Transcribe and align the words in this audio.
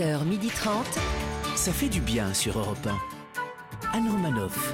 11h30. 0.00 0.70
Ça 1.56 1.72
fait 1.72 1.90
du 1.90 2.00
bien 2.00 2.32
sur 2.32 2.58
Europe 2.58 2.86
1. 2.86 3.98
Anne 3.98 4.08
Romanoff. 4.08 4.72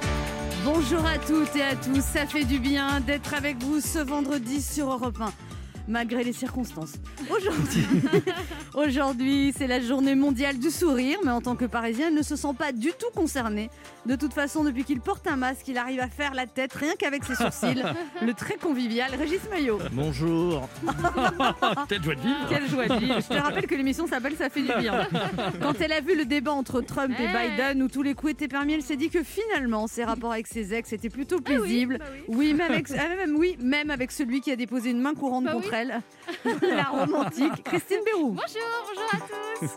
Bonjour 0.65 1.05
à 1.05 1.19
toutes 1.19 1.57
et 1.57 1.63
à 1.63 1.75
tous, 1.75 2.01
ça 2.01 2.27
fait 2.27 2.45
du 2.45 2.61
bien 2.61 3.01
d'être 3.01 3.35
avec 3.35 3.61
vous 3.63 3.81
ce 3.81 3.99
vendredi 3.99 4.63
sur 4.63 4.93
Europe 4.93 5.21
1 5.21 5.46
malgré 5.89 6.25
les 6.25 6.33
circonstances. 6.33 6.95
Aujourd'hui, 7.31 7.87
aujourd'hui, 8.75 9.53
c'est 9.57 9.67
la 9.67 9.81
journée 9.81 10.15
mondiale 10.15 10.59
du 10.59 10.71
sourire, 10.71 11.19
mais 11.25 11.31
en 11.31 11.41
tant 11.41 11.57
que 11.57 11.65
Parisien, 11.65 12.09
il 12.09 12.15
ne 12.15 12.23
se 12.23 12.37
sent 12.37 12.55
pas 12.59 12.73
du 12.73 12.91
tout 12.91 13.11
concerné. 13.15 13.71
De 14.07 14.17
toute 14.17 14.33
façon, 14.33 14.65
depuis 14.65 14.85
qu'il 14.85 15.01
porte 15.01 15.27
un 15.27 15.37
masque, 15.37 15.67
il 15.69 15.79
arrive 15.79 16.01
à 16.01 16.09
faire 16.09 16.35
la 16.35 16.47
tête 16.47 16.73
rien 16.75 16.95
qu'avec 16.99 17.25
ses 17.25 17.35
sourcils. 17.35 17.83
le 18.23 18.35
très 18.35 18.57
convivial 18.57 19.11
Régis 19.15 19.41
Maillot. 19.51 19.79
Bonjour. 19.93 20.69
Quelle 21.89 22.03
joie 22.03 22.15
de 22.15 22.21
vivre. 22.21 22.47
Quelle 22.49 22.69
joie 22.69 22.87
de 22.87 22.95
vivre. 22.95 23.21
Je 23.21 23.29
te 23.29 23.41
rappelle 23.41 23.67
que 23.67 23.75
l'émission 23.75 24.07
s'appelle 24.07 24.37
Ça 24.37 24.49
fait 24.49 24.63
du 24.63 24.73
bien. 24.79 25.09
Quand 25.61 25.81
elle 25.81 25.93
a 25.93 26.01
vu 26.01 26.17
le 26.17 26.25
débat 26.25 26.53
entre 26.53 26.81
Trump 26.81 27.15
et 27.19 27.27
Biden 27.27 27.83
où 27.83 27.89
tous 27.89 28.03
les 28.03 28.15
coups 28.15 28.33
étaient 28.33 28.49
permis, 28.49 28.75
elle 28.75 28.83
s'est 28.83 28.97
dit 28.97 29.11
que 29.11 29.23
finalement 29.23 29.87
ses 29.87 30.05
rapports 30.05 30.33
avec 30.33 30.47
ses 30.47 30.75
ex 30.75 30.93
étaient 30.93 31.11
plutôt 31.11 31.41
paisibles. 31.41 31.99
Ah 32.01 32.05
oui, 32.29 32.37
oui. 32.37 32.55
même 32.55 32.71
avec, 32.71 32.87
ah, 32.91 33.17
même, 33.17 33.37
oui, 33.37 33.57
même 33.61 33.91
avec 33.91 34.13
celui 34.13 34.41
qui 34.41 34.51
a 34.51 34.57
déposé 34.57 34.91
une 34.91 35.01
main 35.01 35.15
courante 35.15 35.45
Bah 35.45 35.53
contre 35.53 35.75
La 36.63 36.85
romantique 36.85 37.63
Christine 37.65 38.01
Bérou. 38.05 38.31
Bonjour, 38.31 38.63
bonjour 38.89 39.11
à 39.13 39.61
tous. 39.61 39.71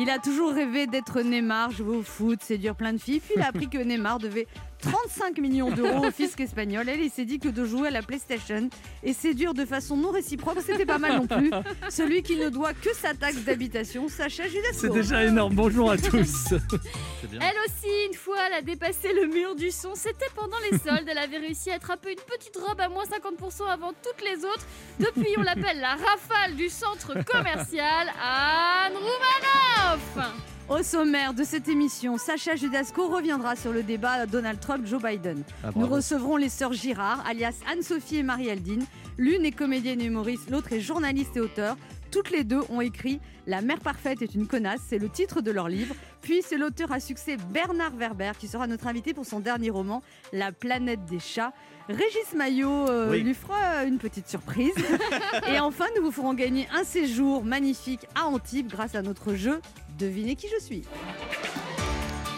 Il 0.00 0.08
a 0.08 0.18
toujours 0.18 0.52
rêvé 0.52 0.86
d'être 0.86 1.20
Neymar, 1.20 1.70
jouer 1.70 1.96
au 1.96 2.02
foot, 2.02 2.42
séduire 2.42 2.74
plein 2.74 2.92
de 2.92 2.98
filles. 2.98 3.20
Puis 3.20 3.34
il 3.36 3.42
a 3.42 3.48
appris 3.48 3.68
que 3.68 3.78
Neymar 3.78 4.18
devait 4.18 4.46
35 4.82 5.38
millions 5.38 5.70
d'euros 5.70 6.06
au 6.06 6.10
fisc 6.10 6.40
espagnol. 6.40 6.88
Elle, 6.88 7.00
il 7.00 7.10
s'est 7.10 7.24
dit 7.24 7.38
que 7.38 7.48
de 7.48 7.64
jouer 7.64 7.88
à 7.88 7.90
la 7.90 8.02
PlayStation 8.02 8.68
et 9.02 9.12
séduire 9.12 9.54
de 9.54 9.64
façon 9.64 9.96
non 9.96 10.10
réciproque, 10.10 10.58
c'était 10.64 10.84
pas 10.84 10.98
mal 10.98 11.16
non 11.16 11.26
plus. 11.26 11.50
Celui 11.88 12.22
qui 12.22 12.36
ne 12.36 12.48
doit 12.48 12.74
que 12.74 12.94
sa 12.94 13.14
taxe 13.14 13.38
d'habitation, 13.44 14.08
Sacha 14.08 14.48
Judasco. 14.48 14.78
C'est 14.80 14.92
déjà 14.92 15.24
énorme. 15.24 15.54
Bonjour 15.54 15.90
à 15.90 15.96
tous. 15.96 16.52
Elle 17.32 17.56
aussi, 17.66 17.88
une 18.08 18.14
fois, 18.14 18.36
elle 18.46 18.54
a 18.54 18.62
dépassé 18.62 19.12
le 19.12 19.26
mur 19.26 19.54
du 19.54 19.70
son. 19.70 19.94
C'était 19.94 20.26
pendant 20.34 20.56
les 20.70 20.78
soldes. 20.78 21.06
Elle 21.08 21.18
avait 21.18 21.38
réussi 21.38 21.70
à 21.70 21.74
attraper 21.74 22.12
une 22.12 22.36
petite 22.36 22.56
robe 22.56 22.80
à 22.80 22.88
moins 22.88 23.04
50% 23.04 23.68
avant 23.70 23.92
toutes 24.02 24.22
les 24.28 24.44
autres. 24.44 24.66
Depuis, 24.98 25.34
on 25.38 25.42
l'appelle 25.42 25.80
la 25.80 25.90
rafale 25.92 26.56
du 26.56 26.68
centre 26.68 27.14
commercial 27.24 28.08
Anne 28.20 28.94
Roumanoff. 28.94 30.34
Au 30.72 30.82
sommaire 30.82 31.34
de 31.34 31.44
cette 31.44 31.68
émission, 31.68 32.16
Sacha 32.16 32.56
Judasco 32.56 33.06
reviendra 33.06 33.56
sur 33.56 33.74
le 33.74 33.82
débat 33.82 34.24
Donald 34.24 34.58
Trump-Joe 34.58 35.02
Biden. 35.02 35.42
Ah, 35.62 35.68
Nous 35.76 35.86
recevrons 35.86 36.38
les 36.38 36.48
sœurs 36.48 36.72
Girard, 36.72 37.22
alias 37.26 37.60
Anne-Sophie 37.70 38.16
et 38.16 38.22
Marie-Aldine. 38.22 38.86
L'une 39.18 39.44
est 39.44 39.52
comédienne 39.52 40.00
et 40.00 40.06
humoriste, 40.06 40.48
l'autre 40.48 40.72
est 40.72 40.80
journaliste 40.80 41.36
et 41.36 41.40
auteur. 41.40 41.76
Toutes 42.10 42.30
les 42.30 42.42
deux 42.42 42.62
ont 42.70 42.80
écrit 42.80 43.20
La 43.46 43.60
mère 43.60 43.80
parfaite 43.80 44.22
est 44.22 44.34
une 44.34 44.46
connasse, 44.46 44.80
c'est 44.88 44.98
le 44.98 45.10
titre 45.10 45.42
de 45.42 45.50
leur 45.50 45.68
livre. 45.68 45.94
Puis 46.22 46.40
c'est 46.42 46.56
l'auteur 46.56 46.90
à 46.90 47.00
succès 47.00 47.36
Bernard 47.50 47.94
Werber 47.96 48.32
qui 48.38 48.48
sera 48.48 48.66
notre 48.66 48.86
invité 48.86 49.12
pour 49.12 49.26
son 49.26 49.40
dernier 49.40 49.68
roman, 49.68 50.02
La 50.32 50.52
planète 50.52 51.04
des 51.04 51.20
chats. 51.20 51.52
Régis 51.88 52.34
Maillot 52.36 52.88
euh, 52.88 53.10
Oui. 53.10 53.22
lui 53.22 53.34
fera 53.34 53.84
une 53.84 53.98
petite 53.98 54.28
surprise. 54.28 54.74
et 55.48 55.58
enfin, 55.58 55.86
nous 55.96 56.02
vous 56.02 56.12
ferons 56.12 56.34
gagner 56.34 56.68
un 56.74 56.84
séjour 56.84 57.44
magnifique 57.44 58.06
à 58.14 58.26
Antibes 58.26 58.68
grâce 58.68 58.94
à 58.94 59.02
notre 59.02 59.34
jeu 59.34 59.60
Devinez 59.98 60.36
qui 60.36 60.48
je 60.48 60.64
suis. 60.64 60.84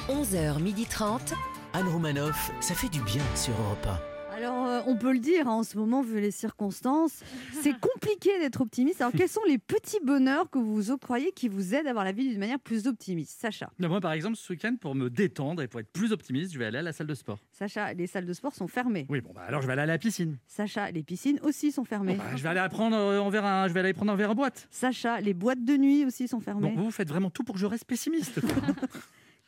11h30. 0.09 1.35
Anne 1.73 1.89
Romanoff, 1.89 2.51
ça 2.61 2.75
fait 2.75 2.89
du 2.89 3.01
bien 3.03 3.23
sur 3.35 3.53
Europe 3.53 4.14
Alors, 4.45 4.67
euh, 4.67 4.81
on 4.87 4.97
peut 4.97 5.13
le 5.13 5.19
dire, 5.19 5.49
hein, 5.49 5.53
en 5.55 5.63
ce 5.63 5.77
moment, 5.79 6.03
vu 6.03 6.21
les 6.21 6.31
circonstances, 6.31 7.23
c'est 7.63 7.79
compliqué 7.79 8.31
d'être 8.41 8.61
optimiste. 8.61 9.01
Alors, 9.01 9.13
quels 9.17 9.29
sont 9.29 9.41
les 9.49 9.59
petits 9.59 9.99
bonheurs 10.05 10.51
que 10.51 10.59
vous 10.59 10.91
octroyez 10.91 11.33
qui 11.33 11.49
vous 11.49 11.75
aident 11.75 11.87
à 11.87 11.93
voir 11.93 12.05
la 12.05 12.13
vie 12.13 12.29
d'une 12.29 12.39
manière 12.39 12.59
plus 12.61 12.87
optimiste? 12.87 13.41
Sacha, 13.41 13.71
Mais 13.79 13.89
Moi, 13.89 14.01
par 14.01 14.13
exemple, 14.13 14.37
ce 14.37 14.53
week-end, 14.53 14.77
pour 14.81 14.95
me 14.95 15.09
détendre 15.09 15.63
et 15.63 15.69
pour 15.69 15.81
être 15.81 15.91
plus 15.93 16.13
optimiste, 16.13 16.53
je 16.53 16.59
vais 16.59 16.67
aller 16.67 16.79
à 16.79 16.83
la 16.83 16.93
salle 16.93 17.07
de 17.07 17.15
sport. 17.15 17.39
Sacha, 17.53 17.93
les 17.95 18.07
salles 18.07 18.27
de 18.27 18.33
sport 18.33 18.55
sont 18.55 18.69
fermées. 18.69 19.07
Oui, 19.09 19.21
bon, 19.21 19.31
bah, 19.35 19.43
alors 19.49 19.63
je 19.63 19.67
vais 19.67 19.73
aller 19.73 19.83
à 19.83 19.87
la 19.87 19.99
piscine. 19.99 20.37
Sacha, 20.47 20.91
les 20.91 21.03
piscines 21.03 21.39
aussi 21.43 21.73
sont 21.73 21.85
fermées. 21.85 22.17
Bah, 22.17 22.25
je 22.37 22.43
vais 22.43 22.49
aller 22.51 22.69
prendre 22.69 22.97
euh, 22.97 23.19
en 23.21 23.31
verre 23.31 23.45
un- 23.47 23.69
je 23.69 23.73
vais 23.73 23.81
aller 23.81 23.93
prendre 23.95 24.13
un 24.13 24.17
verre 24.17 24.31
en 24.31 24.35
boîte. 24.35 24.69
Sacha, 24.71 25.21
les 25.21 25.35
boîtes 25.35 25.65
de 25.65 25.77
nuit 25.77 26.05
aussi 26.05 26.29
sont 26.29 26.41
fermées. 26.41 26.69
Bon, 26.71 26.77
vous, 26.77 26.85
vous 26.85 26.91
faites 26.91 27.09
vraiment 27.09 27.31
tout 27.31 27.45
pour 27.45 27.55
que 27.55 27.61
je 27.61 27.67
reste 27.67 27.85
pessimiste. 27.87 28.41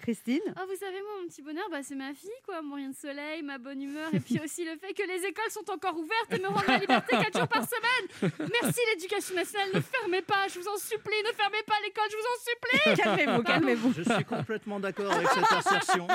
Christine 0.06 0.39
Ah, 0.55 0.62
vous 0.71 0.77
savez, 0.78 1.03
moi, 1.03 1.21
mon 1.21 1.27
petit 1.27 1.43
bonheur, 1.43 1.65
bah, 1.69 1.83
c'est 1.83 1.97
ma 1.97 2.15
fille, 2.15 2.31
quoi. 2.44 2.62
Mon 2.62 2.77
rien 2.77 2.91
de 2.91 2.94
soleil, 2.94 3.43
ma 3.43 3.59
bonne 3.59 3.83
humeur, 3.83 4.09
et 4.15 4.21
puis 4.21 4.39
aussi 4.39 4.65
le 4.65 4.77
fait 4.78 4.94
que 4.94 5.03
les 5.03 5.27
écoles 5.27 5.50
sont 5.50 5.69
encore 5.69 5.99
ouvertes 5.99 6.31
et 6.31 6.39
me 6.39 6.47
rendent 6.47 6.65
la 6.69 6.78
liberté 6.78 7.17
4 7.17 7.37
jours 7.37 7.49
par 7.49 7.67
semaine. 7.69 8.31
Merci, 8.39 8.78
l'éducation 8.94 9.34
nationale, 9.34 9.71
ne 9.75 9.81
fermez 9.81 10.22
pas, 10.22 10.47
je 10.47 10.61
vous 10.61 10.69
en 10.69 10.77
supplie, 10.77 11.11
ne 11.27 11.34
fermez 11.34 11.59
pas 11.67 11.75
l'école, 11.84 12.05
je 12.09 12.17
vous 12.17 12.22
en 12.22 12.39
supplie. 12.47 13.03
Calmez-vous, 13.03 13.43
calmez-vous. 13.43 13.93
Je 13.94 14.03
suis 14.15 14.25
complètement 14.25 14.78
d'accord 14.78 15.11
avec 15.12 15.27
cette 15.27 15.53
assertion. 15.53 16.06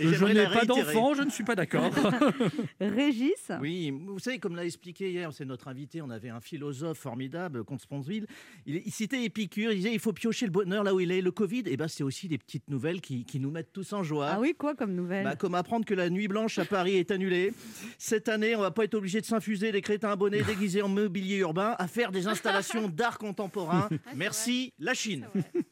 Et 0.00 0.08
je 0.12 0.24
n'ai 0.26 0.44
pas 0.44 0.66
d'enfant, 0.66 1.14
je 1.14 1.22
ne 1.22 1.30
suis 1.30 1.44
pas 1.44 1.54
d'accord. 1.54 1.90
Régis 2.80 3.50
Oui, 3.58 3.90
vous 3.90 4.18
savez, 4.18 4.38
comme 4.38 4.54
l'a 4.54 4.66
expliqué 4.66 5.10
hier, 5.10 5.32
c'est 5.32 5.46
notre 5.46 5.68
invité, 5.68 6.02
on 6.02 6.10
avait 6.10 6.28
un 6.28 6.40
philosophe 6.40 6.98
formidable, 6.98 7.64
Comte 7.64 7.80
Sponsville. 7.80 8.26
Il, 8.66 8.82
il 8.84 8.92
citait 8.92 9.24
Épicure, 9.24 9.72
il 9.72 9.76
disait 9.76 9.94
il 9.94 9.98
faut 9.98 10.12
piocher 10.12 10.44
le 10.44 10.52
bonheur 10.52 10.84
là 10.84 10.92
où 10.94 11.00
il 11.00 11.10
est. 11.10 11.22
Le 11.22 11.30
Covid, 11.30 11.62
et 11.64 11.78
ben, 11.78 11.88
c'est 11.88 12.02
aussi 12.04 12.28
des 12.28 12.36
petites 12.36 12.68
nouvelles 12.68 12.97
qui, 13.00 13.24
qui 13.24 13.40
nous 13.40 13.50
mettent 13.50 13.72
tous 13.72 13.92
en 13.92 14.02
joie. 14.02 14.28
Ah 14.32 14.40
oui, 14.40 14.54
quoi 14.56 14.74
comme 14.74 14.94
nouvelle 14.94 15.24
Bah, 15.24 15.36
comme 15.36 15.54
apprendre 15.54 15.84
que 15.84 15.94
la 15.94 16.10
nuit 16.10 16.28
blanche 16.28 16.58
à 16.58 16.64
Paris 16.64 16.96
est 16.96 17.10
annulée. 17.10 17.52
Cette 17.98 18.28
année, 18.28 18.56
on 18.56 18.60
va 18.60 18.70
pas 18.70 18.84
être 18.84 18.94
obligé 18.94 19.20
de 19.20 19.26
s'infuser 19.26 19.72
des 19.72 19.80
crétins 19.82 20.10
abonnés 20.10 20.42
déguisés 20.42 20.82
en 20.82 20.88
mobilier 20.88 21.36
urbain 21.38 21.74
à 21.78 21.88
faire 21.88 22.12
des 22.12 22.26
installations 22.26 22.88
d'art 22.88 23.18
contemporain. 23.18 23.88
Merci, 24.14 24.72
la 24.78 24.94
Chine. 24.94 25.26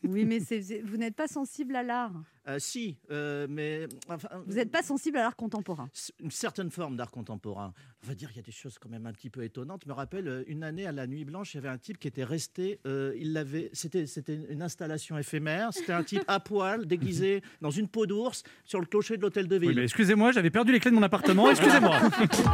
Oui, 0.05 0.25
mais 0.25 0.39
vous 0.85 0.97
n'êtes 0.97 1.17
pas 1.17 1.29
sensible 1.29 1.77
à 1.77 1.83
l'art. 1.83 2.13
Euh, 2.49 2.59
si, 2.61 2.97
euh, 3.11 3.47
mais 3.51 3.89
enfin, 4.09 4.29
Vous 4.47 4.55
n'êtes 4.55 4.71
pas 4.71 4.83
sensible 4.83 5.19
à 5.19 5.23
l'art 5.23 5.35
contemporain. 5.37 5.89
une 6.23 6.31
certaine 6.31 6.71
forme 6.71 6.97
d'art 6.97 7.11
contemporain. 7.11 7.73
On 8.05 8.07
va 8.07 8.15
dire 8.15 8.29
qu'il 8.29 8.37
y 8.37 8.41
a 8.41 8.47
des 8.47 8.53
choses 8.53 8.79
quand 8.79 8.89
même 8.89 9.05
un 9.07 9.13
petit 9.13 9.31
peu 9.31 9.43
étonnantes. 9.43 9.83
Je 9.85 9.89
me 9.89 9.95
rappelle 9.95 10.29
euh, 10.29 10.45
une 10.47 10.63
année 10.63 10.87
à 10.87 10.93
la 10.93 11.07
Nuit 11.09 11.25
Blanche, 11.25 11.55
il 11.55 11.57
y 11.57 11.59
avait 11.59 11.69
un 11.69 11.79
type 11.79 11.99
qui 11.99 12.07
était 12.07 12.23
resté. 12.23 12.79
euh, 12.87 13.13
il 13.19 13.33
l'avait. 13.33 13.71
C'était 13.73 14.07
c'était 14.07 14.39
une 14.49 14.63
installation 14.63 15.19
éphémère. 15.19 15.71
C'était 15.73 15.93
un 15.93 16.05
type 16.05 16.23
à 16.29 16.39
poil, 16.39 16.87
déguisé 16.87 17.43
dans 17.61 17.71
une 17.71 17.89
peau 17.89 18.07
d'ours, 18.07 18.45
sur 18.65 18.79
le 18.81 18.87
clocher 18.87 19.17
de 19.17 19.23
l'hôtel 19.23 19.49
de 19.49 19.57
ville. 19.57 19.71
Oui, 19.71 19.75
mais 19.75 19.83
excusez-moi, 19.85 20.31
j'avais 20.31 20.51
perdu 20.51 20.71
les 20.73 20.79
clés 20.79 20.93
de 20.93 20.97
mon 20.97 21.03
appartement. 21.03 21.51
Excusez-moi. 21.51 21.99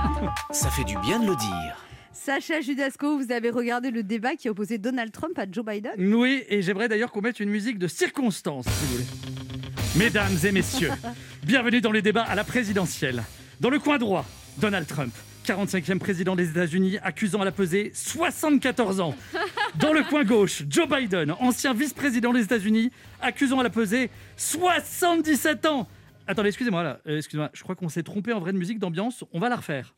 Ça 0.52 0.70
fait 0.70 0.84
du 0.84 0.96
bien 1.00 1.20
de 1.20 1.26
le 1.26 1.36
dire. 1.36 1.84
Sacha 2.14 2.60
Judasco, 2.60 3.18
vous 3.18 3.32
avez 3.32 3.50
regardé 3.50 3.90
le 3.90 4.02
débat 4.02 4.36
qui 4.36 4.48
a 4.48 4.50
opposé 4.52 4.78
Donald 4.78 5.12
Trump 5.12 5.38
à 5.38 5.44
Joe 5.50 5.64
Biden? 5.64 6.14
Oui, 6.14 6.44
et 6.48 6.62
j'aimerais 6.62 6.88
d'ailleurs 6.88 7.10
qu'on 7.10 7.20
mette 7.22 7.40
une 7.40 7.50
musique 7.50 7.78
de 7.78 7.88
circonstance, 7.88 8.66
si 8.66 8.84
vous 8.86 8.92
voulez. 8.94 9.41
Mesdames 9.94 10.38
et 10.42 10.52
messieurs, 10.52 10.90
bienvenue 11.42 11.82
dans 11.82 11.92
les 11.92 12.00
débats 12.00 12.22
à 12.22 12.34
la 12.34 12.44
présidentielle. 12.44 13.22
Dans 13.60 13.68
le 13.68 13.78
coin 13.78 13.98
droit, 13.98 14.24
Donald 14.56 14.86
Trump, 14.86 15.12
45e 15.44 15.98
président 15.98 16.34
des 16.34 16.48
États-Unis, 16.48 16.96
accusant 17.02 17.42
à 17.42 17.44
la 17.44 17.52
pesée 17.52 17.92
74 17.94 19.00
ans. 19.00 19.14
Dans 19.74 19.92
le 19.92 20.02
coin 20.02 20.24
gauche, 20.24 20.62
Joe 20.66 20.88
Biden, 20.88 21.34
ancien 21.40 21.74
vice-président 21.74 22.32
des 22.32 22.42
États-Unis, 22.42 22.90
accusant 23.20 23.60
à 23.60 23.64
la 23.64 23.70
pesée 23.70 24.08
77 24.38 25.66
ans. 25.66 25.86
Attendez, 26.26 26.48
excusez-moi 26.48 26.82
là, 26.82 27.00
euh, 27.06 27.18
excusez-moi, 27.18 27.50
je 27.52 27.62
crois 27.62 27.74
qu'on 27.74 27.90
s'est 27.90 28.02
trompé 28.02 28.32
en 28.32 28.40
vraie 28.40 28.54
musique 28.54 28.78
d'ambiance, 28.78 29.24
on 29.34 29.40
va 29.40 29.50
la 29.50 29.56
refaire. 29.56 29.94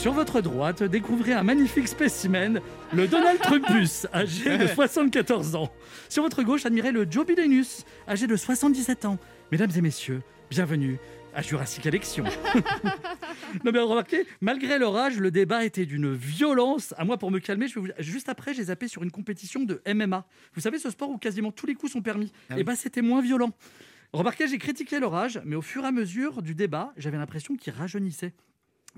Sur 0.00 0.14
votre 0.14 0.40
droite, 0.40 0.82
découvrez 0.82 1.34
un 1.34 1.42
magnifique 1.42 1.86
spécimen, 1.86 2.62
le 2.94 3.06
Donald 3.06 3.38
Trumpus, 3.38 4.06
âgé 4.14 4.56
de 4.56 4.66
74 4.66 5.56
ans. 5.56 5.70
Sur 6.08 6.22
votre 6.22 6.42
gauche, 6.42 6.64
admirez 6.64 6.90
le 6.90 7.06
Joe 7.10 7.26
Bidenus, 7.26 7.84
âgé 8.08 8.26
de 8.26 8.34
77 8.34 9.04
ans. 9.04 9.18
Mesdames 9.52 9.70
et 9.76 9.82
messieurs, 9.82 10.22
bienvenue 10.50 10.98
à 11.34 11.42
Jurassic 11.42 11.84
Election. 11.84 12.24
non 13.64 13.72
mais 13.72 13.78
remarquez, 13.80 14.24
malgré 14.40 14.78
leur 14.78 14.96
âge, 14.96 15.18
le 15.18 15.30
débat 15.30 15.66
était 15.66 15.84
d'une 15.84 16.14
violence. 16.14 16.94
À 16.96 17.04
moi, 17.04 17.18
pour 17.18 17.30
me 17.30 17.38
calmer, 17.38 17.68
je 17.68 17.74
vais 17.78 17.80
vous- 17.82 17.92
juste 18.02 18.30
après, 18.30 18.54
j'ai 18.54 18.64
zappé 18.64 18.88
sur 18.88 19.02
une 19.02 19.10
compétition 19.10 19.64
de 19.64 19.82
MMA. 19.86 20.26
Vous 20.54 20.62
savez, 20.62 20.78
ce 20.78 20.88
sport 20.88 21.10
où 21.10 21.18
quasiment 21.18 21.52
tous 21.52 21.66
les 21.66 21.74
coups 21.74 21.92
sont 21.92 22.00
permis. 22.00 22.32
Ah 22.48 22.54
et 22.54 22.58
oui. 22.58 22.64
ben, 22.64 22.74
c'était 22.74 23.02
moins 23.02 23.20
violent. 23.20 23.50
Remarquez, 24.14 24.48
j'ai 24.48 24.58
critiqué 24.58 24.98
leur 24.98 25.14
âge, 25.14 25.40
mais 25.44 25.56
au 25.56 25.62
fur 25.62 25.84
et 25.84 25.88
à 25.88 25.92
mesure 25.92 26.40
du 26.40 26.54
débat, 26.54 26.94
j'avais 26.96 27.18
l'impression 27.18 27.54
qu'ils 27.54 27.74
rajeunissaient. 27.74 28.32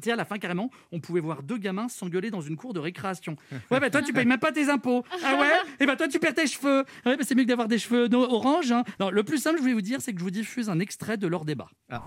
Tu 0.01 0.07
sais, 0.07 0.13
à 0.13 0.17
la 0.17 0.25
fin, 0.25 0.39
carrément, 0.39 0.71
on 0.91 1.01
pouvait 1.01 1.21
voir 1.21 1.43
deux 1.43 1.59
gamins 1.59 1.89
s'engueuler 1.89 2.31
dans 2.31 2.41
une 2.41 2.57
cour 2.57 2.73
de 2.73 2.81
récréation. 2.81 3.37
Ouais, 3.71 3.79
bah 3.79 3.91
toi, 3.91 4.03
tu 4.03 4.13
payes 4.13 4.25
même 4.27 4.39
pas 4.41 4.51
tes 4.53 4.69
impôts. 4.71 5.05
Ah 5.25 5.37
ouais? 5.39 5.51
Et 5.81 5.87
bah 5.87 5.97
toi, 5.97 6.09
tu 6.09 6.19
perds 6.19 6.35
tes 6.35 6.47
cheveux. 6.47 6.85
Ouais, 7.05 7.17
bah 7.17 7.23
c'est 7.27 7.35
mieux 7.35 7.43
que 7.45 7.49
d'avoir 7.49 7.69
des 7.69 7.79
cheveux 7.79 8.09
no- 8.09 8.23
orange. 8.25 8.73
hein. 8.73 8.85
Non, 9.01 9.11
le 9.11 9.23
plus 9.23 9.39
simple, 9.39 9.57
je 9.59 9.63
voulais 9.63 9.75
vous 9.75 9.81
dire, 9.83 10.01
c'est 10.01 10.13
que 10.13 10.19
je 10.19 10.25
vous 10.25 10.31
diffuse 10.31 10.71
un 10.71 10.79
extrait 10.79 11.17
de 11.19 11.27
leur 11.27 11.45
débat. 11.45 11.69
Ah. 11.91 12.03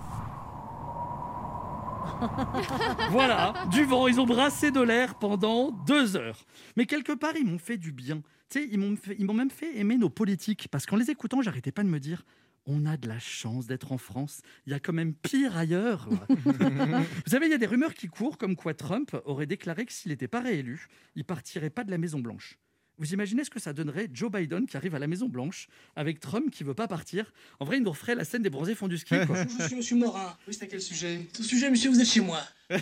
voilà, 3.10 3.54
du 3.72 3.84
vent, 3.84 4.08
ils 4.08 4.20
ont 4.20 4.26
brassé 4.26 4.72
de 4.72 4.80
l'air 4.82 5.16
pendant 5.16 5.72
deux 5.72 6.16
heures. 6.16 6.46
Mais 6.78 6.86
quelque 6.86 7.12
part, 7.12 7.32
ils 7.36 7.46
m'ont 7.46 7.58
fait 7.60 7.78
du 7.78 7.92
bien. 7.92 8.22
Tu 8.50 8.60
sais, 8.62 8.68
ils 8.72 8.78
m'ont 8.80 8.96
fait- 8.96 9.16
ils 9.20 9.26
m'ont 9.26 9.34
même 9.34 9.50
fait 9.50 9.78
aimer 9.78 9.98
nos 9.98 10.10
politiques. 10.10 10.68
Parce 10.72 10.86
qu'en 10.86 10.96
les 10.98 11.10
écoutant, 11.12 11.42
j'arrêtais 11.42 11.72
pas 11.72 11.84
de 11.84 11.90
me 11.90 12.00
dire 12.00 12.24
on 12.66 12.86
a 12.86 12.98
de 12.98 13.08
la 13.08 13.20
chance 13.20 13.68
d'être 13.68 13.92
en 13.92 13.98
France. 13.98 14.42
Il 14.66 14.72
y 14.72 14.76
a 14.76 14.80
quand 14.80 14.94
même 14.94 15.14
pire 15.14 15.56
ailleurs. 15.56 16.10
Vous 16.30 17.32
savez, 17.32 17.48
il 17.48 17.52
y 17.52 17.56
a 17.56 17.60
des 17.60 17.66
rumeurs 17.66 17.94
qui 17.94 18.08
courent 18.08 18.38
comme 18.38 18.56
quoi 18.56 18.74
Trump 18.74 19.16
aurait 19.26 19.46
déclaré 19.46 19.86
que 19.86 19.94
s'il 19.94 20.12
n'était 20.12 20.28
pas 20.28 20.42
réélu, 20.42 20.88
il 21.16 21.24
partirait 21.24 21.70
pas 21.70 21.84
de 21.84 21.92
la 21.92 21.98
Maison 21.98 22.20
Blanche. 22.20 22.58
Vous 22.98 23.14
imaginez 23.14 23.44
ce 23.44 23.50
que 23.50 23.60
ça 23.60 23.74
donnerait 23.74 24.08
Joe 24.14 24.32
Biden 24.32 24.66
qui 24.68 24.78
arrive 24.78 24.96
à 24.96 25.00
la 25.00 25.08
Maison 25.08 25.28
Blanche 25.28 25.68
avec 25.96 26.20
Trump 26.20 26.50
qui 26.50 26.64
veut 26.64 26.74
pas 26.74 26.88
partir 26.88 27.34
En 27.60 27.66
vrai, 27.66 27.78
il 27.78 27.84
nous 27.84 27.90
referait 27.90 28.16
la 28.16 28.24
scène 28.24 28.42
des 28.42 28.50
bronzés 28.50 28.76
font 28.76 28.88
du 28.88 28.98
ski. 28.98 29.16
Quoi. 29.28 29.46
Je 29.60 29.66
suis 29.66 29.76
monsieur 29.76 29.98
Morin. 29.98 30.36
Oui, 30.48 30.54
c'est 30.54 30.64
à 30.64 30.68
quel 30.68 30.82
sujet? 30.82 31.28
Ce 31.34 31.44
sujet, 31.44 31.70
monsieur, 31.70 31.90
vous 31.90 32.00
êtes 32.00 32.08
chez 32.08 32.22
moi. 32.22 32.40
Mais 32.70 32.80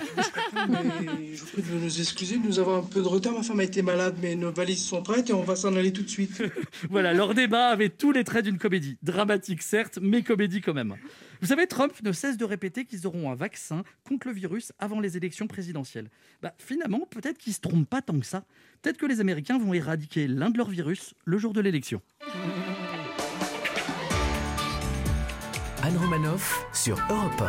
je 1.35 1.41
vous 1.41 1.47
prie 1.47 1.61
de 1.61 1.73
nous 1.73 1.99
excuser, 1.99 2.37
nous 2.37 2.57
avons 2.57 2.77
un 2.77 2.83
peu 2.83 3.01
de 3.01 3.07
retard. 3.07 3.33
Ma 3.33 3.43
femme 3.43 3.59
a 3.59 3.63
été 3.63 3.81
malade, 3.81 4.15
mais 4.21 4.35
nos 4.35 4.51
valises 4.51 4.85
sont 4.85 5.03
prêtes 5.03 5.29
et 5.29 5.33
on 5.33 5.43
va 5.43 5.57
s'en 5.57 5.75
aller 5.75 5.91
tout 5.91 6.03
de 6.03 6.09
suite. 6.09 6.41
voilà, 6.89 7.13
leur 7.13 7.33
débat 7.33 7.67
avait 7.67 7.89
tous 7.89 8.13
les 8.13 8.23
traits 8.23 8.45
d'une 8.45 8.57
comédie. 8.57 8.97
Dramatique, 9.03 9.61
certes, 9.61 9.99
mais 10.01 10.21
comédie 10.21 10.61
quand 10.61 10.73
même. 10.73 10.95
Vous 11.41 11.47
savez, 11.47 11.67
Trump 11.67 11.91
ne 12.01 12.13
cesse 12.13 12.37
de 12.37 12.45
répéter 12.45 12.85
qu'ils 12.85 13.05
auront 13.05 13.29
un 13.29 13.35
vaccin 13.35 13.83
contre 14.07 14.27
le 14.27 14.33
virus 14.33 14.71
avant 14.79 15.01
les 15.01 15.17
élections 15.17 15.47
présidentielles. 15.47 16.09
Bah, 16.41 16.53
finalement, 16.57 17.05
peut-être 17.09 17.37
qu'ils 17.37 17.51
ne 17.51 17.55
se 17.55 17.59
trompent 17.59 17.89
pas 17.89 18.01
tant 18.01 18.17
que 18.17 18.25
ça. 18.25 18.45
Peut-être 18.83 18.97
que 18.97 19.05
les 19.05 19.21
Américains 19.21 19.57
vont 19.57 19.73
éradiquer 19.73 20.27
l'un 20.27 20.49
de 20.49 20.57
leurs 20.57 20.69
virus 20.69 21.13
le 21.23 21.37
jour 21.37 21.53
de 21.53 21.61
l'élection. 21.61 22.01
Anne 25.81 25.95
Romanoff 25.97 26.65
sur 26.73 26.97
Europe 27.09 27.41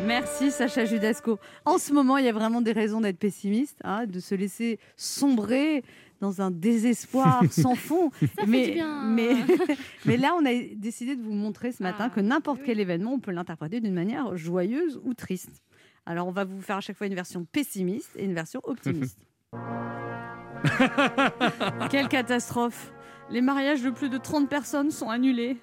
1. 0.00 0.04
Merci 0.06 0.50
Sacha 0.50 0.84
Judasco. 0.84 1.38
En 1.64 1.78
ce 1.78 1.94
moment, 1.94 2.18
il 2.18 2.26
y 2.26 2.28
a 2.28 2.32
vraiment 2.32 2.60
des 2.60 2.72
raisons 2.72 3.00
d'être 3.00 3.18
pessimiste, 3.18 3.78
hein, 3.84 4.04
de 4.04 4.20
se 4.20 4.34
laisser 4.34 4.78
sombrer 4.98 5.82
dans 6.20 6.42
un 6.42 6.50
désespoir 6.50 7.42
sans 7.50 7.74
fond. 7.74 8.10
fait 8.10 8.46
mais, 8.46 8.66
du 8.66 8.72
bien. 8.74 9.04
mais, 9.04 9.34
mais 10.04 10.18
là, 10.18 10.34
on 10.38 10.44
a 10.44 10.52
décidé 10.76 11.16
de 11.16 11.22
vous 11.22 11.32
montrer 11.32 11.72
ce 11.72 11.82
matin 11.82 12.08
Ah, 12.08 12.14
que 12.14 12.20
n'importe 12.20 12.58
oui. 12.58 12.64
quel 12.66 12.80
événement, 12.80 13.14
on 13.14 13.18
peut 13.20 13.30
l'interpréter 13.32 13.80
d'une 13.80 13.94
manière 13.94 14.36
joyeuse 14.36 15.00
ou 15.04 15.14
triste. 15.14 15.62
Alors, 16.04 16.28
on 16.28 16.32
va 16.32 16.44
vous 16.44 16.60
faire 16.60 16.76
à 16.76 16.80
chaque 16.82 16.98
fois 16.98 17.06
une 17.06 17.14
version 17.14 17.46
pessimiste 17.50 18.10
et 18.16 18.24
une 18.26 18.34
version 18.34 18.60
optimiste. 18.64 19.18
Quelle 21.90 22.08
catastrophe 22.08 22.92
Les 23.30 23.40
mariages 23.40 23.82
de 23.82 23.90
plus 23.90 24.08
de 24.08 24.18
30 24.18 24.48
personnes 24.48 24.90
sont 24.90 25.10
annulés. 25.10 25.56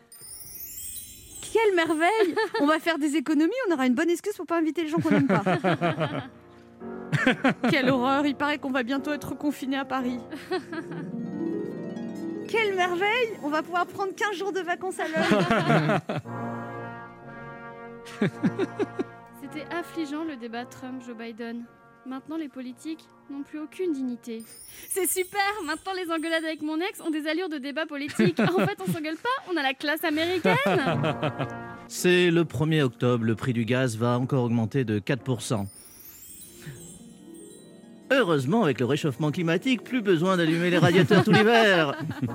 Quelle 1.42 1.76
merveille 1.76 2.36
On 2.62 2.66
va 2.66 2.80
faire 2.80 2.98
des 2.98 3.16
économies, 3.16 3.54
on 3.70 3.74
aura 3.74 3.88
une 3.88 3.96
bonne 3.96 4.10
excuse 4.10 4.36
pour 4.36 4.46
pas 4.46 4.58
inviter 4.58 4.84
les 4.84 4.90
gens 4.90 5.00
qu'on 5.00 5.12
n'aime 5.12 5.28
pas. 5.28 5.44
Quelle 7.70 7.90
horreur 7.90 8.26
Il 8.26 8.36
paraît 8.36 8.58
qu'on 8.58 8.72
va 8.72 8.84
bientôt 8.84 9.14
être 9.14 9.36
confiné 9.36 9.78
à 9.78 9.86
Paris. 9.86 10.20
Quelle 12.50 12.76
merveille 12.76 13.40
On 13.44 13.50
va 13.50 13.64
pouvoir 13.64 13.86
prendre 13.86 14.14
15 14.14 14.36
jours 14.36 14.52
de 14.52 14.60
vacances 14.60 15.00
à 15.00 15.08
l'heure. 15.08 16.02
C'était 19.42 19.66
affligeant 19.74 20.24
le 20.24 20.36
débat 20.36 20.66
Trump-Joe 20.66 21.16
Biden. 21.16 21.66
Maintenant, 22.07 22.38
les 22.38 22.50
politiques 22.50 23.04
n'ont 23.31 23.42
plus 23.42 23.60
aucune 23.60 23.92
dignité. 23.92 24.44
C'est 24.90 25.10
super 25.10 25.42
Maintenant, 25.66 25.94
les 25.94 26.12
engueulades 26.12 26.44
avec 26.44 26.62
mon 26.62 26.80
ex 26.80 27.02
ont 27.02 27.10
des 27.10 27.28
allures 27.28 27.50
de 27.50 27.57
débat 27.57 27.88
politique. 27.88 28.40
En 28.56 28.66
fait, 28.66 28.78
on 28.80 28.92
s'engueule 28.92 29.18
pas, 29.18 29.52
on 29.52 29.57
a 29.57 29.63
la 29.63 29.74
classe 29.74 30.04
américaine 30.04 30.56
C'est 31.88 32.30
le 32.30 32.44
1er 32.44 32.84
octobre, 32.84 33.25
le 33.25 33.36
prix 33.36 33.54
du 33.54 33.66
gaz 33.66 33.98
va 33.98 34.19
encore 34.19 34.44
augmenter 34.44 34.86
de 34.86 35.00
4%. 35.00 35.66
Heureusement, 38.12 38.63
avec 38.63 38.80
le 38.80 38.86
réchauffement 38.86 39.31
climatique, 39.31 39.84
plus 39.84 40.02
besoin 40.02 40.38
d'allumer 40.38 40.69
les 40.69 40.78
radiateurs 40.78 41.24
tout 41.24 41.31
l'hiver. 41.31 41.96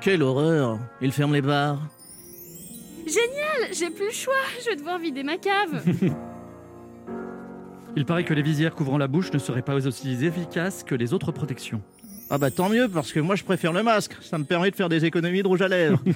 Quelle 0.00 0.22
horreur 0.22 0.78
Il 1.02 1.12
ferme 1.12 1.34
les 1.34 1.42
bars. 1.42 1.78
Génial 3.06 3.72
J'ai 3.72 3.90
plus 3.90 4.06
le 4.06 4.12
choix, 4.12 4.32
je 4.64 4.70
vais 4.70 4.76
devoir 4.76 4.98
vider 4.98 5.22
ma 5.22 5.36
cave 5.36 5.84
Il 7.96 8.04
paraît 8.06 8.24
que 8.24 8.34
les 8.34 8.42
visières 8.42 8.74
couvrant 8.74 8.98
la 8.98 9.06
bouche 9.08 9.32
ne 9.32 9.38
seraient 9.38 9.62
pas 9.62 9.74
aussi 9.86 10.24
efficaces 10.24 10.82
que 10.82 10.94
les 10.94 11.12
autres 11.12 11.32
protections. 11.32 11.82
Ah 12.30 12.38
bah 12.38 12.50
tant 12.50 12.70
mieux, 12.70 12.88
parce 12.88 13.12
que 13.12 13.20
moi 13.20 13.34
je 13.36 13.44
préfère 13.44 13.74
le 13.74 13.82
masque. 13.82 14.16
Ça 14.22 14.38
me 14.38 14.44
permet 14.44 14.70
de 14.70 14.76
faire 14.76 14.88
des 14.88 15.04
économies 15.04 15.42
de 15.42 15.48
rouge 15.48 15.60
à 15.60 15.68
lèvres. 15.68 16.00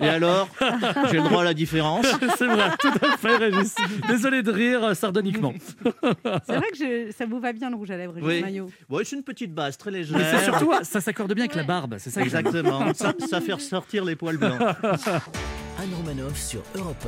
Et 0.00 0.08
alors? 0.08 0.48
J'ai 1.10 1.18
le 1.18 1.22
droit 1.24 1.42
à 1.42 1.44
la 1.44 1.54
différence? 1.54 2.06
C'est 2.38 2.46
vrai, 2.46 2.70
tout 2.80 2.90
à 3.02 3.16
fait, 3.16 3.36
Régis. 3.36 3.74
Désolé 4.08 4.42
de 4.42 4.50
rire 4.50 4.96
sardoniquement. 4.96 5.52
C'est 6.46 6.56
vrai 6.56 6.68
que 6.72 6.76
je- 6.78 7.12
ça 7.16 7.26
vous 7.26 7.38
va 7.38 7.52
bien 7.52 7.70
le 7.70 7.76
rouge 7.76 7.90
à 7.92 7.96
lèvres, 7.96 8.14
Régis 8.14 8.26
Oui. 8.28 8.40
Maillot? 8.42 8.70
Bon, 8.88 8.98
c'est 9.04 9.14
une 9.16 9.22
petite 9.22 9.54
base 9.54 9.76
très 9.76 9.92
Mais 9.92 10.02
c'est 10.04 10.12
légère. 10.14 10.42
surtout, 10.44 10.72
ça 10.82 11.00
s'accorde 11.00 11.32
bien 11.34 11.44
avec 11.44 11.54
la 11.54 11.62
barbe. 11.62 11.94
C'est 11.98 12.10
ça. 12.10 12.22
Exactement. 12.22 12.92
Ça, 12.94 13.12
ça 13.28 13.40
fait 13.40 13.52
ressortir 13.52 14.04
les 14.04 14.16
poils 14.16 14.36
blancs. 14.38 14.58
Anne 14.82 15.94
Romanoff 15.96 16.36
sur 16.36 16.62
Europe 16.76 17.06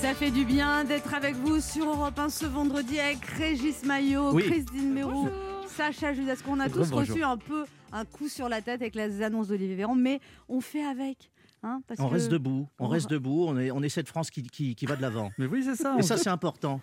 Ça 0.00 0.14
fait 0.14 0.30
du 0.30 0.44
bien 0.44 0.84
d'être 0.84 1.12
avec 1.14 1.34
vous 1.34 1.60
sur 1.60 1.84
Europe 1.88 2.18
1 2.18 2.28
ce 2.28 2.46
vendredi 2.46 2.98
avec 3.00 3.24
Régis 3.24 3.84
Maillot, 3.84 4.32
Oui. 4.32 4.44
Christine 4.44 4.92
Mérou, 4.92 5.28
Sacha 5.66 6.12
Judasco. 6.14 6.50
On 6.52 6.60
a 6.60 6.68
tous 6.68 6.90
reçu 6.92 7.22
un 7.22 7.36
peu 7.36 7.64
un 7.92 8.04
coup 8.04 8.28
sur 8.28 8.48
la 8.48 8.62
tête 8.62 8.80
avec 8.80 8.94
les 8.94 9.22
annonces 9.22 9.48
d'Olivier 9.48 9.74
Véran, 9.74 9.94
mais 9.96 10.20
on 10.48 10.60
fait 10.60 10.84
avec. 10.84 11.30
Hein, 11.64 11.82
parce 11.88 11.98
On 12.00 12.08
que- 12.08 12.12
reste 12.14 12.30
debout, 12.30 12.68
on 12.78 12.86
on- 12.86 12.88
reste 12.88 13.10
debout, 13.10 13.46
on 13.48 13.58
est, 13.58 13.72
on 13.72 13.82
est 13.82 13.88
cette 13.88 14.06
France 14.08 14.30
qui, 14.30 14.44
qui, 14.44 14.76
qui 14.76 14.86
va 14.86 14.94
de 14.94 15.02
l'avant. 15.02 15.30
Mais 15.38 15.46
oui, 15.46 15.64
c'est 15.64 15.74
ça. 15.74 15.96
Et 15.98 16.02
ça, 16.02 16.16
c'est 16.16 16.30
important. 16.30 16.80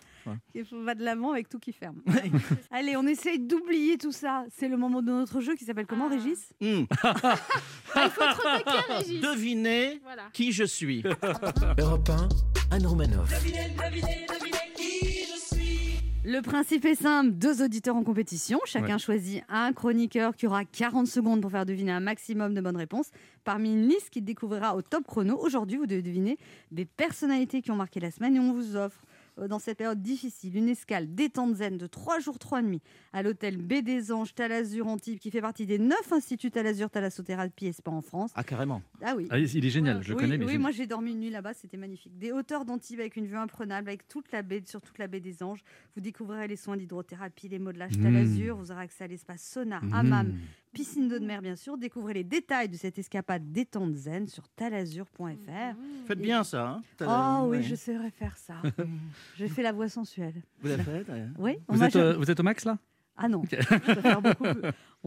Il 0.54 0.66
faut- 0.66 0.82
va 0.84 0.96
de 0.96 1.04
l'avant 1.04 1.32
avec 1.32 1.50
tout 1.50 1.60
qui 1.60 1.72
ferme. 1.74 2.02
Allez, 2.72 2.96
on 2.98 3.06
essaye 3.08 3.40
d'oublier 3.40 3.98
tout 3.98 4.12
ça. 4.12 4.46
C'est 4.56 4.68
le 4.68 4.78
moment 4.78 5.02
de 5.02 5.12
notre 5.12 5.42
jeu 5.42 5.56
qui 5.56 5.66
s'appelle 5.66 5.86
comment, 5.88 6.08
Ah. 6.12 6.16
Régis? 6.16 6.50
Ah, 6.62 7.36
Il 8.06 8.10
faut 8.10 8.22
être 8.24 8.40
au 8.40 8.64
taquet, 8.64 8.94
Régis 8.98 9.22
Devinez 9.22 10.00
Voilà. 10.04 10.24
qui 10.34 10.52
je 10.52 10.64
suis. 10.64 11.04
Europe 11.80 12.10
1, 12.10 12.76
Anne 12.76 12.86
Romanoff. 12.88 13.30
Le 16.28 16.42
principe 16.42 16.86
est 16.86 16.96
simple, 16.96 17.32
deux 17.34 17.62
auditeurs 17.64 17.96
en 17.96 18.04
compétition, 18.04 18.60
chacun 18.66 18.98
choisit 18.98 19.44
un 19.48 19.72
chroniqueur 19.74 20.36
qui 20.36 20.48
aura 20.48 20.66
40 20.66 21.06
secondes 21.06 21.40
pour 21.40 21.52
faire 21.52 21.68
deviner 21.68 21.92
un 21.92 22.00
maximum 22.00 22.56
de 22.56 22.62
bonnes 22.62 22.78
réponses 22.78 23.12
parmi 23.44 23.74
une 23.74 23.88
liste 23.88 24.10
qu'il 24.10 24.24
découvrira 24.26 24.76
au 24.76 24.82
top 24.82 25.06
chrono. 25.06 25.38
Aujourd'hui, 25.40 25.78
vous 25.78 25.86
devez 25.86 26.02
deviner 26.02 26.40
des 26.72 26.86
personnalités 26.86 27.62
qui 27.62 27.70
ont 27.70 27.76
marqué 27.76 28.00
la 28.00 28.10
semaine 28.10 28.36
et 28.36 28.40
on 28.40 28.54
vous 28.54 28.76
offre 28.76 29.00
dans 29.38 29.60
cette 29.60 29.78
période 29.78 30.02
difficile 30.02 30.56
une 30.58 30.70
escale 30.70 31.14
détente 31.14 31.56
zen 31.56 31.78
de 31.78 31.88
3 31.88 32.20
jours 32.20 32.40
3 32.40 32.62
nuits 32.62 32.82
à 33.14 33.22
l'hôtel 33.24 33.58
B 33.58 33.82
des 33.84 34.12
Anges 34.12 34.34
Talazur 34.34 34.88
Antibes 34.88 35.20
qui 35.20 35.32
fait 35.32 35.42
partie 35.42 35.66
des 35.66 35.78
9 35.78 36.14
instituts 36.14 36.52
Talazur 36.52 36.90
Thalassothérapie 36.90 37.68
et 37.68 37.74
Spa 37.74 37.92
en 37.92 38.02
France. 38.02 38.32
Ah, 38.36 38.44
carrément. 38.44 38.82
Ah 39.04 39.14
oui. 39.18 39.28
Ah, 39.30 39.38
il 39.40 39.66
est 39.66 39.70
génial, 39.70 40.02
je 40.04 40.14
oui, 40.14 40.20
connais. 40.20 40.38
Mais 40.38 40.46
oui, 40.46 40.58
moi 40.58 40.72
j'ai 40.72 40.88
dormi 40.88 41.12
une 41.12 41.20
nuit 41.20 41.30
là-bas, 41.30 41.54
c'était 41.54 41.78
magnifique. 41.78 42.18
Des 42.18 42.32
hauteurs 42.32 42.66
d'Antibes 42.66 43.00
avec 43.00 43.16
une 43.16 43.26
vue 43.28 43.36
imprenable, 43.38 43.90
avec 43.90 44.08
toute 44.08 44.32
la 44.32 44.42
baie, 44.42 44.64
sur 44.66 44.82
toute 44.82 44.98
la 44.98 45.08
baie 45.08 45.20
des 45.20 45.44
Anges. 45.44 45.64
Vous 45.96 46.02
découvrirez 46.02 46.48
les 46.48 46.56
soins 46.56 46.78
d'hydrothérapie, 46.78 47.48
les 47.50 47.60
modelage 47.60 47.98
Mmh. 47.98 48.04
Talazur. 48.04 48.56
Vous 48.58 48.72
aurez 48.72 48.82
accès 48.84 49.04
à 49.04 49.08
l'espace 49.08 49.44
sauna, 49.44 49.80
Mmh. 49.82 50.34
Piscine 50.76 51.08
d'eau 51.08 51.18
de 51.20 51.26
mer 51.26 51.42
bien 51.42 51.56
sûr. 51.56 51.78
Découvrez 51.78 52.14
les 52.14 52.24
détails 52.24 52.70
de 52.70 52.76
cette 52.76 53.00
escapade 53.00 53.52
détente 53.52 53.96
zen 53.96 54.28
sur 54.28 54.48
talazur.fr. 54.50 55.76
Faites 56.08 56.20
bien 56.20 56.44
ça. 56.44 56.68
Hein 56.68 56.82
Oh 57.02 57.48
oui, 57.50 57.58
Ouais. 57.58 57.64
je 57.64 57.76
saurais 57.76 58.12
faire 58.12 58.38
ça. 58.38 58.56
J'ai 59.38 59.48
fait 59.48 59.64
la 59.64 59.72
voix 59.72 59.90
sensuelle. 59.90 60.36
Vous 60.62 60.68
l'avez 60.68 60.84
fait 60.84 61.06
ouais. 61.10 61.26
Oui, 61.40 61.58
Vous 61.70 61.82
êtes, 61.84 61.96
euh, 61.96 62.16
vous 62.18 62.30
êtes 62.30 62.40
au 62.40 62.44
max 62.44 62.66
là? 62.66 62.78
Ah 63.18 63.30
non, 63.30 63.44
faire 63.44 64.22
beaucoup. 64.22 64.46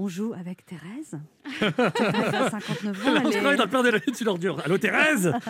On 0.00 0.06
joue 0.08 0.32
avec 0.32 0.64
Thérèse. 0.64 1.18
Thérèse 1.58 2.34
a 2.34 2.50
59 2.50 3.06
ans. 3.06 3.12
Là, 3.12 3.20
elle 3.24 3.30
crois 3.40 3.56
dans 3.56 3.64
le 3.64 3.70
père 3.70 3.82
de 3.82 3.88
la 3.90 4.00
tu 4.00 4.24
l'ordure. 4.24 4.60
Allô 4.64 4.78
Thérèse? 4.78 5.32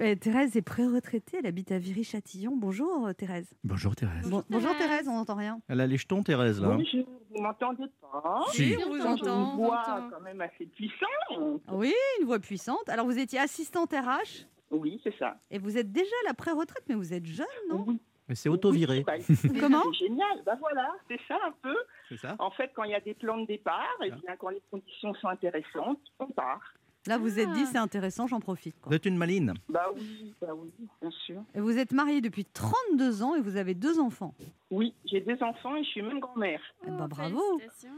Euh, 0.00 0.14
Thérèse 0.16 0.56
est 0.56 0.62
pré-retraitée, 0.62 1.38
elle 1.38 1.46
habite 1.46 1.70
à 1.70 1.78
Viry-Châtillon. 1.78 2.56
Bonjour 2.56 3.06
euh, 3.06 3.12
Thérèse. 3.12 3.48
Bonjour 3.62 3.94
Thérèse. 3.94 4.28
Bon- 4.28 4.42
bonjour 4.50 4.76
Thérèse. 4.76 5.06
On 5.08 5.14
n'entend 5.14 5.36
rien. 5.36 5.60
Elle 5.68 5.80
a 5.80 5.86
les 5.86 5.96
jetons, 5.96 6.22
Thérèse, 6.22 6.60
là. 6.60 6.68
Bonjour, 6.68 7.06
vous 7.30 7.40
m'entendez 7.42 7.84
pas 8.00 8.44
Si. 8.52 8.74
on 8.84 8.90
vous 8.90 9.00
entend. 9.06 9.50
Une 9.52 9.56
voix 9.56 9.80
entend. 9.82 10.10
quand 10.10 10.20
même 10.22 10.40
assez 10.40 10.66
puissante. 10.66 11.60
Oui, 11.72 11.92
une 12.20 12.26
voix 12.26 12.38
puissante. 12.40 12.88
Alors 12.88 13.06
vous 13.06 13.18
étiez 13.18 13.38
assistante 13.38 13.92
RH 13.92 14.46
Oui, 14.70 15.00
c'est 15.04 15.16
ça. 15.18 15.36
et 15.50 15.58
vous 15.58 15.76
êtes 15.78 15.92
déjà 15.92 16.10
à 16.24 16.28
la 16.28 16.34
pré-retraite, 16.34 16.82
mais 16.88 16.94
vous 16.94 17.12
êtes 17.12 17.26
jeune, 17.26 17.46
non? 17.70 17.84
Oui. 17.86 18.00
Mais 18.32 18.36
c'est 18.36 18.48
auto-viré. 18.48 19.04
Oui, 19.06 19.22
bah, 19.52 19.60
Comment 19.60 19.82
C'est 19.92 20.06
génial. 20.06 20.42
Bah 20.46 20.56
voilà, 20.58 20.88
c'est 21.06 21.20
ça 21.28 21.36
un 21.46 21.52
peu. 21.62 21.76
C'est 22.08 22.16
ça 22.16 22.34
En 22.38 22.50
fait, 22.50 22.70
quand 22.74 22.84
il 22.84 22.92
y 22.92 22.94
a 22.94 23.00
des 23.00 23.12
plans 23.12 23.36
de 23.36 23.46
départ, 23.46 23.84
et 24.02 24.10
bien 24.10 24.36
quand 24.38 24.48
les 24.48 24.62
conditions 24.70 25.12
sont 25.16 25.28
intéressantes, 25.28 25.98
on 26.18 26.28
part. 26.28 26.62
Là, 27.06 27.18
vous 27.18 27.38
êtes 27.38 27.50
dit, 27.52 27.64
Ah. 27.64 27.68
c'est 27.72 27.76
intéressant, 27.78 28.26
j'en 28.26 28.40
profite. 28.40 28.80
quoi. 28.80 28.88
Vous 28.88 28.96
êtes 28.96 29.04
une 29.04 29.18
maline. 29.18 29.52
Bah 29.68 29.84
oui, 29.94 30.32
bah 30.40 30.54
oui, 30.54 30.72
bien 31.02 31.10
sûr. 31.26 31.42
Et 31.54 31.60
vous 31.60 31.76
êtes 31.76 31.92
mariée 31.92 32.22
depuis 32.22 32.46
32 32.46 33.22
ans 33.22 33.34
et 33.34 33.42
vous 33.42 33.56
avez 33.58 33.74
deux 33.74 34.00
enfants. 34.00 34.32
Oui, 34.70 34.94
j'ai 35.04 35.20
deux 35.20 35.36
enfants 35.42 35.76
et 35.76 35.84
je 35.84 35.88
suis 35.90 36.00
même 36.00 36.20
grand-mère. 36.20 36.60
Oh, 36.88 36.90
bravo. 37.10 37.58
félicitations. 37.58 37.90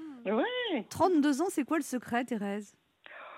32 0.90 1.42
ans, 1.42 1.46
c'est 1.48 1.64
quoi 1.64 1.76
le 1.76 1.84
secret, 1.84 2.24
Thérèse? 2.24 2.74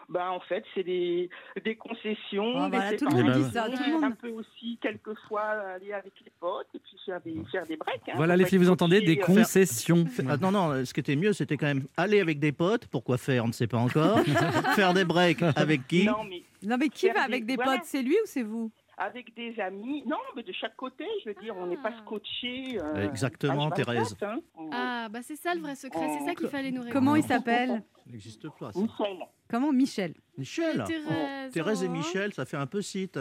Bah 0.08 0.30
en 0.30 0.38
fait, 0.40 0.64
c'est 0.74 0.84
des, 0.84 1.28
des 1.64 1.74
concessions. 1.74 2.52
Ah, 2.56 2.70
des 2.70 2.76
voilà, 2.76 2.96
tout 2.96 3.06
le 3.08 3.22
monde 3.24 3.32
dit 3.32 3.50
ça, 3.52 3.68
tout 3.68 3.82
le 3.82 3.92
monde. 3.92 4.04
Un 4.04 4.10
peu 4.12 4.28
aussi, 4.30 4.78
quelquefois, 4.80 5.42
aller 5.74 5.92
avec 5.92 6.12
les 6.24 6.30
potes 6.38 6.68
et 6.74 6.78
puis 6.78 6.96
faire 7.04 7.20
des, 7.20 7.34
faire 7.50 7.66
des 7.66 7.76
breaks. 7.76 8.08
hein, 8.08 8.12
Voilà 8.16 8.34
pour 8.34 8.38
les 8.38 8.46
filles, 8.46 8.58
vous 8.58 8.70
entendez 8.70 9.00
Des 9.00 9.18
euh, 9.18 9.24
concessions. 9.24 10.04
Ah, 10.28 10.36
non, 10.36 10.52
non, 10.52 10.84
ce 10.84 10.94
qui 10.94 11.00
était 11.00 11.16
mieux, 11.16 11.32
c'était 11.32 11.56
quand 11.56 11.66
même 11.66 11.86
aller 11.96 12.20
avec 12.20 12.38
des 12.38 12.52
potes. 12.52 12.86
Pourquoi 12.86 13.18
faire 13.18 13.44
On 13.44 13.48
ne 13.48 13.52
sait 13.52 13.66
pas 13.66 13.78
encore. 13.78 14.20
faire 14.76 14.94
des 14.94 15.04
breaks 15.04 15.42
avec 15.56 15.86
qui 15.88 16.06
Non, 16.06 16.22
mais 16.28 16.42
Non, 16.62 16.76
mais 16.78 16.88
qui 16.88 17.08
va 17.10 17.22
avec 17.24 17.44
des 17.44 17.56
potes 17.56 17.80
C'est 17.84 18.02
lui 18.02 18.14
ou 18.14 18.26
c'est 18.26 18.42
vous 18.44 18.70
avec 18.98 19.34
des 19.36 19.60
amis. 19.60 20.02
Non, 20.06 20.16
mais 20.34 20.42
de 20.42 20.52
chaque 20.52 20.74
côté, 20.74 21.04
je 21.22 21.28
veux 21.28 21.34
dire, 21.42 21.54
on 21.54 21.66
n'est 21.66 21.76
pas 21.76 21.90
Ah. 21.92 22.02
scotché. 22.02 22.78
euh, 22.80 23.06
Exactement, 23.06 23.68
H24, 23.68 23.74
Thérèse. 23.74 24.16
hein. 24.22 24.38
Ah, 24.72 25.08
bah 25.10 25.18
c'est 25.20 25.36
ça 25.36 25.54
le 25.54 25.60
vrai 25.60 25.74
secret, 25.74 26.08
c'est 26.18 26.24
ça 26.24 26.34
qu'il 26.34 26.48
fallait 26.48 26.70
nous 26.70 26.80
répondre. 26.80 26.94
Comment 26.94 27.14
il 27.14 27.22
s'appelle 27.22 27.82
n'existe 28.10 28.48
pas. 28.58 28.72
ça. 28.72 28.80
Michel. 28.80 29.16
Comment 29.48 29.72
Michel? 29.72 30.14
Michel. 30.38 30.84
Thérèse. 30.86 31.52
Thérèse 31.52 31.82
et 31.84 31.86
oh. 31.88 31.92
Michel, 31.92 32.34
ça 32.34 32.44
fait 32.44 32.56
un 32.56 32.66
peu 32.66 32.82
site. 32.82 33.18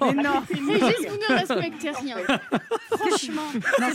Mais 0.00 0.12
non, 0.14 0.40
Régis, 0.48 1.06
vous 1.08 1.16
ne 1.16 1.38
respectez 1.38 1.90
rien. 1.90 2.16
Franchement. 2.90 3.42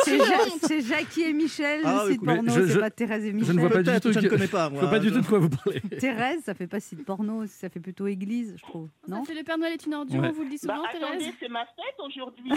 c'est 0.04 0.18
Ja- 0.18 0.40
c'est 0.62 0.82
Jackie 0.82 1.24
et 1.24 1.34
Michel, 1.34 1.82
Ah, 1.84 2.04
le 2.06 2.12
site 2.12 2.16
écoute, 2.24 2.36
porno, 2.36 2.52
je- 2.54 2.62
je- 2.68 2.74
c'est 2.74 2.80
pas 2.80 2.90
Thérèse 2.92 3.24
et 3.26 3.28
je 3.28 3.34
ne 3.34 3.40
Michel. 3.40 3.60
vois 3.60 3.70
pas 3.70 3.84
du 3.84 4.00
tout 4.00 4.12
je 4.14 4.20
ne 4.20 4.30
connais 4.30 4.48
pas, 4.48 4.68
Je 4.68 4.72
moi. 4.74 4.82
vois 4.82 4.90
pas 4.90 5.00
du 5.00 5.12
tout 5.12 5.22
de 5.22 5.26
quoi 5.28 5.40
vous 5.40 5.50
parlez. 5.50 5.82
Thérèse, 5.82 6.44
ça 6.44 6.54
fait 6.54 6.68
pas 6.68 6.80
site 6.80 7.04
porno, 7.06 7.46
ça 7.48 7.70
fait 7.70 7.80
plutôt 7.80 8.08
église, 8.08 8.54
je 8.58 8.62
trouve. 8.62 8.90
Non? 9.08 9.24
Ça 9.24 9.34
fait 9.34 9.40
le 9.40 9.44
Père 9.44 9.58
Noël 9.58 9.74
est 9.74 9.86
une 9.86 9.96
ordure, 9.96 10.22
Ouais. 10.22 10.30
on 10.30 10.32
vous 10.34 10.44
le 10.44 10.50
dit 10.50 10.60
Bah, 10.64 10.76
souvent, 10.76 10.84
attendez, 10.88 11.18
Thérèse. 11.20 11.34
c'est 11.40 11.50
ma 11.50 11.66
fête 11.66 11.96
aujourd'hui. 12.06 12.50
Bah, 12.50 12.56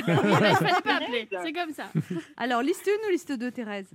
il 0.50 0.56
fallait 0.56 0.82
pas 0.82 0.94
appeler, 0.97 1.28
c'est 1.42 1.52
comme 1.52 1.73
ça. 1.73 1.90
Alors, 2.37 2.62
liste 2.62 2.87
1 2.88 3.09
ou 3.09 3.11
liste 3.11 3.32
2, 3.32 3.50
Thérèse? 3.50 3.90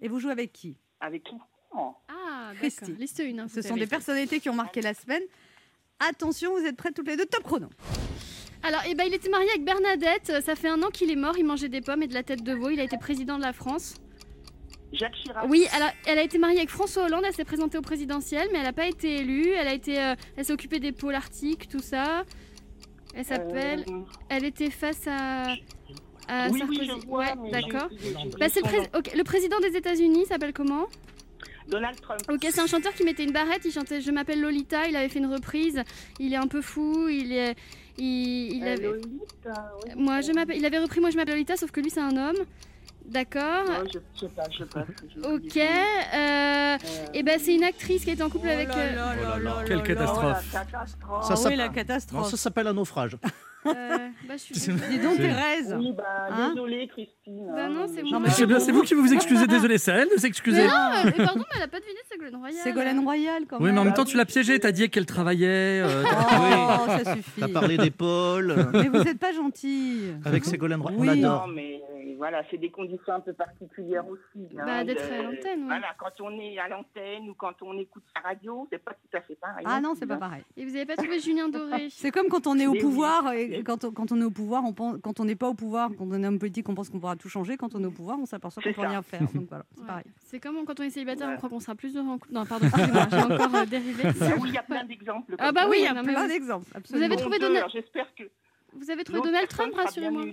Et 0.00 0.08
vous 0.08 0.18
jouez 0.20 0.32
avec 0.32 0.52
qui? 0.52 0.76
Avec 1.00 1.24
qui? 1.24 1.34
Ah. 1.72 2.52
Christy. 2.56 2.92
Liste 2.98 3.20
1. 3.20 3.48
Ce 3.48 3.62
sont 3.62 3.76
des 3.76 3.86
personnalités 3.86 4.40
qui 4.40 4.48
ont 4.50 4.54
marqué 4.54 4.80
la 4.80 4.94
semaine. 4.94 5.22
Attention, 6.00 6.58
vous 6.58 6.64
êtes 6.64 6.76
prêts 6.76 6.92
toutes 6.92 7.06
les 7.08 7.16
deux? 7.16 7.26
Top 7.26 7.42
chrono. 7.42 7.68
Alors, 8.62 8.80
eh 8.88 8.94
ben, 8.94 9.04
il 9.06 9.14
était 9.14 9.28
marié 9.28 9.48
avec 9.50 9.64
Bernadette. 9.64 10.32
Ça 10.44 10.54
fait 10.54 10.68
un 10.68 10.82
an 10.82 10.88
qu'il 10.88 11.10
est 11.10 11.16
mort. 11.16 11.36
Il 11.38 11.44
mangeait 11.44 11.68
des 11.68 11.80
pommes 11.80 12.02
et 12.02 12.06
de 12.08 12.14
la 12.14 12.22
tête 12.22 12.42
de 12.42 12.52
veau. 12.52 12.70
Il 12.70 12.80
a 12.80 12.84
été 12.84 12.96
président 12.98 13.36
de 13.36 13.42
la 13.42 13.52
France. 13.52 13.94
Jacques 14.92 15.14
Chirac. 15.14 15.46
Oui, 15.48 15.66
elle 15.74 15.82
a, 15.82 15.92
elle 16.06 16.18
a 16.18 16.22
été 16.22 16.38
mariée 16.38 16.58
avec 16.58 16.70
François 16.70 17.04
Hollande. 17.04 17.22
Elle 17.26 17.34
s'est 17.34 17.44
présentée 17.44 17.78
au 17.78 17.82
présidentiel, 17.82 18.48
mais 18.52 18.58
elle 18.58 18.64
n'a 18.64 18.72
pas 18.72 18.86
été 18.88 19.16
élue. 19.16 19.50
Elle 19.50 19.68
a 19.68 19.72
été, 19.74 20.02
euh, 20.02 20.14
elle 20.36 20.44
s'est 20.44 20.52
occupée 20.52 20.80
des 20.80 20.92
pôles 20.92 21.14
arctiques, 21.14 21.68
tout 21.68 21.80
ça. 21.80 22.24
Elle 23.14 23.24
s'appelle. 23.24 23.84
Euh, 23.88 24.02
Elle 24.28 24.44
était 24.44 24.70
face 24.70 25.06
à. 25.06 25.52
à 26.28 26.48
oui, 26.50 26.62
oui, 26.68 26.76
Sarkozy. 26.86 26.86
je 27.02 27.06
vois. 27.06 27.34
ouais, 27.36 27.50
d'accord. 27.50 27.88
Bah, 28.38 28.46
le 29.14 29.22
président 29.22 29.60
des 29.60 29.76
États-Unis 29.76 30.26
s'appelle 30.26 30.52
comment? 30.52 30.86
Donald 31.70 32.00
Trump. 32.00 32.20
Ok, 32.28 32.40
c'est 32.50 32.60
un 32.60 32.66
chanteur 32.66 32.92
qui 32.94 33.04
mettait 33.04 33.24
une 33.24 33.32
barrette. 33.32 33.62
Il 33.64 33.72
chantait 33.72 34.00
Je 34.00 34.10
m'appelle 34.10 34.40
Lolita. 34.40 34.86
Il 34.88 34.96
avait 34.96 35.08
fait 35.08 35.18
une 35.20 35.32
reprise. 35.32 35.82
Il 36.18 36.32
est 36.32 36.36
un 36.36 36.46
peu 36.48 36.60
fou. 36.62 37.08
Il 37.08 37.32
est. 37.32 37.54
Il, 37.98 38.56
il 38.56 38.64
Euh, 38.64 38.72
avait... 38.72 38.82
Lolita, 38.86 39.72
oui. 39.84 39.92
Moi, 39.96 40.20
je 40.22 40.32
m'appelle. 40.32 40.56
Il 40.56 40.64
avait 40.66 40.78
repris 40.78 41.00
Moi, 41.00 41.10
je 41.10 41.16
m'appelle 41.16 41.34
Lolita, 41.34 41.56
sauf 41.56 41.70
que 41.70 41.80
lui, 41.80 41.90
c'est 41.90 42.00
un 42.00 42.16
homme. 42.16 42.36
D'accord. 43.06 43.64
Non, 43.66 43.84
je 43.92 43.98
je 44.14 44.20
sais 44.20 44.28
pas, 44.28 44.44
je 44.50 44.58
sais 44.58 44.64
pas. 44.66 44.80
Ok. 45.24 45.56
nom. 45.56 45.62
Euh, 45.62 46.76
Euh, 46.76 46.76
et 47.14 47.22
ben, 47.22 47.40
c'est 47.42 47.54
une 47.54 47.64
actrice 47.64 48.04
qui 48.04 48.10
est 48.10 48.22
en 48.22 48.28
couple 48.30 48.48
avec. 48.48 48.68
euh, 48.68 48.92
Oh 48.94 49.22
là 49.22 49.38
là, 49.38 49.64
quelle 49.66 49.78
oh, 49.78 49.82
catastrophe. 49.82 50.52
la 50.52 50.60
catastrophe. 50.60 51.24
Ça, 51.26 51.32
Ah 51.32 51.36
ça- 51.36 51.48
oui, 51.48 51.56
la 51.56 51.66
Non, 51.68 51.72
catastrophe. 51.74 52.30
ça 52.30 52.36
s'appelle 52.36 52.66
un 52.68 52.72
naufrage. 52.74 53.16
euh, 53.66 53.72
bah, 54.28 54.34
je 54.34 54.36
suis 54.38 54.54
désolée. 54.54 54.78
Dis 54.90 54.98
donc, 54.98 55.14
C'est- 55.16 55.22
Thérèse. 55.22 55.76
Oui, 55.78 55.92
bah, 55.96 56.04
Hein 56.30 56.50
désolée, 56.54 56.88
Christine. 56.88 57.46
Bah 57.54 57.68
non, 57.68 57.86
c'est 57.94 58.02
moi. 58.02 58.12
Non, 58.12 58.20
mais 58.20 58.28
Mais 58.28 58.34
C'est 58.34 58.46
bien, 58.46 58.60
c'est 58.60 58.72
vous 58.72 58.82
qui 58.82 58.94
vous 58.94 59.12
excusez. 59.12 59.46
Désolé, 59.46 59.78
c'est 59.78 59.92
à 59.92 59.96
elle 59.96 60.08
de 60.14 60.18
s'excuser. 60.18 60.62
Mais 60.62 60.66
non, 60.68 60.72
euh, 60.74 61.02
mais 61.04 61.24
pardon, 61.24 61.40
mais 61.40 61.44
elle 61.56 61.62
a 61.62 61.68
pas 61.68 61.80
deviné 61.80 61.98
Ségolène 62.10 62.36
Royal. 62.36 62.62
Ségolène 62.62 62.98
Royal, 63.00 63.42
quand 63.48 63.56
Oui, 63.58 63.64
même. 63.66 63.74
mais 63.74 63.80
en 63.80 63.84
même 63.84 63.94
temps, 63.94 64.04
tu 64.04 64.16
l'as 64.16 64.24
piégée. 64.24 64.58
T'as 64.58 64.72
dit 64.72 64.88
qu'elle 64.90 65.06
travaillait. 65.06 65.82
euh, 65.82 66.02
Oh, 66.04 66.86
ça 67.04 67.14
suffit. 67.14 67.40
T'as 67.40 67.48
parlé 67.48 67.76
d'épaule. 67.76 68.68
Mais 68.72 68.88
vous 68.88 69.04
n'êtes 69.04 69.18
pas 69.18 69.32
gentil. 69.32 70.12
Avec 70.24 70.44
Ségolène 70.44 70.80
Royal, 70.80 71.00
Oui. 71.00 71.08
on 71.10 71.14
Non, 71.14 71.28
adore. 71.28 71.48
mais 71.54 71.80
euh, 71.89 71.89
voilà, 72.20 72.42
c'est 72.50 72.58
des 72.58 72.70
conditions 72.70 73.14
un 73.14 73.20
peu 73.20 73.32
particulières 73.32 74.06
aussi. 74.06 74.46
hein, 74.58 74.62
Bah, 74.66 74.84
d'être 74.84 75.08
de- 75.08 75.12
à 75.14 75.22
l'antenne, 75.22 75.60
ouais. 75.60 75.66
Voilà, 75.66 75.88
quand 75.98 76.20
on 76.20 76.38
est 76.38 76.58
à 76.58 76.68
l'antenne 76.68 77.30
ou 77.30 77.34
quand 77.34 77.62
on 77.62 77.78
écoute 77.78 78.02
sa 78.14 78.20
radio, 78.20 78.68
c'est 78.70 78.78
pas 78.84 78.92
tout 78.92 79.16
à 79.16 79.22
fait 79.22 79.36
pareil. 79.36 79.64
Ah 79.66 79.76
hein, 79.76 79.80
non, 79.80 79.94
c'est 79.94 80.06
pas 80.06 80.18
pareil. 80.18 80.42
Et 80.56 80.64
vous 80.66 80.76
avez 80.76 80.84
pas 80.84 80.96
trouvé 80.96 81.18
Julien 81.18 81.48
Doré? 81.50 81.88
C'est 81.90 82.10
comme 82.10 82.28
quand 82.28 82.46
on 82.46 82.58
est 82.58 82.66
au 82.66 82.72
Mais 82.72 82.78
oui. 82.78 82.84
pouvoir, 82.84 83.32
et 83.32 83.62
quand 83.64 83.84
on, 83.84 83.90
quand 83.92 84.12
on 84.12 84.20
est 84.20 84.24
au 84.24 84.30
pouvoir, 84.30 84.62
on 84.64 84.72
pense, 84.74 84.98
quand 85.02 85.18
on 85.18 85.24
n'est 85.24 85.34
pas 85.34 85.48
au 85.48 85.54
pouvoir, 85.54 85.88
quand 85.96 86.04
on 86.08 86.22
est 86.22 86.26
homme 86.26 86.38
politique, 86.38 86.68
on 86.68 86.74
pense 86.74 86.90
qu'on 86.90 87.00
pourra 87.00 87.16
tout 87.16 87.28
changer. 87.30 87.56
Quand 87.56 87.74
on 87.74 87.82
est 87.82 87.86
au 87.86 87.90
pouvoir, 87.90 88.18
on 88.20 88.26
s'aperçoit 88.26 88.62
qu'on 88.62 88.68
C'est 88.68 88.74
peut 88.74 88.82
rien 88.86 89.00
faire. 89.02 89.20
Donc 89.20 89.48
voilà, 89.48 89.64
c'est 89.74 89.80
Ouais. 89.80 89.86
pareil. 89.86 90.04
C'est 90.18 90.40
comme 90.40 90.64
quand 90.66 90.78
on 90.78 90.82
est 90.82 90.90
célibataire, 90.90 91.26
Ouais. 91.28 91.34
on 91.34 91.38
croit 91.38 91.48
qu'on 91.48 91.60
sera 91.60 91.74
plus 91.74 91.96
heureux 91.96 92.06
en 92.08 92.18
couple. 92.18 92.34
Non, 92.34 92.44
pardon, 92.46 92.66
excusez-moi, 92.66 93.06
j'ai 93.10 93.16
encore 93.34 93.54
euh, 93.54 93.64
dérivé. 93.66 94.02
Ah 94.04 94.10
oui, 94.40 94.48
il 94.48 94.54
y 94.54 94.58
a 94.58 94.62
plein 94.62 94.84
d'exemples. 94.84 95.34
Ah 95.38 95.52
bah 95.52 95.66
oui, 95.70 95.78
il 95.80 95.84
y 95.84 95.86
a 95.88 95.94
plein 96.02 96.22
oui. 96.22 96.28
d'exemples. 96.28 96.66
Vous 96.70 96.76
absolument. 96.76 97.06
avez 97.06 97.14
Bon 97.16 97.20
trouvé 97.22 97.38
Dieu, 97.38 97.46
Donald- 97.48 97.64
alors 97.64 97.70
J'espère 97.70 98.14
que 98.14 98.24
Vous 98.74 98.90
avez 98.90 99.04
trouvé 99.04 99.20
Donald 99.22 99.48
Trump, 99.48 99.74
rassurez-moi. 99.74 100.24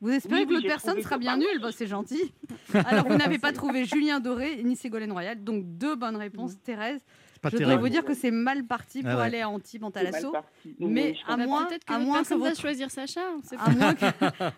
Vous 0.00 0.10
espérez 0.10 0.42
Oui, 0.42 0.46
que 0.46 0.52
l'autre 0.54 0.66
personne 0.68 1.00
sera 1.02 1.18
bien 1.18 1.36
nulle. 1.36 1.58
Bah, 1.60 1.70
C'est 1.72 1.86
gentil. 1.86 2.32
Alors, 2.74 3.06
vous 3.08 3.16
n'avez 3.16 3.38
pas 3.40 3.52
trouvé 3.52 3.84
Julien 3.84 4.20
Doré 4.20 4.62
ni 4.62 4.76
Ségolène 4.76 5.12
Royal. 5.12 5.42
Donc, 5.42 5.62
deux 5.66 5.96
bonnes 5.96 6.16
réponses. 6.16 6.52
Thérèse, 6.62 7.00
pas 7.42 7.50
je 7.50 7.56
dois 7.56 7.66
terrible. 7.66 7.82
vous 7.82 7.88
dire 7.88 8.04
que 8.04 8.14
c'est 8.14 8.30
mal 8.32 8.64
parti 8.64 9.02
pour 9.02 9.10
Ah 9.12 9.16
ouais. 9.16 9.22
aller 9.24 9.40
à 9.40 9.48
Antibes 9.48 9.84
en 9.84 9.90
Talasso. 9.90 10.32
Mais 10.80 11.14
à 11.26 11.36
moins, 11.36 11.66
Peut-être 11.66 11.84
que 11.84 11.92
à 11.92 11.98
l'autre 11.98 12.08
moins 12.10 12.22
que 12.24 12.34
votre 12.34 12.60
choisir 12.60 12.90
Sacha. 12.90 13.20
à 13.58 13.70
moins, 13.70 13.94
que, 13.94 14.06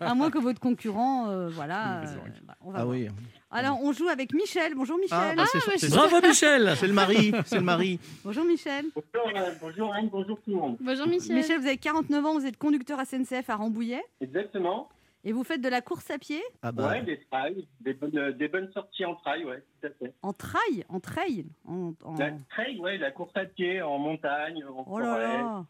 à 0.03 0.13
moins 0.15 0.29
que 0.31 0.37
votre 0.39 0.59
concurrent, 0.59 1.29
euh, 1.29 1.49
voilà. 1.49 2.01
Euh, 2.01 2.05
bah, 2.43 2.55
on 2.61 2.71
va 2.71 2.79
Ah 2.79 2.83
voir. 2.85 2.95
oui. 2.97 3.07
Alors, 3.51 3.79
on 3.83 3.91
joue 3.93 4.07
avec 4.07 4.33
Michel. 4.33 4.73
Bonjour 4.75 4.97
Michel. 4.97 5.17
Ah, 5.19 5.33
bah, 5.35 5.43
c'est 5.51 5.59
bah, 5.67 5.73
je- 5.79 5.87
Bravo, 5.89 6.21
Michel. 6.27 6.73
c'est 6.77 6.87
le 6.87 6.93
mari. 6.93 7.31
C'est 7.45 7.57
le 7.57 7.61
mari. 7.61 7.99
Bonjour 8.23 8.45
Michel. 8.45 8.85
Bonjour, 8.95 9.29
euh, 9.37 9.51
bonjour 9.61 9.93
Anne, 9.93 10.09
bonjour 10.11 10.37
tout 10.41 10.51
le 10.51 10.55
monde. 10.57 10.77
Bonjour 10.79 11.05
Michel. 11.07 11.35
Michel, 11.35 11.59
vous 11.59 11.67
avez 11.67 11.77
49 11.77 12.25
ans, 12.25 12.33
vous 12.39 12.45
êtes 12.45 12.57
conducteur 12.57 12.99
SNCF 13.05 13.49
à 13.49 13.55
Rambouillet 13.57 14.01
Exactement. 14.21 14.87
Et 15.23 15.31
vous 15.31 15.43
faites 15.43 15.61
de 15.61 15.69
la 15.69 15.81
course 15.81 16.09
à 16.11 16.17
pied? 16.17 16.41
Ah 16.61 16.71
bah. 16.71 16.89
Ouais, 16.89 17.01
des 17.03 17.19
trails, 17.31 17.67
des 17.81 17.93
bonnes, 17.93 18.17
euh, 18.17 18.31
des 18.31 18.47
bonnes 18.47 18.71
sorties 18.73 19.05
en 19.05 19.15
trail, 19.15 19.45
ouais, 19.45 19.63
tout 19.81 19.87
à 19.87 19.89
fait. 19.91 20.13
en 20.21 20.33
trail, 20.33 20.85
en 20.89 20.99
trail. 20.99 21.45
En, 21.67 21.93
en- 22.03 22.15
La 22.15 22.31
trail, 22.49 22.79
ouais, 22.79 22.97
la 22.97 23.11
course 23.11 23.31
à 23.35 23.45
pied 23.45 23.81
en 23.81 23.97
montagne, 23.99 24.63
en 24.65 24.85
Oh 24.89 24.99
là 24.99 25.05
forêt. 25.13 25.27
là. 25.37 25.65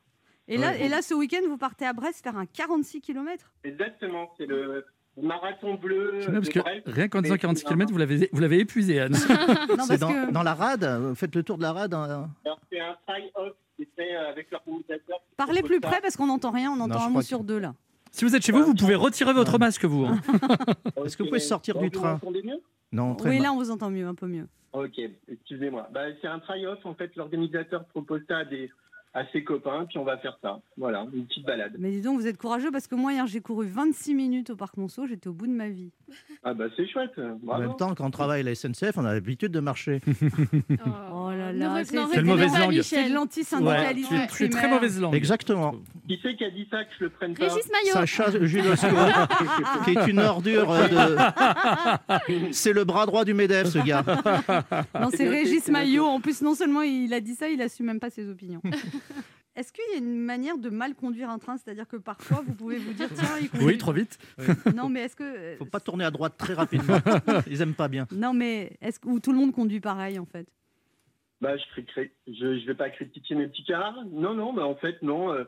Et 0.48 0.58
là, 0.58 0.70
Ouais. 0.72 0.86
et 0.86 0.90
là, 0.90 1.02
ce 1.02 1.14
week-end, 1.14 1.42
vous 1.48 1.58
partez 1.58 1.86
à 1.86 1.94
Brest 1.94 2.24
faire 2.24 2.36
un 2.38 2.46
46 2.46 3.00
km. 3.02 3.54
Exactement, 3.64 4.32
c'est 4.38 4.46
le 4.46 4.86
marathon 5.22 5.76
bleu 5.76 6.20
parce 6.26 6.50
que 6.50 6.60
Brest. 6.60 6.82
rien 6.88 7.08
qu'en 7.10 7.22
disant 7.22 7.36
Mais 7.36 7.40
46 7.40 7.62
c'est 7.64 7.68
km, 7.68 7.92
vous 7.92 7.98
l'avez 7.98 8.30
vous 8.32 8.40
l'avez 8.42 8.60
épuisé, 8.60 9.00
Anne. 9.00 9.12
Non, 9.78 9.84
C'est 9.84 10.00
parce 10.00 10.00
dans, 10.00 10.10
que 10.12 10.32
dans 10.32 10.44
la 10.44 10.54
rade. 10.54 10.84
Vous 10.86 11.16
faites 11.16 11.36
le 11.36 11.44
tour 11.44 11.58
de 11.58 11.64
la 11.64 11.74
rade. 11.74 11.94
hein. 11.94 12.30
Alors, 12.46 12.60
c'est 12.70 12.80
un 12.80 12.96
trail 13.06 13.32
off 13.36 13.54
qui 13.78 13.88
fait 13.96 14.16
euh, 14.16 14.30
avec 14.30 14.50
qui 14.50 14.56
parlez 15.38 15.62
plus 15.64 15.80
près 15.80 16.02
parce 16.02 16.16
qu'on 16.18 16.28
n'entend 16.28 16.52
rien, 16.52 16.72
on 16.72 16.80
entend 16.80 17.02
un 17.06 17.10
mot 17.10 17.20
que- 17.20 17.26
sur 17.26 17.44
deux 17.44 17.60
là. 17.60 17.74
Si 18.12 18.26
vous 18.26 18.36
êtes 18.36 18.44
chez 18.44 18.52
vous, 18.52 18.64
vous 18.64 18.76
pouvez 18.76 18.96
retirer 18.96 19.34
votre 19.34 19.58
masque, 19.58 19.86
vous. 19.86 20.06
hein. 20.06 20.20
Est-ce 21.06 21.16
que 21.18 21.24
vous 21.24 21.30
pouvez 21.30 21.40
sortir 21.40 21.78
du 21.78 21.86
vous 21.86 21.90
train? 21.90 22.20
Non, 22.92 23.16
très 23.16 23.30
Oui, 23.30 23.36
mal. 23.38 23.44
là, 23.46 23.54
on 23.54 23.58
vous 23.58 23.72
entend 23.72 23.90
mieux, 23.90 24.06
un 24.06 24.16
peu 24.16 24.28
mieux. 24.28 24.48
Ok, 24.74 25.00
excusez-moi. 25.28 25.90
Bah, 25.94 26.02
c'est 26.22 26.28
un 26.28 26.40
try 26.40 26.66
off 26.66 26.86
en 26.86 26.94
fait. 26.94 27.16
L'organisateur 27.16 27.86
propose 27.86 28.22
ça 28.28 28.40
à, 28.40 28.46
des, 28.46 28.70
à 29.14 29.26
ses 29.34 29.44
copains, 29.44 29.86
puis 29.90 29.98
on 29.98 30.06
va 30.06 30.18
faire 30.20 30.38
ça. 30.42 30.62
Voilà, 30.78 31.06
une 31.14 31.26
petite 31.26 31.46
balade. 31.46 31.74
Mais 31.80 31.92
dis 31.92 32.02
donc, 32.02 32.18
vous 32.20 32.28
êtes 32.28 32.38
courageux 32.38 32.72
parce 32.72 32.88
que 32.88 32.96
moi, 32.96 33.12
hier, 33.12 33.28
j'ai 33.28 33.42
couru 33.42 33.68
26 33.68 34.14
minutes 34.16 34.50
au 34.52 34.56
Parc 34.56 34.78
Monceau, 34.78 35.06
j'étais 35.06 35.28
au 35.28 35.34
bout 35.34 35.48
de 35.48 35.52
ma 35.52 35.68
vie. 35.70 35.92
Ah 36.44 36.54
bah 36.54 36.66
c'est 36.76 36.88
chouette. 36.88 37.12
En 37.18 37.38
Bravo. 37.44 37.62
même 37.62 37.76
temps, 37.76 37.94
quand 37.94 38.06
on 38.06 38.12
travaille 38.12 38.42
à 38.42 38.44
la 38.44 38.56
SNCF, 38.56 38.98
on 38.98 39.06
a 39.06 39.14
l'habitude 39.14 39.52
de 39.52 39.60
marcher. 39.60 40.00
Oh 41.14 41.30
là 41.32 41.54
Ne 41.54 41.60
là, 41.60 41.76
re- 41.82 41.84
c'est- 41.86 41.96
c'est 41.96 42.00
répondez 42.00 42.22
mauvaise 42.24 42.52
langue. 42.58 42.62
C'est 42.62 42.68
de 42.72 42.78
Michel. 42.78 43.04
Ouais, 43.06 43.10
l'anti-syndicalisme 43.14 44.16
es 44.16 44.50
très 44.50 44.70
mauvaise 44.70 45.00
langue. 45.00 45.16
Exactement. 45.16 45.76
Qui 46.08 46.20
c'est 46.22 46.36
qui 46.36 46.44
a 46.46 46.50
dit 46.50 46.68
ça 46.70 46.84
que 46.84 46.90
je 47.00 47.04
le 47.06 47.10
prenne 47.10 47.34
pas 47.36 47.46
Régis 47.48 47.70
Maillot. 47.72 47.94
Sacha 47.94 48.46
Julescu, 48.46 48.88
qui 49.86 49.92
est 49.92 50.08
une 50.08 50.20
ordure 50.20 50.72
euh, 50.72 50.88
de. 50.88 52.52
C'est 52.52 52.74
le 52.74 52.84
bras 52.84 53.06
droit 53.06 53.24
du 53.26 53.34
Medef, 53.34 53.68
ce 53.68 53.80
gars. 53.80 54.04
Non, 55.00 55.10
c'est 55.12 55.18
C'est 55.18 55.30
Régis 55.30 55.64
c'est 55.64 55.72
Maillot. 55.72 56.06
En 56.06 56.20
plus, 56.20 56.42
non 56.42 56.56
seulement 56.56 56.82
il 56.82 57.14
a 57.14 57.20
dit 57.22 57.36
ça, 57.36 57.48
il 57.50 57.62
assume 57.62 57.86
même 57.88 58.00
pas 58.00 58.10
ses 58.10 58.30
opinions. 58.30 58.62
Est-ce 59.56 59.74
qu'il 59.74 59.84
y 59.92 59.96
a 59.96 59.98
une 59.98 60.16
manière 60.18 60.58
de 60.58 60.70
mal 60.70 60.96
conduire 60.96 61.30
un 61.30 61.38
train? 61.38 61.58
C'est-à-dire 61.58 61.86
que 61.86 61.98
parfois, 61.98 62.42
vous 62.46 62.54
pouvez 62.54 62.78
vous 62.78 62.94
dire, 62.94 63.10
tiens, 63.14 63.38
il 63.42 63.50
conduit. 63.50 63.66
Oui, 63.68 63.78
trop 63.78 63.92
vite. 63.92 64.18
Non, 64.76 64.88
mais 64.88 65.02
est-ce 65.02 65.16
que. 65.18 65.56
Faut 65.58 65.66
pas 65.66 65.82
tourner 65.82 66.06
à 66.06 66.12
droite 66.12 66.36
très 66.38 66.54
rapidement. 66.54 66.98
Ils 67.48 67.62
aiment 67.62 67.74
pas 67.76 67.90
bien. 67.90 68.08
Non, 68.14 68.34
mais 68.34 68.78
est-ce 68.82 69.00
que 69.02 69.20
tout 69.20 69.34
le 69.34 69.38
monde 69.38 69.52
conduit 69.52 69.82
pareil, 69.82 70.20
en 70.20 70.26
fait? 70.26 70.48
Bah, 71.42 71.58
je, 71.58 71.82
je 72.28 72.66
vais 72.66 72.76
pas 72.76 72.90
critiquer 72.92 73.36
mes 73.36 73.48
petits 73.48 73.66
camarades. 73.66 74.08
Non, 74.14 74.34
non, 74.34 74.54
bah, 74.54 74.66
en 74.66 74.76
fait, 74.76 75.02
non. 75.02 75.34
euh, 75.34 75.44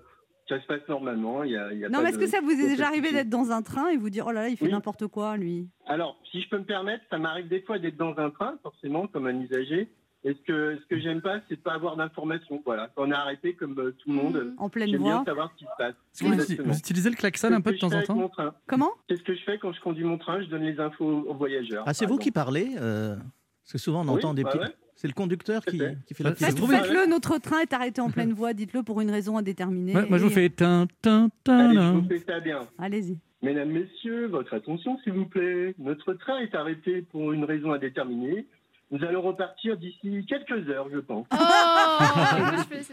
ça 0.49 0.59
se 0.59 0.65
passe 0.67 0.81
normalement. 0.89 1.43
Il 1.45 1.51
y 1.51 1.57
a, 1.57 1.71
y 1.71 1.85
a 1.85 1.87
Non, 1.89 1.99
pas 1.99 2.03
mais 2.03 2.09
est-ce 2.09 2.17
de- 2.17 2.23
que 2.25 2.29
ça 2.29 2.41
vous 2.41 2.51
est 2.51 2.67
déjà 2.67 2.87
arrivé 2.87 3.13
d'être 3.13 3.29
dans 3.29 3.51
un 3.51 3.61
train 3.61 3.87
et 3.89 3.95
vous 3.95 4.09
dire, 4.09 4.25
oh 4.27 4.31
là 4.33 4.41
là, 4.41 4.49
il 4.49 4.57
fait 4.57 4.65
Oui. 4.65 4.71
n'importe 4.71 5.07
quoi, 5.07 5.37
lui? 5.37 5.69
Alors, 5.85 6.19
si 6.29 6.41
je 6.41 6.49
peux 6.49 6.57
me 6.57 6.65
permettre, 6.65 7.05
ça 7.09 7.17
m'arrive 7.19 7.47
des 7.47 7.61
fois 7.61 7.79
d'être 7.79 7.95
dans 7.95 8.17
un 8.17 8.31
train, 8.31 8.57
forcément, 8.63 9.07
comme 9.07 9.27
un 9.27 9.39
usager. 9.39 9.87
Et 10.25 10.33
ce 10.33 10.41
que, 10.47 10.77
ce 10.81 10.85
que 10.87 10.99
j'aime 11.01 11.21
pas, 11.21 11.41
c'est 11.49 11.55
de 11.55 11.59
pas 11.61 11.73
avoir 11.73 11.97
d'informations. 11.97 12.61
Voilà. 12.65 12.89
On 12.95 13.11
est 13.11 13.13
arrêté, 13.13 13.55
comme 13.55 13.77
euh, 13.77 13.91
tout 13.99 14.09
le 14.09 14.15
monde, 14.15 14.53
En 14.57 14.69
pleine 14.69 14.89
j'aime 14.89 15.01
bien 15.03 15.15
voie 15.17 15.25
savoir 15.25 15.51
ce 15.51 15.57
qui 15.57 15.65
se 15.65 15.69
passe. 15.77 15.95
Que 16.17 16.25
vous, 16.63 16.63
vous 16.71 16.77
utilisez 16.77 17.09
le 17.09 17.15
klaxon 17.17 17.51
un 17.51 17.59
peu 17.61 17.73
de 17.73 17.77
temps 17.77 17.89
je 17.89 17.95
fais 17.97 18.03
en 18.03 18.05
temps 18.05 18.15
mon 18.15 18.29
train. 18.29 18.53
Comment? 18.67 18.91
C'est 19.09 19.17
ce 19.17 19.23
que 19.23 19.35
je 19.35 19.41
fais 19.43 19.57
quand 19.57 19.73
je 19.73 19.81
conduis 19.81 20.05
mon 20.05 20.17
train, 20.17 20.41
je 20.41 20.47
donne 20.47 20.63
les 20.63 20.79
infos 20.79 21.05
aux 21.27 21.33
voyageurs. 21.33 21.83
Ah, 21.85 21.93
c'est 21.93 22.05
vous 22.05 22.17
qui 22.17 22.31
parlez 22.31 22.75
euh, 22.79 23.15
Parce 23.63 23.73
que 23.73 23.77
souvent, 23.77 24.01
on 24.01 24.07
Oui, 24.07 24.15
entend 24.15 24.33
des 24.33 24.43
bah 24.43 24.51
petits. 24.51 24.63
ouais. 24.63 24.75
C'est 24.95 25.07
le 25.09 25.13
conducteur 25.13 25.65
qui, 25.65 25.81
qui 26.05 26.13
fait 26.13 26.23
la 26.23 26.35
Faites- 26.35 26.55
trouvé. 26.55 26.77
Faites-le, 26.77 27.07
notre 27.09 27.37
train 27.39 27.59
est 27.59 27.73
arrêté 27.73 27.99
en 27.99 28.09
pleine 28.09 28.31
voie, 28.33 28.53
dites-le 28.53 28.83
pour 28.83 29.01
une 29.01 29.09
raison 29.11 29.37
indéterminée. 29.37 29.93
Ouais, 29.93 30.05
moi, 30.07 30.17
je 30.19 30.23
vous 30.23 30.29
fais 30.29 30.49
tin, 30.49 30.87
tin, 31.01 31.29
tin, 31.43 31.57
Allez, 31.69 31.73
je 31.75 31.79
tin. 31.79 31.91
vous 31.93 32.07
fais 32.07 32.19
ça 32.19 32.39
bien. 32.39 32.59
Allez-y. 32.77 33.17
Mesdames, 33.41 33.71
Messieurs, 33.71 34.27
votre 34.27 34.53
attention, 34.53 34.97
s'il 35.03 35.11
vous 35.13 35.25
plaît. 35.25 35.75
Notre 35.79 36.13
train 36.13 36.37
est 36.37 36.55
arrêté 36.55 37.01
pour 37.01 37.33
une 37.33 37.43
raison 37.43 37.73
indéterminée. 37.73 38.47
Nous 38.91 39.03
allons 39.03 39.21
repartir 39.21 39.77
d'ici 39.77 40.25
quelques 40.27 40.69
heures, 40.69 40.87
je 40.91 40.99
pense. 40.99 41.25
Oh 41.33 41.35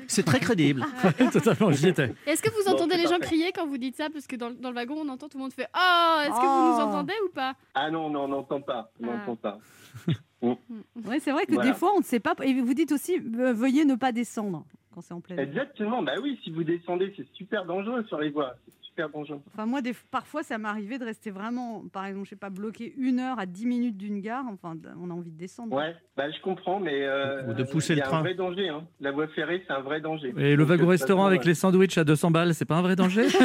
C'est 0.07 0.25
très 0.25 0.41
crédible. 0.41 0.85
Totalement, 1.33 1.71
j'y 1.73 1.89
étais. 1.89 2.15
Est-ce 2.27 2.43
que 2.43 2.49
vous 2.51 2.65
Bon, 2.67 2.73
entendez 2.73 2.93
c'est 2.95 2.99
les 2.99 3.05
gens 3.05 3.19
parfait. 3.19 3.27
crier 3.37 3.53
quand 3.53 3.67
vous 3.67 3.79
dites 3.79 3.97
ça? 3.97 4.09
Parce 4.11 4.27
que 4.27 4.37
dans, 4.37 4.51
dans 4.51 4.71
le 4.71 4.75
wagon, 4.77 4.97
on 5.05 5.09
entend 5.09 5.29
tout 5.29 5.37
le 5.39 5.43
monde 5.43 5.53
fait 5.53 5.69
Oh 5.75 6.17
Est-ce 6.23 6.31
que 6.31 6.47
vous 6.47 6.69
nous 6.73 6.79
Oh. 6.79 6.89
entendez 6.89 7.15
ou 7.27 7.29
pas? 7.33 7.55
Ah 7.75 7.91
non, 7.91 8.09
non, 8.11 8.25
on 8.25 8.29
n'entend 8.29 8.61
pas. 8.61 8.91
On 9.03 9.09
Ah. 9.09 9.17
n'entend 9.17 9.37
pas. 9.37 9.59
Oui, 10.43 11.19
c'est 11.21 11.33
vrai 11.33 11.45
que 11.45 11.53
Voilà. 11.53 11.71
des 11.71 11.77
fois, 11.77 11.93
on 11.95 11.99
ne 11.99 12.05
sait 12.05 12.21
pas. 12.21 12.33
Et 12.43 12.55
vous 12.55 12.73
dites 12.73 12.93
aussi, 12.93 13.17
euh, 13.39 13.53
veuillez 13.53 13.85
ne 13.85 13.95
pas 13.95 14.11
descendre 14.11 14.65
quand 14.95 15.03
c'est 15.03 15.13
en 15.13 15.21
pleine. 15.21 15.39
Exactement, 15.39 16.03
bah 16.03 16.15
oui, 16.23 16.41
si 16.43 16.51
vous 16.51 16.65
descendez, 16.65 17.13
c'est 17.15 17.27
super 17.35 17.67
dangereux 17.67 18.05
sur 18.05 18.19
les 18.19 18.31
voies. 18.31 18.55
C'est 18.67 18.90
super 19.01 19.09
dangereux. 19.11 19.41
Enfin, 19.53 19.67
moi, 19.67 19.83
des, 19.83 19.95
parfois, 20.11 20.43
ça 20.43 20.57
arrivé 20.65 20.99
de 20.99 21.05
rester 21.05 21.31
vraiment, 21.31 21.83
par 21.93 22.05
exemple, 22.07 22.27
je 22.27 22.31
sais 22.31 22.37
pas, 22.37 22.51
bloqué 22.51 22.95
une 22.99 23.19
heure 23.19 23.39
à 23.39 23.47
10 23.47 23.67
minutes 23.67 23.97
d'une 23.97 24.21
gare. 24.21 24.45
Enfin, 24.53 24.77
on 25.01 25.11
a 25.11 25.15
envie 25.15 25.31
de 25.31 25.39
descendre. 25.39 25.75
Ouais, 25.77 25.95
bah 26.17 26.31
je 26.31 26.41
comprends, 26.43 26.79
mais. 26.81 27.03
euh, 27.03 27.49
Ou 27.49 27.55
de 27.55 27.65
pousser 27.65 27.95
le 27.95 28.03
train. 28.03 28.19
un 28.19 28.21
vrai 28.21 28.35
danger. 28.35 28.69
Hein. 28.69 28.85
La 29.01 29.11
voie 29.13 29.27
ferrée, 29.29 29.63
c'est 29.67 29.73
un 29.73 29.81
vrai 29.81 30.01
danger. 30.01 30.35
Et 30.37 30.51
le 30.55 30.57
Donc, 30.59 30.69
wagon 30.69 30.75
de 30.75 30.79
toute 30.83 30.91
restaurant 30.91 31.23
façon, 31.23 31.27
avec 31.29 31.45
les 31.45 31.55
sandwichs 31.55 31.99
à 31.99 32.05
200 32.05 32.31
balles, 32.31 32.55
c'est 32.55 32.65
pas 32.65 32.77
un 32.77 32.83
vrai 32.83 32.97
danger? 32.97 33.27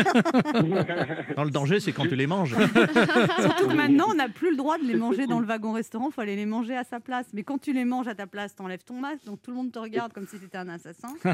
Non, 1.38 1.44
le 1.44 1.52
danger, 1.52 1.80
c'est 1.80 1.92
quand 1.92 2.04
tu 2.08 2.16
les 2.16 2.28
manges. 2.28 2.56
Surtout 3.40 3.68
que 3.68 3.76
maintenant, 3.76 4.06
on 4.10 4.16
n'a 4.16 4.30
plus 4.30 4.52
le 4.52 4.58
droit 4.58 4.78
de 4.78 4.84
les 4.84 4.96
manger 4.96 5.28
dans 5.28 5.40
le 5.40 5.46
wagon-restaurant. 5.46 6.08
Il 6.10 6.14
faut 6.14 6.22
aller 6.22 6.36
les 6.36 6.46
manger 6.46 6.76
à 6.76 6.84
sa 6.84 7.00
place. 7.00 7.28
Mais 7.34 7.44
quand 7.44 7.58
tu 7.60 7.74
les 7.74 7.86
manges 7.86 8.08
à 8.08 8.16
ta 8.16 8.28
place, 8.28 8.56
t'enlèves 8.56 8.84
ton 8.84 9.00
masque. 9.00 9.26
Donc 9.26 9.42
tout 9.42 9.52
le 9.52 9.58
monde 9.58 9.72
te 9.72 9.80
regarde 9.80 10.14
comme 10.14 10.26
si 10.28 10.40
t'étais 10.40 10.58
un 10.58 10.70
assassin. 10.70 11.10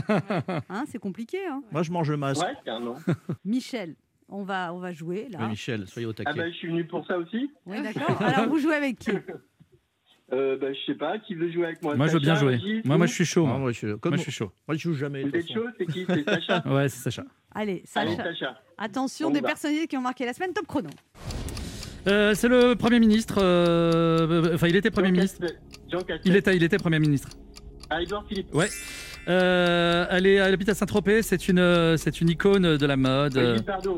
Hein, 0.70 0.84
c'est 0.88 1.00
compliqué. 1.00 1.38
Hein. 1.48 1.62
Moi, 1.72 1.84
je 1.84 1.92
mange 1.92 2.10
le 2.10 2.18
masque. 2.18 2.42
Ouais. 2.42 2.56
Michel, 3.46 3.96
on 4.32 4.44
va, 4.44 4.74
on 4.74 4.80
va 4.80 4.92
jouer 4.94 5.28
là. 5.30 5.40
Oui, 5.42 5.50
Michel, 5.50 5.88
soyez 5.88 6.06
au 6.08 6.12
Ah 6.12 6.24
taquet. 6.24 6.40
bah 6.40 6.50
je 6.50 6.56
suis 6.56 6.68
venu 6.70 6.86
pour 6.86 7.06
ça 7.06 7.18
aussi. 7.18 7.52
Oui, 7.66 7.82
d'accord. 7.84 8.22
Alors, 8.22 8.48
vous 8.50 8.60
jouez 8.60 8.76
avec 8.76 8.98
qui? 9.00 9.12
Euh, 10.34 10.58
bah 10.58 10.68
je 10.72 10.80
sais 10.86 10.98
pas, 10.98 11.20
qui 11.20 11.36
veut 11.36 11.52
jouer 11.52 11.66
avec 11.66 11.84
moi? 11.84 11.94
Moi, 11.98 12.08
je 12.08 12.14
veux 12.14 12.20
bien 12.22 12.36
jouer. 12.36 12.58
Gilles, 12.58 12.82
Moi, 12.86 12.98
moi, 12.98 13.06
je 13.06 13.12
suis 13.12 13.26
chaud. 13.26 13.46
Ah, 13.54 13.58
Moi, 13.58 13.74
je, 13.74 13.96
comme- 13.96 14.12
Moi, 14.12 14.18
je 14.18 14.22
suis 14.22 14.32
chaud. 14.32 14.50
moi, 14.66 14.78
je 14.78 14.82
joue 14.82 14.94
jamais. 14.94 15.24
Vous 15.24 15.36
êtes 15.36 15.52
chaud, 15.52 15.66
c'est 15.78 15.86
qui? 15.86 16.06
C'est 16.08 16.24
Sacha? 16.24 16.64
Ouais, 16.74 16.88
c'est 16.88 17.02
Sacha. 17.12 17.26
Allez, 17.54 17.84
Allez, 17.96 18.16
Sacha. 18.16 18.58
Attention, 18.78 19.28
On 19.28 19.32
des 19.32 19.42
va. 19.42 19.50
personnalités 19.50 19.88
qui 19.88 19.98
ont 19.98 20.02
marqué 20.02 20.24
la 20.26 20.32
semaine. 20.32 20.54
Top 20.54 20.68
chrono. 20.68 20.88
Euh, 22.08 22.34
c'est 22.34 22.48
le 22.48 22.76
Premier 22.76 23.02
ministre. 23.02 23.40
euh, 23.42 24.56
Enfin, 24.56 24.68
il 24.70 24.76
était 24.78 24.90
Premier 24.90 25.10
Jean 25.10 25.14
ministre. 25.16 25.46
Jean. 25.92 26.00
Il 26.24 26.34
était, 26.38 26.56
il 26.56 26.64
était 26.64 26.78
Premier 26.78 27.00
ministre. 27.00 27.28
Ah, 27.90 28.02
Edouard 28.02 28.26
Philippe. 28.30 28.54
Ouais. 28.56 28.70
Euh, 29.28 30.06
elle, 30.10 30.26
est, 30.26 30.34
elle 30.36 30.54
habite 30.54 30.70
à 30.70 30.74
Saint-Tropez. 30.74 31.22
C'est 31.22 31.48
une, 31.48 31.60
euh, 31.60 31.96
c'est 31.98 32.22
une 32.22 32.30
icône 32.30 32.78
de 32.78 32.86
la 32.86 32.98
mode. 32.98 33.38
euh, 33.38 33.58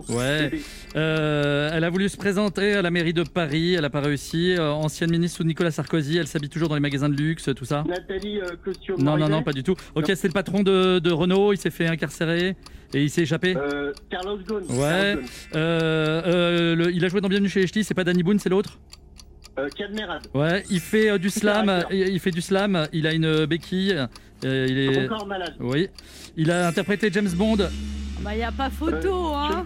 ouais. 0.10 0.52
Euh, 0.96 1.70
elle 1.74 1.84
a 1.84 1.90
voulu 1.90 2.10
se 2.10 2.18
présenter 2.18 2.74
à 2.74 2.82
la 2.82 2.92
mairie 2.92 3.14
de 3.14 3.24
Paris. 3.24 3.74
Elle 3.74 3.82
n'a 3.82 3.90
pas 3.90 4.02
réussi. 4.02 4.54
Euh, 4.58 4.70
ancienne 4.72 5.12
ministre 5.12 5.38
sous 5.38 5.44
Nicolas 5.44 5.72
Sarkozy. 5.72 6.18
Elle 6.18 6.28
s'habille 6.28 6.50
toujours 6.50 6.70
dans 6.70 6.76
les 6.76 6.82
magasins 6.82 7.10
de 7.10 7.16
luxe, 7.16 7.50
tout 7.56 7.66
ça. 7.66 7.84
Nathalie 7.88 8.40
Costio 8.64 8.96
Non, 8.98 9.18
non, 9.18 9.30
non, 9.30 9.44
pas 9.44 9.54
du 9.54 9.64
tout. 9.64 9.76
Ok, 9.96 10.12
c'est 10.16 10.28
le 10.28 10.34
patron 10.34 10.62
de, 10.64 11.00
de 11.00 11.12
Renault. 11.12 11.54
Il 11.54 11.58
s'est 11.58 11.70
fait 11.72 11.88
incarcérer 11.88 12.56
et 12.94 13.04
il 13.04 13.10
s'est 13.10 13.22
échappé. 13.22 13.56
Carlos 14.10 14.38
Ghosn. 14.48 14.66
Ouais. 14.72 15.18
Carlos 15.18 15.22
Ghosn. 15.54 16.76
Le- 16.76 16.92
il 16.94 17.04
a 17.06 17.08
joué 17.08 17.22
dans 17.22 17.30
Bienvenue 17.30 17.50
chez 17.50 17.62
les 17.62 17.68
Ch'tis. 17.68 17.84
C'est 17.84 17.94
pas 17.94 18.04
Danny 18.04 18.24
Boone, 18.24 18.40
c'est 18.40 18.50
l'autre? 18.50 18.80
Euh, 19.60 19.70
Cadmerade. 19.70 20.24
Ouais, 20.34 20.64
il 20.72 20.80
fait 20.80 21.12
euh, 21.12 21.18
du 21.20 21.30
slam. 21.30 21.86
Il 21.92 22.00
il 22.10 22.20
fait 22.20 22.32
du 22.32 22.42
slam. 22.42 22.88
Il 22.92 23.06
a 23.06 23.14
une 23.14 23.46
béquille. 23.46 23.96
Euh, 24.46 24.68
il 24.70 24.78
est. 24.78 25.06
Encore 25.06 25.28
malade. 25.28 25.56
Oui. 25.60 25.90
Il 26.36 26.52
a 26.52 26.68
interprété 26.68 27.12
James 27.12 27.30
Bond. 27.30 27.58
Bah, 28.22 28.34
il 28.34 28.38
n'y 28.38 28.44
a 28.44 28.52
pas 28.52 28.70
photo, 28.70 29.02
Sean 29.02 29.36
hein. 29.36 29.64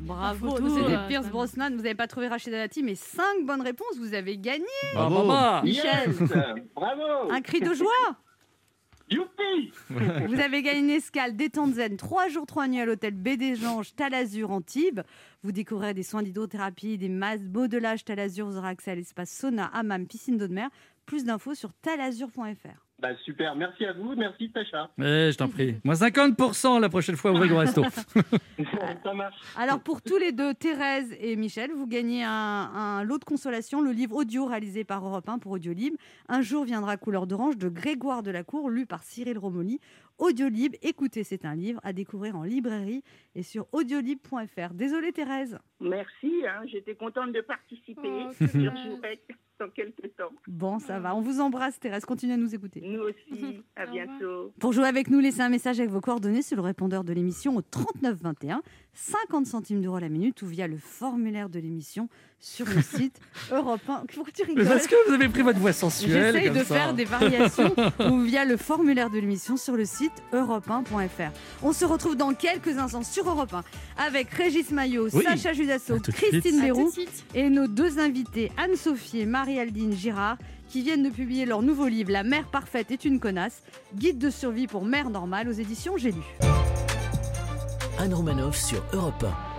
Bravo. 0.00 0.50
Photo, 0.50 0.68
C'était 0.68 0.96
euh, 0.96 1.08
Pierce 1.08 1.28
Brosnan. 1.28 1.70
Vous 1.70 1.82
n'avez 1.82 1.94
pas 1.94 2.06
trouvé 2.06 2.28
Rachida 2.28 2.58
Dati, 2.58 2.82
mais 2.82 2.94
5 2.94 3.46
bonnes 3.46 3.62
réponses. 3.62 3.96
Vous 3.98 4.14
avez 4.14 4.36
gagné. 4.36 4.64
Bravo. 4.94 5.64
Michel. 5.64 6.10
Yes 6.10 6.32
Bravo 6.74 7.30
Un 7.30 7.40
cri 7.40 7.60
de 7.60 7.72
joie. 7.72 8.16
Youpi 9.10 9.72
Vous 10.28 10.40
avez 10.40 10.62
gagné 10.62 10.80
une 10.80 10.90
escale 10.90 11.36
détente 11.36 11.74
zen, 11.74 11.96
3 11.96 12.28
jours, 12.28 12.46
3 12.46 12.68
nuits 12.68 12.80
à 12.80 12.86
l'hôtel 12.86 13.14
B 13.14 13.36
des 13.36 13.66
Anges, 13.66 13.94
Talazur, 13.94 14.50
Antibes. 14.50 15.00
Vous 15.42 15.52
découvrirez 15.52 15.94
des 15.94 16.02
soins 16.02 16.22
d'hydrothérapie, 16.22 16.96
des 16.96 17.08
masses, 17.08 17.42
modelage 17.42 18.04
Talazur. 18.04 18.46
Vous 18.46 18.56
aurez 18.56 18.68
accès 18.68 18.92
à 18.92 18.94
l'espace 18.94 19.30
sauna, 19.30 19.66
hammam, 19.74 20.06
piscine 20.06 20.38
d'eau 20.38 20.48
de 20.48 20.54
mer. 20.54 20.70
Plus 21.06 21.24
d'infos 21.24 21.54
sur 21.54 21.72
talazur.fr. 21.74 22.83
Bah 23.00 23.08
super, 23.24 23.54
merci 23.56 23.84
à 23.84 23.92
vous, 23.92 24.14
merci 24.16 24.50
Sacha. 24.54 24.88
Eh, 24.98 25.30
je 25.32 25.36
t'en 25.36 25.48
prie. 25.48 25.76
Moins 25.84 25.94
50% 25.94 26.80
la 26.80 26.88
prochaine 26.88 27.16
fois 27.16 27.32
au 27.32 27.38
wagon 27.38 27.58
resto. 27.58 27.82
Ça 29.04 29.12
marche. 29.12 29.34
Alors 29.56 29.80
pour 29.80 30.00
tous 30.00 30.16
les 30.16 30.32
deux, 30.32 30.54
Thérèse 30.54 31.14
et 31.18 31.36
Michel, 31.36 31.72
vous 31.72 31.86
gagnez 31.86 32.22
un, 32.24 32.30
un 32.30 33.02
lot 33.02 33.18
de 33.18 33.24
consolation, 33.24 33.82
le 33.82 33.90
livre 33.90 34.14
audio 34.16 34.46
réalisé 34.46 34.84
par 34.84 35.04
Europe 35.06 35.28
1 35.28 35.38
pour 35.38 35.52
Audiolib. 35.52 35.96
Un 36.28 36.40
jour 36.40 36.64
viendra 36.64 36.96
couleur 36.96 37.26
d'orange 37.26 37.56
de 37.58 37.68
Grégoire 37.68 38.22
Delacour, 38.22 38.70
lu 38.70 38.86
par 38.86 39.02
Cyril 39.02 39.38
Romoli. 39.38 39.80
Audiolib, 40.18 40.76
écoutez, 40.82 41.24
c'est 41.24 41.44
un 41.44 41.56
livre 41.56 41.80
à 41.82 41.92
découvrir 41.92 42.36
en 42.36 42.44
librairie 42.44 43.02
et 43.34 43.42
sur 43.42 43.66
audiolib.fr. 43.72 44.72
Désolée 44.72 45.12
Thérèse. 45.12 45.58
Merci, 45.80 46.44
hein, 46.46 46.62
j'étais 46.66 46.94
contente 46.94 47.32
de 47.32 47.40
participer. 47.40 48.26
Oh, 48.26 48.44
dans 49.58 49.70
quelques 49.70 50.14
temps. 50.16 50.32
Bon, 50.46 50.78
ça 50.78 50.98
va. 50.98 51.14
On 51.14 51.20
vous 51.20 51.40
embrasse 51.40 51.78
Thérèse, 51.78 52.04
continuez 52.04 52.34
à 52.34 52.36
nous 52.36 52.54
écouter. 52.54 52.80
Nous 52.80 53.02
aussi, 53.02 53.62
à 53.76 53.86
bientôt. 53.86 54.52
Pour 54.58 54.72
jouer 54.72 54.86
avec 54.86 55.08
nous, 55.08 55.20
laissez 55.20 55.40
un 55.40 55.48
message 55.48 55.78
avec 55.78 55.90
vos 55.90 56.00
coordonnées 56.00 56.42
sur 56.42 56.56
le 56.56 56.62
répondeur 56.62 57.04
de 57.04 57.12
l'émission 57.12 57.56
au 57.56 57.62
39 57.62 58.18
21, 58.20 58.62
50 58.92 59.46
centimes 59.46 59.80
d'euros 59.80 59.98
la 59.98 60.08
minute 60.08 60.42
ou 60.42 60.46
via 60.46 60.66
le 60.66 60.76
formulaire 60.76 61.48
de 61.48 61.58
l'émission 61.58 62.08
sur 62.44 62.66
le 62.66 62.82
site 62.82 63.18
Europe 63.52 63.80
1. 63.88 64.04
Pourquoi 64.14 64.32
tu 64.34 64.42
Mais 64.42 64.48
rigoles 64.48 64.66
parce 64.66 64.86
que 64.86 64.94
vous 65.08 65.14
avez 65.14 65.28
pris 65.28 65.40
votre 65.42 65.58
voix 65.58 65.72
sensuelle. 65.72 66.34
J'essaye 66.34 66.50
de 66.50 66.58
ça. 66.58 66.64
faire 66.64 66.94
des 66.94 67.06
variations 67.06 67.74
ou 68.10 68.20
via 68.20 68.44
le 68.44 68.56
formulaire 68.58 69.08
de 69.08 69.18
l'émission 69.18 69.56
sur 69.56 69.74
le 69.76 69.86
site 69.86 70.12
europe1.fr. 70.32 71.32
On 71.62 71.72
se 71.72 71.84
retrouve 71.86 72.16
dans 72.16 72.34
quelques 72.34 72.76
instants 72.78 73.02
sur 73.02 73.28
Europe 73.28 73.54
1 73.54 73.64
avec 74.06 74.30
Régis 74.30 74.70
Maillot, 74.70 75.08
Oui. 75.12 75.24
Sacha 75.24 75.54
Judasso, 75.54 75.98
Christine 76.00 76.60
Béroux 76.60 76.92
et 77.34 77.48
nos 77.48 77.66
deux 77.66 77.98
invités 77.98 78.52
Anne-Sophie 78.58 79.20
et 79.20 79.26
Marie-Aldine 79.26 79.94
Girard 79.94 80.36
qui 80.68 80.82
viennent 80.82 81.02
de 81.02 81.10
publier 81.10 81.46
leur 81.46 81.62
nouveau 81.62 81.88
livre 81.88 82.10
La 82.12 82.24
mère 82.24 82.46
parfaite 82.46 82.90
est 82.90 83.04
une 83.04 83.20
connasse, 83.20 83.62
guide 83.94 84.18
de 84.18 84.28
survie 84.28 84.66
pour 84.66 84.84
mère 84.84 85.08
normale 85.08 85.48
aux 85.48 85.52
éditions 85.52 85.96
J'ai 85.96 86.12
lu. 86.12 86.22
Anne 87.98 88.12
Romanoff 88.12 88.56
sur 88.56 88.84
Europe 88.92 89.24
1. 89.24 89.53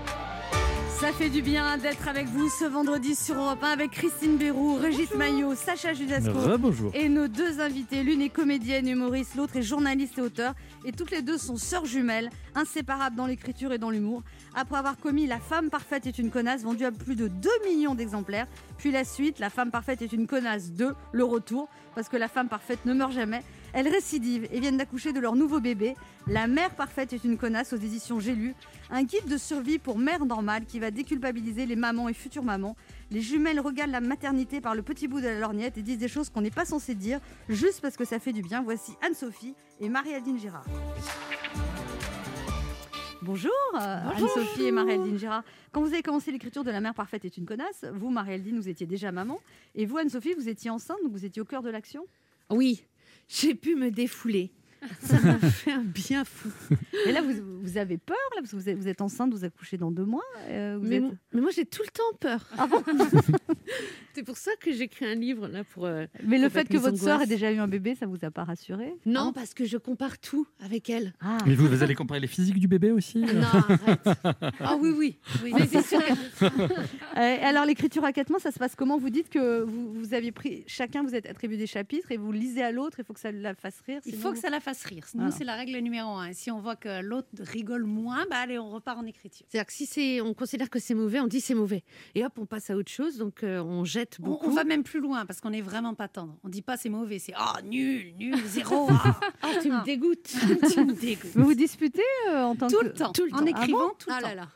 Ça 0.99 1.11
fait 1.11 1.29
du 1.29 1.41
bien 1.41 1.77
d'être 1.77 2.07
avec 2.07 2.25
vous 2.27 2.49
ce 2.49 2.65
vendredi 2.65 3.15
sur 3.15 3.35
Europe 3.35 3.61
1 3.63 3.67
avec 3.69 3.91
Christine 3.91 4.37
Béroux, 4.37 4.75
Régis 4.75 5.13
Maillot, 5.13 5.53
Sacha 5.53 5.93
Judasco 5.93 6.31
Bonjour. 6.57 6.89
et 6.95 7.09
nos 7.09 7.27
deux 7.27 7.59
invités. 7.59 8.01
L'une 8.01 8.21
est 8.21 8.29
comédienne, 8.29 8.87
humoriste, 8.87 9.35
l'autre 9.35 9.57
est 9.57 9.61
journaliste 9.61 10.17
et 10.17 10.21
auteur. 10.21 10.53
Et 10.85 10.93
toutes 10.93 11.11
les 11.11 11.21
deux 11.21 11.37
sont 11.37 11.57
sœurs 11.57 11.85
jumelles, 11.85 12.29
inséparables 12.55 13.15
dans 13.17 13.27
l'écriture 13.27 13.73
et 13.73 13.77
dans 13.77 13.89
l'humour. 13.89 14.23
Après 14.55 14.77
avoir 14.77 14.97
commis 14.97 15.27
La 15.27 15.39
femme 15.39 15.69
parfaite 15.69 16.07
est 16.07 16.17
une 16.17 16.31
connasse, 16.31 16.63
vendue 16.63 16.85
à 16.85 16.91
plus 16.91 17.15
de 17.15 17.27
2 17.27 17.49
millions 17.67 17.93
d'exemplaires. 17.93 18.47
Puis 18.77 18.91
la 18.91 19.03
suite, 19.03 19.39
La 19.39 19.49
femme 19.49 19.71
parfaite 19.71 20.01
est 20.01 20.13
une 20.13 20.27
connasse 20.27 20.71
2, 20.71 20.95
le 21.11 21.23
retour, 21.23 21.67
parce 21.93 22.09
que 22.09 22.17
la 22.17 22.29
femme 22.29 22.47
parfaite 22.47 22.79
ne 22.85 22.93
meurt 22.93 23.11
jamais. 23.11 23.43
Elles 23.75 23.89
récidivent 23.89 24.47
et 24.53 24.61
viennent 24.61 24.77
d'accoucher 24.77 25.11
de 25.11 25.19
leur 25.19 25.35
nouveau 25.35 25.59
bébé. 25.59 25.95
La 26.27 26.47
mère 26.47 26.73
parfaite 26.75 27.11
est 27.11 27.25
une 27.25 27.37
connasse 27.37 27.73
aux 27.73 27.77
éditions 27.77 28.21
J'ai 28.21 28.33
lu. 28.33 28.55
Un 28.89 29.03
guide 29.03 29.25
de 29.27 29.35
survie 29.35 29.79
pour 29.79 29.99
mère 29.99 30.25
normale 30.25 30.65
qui 30.65 30.79
va 30.79 30.91
déculpabiliser 30.91 31.65
les 31.65 31.75
mamans 31.75 32.07
et 32.07 32.13
futures 32.13 32.45
mamans. 32.45 32.77
Les 33.11 33.19
jumelles 33.19 33.59
regardent 33.59 33.91
la 33.91 33.99
maternité 33.99 34.61
par 34.61 34.75
le 34.75 34.81
petit 34.81 35.09
bout 35.09 35.19
de 35.19 35.25
la 35.25 35.39
lorgnette 35.39 35.77
et 35.77 35.81
disent 35.81 35.97
des 35.97 36.07
choses 36.07 36.29
qu'on 36.29 36.39
n'est 36.39 36.51
pas 36.51 36.63
censé 36.63 36.95
dire 36.95 37.19
juste 37.49 37.81
parce 37.81 37.97
que 37.97 38.05
ça 38.05 38.17
fait 38.17 38.31
du 38.31 38.41
bien. 38.41 38.63
Voici 38.63 38.93
Anne-Sophie 39.01 39.55
et 39.81 39.89
Marie-Aldine 39.89 40.39
Girard. 40.39 40.65
Bonjour, 43.23 43.51
Anne-Sophie 43.73 44.67
et 44.67 44.71
Marie-Aldine 44.71 45.17
Girard. 45.19 45.43
Quand 45.73 45.81
vous 45.81 45.91
avez 45.91 46.01
commencé 46.01 46.31
l'écriture 46.31 46.63
de 46.63 46.71
La 46.71 46.79
mère 46.79 46.93
parfaite 46.93 47.25
est 47.25 47.35
une 47.35 47.45
connasse, 47.45 47.83
vous, 47.93 48.09
Marie-Aldine, 48.09 48.57
vous 48.57 48.69
étiez 48.69 48.87
déjà 48.87 49.11
maman. 49.11 49.37
Et 49.73 49.85
vous, 49.85 49.97
Anne-Sophie, 49.97 50.33
vous 50.33 50.47
étiez 50.47 50.69
enceinte, 50.69 50.99
donc 51.03 51.11
vous 51.11 51.25
étiez 51.25 51.41
au 51.41 51.45
cœur 51.45 51.61
de 51.61 51.69
l'action? 51.69 52.05
Oui, 52.49 52.85
j'ai 53.27 53.55
pu 53.55 53.75
me 53.75 53.91
défouler. 53.91 54.51
Ça 55.01 55.19
m'a 55.21 55.37
fait 55.39 55.71
un 55.71 55.83
bien 55.83 56.23
fou. 56.25 56.49
Et 57.07 57.11
là, 57.11 57.21
vous, 57.21 57.33
vous 57.61 57.77
avez 57.77 57.97
peur, 57.97 58.15
là, 58.35 58.41
parce 58.41 58.51
que 58.51 58.55
vous 58.55 58.69
êtes, 58.69 58.77
vous 58.77 58.87
êtes 58.87 59.01
enceinte, 59.01 59.31
vous 59.33 59.43
accouchez 59.45 59.77
dans 59.77 59.91
deux 59.91 60.05
mois. 60.05 60.23
euh, 60.49 60.77
vous 60.81 60.87
Mais, 60.87 60.95
êtes- 60.97 61.03
mo- 61.03 61.13
mais 61.33 61.41
moi, 61.41 61.51
j'ai 61.55 61.65
tout 61.65 61.83
le 61.83 61.91
temps 61.91 62.17
peur. 62.19 62.47
Ah 62.57 62.67
bon 62.67 62.83
C'est 64.13 64.23
pour 64.23 64.37
ça 64.37 64.51
que 64.61 64.71
j'écris 64.71 65.05
un 65.05 65.15
livre 65.15 65.47
là 65.47 65.63
pour. 65.65 65.85
euh, 65.85 66.05
Mais 66.23 66.37
le 66.37 66.47
fait 66.49 66.67
que 66.69 66.77
votre 66.77 66.97
sœur 66.97 67.21
ait 67.21 67.27
déjà 67.27 67.51
eu 67.51 67.57
un 67.57 67.67
bébé, 67.67 67.95
ça 67.95 68.05
vous 68.05 68.17
a 68.23 68.31
pas 68.31 68.45
rassuré 68.45 68.93
Non, 69.05 69.33
parce 69.33 69.53
que 69.53 69.65
je 69.65 69.77
compare 69.77 70.17
tout 70.19 70.47
avec 70.63 70.89
elle. 70.89 71.13
Ah. 71.19 71.37
Mais 71.45 71.55
vous, 71.55 71.67
vous 71.67 71.83
allez 71.83 71.95
comparer 71.95 72.21
les 72.21 72.27
physiques 72.27 72.59
du 72.59 72.67
bébé 72.69 72.91
aussi 72.91 73.23
euh? 73.25 73.33
Non, 73.33 73.45
arrête. 73.45 74.17
Ah 74.61 74.77
oui, 74.79 74.93
oui. 74.97 75.17
oui 75.43 75.51
mais 75.53 75.67
c'est 75.67 75.81
sûr. 75.81 75.99
Alors 77.15 77.65
l'écriture 77.65 78.03
à 78.05 78.13
quatre 78.13 78.29
mains, 78.29 78.39
ça 78.39 78.51
se 78.51 78.59
passe 78.59 78.75
comment? 78.75 78.97
Vous 78.97 79.09
dites 79.09 79.29
que 79.29 79.61
vous, 79.63 79.93
vous 79.93 80.13
aviez 80.13 80.31
pris 80.31 80.63
chacun, 80.67 81.03
vous 81.03 81.15
êtes 81.15 81.25
attribué 81.25 81.57
des 81.57 81.67
chapitres 81.67 82.11
et 82.11 82.17
vous 82.17 82.31
lisez 82.31 82.63
à 82.63 82.71
l'autre. 82.71 82.97
Il 82.99 83.05
faut 83.05 83.13
que 83.13 83.19
ça 83.19 83.31
la 83.31 83.53
fasse 83.53 83.79
rire. 83.85 83.99
Il 84.05 84.15
faut 84.15 84.31
que 84.31 84.39
ça 84.39 84.49
la 84.49 84.59
fasse 84.59 84.74
rire. 84.83 85.05
Nous, 85.13 85.21
Voilà. 85.21 85.35
c'est 85.35 85.43
la 85.43 85.55
règle 85.55 85.77
numéro 85.77 86.09
un. 86.17 86.33
Si 86.33 86.51
on 86.51 86.59
voit 86.59 86.75
que 86.75 87.01
l'autre 87.01 87.29
rigole 87.39 87.85
moins, 87.85 88.25
bah 88.29 88.37
allez, 88.37 88.59
on 88.59 88.69
repart 88.69 88.97
en 88.99 89.05
écriture. 89.05 89.45
C'est-à-dire 89.49 89.65
que 89.67 89.73
si 89.73 89.85
c'est, 89.85 90.21
on 90.21 90.33
considère 90.33 90.69
que 90.69 90.79
c'est 90.79 90.93
mauvais, 90.93 91.19
on 91.19 91.27
dit 91.27 91.41
c'est 91.41 91.53
mauvais. 91.55 91.83
Et 92.15 92.25
hop, 92.25 92.33
on 92.37 92.45
passe 92.45 92.69
à 92.69 92.75
autre 92.75 92.91
chose, 92.91 93.17
donc 93.17 93.43
euh, 93.43 93.61
on 93.63 93.85
jette 93.85 94.17
On, 94.21 94.25
beaucoup. 94.25 94.47
on 94.47 94.53
va 94.53 94.63
même 94.63 94.83
plus 94.83 94.99
loin 94.99 95.25
parce 95.25 95.39
qu'on 95.41 95.51
n'est 95.51 95.61
vraiment 95.61 95.93
pas 95.93 96.07
tendre. 96.07 96.37
On 96.43 96.49
dit 96.49 96.61
pas 96.61 96.75
c'est 96.77 96.89
mauvais, 96.89 97.19
c'est 97.19 97.33
ah 97.35 97.59
nul, 97.63 98.13
nul, 98.17 98.35
zéro. 98.45 98.87
ah. 98.89 99.19
Ah, 99.41 99.51
tu 99.61 99.69
me 99.69 99.83
dégoûtes. 99.85 100.33
tu 100.73 100.83
me 100.83 100.93
dégoûtes. 100.93 101.31
Vous 101.35 101.45
vous 101.45 101.53
disputez 101.53 102.01
euh, 102.29 102.43
en 102.43 102.55
tant 102.55 102.67
Tout 102.67 102.79
que... 102.79 102.85
le 102.85 102.93
temps, 102.93 103.11
Tout 103.11 103.25
le 103.25 103.33
en 103.33 103.37
temps. 103.39 103.45
écrivant 103.45 103.77
Ah 103.81 103.87
bon? 103.87 103.93
tout 103.97 104.09
le 104.09 104.15
Ah 104.15 104.21
temps. 104.21 104.27
là 104.27 104.35
là. 104.35 104.47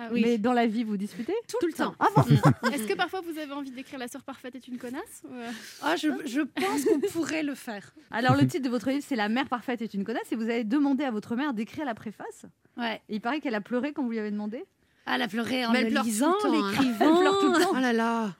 Ah 0.00 0.08
oui. 0.12 0.22
Mais 0.22 0.38
dans 0.38 0.52
la 0.52 0.66
vie, 0.66 0.84
vous 0.84 0.96
disputez 0.96 1.34
Tout, 1.48 1.56
Tout 1.60 1.66
le 1.66 1.72
temps. 1.72 1.94
Ah 1.98 2.08
bon? 2.14 2.22
Est-ce 2.72 2.86
que 2.86 2.94
parfois 2.94 3.20
vous 3.20 3.38
avez 3.38 3.52
envie 3.52 3.70
d'écrire 3.70 3.98
La 3.98 4.08
sœur 4.08 4.22
parfaite 4.22 4.54
est 4.54 4.68
une 4.68 4.78
connasse 4.78 5.22
ou, 5.24 5.34
euh, 5.34 5.50
Ah, 5.82 5.96
je, 5.96 6.08
je 6.26 6.40
pense 6.40 6.84
qu'on 6.84 7.00
pourrait 7.00 7.42
le 7.42 7.54
faire. 7.54 7.92
Alors 8.10 8.36
le 8.36 8.46
titre 8.46 8.64
de 8.64 8.70
votre 8.70 8.90
livre, 8.90 9.04
c'est 9.06 9.16
La 9.16 9.28
mère 9.28 9.48
parfaite 9.48 9.82
est 9.82 9.94
une 9.94 10.04
connasse 10.04 10.30
et 10.30 10.36
vous 10.36 10.44
avez 10.44 10.64
demandé 10.64 11.04
à 11.04 11.10
votre 11.10 11.34
mère 11.36 11.52
d'écrire 11.52 11.84
la 11.84 11.94
préface. 11.94 12.46
Ouais. 12.76 13.00
Et 13.08 13.16
il 13.16 13.20
paraît 13.20 13.40
qu'elle 13.40 13.54
a 13.56 13.60
pleuré 13.60 13.92
quand 13.92 14.02
vous 14.04 14.10
lui 14.10 14.18
avez 14.18 14.30
demandé. 14.30 14.64
Ah, 15.06 15.14
elle 15.16 15.22
a 15.22 15.28
pleuré 15.28 15.64
en 15.66 15.72
Mais 15.72 15.80
elle 15.82 15.94
le 15.94 16.00
lisant, 16.02 16.34
le 16.34 16.42
temps, 16.42 16.52
hein. 16.54 16.70
l'écrivant. 16.70 17.14
Elle 17.16 17.20
pleure 17.20 17.38
tout 17.40 17.52
le 17.52 17.60
temps. 17.64 17.70
Oh 17.72 17.80
là 17.80 17.92
là. 17.92 18.34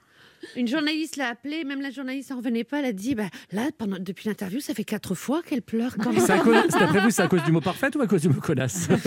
Une 0.57 0.68
journaliste 0.68 1.16
l'a 1.16 1.29
appelée, 1.29 1.64
même 1.64 1.81
la 1.81 1.90
journaliste 1.90 2.31
n'en 2.31 2.37
revenait 2.37 2.64
pas. 2.64 2.79
Elle 2.81 2.85
a 2.87 2.92
dit 2.92 3.14
bah, 3.14 3.29
là, 3.53 3.68
pendant, 3.77 3.98
depuis 3.98 4.29
l'interview, 4.29 4.61
ça 4.61 4.74
fait 4.74 4.85
quatre 4.85 5.14
fois 5.14 5.42
qu'elle 5.42 5.62
pleure. 5.62 5.96
Quand 5.96 6.12
C'est 6.18 6.33
à 6.33 6.38
cause- 6.38 6.57
c'est 6.70 6.79
d'après 6.79 7.01
vous, 7.01 7.11
c'est 7.11 7.22
à 7.22 7.29
cause 7.29 7.42
du 7.44 7.53
mot 7.53 7.61
parfait 7.61 7.88
ou 7.96 8.01
à 8.01 8.07
cause 8.07 8.22
du 8.22 8.29
mot 8.29 8.40
connasse? 8.40 8.88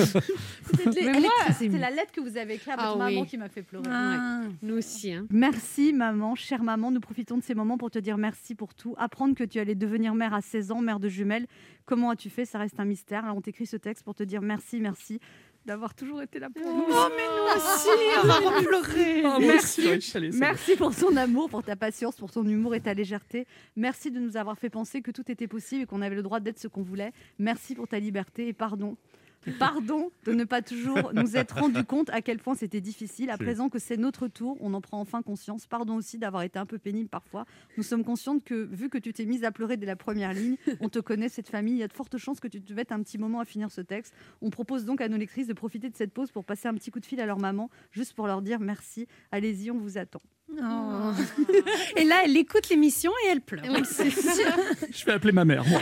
C'est 0.83 1.67
la 1.69 1.89
lettre 1.89 2.11
que 2.11 2.21
vous 2.21 2.37
avez 2.37 2.55
écrite 2.55 2.69
à 2.69 2.75
Ah 2.77 2.85
votre 2.87 2.97
maman 2.99 3.21
oui. 3.21 3.27
qui 3.27 3.37
m'a 3.37 3.49
fait 3.49 3.61
pleurer. 3.63 3.85
Ah. 3.89 4.41
Nous 4.61 4.75
aussi. 4.77 5.11
Hein. 5.13 5.25
Merci 5.29 5.93
maman, 5.93 6.35
chère 6.35 6.63
maman, 6.63 6.91
nous 6.91 6.99
profitons 6.99 7.37
de 7.37 7.43
ces 7.43 7.55
moments 7.55 7.77
pour 7.77 7.91
te 7.91 7.99
dire 7.99 8.17
merci 8.17 8.55
pour 8.55 8.73
tout. 8.73 8.95
Apprendre 8.97 9.35
que 9.35 9.43
tu 9.43 9.59
allais 9.59 9.75
devenir 9.75 10.13
mère 10.15 10.33
à 10.33 10.41
16 10.41 10.71
ans, 10.71 10.81
mère 10.81 10.99
de 10.99 11.09
jumelles. 11.09 11.47
Comment 11.85 12.11
as-tu 12.11 12.29
fait? 12.29 12.45
Ça 12.45 12.59
reste 12.59 12.79
un 12.79 12.85
mystère. 12.85 13.23
Alors 13.25 13.37
on 13.37 13.41
t'écrit 13.41 13.65
ce 13.65 13.77
texte 13.77 14.03
pour 14.03 14.15
te 14.15 14.23
dire 14.23 14.41
merci, 14.41 14.79
merci 14.79 15.19
d'avoir 15.65 15.93
toujours 15.93 16.21
été 16.21 16.39
là 16.39 16.49
pour 16.49 16.65
nous. 16.65 16.85
Oh, 16.89 17.07
mais 17.15 17.23
nous 17.27 17.55
aussi, 17.55 17.89
on 18.23 18.27
va 18.27 18.61
pleurer. 18.61 19.23
Oh, 19.25 19.37
merci, 19.39 19.81
va. 19.81 20.29
Merci 20.33 20.75
pour 20.75 20.95
ton 20.95 21.15
amour, 21.15 21.49
pour 21.49 21.63
ta 21.63 21.75
patience, 21.75 22.15
pour 22.15 22.31
ton 22.31 22.43
humour 22.43 22.75
et 22.75 22.81
ta 22.81 22.93
légèreté. 22.93 23.45
Merci 23.75 24.11
de 24.11 24.19
nous 24.19 24.37
avoir 24.37 24.57
fait 24.57 24.69
penser 24.69 25.01
que 25.01 25.11
tout 25.11 25.29
était 25.31 25.47
possible 25.47 25.83
et 25.83 25.85
qu'on 25.85 26.01
avait 26.01 26.15
le 26.15 26.23
droit 26.23 26.39
d'être 26.39 26.59
ce 26.59 26.67
qu'on 26.67 26.81
voulait. 26.81 27.11
Merci 27.39 27.75
pour 27.75 27.87
ta 27.87 27.99
liberté 27.99 28.47
et 28.47 28.53
pardon. 28.53 28.97
Pardon 29.59 30.11
de 30.25 30.33
ne 30.33 30.43
pas 30.43 30.61
toujours 30.61 31.13
nous 31.13 31.35
être 31.35 31.59
rendu 31.59 31.83
compte 31.83 32.09
à 32.11 32.21
quel 32.21 32.39
point 32.39 32.55
c'était 32.55 32.81
difficile. 32.81 33.29
À 33.29 33.37
présent 33.37 33.69
que 33.69 33.79
c'est 33.79 33.97
notre 33.97 34.27
tour, 34.27 34.57
on 34.59 34.73
en 34.73 34.81
prend 34.81 34.99
enfin 34.99 35.21
conscience. 35.21 35.65
Pardon 35.65 35.95
aussi 35.95 36.17
d'avoir 36.17 36.43
été 36.43 36.59
un 36.59 36.65
peu 36.65 36.77
pénible 36.77 37.09
parfois. 37.09 37.45
Nous 37.77 37.83
sommes 37.83 38.03
conscientes 38.03 38.43
que, 38.43 38.67
vu 38.71 38.89
que 38.89 38.97
tu 38.97 39.13
t'es 39.13 39.25
mise 39.25 39.43
à 39.43 39.51
pleurer 39.51 39.77
dès 39.77 39.85
la 39.85 39.95
première 39.95 40.33
ligne, 40.33 40.57
on 40.79 40.89
te 40.89 40.99
connaît, 40.99 41.29
cette 41.29 41.49
famille. 41.49 41.75
Il 41.75 41.79
y 41.79 41.83
a 41.83 41.87
de 41.87 41.93
fortes 41.93 42.17
chances 42.17 42.39
que 42.39 42.47
tu 42.47 42.61
te 42.61 42.73
mettes 42.73 42.91
un 42.91 43.01
petit 43.01 43.17
moment 43.17 43.39
à 43.39 43.45
finir 43.45 43.71
ce 43.71 43.81
texte. 43.81 44.13
On 44.41 44.49
propose 44.49 44.85
donc 44.85 45.01
à 45.01 45.09
nos 45.09 45.17
lectrices 45.17 45.47
de 45.47 45.53
profiter 45.53 45.89
de 45.89 45.95
cette 45.95 46.13
pause 46.13 46.31
pour 46.31 46.45
passer 46.45 46.67
un 46.67 46.73
petit 46.73 46.91
coup 46.91 46.99
de 46.99 47.05
fil 47.05 47.19
à 47.19 47.25
leur 47.25 47.39
maman, 47.39 47.69
juste 47.91 48.13
pour 48.13 48.27
leur 48.27 48.41
dire 48.41 48.59
merci. 48.59 49.07
Allez-y, 49.31 49.71
on 49.71 49.77
vous 49.77 49.97
attend. 49.97 50.21
Oh. 50.59 51.11
Et 51.95 52.03
là, 52.03 52.21
elle 52.25 52.35
écoute 52.37 52.69
l'émission 52.69 53.11
et 53.25 53.29
elle 53.29 53.41
pleure. 53.41 53.63
Je 53.65 55.05
vais 55.05 55.11
appeler 55.13 55.31
ma 55.31 55.45
mère, 55.45 55.65
moi. 55.65 55.79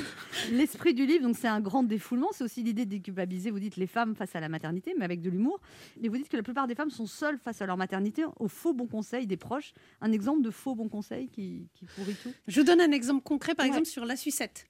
L'esprit 0.52 0.94
du 0.94 1.06
livre, 1.06 1.24
donc 1.24 1.36
c'est 1.36 1.48
un 1.48 1.60
grand 1.60 1.82
défoulement. 1.82 2.28
C'est 2.32 2.44
aussi 2.44 2.62
l'idée 2.62 2.84
de 2.84 2.90
déculpabiliser. 2.90 3.50
Vous 3.50 3.58
dites 3.60 3.76
les 3.76 3.86
femmes 3.86 4.14
face 4.14 4.34
à 4.36 4.40
la 4.40 4.48
maternité, 4.48 4.94
mais 4.98 5.04
avec 5.04 5.20
de 5.20 5.30
l'humour. 5.30 5.60
Et 6.02 6.08
vous 6.08 6.16
dites 6.16 6.28
que 6.28 6.36
la 6.36 6.42
plupart 6.42 6.66
des 6.66 6.74
femmes 6.74 6.90
sont 6.90 7.06
seules 7.06 7.38
face 7.38 7.60
à 7.62 7.66
leur 7.66 7.76
maternité, 7.76 8.24
aux 8.38 8.48
faux 8.48 8.72
bons 8.72 8.86
conseils 8.86 9.26
des 9.26 9.36
proches. 9.36 9.72
Un 10.00 10.12
exemple 10.12 10.42
de 10.42 10.50
faux 10.50 10.74
bons 10.74 10.88
conseils 10.88 11.28
qui, 11.28 11.66
qui 11.74 11.86
pourrit 11.96 12.16
tout? 12.22 12.32
Je 12.48 12.60
vous 12.60 12.66
donne 12.66 12.80
un 12.80 12.92
exemple 12.92 13.22
concret, 13.22 13.54
par 13.54 13.64
Ouais. 13.64 13.68
exemple, 13.70 13.86
sur 13.86 14.04
la 14.04 14.16
sucette. 14.16 14.66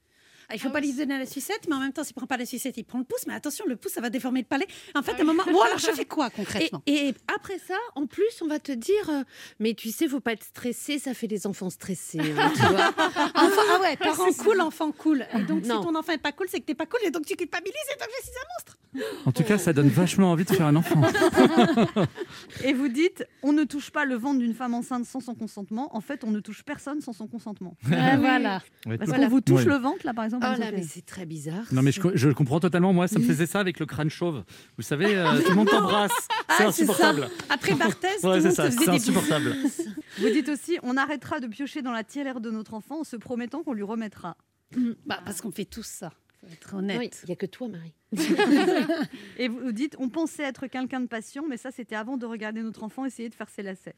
Ah, 0.53 0.55
il 0.57 0.61
faut 0.61 0.69
Ah 0.69 0.73
pas 0.73 0.81
oui. 0.81 0.88
lui 0.88 0.93
donner 0.93 1.19
la 1.19 1.25
sucette, 1.25 1.67
mais 1.69 1.75
en 1.75 1.81
même 1.81 1.93
temps, 1.95 2.05
s'il 2.05 2.15
prend 2.15 2.27
pas 2.27 2.37
la 2.37 2.45
sucette, 2.45 2.77
il 2.77 2.85
prend 2.85 2.99
le 2.99 3.05
pouce. 3.05 3.27
Mais 3.27 3.33
attention, 3.35 3.65
le 3.67 3.77
pouce, 3.77 3.93
ça 3.93 4.03
va 4.03 4.11
déformer 4.11 4.41
le 4.41 4.47
palais. 4.47 4.67
En 4.95 5.03
fait, 5.03 5.12
à 5.12 5.23
un 5.23 5.25
moment. 5.25 5.43
Bon, 5.53 5.61
alors 5.62 5.79
je 5.79 5.87
fais 5.93 6.05
quoi 6.05 6.29
concrètement? 6.31 6.83
Et 6.87 7.15
après 7.35 7.59
ça, 7.59 7.77
en 7.95 8.07
plus, 8.07 8.41
on 8.43 8.47
va 8.49 8.59
te 8.59 8.73
dire 8.73 9.09
euh, 9.09 9.23
mais 9.59 9.73
tu 9.75 9.91
sais, 9.91 10.09
faut 10.09 10.21
pas 10.21 10.33
être 10.33 10.45
stressé, 10.45 10.99
ça 10.99 11.15
fait 11.15 11.27
des 11.27 11.47
enfants 11.47 11.71
stressés. 11.71 12.21
hein, 12.21 12.53
tu 12.55 12.61
vois. 12.61 12.88
Enfant, 13.35 13.62
ah 13.77 13.81
ouais, 13.81 13.97
parent 13.97 14.33
cool, 14.38 14.61
enfant 14.61 14.93
cool. 14.93 15.27
Et 15.35 15.43
donc, 15.45 15.65
Non. 15.65 15.81
si 15.81 15.87
ton 15.87 15.95
enfant 15.95 16.12
est 16.12 16.19
pas 16.19 16.33
cool, 16.33 16.47
c'est 16.51 16.61
que 16.61 16.67
t'es 16.67 16.75
pas 16.75 16.87
cool, 16.87 17.01
et 17.05 17.11
donc 17.11 17.25
tu 17.27 17.35
culpabilises, 17.37 17.75
et 17.95 17.99
donc 17.99 18.09
je 18.19 18.23
suis 18.27 18.37
un 18.37 18.47
monstre. 18.57 18.79
En 19.27 19.33
tout 19.33 19.43
cas, 19.43 19.57
ça 19.57 19.73
donne 19.73 19.88
vachement 19.88 20.33
envie 20.33 20.45
de 20.45 20.51
faire 20.53 20.67
un 20.67 20.77
enfant. 20.77 21.01
Et 22.65 22.73
vous 22.75 22.88
dites, 22.88 23.25
on 23.43 23.53
ne 23.53 23.65
touche 23.65 23.91
pas 23.91 24.05
le 24.05 24.17
ventre 24.17 24.38
d'une 24.38 24.55
femme 24.55 24.75
enceinte 24.75 25.07
sans 25.07 25.21
son 25.21 25.35
consentement. 25.35 25.95
En 25.97 26.01
fait, 26.01 26.25
on 26.25 26.31
ne 26.31 26.41
touche 26.41 26.62
personne 26.62 27.01
sans 27.01 27.12
son 27.15 27.27
consentement. 27.27 27.75
Ah, 27.91 28.17
voilà. 28.19 28.61
Parce 28.99 29.11
qu'on 29.11 29.29
vous 29.29 29.41
touche 29.41 29.61
Ouais. 29.62 29.65
le 29.73 29.77
ventre, 29.77 30.05
là, 30.05 30.12
par 30.15 30.25
exemple. 30.27 30.42
Oh 30.55 30.59
là, 30.61 30.73
mais 30.73 30.83
c'est 30.83 31.05
très 31.07 31.27
bizarre. 31.27 31.65
Non, 31.73 31.83
mais 31.83 31.93
je, 31.93 32.01
je 32.15 32.29
le 32.29 32.35
comprends 32.35 32.61
totalement. 32.61 32.93
Moi, 32.93 33.09
ça 33.09 33.19
me 33.19 33.25
faisait 33.25 33.47
ça 33.47 33.61
avec 33.61 33.79
le 33.81 33.87
crâne 33.87 34.11
chauve. 34.11 34.45
Vous 34.77 34.83
savez, 34.83 35.17
euh, 35.17 35.41
tout 35.43 35.51
le 35.51 35.55
monde 35.57 35.69
t'embrasse. 35.69 36.11
C'est 36.13 36.29
Ah, 36.49 36.55
c'est 36.57 36.63
ça. 36.63 36.69
insupportable. 36.69 37.29
Après 37.49 37.75
Barthès, 37.75 38.21
tout 38.21 38.27
Ouais, 38.29 38.37
le 38.37 38.41
c'est 38.43 38.47
monde 38.49 38.57
ça. 38.57 38.71
se 38.71 38.77
faisait 38.77 38.85
C'est 38.85 38.91
des 38.91 38.97
insupportable. 38.97 39.57
Vous 40.19 40.29
dites 40.31 40.49
aussi, 40.49 40.79
on 40.83 40.97
arrêtera 40.97 41.41
de 41.41 41.47
piocher 41.47 41.83
dans 41.83 41.93
la 41.93 42.05
tirelire 42.05 42.41
de 42.41 42.51
notre 42.51 42.75
enfant 42.75 43.01
en 43.01 43.05
se 43.05 43.17
promettant 43.17 43.63
qu'on 43.63 43.73
lui 43.73 43.83
remettra. 43.83 44.37
Bah, 45.07 45.21
parce 45.25 45.41
qu'on 45.41 45.51
fait 45.53 45.65
tous 45.65 45.87
ça. 45.87 46.13
Faut 46.41 46.47
être 46.53 46.75
honnête. 46.75 46.99
Oui, 46.99 47.11
il 47.23 47.27
n'y 47.27 47.33
a 47.33 47.37
que 47.37 47.47
toi, 47.47 47.69
Marie. 47.69 47.93
Et 49.39 49.49
vous 49.49 49.73
dites, 49.73 49.95
on 49.99 50.09
pensait 50.09 50.43
être 50.43 50.67
quelqu'un 50.67 51.01
de 51.01 51.07
patient, 51.07 51.45
mais 51.49 51.57
ça, 51.57 51.71
c'était 51.71 51.95
avant 51.95 52.17
de 52.17 52.27
regarder 52.27 52.63
notre 52.63 52.83
enfant 52.83 53.05
essayer 53.05 53.29
de 53.29 53.35
faire 53.35 53.49
ses 53.49 53.63
lacets. 53.63 53.95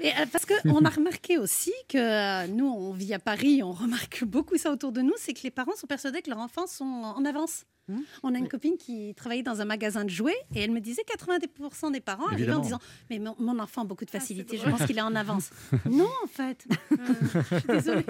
Et, 0.00 0.10
euh, 0.10 0.26
parce 0.30 0.46
qu'on 0.46 0.84
a 0.84 0.88
remarqué 0.88 1.38
aussi 1.38 1.72
que 1.88 1.98
euh, 1.98 2.46
nous, 2.46 2.66
on 2.66 2.92
vit 2.92 3.14
à 3.14 3.18
Paris, 3.18 3.62
on 3.62 3.72
remarque 3.72 4.24
beaucoup 4.24 4.56
ça 4.58 4.70
autour 4.70 4.92
de 4.92 5.00
nous, 5.00 5.14
c'est 5.18 5.32
que 5.32 5.42
les 5.42 5.50
parents 5.50 5.76
sont 5.76 5.86
persuadés 5.86 6.22
que 6.22 6.30
leurs 6.30 6.40
enfants 6.40 6.66
sont 6.66 6.84
en 6.84 7.24
avance. 7.24 7.64
Mmh. 7.90 8.02
On 8.22 8.34
a 8.34 8.38
une 8.38 8.48
copine 8.48 8.76
qui 8.76 9.14
travaillait 9.14 9.42
dans 9.42 9.60
un 9.60 9.64
magasin 9.64 10.04
de 10.04 10.10
jouets 10.10 10.36
et 10.54 10.60
elle 10.60 10.70
me 10.70 10.80
disait 10.80 11.02
90% 11.02 11.92
des 11.92 12.00
parents 12.00 12.28
arrivaient 12.28 12.52
en 12.52 12.60
disant 12.60 12.78
Mais 13.10 13.18
mon, 13.18 13.34
mon 13.38 13.58
enfant 13.58 13.82
a 13.82 13.84
beaucoup 13.84 14.04
de 14.04 14.10
facilité, 14.10 14.58
je 14.58 14.68
pense 14.68 14.84
qu'il 14.86 14.96
est 14.96 15.02
en 15.02 15.14
avance. 15.14 15.50
non, 15.90 16.08
en 16.22 16.26
fait. 16.26 16.66
Désolée. 17.68 18.04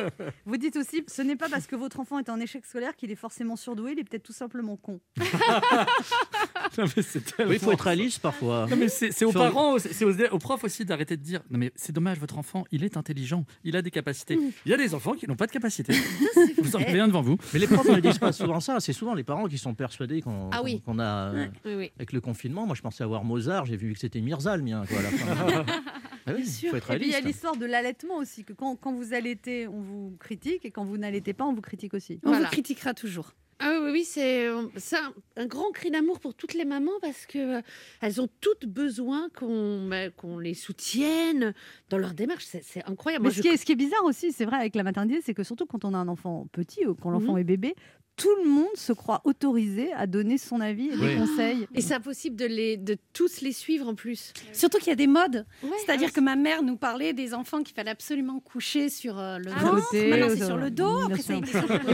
Vous 0.44 0.56
dites 0.56 0.76
aussi, 0.76 1.02
ce 1.06 1.22
n'est 1.22 1.36
pas 1.36 1.48
parce 1.48 1.66
que 1.66 1.76
votre 1.76 2.00
enfant 2.00 2.18
est 2.18 2.28
en 2.28 2.38
échec 2.40 2.64
scolaire 2.66 2.94
qu'il 2.96 3.10
est 3.10 3.16
forcément 3.16 3.56
surdoué, 3.56 3.92
il 3.92 3.98
est 3.98 4.04
peut-être 4.04 4.22
tout 4.22 4.32
simplement 4.32 4.76
con. 4.76 5.00
Non, 6.78 6.84
mais 6.96 7.46
Oui, 7.46 7.54
il 7.54 7.58
faut 7.58 7.72
être 7.72 7.80
réaliste 7.80 8.20
parfois. 8.20 8.66
Non, 8.70 8.76
mais 8.76 8.88
c'est 8.88 9.10
c'est 9.10 9.24
aux 9.24 9.32
parents, 9.32 9.78
c'est 9.78 9.92
c'est 9.92 10.04
aux, 10.04 10.34
aux 10.34 10.38
profs 10.38 10.62
aussi 10.62 10.84
d'arrêter 10.84 11.16
de 11.16 11.22
dire 11.22 11.40
Non, 11.50 11.58
mais 11.58 11.72
c'est 11.74 11.92
dommage, 11.92 12.18
votre 12.18 12.38
enfant, 12.38 12.64
il 12.70 12.84
est 12.84 12.96
intelligent, 12.96 13.44
il 13.64 13.76
a 13.76 13.82
des 13.82 13.90
capacités. 13.90 14.38
Il 14.64 14.70
y 14.70 14.74
a 14.74 14.76
des 14.76 14.94
enfants 14.94 15.14
qui 15.14 15.26
n'ont 15.26 15.36
pas 15.36 15.46
de 15.46 15.52
capacité. 15.52 15.94
vous 16.58 16.76
en 16.76 16.80
avez 16.80 17.00
un 17.00 17.08
devant 17.08 17.22
vous. 17.22 17.36
Mais 17.52 17.58
les 17.58 17.66
profs 17.66 17.88
ne 17.88 18.00
disent 18.00 18.18
pas 18.18 18.32
souvent 18.32 18.60
ça. 18.60 18.78
C'est 18.80 18.92
souvent 18.92 19.14
les 19.14 19.24
parents 19.24 19.46
qui 19.46 19.58
sont 19.58 19.69
persuadés 19.74 20.22
qu'on 20.22 20.50
Ah 20.52 20.62
oui. 20.62 20.82
a. 20.98 21.28
euh, 21.32 21.46
Oui, 21.64 21.74
oui. 21.76 21.92
Avec 21.96 22.12
le 22.12 22.20
confinement, 22.20 22.66
moi 22.66 22.74
je 22.74 22.82
pensais 22.82 23.04
avoir 23.04 23.24
Mozart, 23.24 23.66
j'ai 23.66 23.76
vu 23.76 23.92
que 23.92 23.98
c'était 23.98 24.20
Mirza 24.20 24.56
le 24.56 24.62
mien. 24.62 24.84
Quoi, 24.88 24.98
à 24.98 25.02
la 25.02 25.10
fin. 25.10 25.64
Ah 26.26 26.32
oui, 26.36 26.42
il 26.62 26.68
faut 26.68 26.76
être 26.76 26.90
Et 26.90 26.96
puis 26.98 27.06
il 27.06 27.12
y 27.12 27.14
a 27.14 27.20
l'histoire 27.20 27.56
de 27.56 27.64
l'allaitement 27.64 28.16
aussi, 28.16 28.44
que 28.44 28.52
quand, 28.52 28.76
quand 28.76 28.92
vous 28.92 29.14
allaitez, 29.14 29.66
on 29.66 29.80
vous 29.80 30.16
critique, 30.20 30.66
et 30.66 30.70
quand 30.70 30.84
vous 30.84 30.98
n'allaitez 30.98 31.32
pas, 31.32 31.44
on 31.46 31.54
vous 31.54 31.62
critique 31.62 31.94
aussi. 31.94 32.20
On 32.24 32.28
Voilà. 32.28 32.44
vous 32.44 32.50
critiquera 32.52 32.92
toujours. 32.92 33.32
Ah 33.58 33.70
oui, 33.72 33.78
oui, 33.84 33.90
oui, 33.92 34.04
c'est 34.04 34.46
un, 34.48 35.12
un 35.36 35.46
grand 35.46 35.70
cri 35.72 35.90
d'amour 35.90 36.20
pour 36.20 36.34
toutes 36.34 36.54
les 36.54 36.64
mamans 36.66 36.92
parce 37.00 37.24
que 37.26 37.58
euh, 37.58 37.62
elles 38.02 38.20
ont 38.20 38.28
toutes 38.40 38.66
besoin 38.66 39.28
qu'on 39.36 39.86
bah, 39.88 40.08
les 40.40 40.54
soutienne 40.54 41.52
dans 41.88 41.98
leur 41.98 42.14
démarche. 42.14 42.44
C'est 42.46 42.84
incroyable. 42.86 43.22
Mais 43.24 43.28
Moi, 43.28 43.32
ce, 43.32 43.36
je- 43.38 43.42
qui 43.42 43.48
est, 43.48 43.56
ce 43.56 43.64
qui 43.66 43.72
est 43.72 43.76
bizarre 43.76 44.04
aussi, 44.04 44.32
c'est 44.32 44.44
vrai 44.44 44.56
avec 44.56 44.74
la 44.74 44.82
maternité, 44.82 45.20
c'est 45.24 45.34
que 45.34 45.42
surtout 45.42 45.66
quand 45.66 45.84
on 45.84 45.94
a 45.94 45.98
un 45.98 46.08
enfant 46.08 46.46
petit 46.52 46.86
ou 46.86 46.94
quand 46.94 47.10
l'enfant 47.10 47.32
Mhm. 47.32 47.38
est 47.38 47.44
bébé, 47.44 47.74
tout 48.20 48.36
le 48.44 48.50
monde 48.50 48.68
se 48.74 48.92
croit 48.92 49.22
autorisé 49.24 49.92
à 49.94 50.06
donner 50.06 50.36
son 50.36 50.60
avis 50.60 50.88
et 50.88 50.96
des 50.96 51.06
Oui. 51.06 51.16
conseils. 51.16 51.66
Et 51.74 51.80
c'est 51.80 51.94
impossible 51.94 52.36
de, 52.36 52.44
les, 52.44 52.76
de 52.76 52.98
tous 53.14 53.40
les 53.40 53.52
suivre 53.52 53.88
en 53.88 53.94
plus. 53.94 54.34
Surtout 54.52 54.76
qu'il 54.76 54.88
y 54.88 54.92
a 54.92 54.96
des 54.96 55.06
modes. 55.06 55.46
Ouais, 55.62 55.70
C'est-à-dire 55.84 56.08
ah, 56.10 56.14
que 56.14 56.20
ma 56.20 56.36
mère 56.36 56.62
nous 56.62 56.76
parlait 56.76 57.14
des 57.14 57.32
enfants 57.32 57.62
qu'il 57.62 57.74
fallait 57.74 57.90
absolument 57.90 58.38
coucher 58.40 58.90
sur 58.90 59.18
euh, 59.18 59.38
le 59.38 59.50
Ah, 59.56 59.60
ventre. 59.60 59.84
côté, 59.88 60.10
Maintenant, 60.10 60.26
euh, 60.26 60.36
c'est 60.36 60.44
sur 60.44 60.58
le 60.58 60.70
dos. 60.70 61.00
Après, 61.06 61.22
ça 61.22 61.34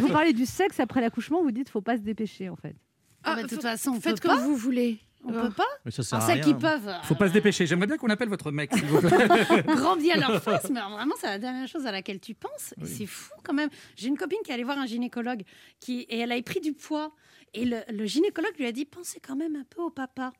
vous 0.01 0.09
parlez 0.09 0.33
du 0.33 0.47
sexe 0.47 0.81
après 0.81 1.01
l'accouchement, 1.01 1.43
vous 1.45 1.53
dites 1.53 1.69
faut 1.69 1.81
pas 1.81 1.97
se 1.97 2.03
dépêcher 2.03 2.49
en 2.49 2.57
fait. 2.57 2.75
Ah, 3.23 3.35
mais 3.37 3.45
de 3.45 3.49
toute 3.49 3.63
façon, 3.63 3.93
on 3.97 4.01
Faites 4.01 4.19
comme 4.21 4.37
pas. 4.37 4.43
vous 4.43 4.57
voulez. 4.57 4.99
On 5.29 5.33
Ah. 5.37 5.43
peut 5.43 5.51
pas. 5.55 5.65
Mais 5.85 5.91
ça 5.91 6.03
sert 6.03 6.19
Alors, 6.19 6.29
à 6.31 6.33
celles 6.35 6.45
rien. 6.45 6.55
qui 6.55 6.61
peuvent 6.61 6.89
euh, 6.89 7.03
Faut 7.03 7.15
pas 7.17 7.29
se 7.29 7.33
dépêcher. 7.33 7.67
J'aimerais 7.67 7.87
bien 7.89 7.97
qu'on 7.97 8.09
appelle 8.11 8.29
votre 8.29 8.51
mec, 8.53 8.73
s'il 8.75 8.85
vous 8.87 9.01
plaît. 9.01 9.09
grandir 9.67 10.17
leur 10.21 10.43
face, 10.43 10.71
mais 10.71 10.81
vraiment, 10.81 11.15
c'est 11.21 11.27
la 11.27 11.39
dernière 11.39 11.67
chose 11.69 11.85
à 11.87 11.93
laquelle 11.93 12.21
tu 12.21 12.35
penses. 12.35 12.75
Et 12.81 12.87
C'est 12.87 13.07
fou 13.07 13.33
quand 13.43 13.53
même. 13.55 13.69
J'ai 13.97 14.09
une 14.09 14.17
copine 14.17 14.39
qui 14.45 14.53
allait 14.53 14.63
voir 14.65 14.79
un 14.79 14.87
gynécologue 14.87 15.43
qui, 15.81 16.01
et 16.09 16.19
elle 16.21 16.33
avait 16.33 16.43
pris 16.43 16.61
du 16.61 16.73
poids. 16.73 17.13
Et 17.55 17.65
le, 17.65 17.79
le 17.91 18.05
gynécologue 18.07 18.53
lui 18.59 18.67
a 18.67 18.73
dit 18.73 18.85
Pensez 18.85 19.21
quand 19.21 19.37
même 19.37 19.57
un 19.57 19.65
peu 19.69 19.83
au 19.83 19.91
papa. 19.91 20.33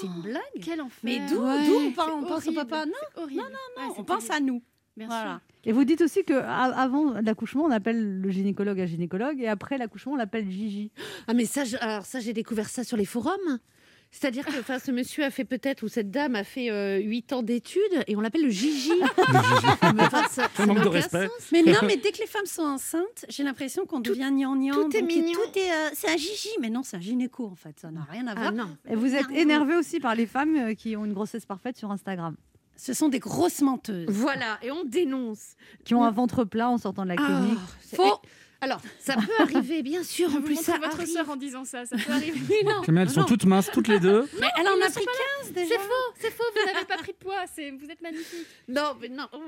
c'est 0.00 0.06
une 0.06 0.22
blague. 0.22 0.42
Quel 0.62 0.80
enfer. 0.80 0.98
Mais 1.02 1.18
d'où 1.28 1.40
Ouais. 1.42 1.66
d'où 1.66 1.74
on, 1.88 1.92
parle- 1.92 2.12
on 2.12 2.22
pense 2.24 2.46
au 2.46 2.52
papa? 2.52 2.84
Non, 2.86 2.92
non, 3.16 3.26
Ouais, 3.36 3.94
on 3.96 4.04
pense 4.04 4.30
à 4.30 4.40
nous. 4.40 4.62
Voilà. 4.96 5.40
Et 5.64 5.70
vous 5.72 5.84
dites 5.84 6.00
aussi 6.00 6.24
que 6.24 6.32
a- 6.34 6.64
avant 6.80 7.12
l'accouchement, 7.20 7.64
on 7.64 7.70
appelle 7.70 8.20
le 8.20 8.30
gynécologue 8.30 8.80
un 8.80 8.86
gynécologue 8.86 9.40
et 9.40 9.46
après 9.46 9.78
l'accouchement, 9.78 10.12
on 10.14 10.16
l'appelle 10.16 10.50
Gigi. 10.50 10.90
Ah 11.28 11.34
mais 11.34 11.44
ça, 11.44 11.64
je- 11.64 11.76
alors 11.76 12.04
ça 12.04 12.18
j'ai 12.18 12.32
découvert 12.32 12.68
ça 12.68 12.82
sur 12.82 12.96
les 12.96 13.04
forums. 13.04 13.58
C'est-à-dire 14.10 14.44
que 14.46 14.58
enfin, 14.58 14.78
ce 14.78 14.90
monsieur 14.90 15.22
a 15.24 15.30
fait 15.30 15.44
peut-être, 15.44 15.82
ou 15.82 15.88
cette 15.88 16.10
dame 16.10 16.34
a 16.34 16.42
fait 16.42 16.70
euh, 16.70 16.98
8 16.98 17.32
ans 17.34 17.42
d'études 17.42 17.80
et 18.06 18.16
on 18.16 18.20
l'appelle 18.20 18.42
le 18.44 18.50
Gigi. 18.50 18.90
Mais 19.94 20.02
enfin, 20.02 20.22
ça- 20.30 20.48
ça 20.54 20.66
manque 20.66 20.82
de 20.82 20.88
respect. 20.88 21.26
sens. 21.26 21.48
Mais 21.52 21.62
non, 21.62 21.78
mais 21.86 21.96
dès 21.96 22.10
que 22.12 22.18
les 22.18 22.26
femmes 22.26 22.46
sont 22.46 22.62
enceintes, 22.62 23.26
j'ai 23.28 23.42
l'impression 23.44 23.84
qu'on 23.86 24.00
devient 24.00 24.30
gnangnan. 24.32 24.74
tout 24.74 24.96
est 24.96 25.02
mignon. 25.02 25.32
Tout 25.32 25.58
est, 25.58 25.70
euh, 25.70 25.90
c'est 25.92 26.08
un 26.10 26.16
gigi, 26.16 26.48
mais 26.60 26.70
non, 26.70 26.82
c'est 26.82 26.96
un 26.96 27.00
gynéco 27.00 27.46
en 27.46 27.54
fait. 27.54 27.78
Ça 27.80 27.90
n'a 27.90 28.06
rien 28.10 28.26
à 28.26 28.32
Ah 28.36 28.40
voir. 28.40 28.52
non. 28.52 28.76
Et 28.88 28.94
vous 28.96 29.14
êtes 29.14 29.30
énervé 29.30 29.76
aussi 29.76 30.00
par 30.00 30.14
les 30.14 30.26
femmes 30.26 30.56
euh, 30.56 30.74
qui 30.74 30.96
ont 30.96 31.04
une 31.04 31.12
grossesse 31.14 31.44
parfaite 31.46 31.76
sur 31.76 31.90
Instagram, 31.90 32.34
Ce 32.76 32.94
sont 32.94 33.08
des 33.08 33.18
grosses 33.18 33.60
menteuses. 33.60 34.06
Voilà, 34.08 34.58
et 34.62 34.70
on 34.70 34.84
dénonce. 34.84 35.54
qui 35.84 35.94
ont 35.94 36.02
un 36.02 36.10
ventre 36.10 36.44
plat 36.44 36.70
en 36.70 36.78
sortant 36.78 37.02
de 37.02 37.08
la 37.08 37.16
Ah, 37.18 37.24
clinique. 37.26 37.58
c'est- 37.82 37.96
Faux. 37.96 38.20
Alors, 38.60 38.80
ça 38.98 39.14
peut 39.14 39.22
arriver, 39.40 39.82
bien 39.82 40.02
sûr. 40.02 40.28
En 40.34 40.40
plus, 40.42 40.56
ça 40.56 40.72
montrez 40.72 40.86
votre 40.88 41.00
arrive. 41.00 41.12
sœur 41.12 41.30
en 41.30 41.36
disant 41.36 41.64
ça, 41.64 41.86
ça 41.86 41.96
peut 41.96 42.12
arriver. 42.12 42.56
non. 42.64 42.82
Mais 42.88 43.02
elles 43.02 43.10
sont 43.10 43.20
non. 43.20 43.26
toutes 43.26 43.44
minces, 43.44 43.70
toutes 43.72 43.86
les 43.86 44.00
deux. 44.00 44.28
Mais 44.40 44.48
elle 44.58 44.66
en 44.66 44.72
a 44.72 44.88
ne 44.88 44.92
pris 44.92 45.04
pas 45.04 45.12
15 45.44 45.52
déjà. 45.52 45.66
C'est 45.68 45.78
faux, 45.78 46.14
c'est 46.18 46.30
faux, 46.32 46.42
vous 46.56 46.72
n'avez 46.72 46.84
pas 46.86 46.96
pris 46.96 47.12
de 47.12 47.16
poids, 47.18 47.44
vous 47.56 47.90
êtes 47.90 48.02
magnifique. 48.02 48.46
Non, 48.68 48.96
mais 49.00 49.08
non. 49.08 49.26
oh, 49.32 49.38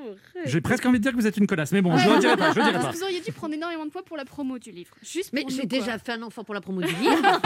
J'ai 0.44 0.60
presque 0.60 0.86
envie 0.86 0.98
de 0.98 1.02
dire 1.02 1.10
que 1.12 1.16
vous 1.16 1.26
êtes 1.26 1.36
une 1.36 1.46
connasse, 1.48 1.72
mais 1.72 1.82
bon, 1.82 1.96
je 1.98 2.08
ne 2.08 2.14
le 2.14 2.20
dirai 2.20 2.36
pas. 2.36 2.50
Je 2.50 2.60
dirai 2.60 2.72
Parce 2.72 2.84
pas. 2.86 2.92
que 2.92 2.96
vous 2.98 3.02
auriez 3.02 3.20
dû 3.20 3.32
prendre 3.32 3.52
énormément 3.54 3.84
de 3.84 3.90
poids 3.90 4.04
pour 4.04 4.16
la 4.16 4.24
promo 4.24 4.58
du 4.60 4.70
livre. 4.70 4.94
Juste 5.02 5.32
Mais 5.32 5.44
j'ai 5.48 5.66
déjà 5.66 5.98
fait 5.98 6.12
un 6.12 6.22
enfant 6.22 6.44
pour 6.44 6.54
la 6.54 6.60
promo 6.60 6.80
du 6.82 6.94
livre. 6.94 7.40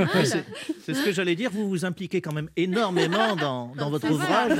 C'est 0.84 0.94
ce 0.94 1.04
que 1.04 1.12
j'allais 1.12 1.36
dire, 1.36 1.50
vous 1.50 1.68
vous 1.68 1.84
impliquez 1.84 2.20
quand 2.20 2.32
même 2.32 2.48
énormément 2.56 3.36
dans, 3.36 3.72
dans 3.76 3.90
votre 3.90 4.10
ouvrage. 4.10 4.52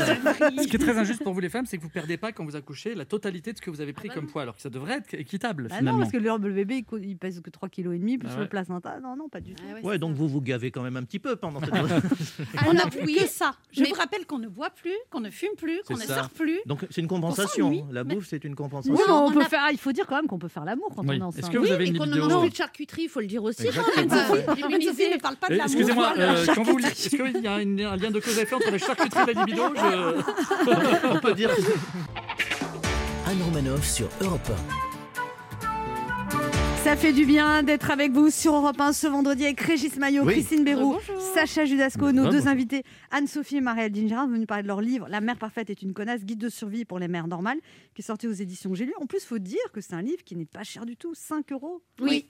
Ce 0.63 0.67
qui 0.69 0.77
est 0.77 0.79
très 0.79 0.97
injuste 0.97 1.23
pour 1.23 1.33
vous 1.35 1.41
les 1.41 1.49
femmes, 1.49 1.67
c'est 1.67 1.79
que 1.79 1.83
vous 1.83 1.89
perdez 1.89 2.17
pas 2.17 2.33
quand 2.33 2.45
vous 2.45 2.57
accouchez 2.57 2.95
la 2.95 3.05
totalité 3.05 3.53
de 3.53 3.59
ce 3.59 3.63
que 3.63 3.71
vous 3.71 3.81
avez 3.81 3.93
pris 3.93 4.09
comme 4.09 4.27
poids, 4.27 4.43
alors 4.43 4.55
que 4.57 4.63
ça 4.63 4.71
devrait 4.71 4.95
être 4.99 5.15
équitable 5.15 5.67
Bah 5.69 5.77
non, 5.80 5.80
finalement. 5.81 5.99
parce 6.01 6.13
que 6.13 6.17
le, 6.19 6.53
bébé, 6.53 6.85
il, 7.03 7.17
pèse 7.17 7.41
que 7.41 7.51
3,5 7.51 7.69
kg 7.71 8.19
plus 8.19 8.29
Ah 8.35 8.41
le 8.41 8.49
placenta. 8.49 9.01
Non, 9.01 9.17
non, 9.17 9.29
pas 9.29 9.41
du 9.41 9.55
tout. 9.55 9.63
Ouais, 9.83 9.99
donc 9.99 10.15
vous 10.15 10.29
vous 10.29 10.41
gavez 10.41 10.71
quand 10.71 10.83
même 10.83 10.97
un 10.97 11.03
petit 11.03 11.19
peu 11.19 11.37
pendant 11.37 11.61
cette 11.61 11.71
On 12.67 12.73
n'a 12.73 12.87
plus 12.87 13.15
que 13.15 13.27
ça. 13.27 13.53
Je 13.73 13.83
mais- 13.83 13.89
vous 13.89 13.95
rappelle 13.95 14.27
qu'on 14.27 14.39
ne 14.39 14.49
boit 14.49 14.71
plus, 14.71 14.95
qu'on 15.11 15.21
ne 15.21 15.31
fume 15.31 15.55
plus, 15.57 15.81
qu'on 15.87 15.95
ne 15.97 16.01
sort 16.03 16.31
plus. 16.31 16.59
Donc 16.67 16.87
c'est 16.91 17.01
une 17.01 17.09
compensation. 17.09 17.87
La 17.91 18.05
mais- 18.05 18.15
bouffe, 18.15 18.27
c'est 18.29 18.45
une 18.45 18.51
Oui, 18.53 18.57
compensation. 18.57 18.95
mais 18.95 19.13
on 19.13 19.27
on 19.27 19.33
peut 19.33 19.43
a- 19.43 19.49
faire, 19.49 19.63
il 19.73 19.79
faut 19.79 19.93
dire 19.93 20.07
quand 20.07 20.17
même 20.17 20.27
qu'on 20.27 20.39
peut 20.39 20.49
faire 20.49 20.65
l'amour 20.65 20.89
quand 20.95 21.03
Oui. 21.03 21.17
on 21.17 21.21
est 21.21 21.23
enceinte. 21.23 21.45
Est-ce 21.45 21.51
que 21.51 21.59
vous 21.59 21.71
avez 21.71 21.85
et 21.85 21.89
une 21.89 21.99
qu'on 21.99 22.07
ne 22.07 22.13
vidéo 22.13 22.29
mange 22.29 22.41
plus 22.43 22.51
de 22.51 22.57
charcuterie, 22.57 23.03
il 23.05 23.09
faut 23.09 23.21
le 23.21 23.27
dire 23.27 23.43
aussi. 23.43 23.67
Anne-Sophie 23.69 25.11
ne 25.15 25.21
parle 25.21 25.37
pas 25.37 25.49
de 25.49 25.55
l'amour. 25.55 25.73
Excusez-moi, 25.73 26.13
euh, 26.19 26.47
quand 26.55 26.63
vous 26.63 26.79
est-ce 26.79 27.09
qu'il 27.09 27.43
y 27.43 27.47
a 27.47 27.55
un 27.55 27.97
lien 27.97 28.11
de 28.11 28.21
cause 28.21 28.39
à 28.39 28.43
effet 28.43 28.55
entre 28.55 28.71
la 28.71 28.79
charcuterie 28.79 29.23
et 29.31 29.35
la 29.35 29.45
libido 29.45 29.63
On 31.11 31.19
peut 31.21 31.35
dire 31.35 31.51
Anne 33.27 33.43
Romanoff 33.43 33.87
sur 33.89 34.09
Europe 34.21 34.51
Ça 36.85 36.97
fait 36.97 37.13
du 37.13 37.27
bien 37.27 37.63
d'être 37.63 37.91
avec 37.91 38.11
vous 38.13 38.31
sur 38.31 38.55
Europe 38.55 38.81
1 38.81 38.93
ce 38.95 39.07
vendredi 39.07 39.45
avec 39.45 39.61
Régis 39.61 39.97
Maillot, 39.97 40.25
Oui. 40.25 40.33
Christine 40.33 40.65
Béroux, 40.65 40.95
Bonjour. 40.95 41.21
Sacha 41.35 41.65
Judasco, 41.67 42.11
nos 42.11 42.27
Ah, 42.27 42.31
deux 42.31 42.49
invités, 42.49 42.85
Anne-Sophie 43.11 43.59
et 43.59 43.61
Marie-Aldine 43.61 44.09
Gérard, 44.09 44.27
venus 44.29 44.47
parler 44.47 44.63
de 44.63 44.69
leur 44.69 44.81
livre 44.81 45.07
La 45.11 45.21
mère 45.21 45.37
parfaite 45.39 45.69
est 45.69 45.83
une 45.83 45.93
connasse, 45.93 46.25
guide 46.25 46.39
de 46.39 46.49
survie 46.49 46.87
pour 46.87 46.99
les 46.99 47.07
mères 47.07 47.29
normales, 47.29 47.59
qui 47.95 48.01
est 48.01 48.05
sorti 48.05 48.27
aux 48.27 48.33
éditions 48.33 48.75
J'ai 48.75 48.87
lu. 48.87 48.95
En 49.01 49.07
plus, 49.07 49.25
faut 49.25 49.39
dire 49.39 49.59
que 49.75 49.81
c'est 49.83 49.93
un 49.95 50.01
livre 50.03 50.25
qui 50.25 50.37
n'est 50.37 50.47
pas 50.47 50.63
cher 50.65 50.87
du 50.87 50.97
tout, 50.97 51.13
5 51.15 51.53
euros. 51.53 51.83
Oui. 52.01 52.27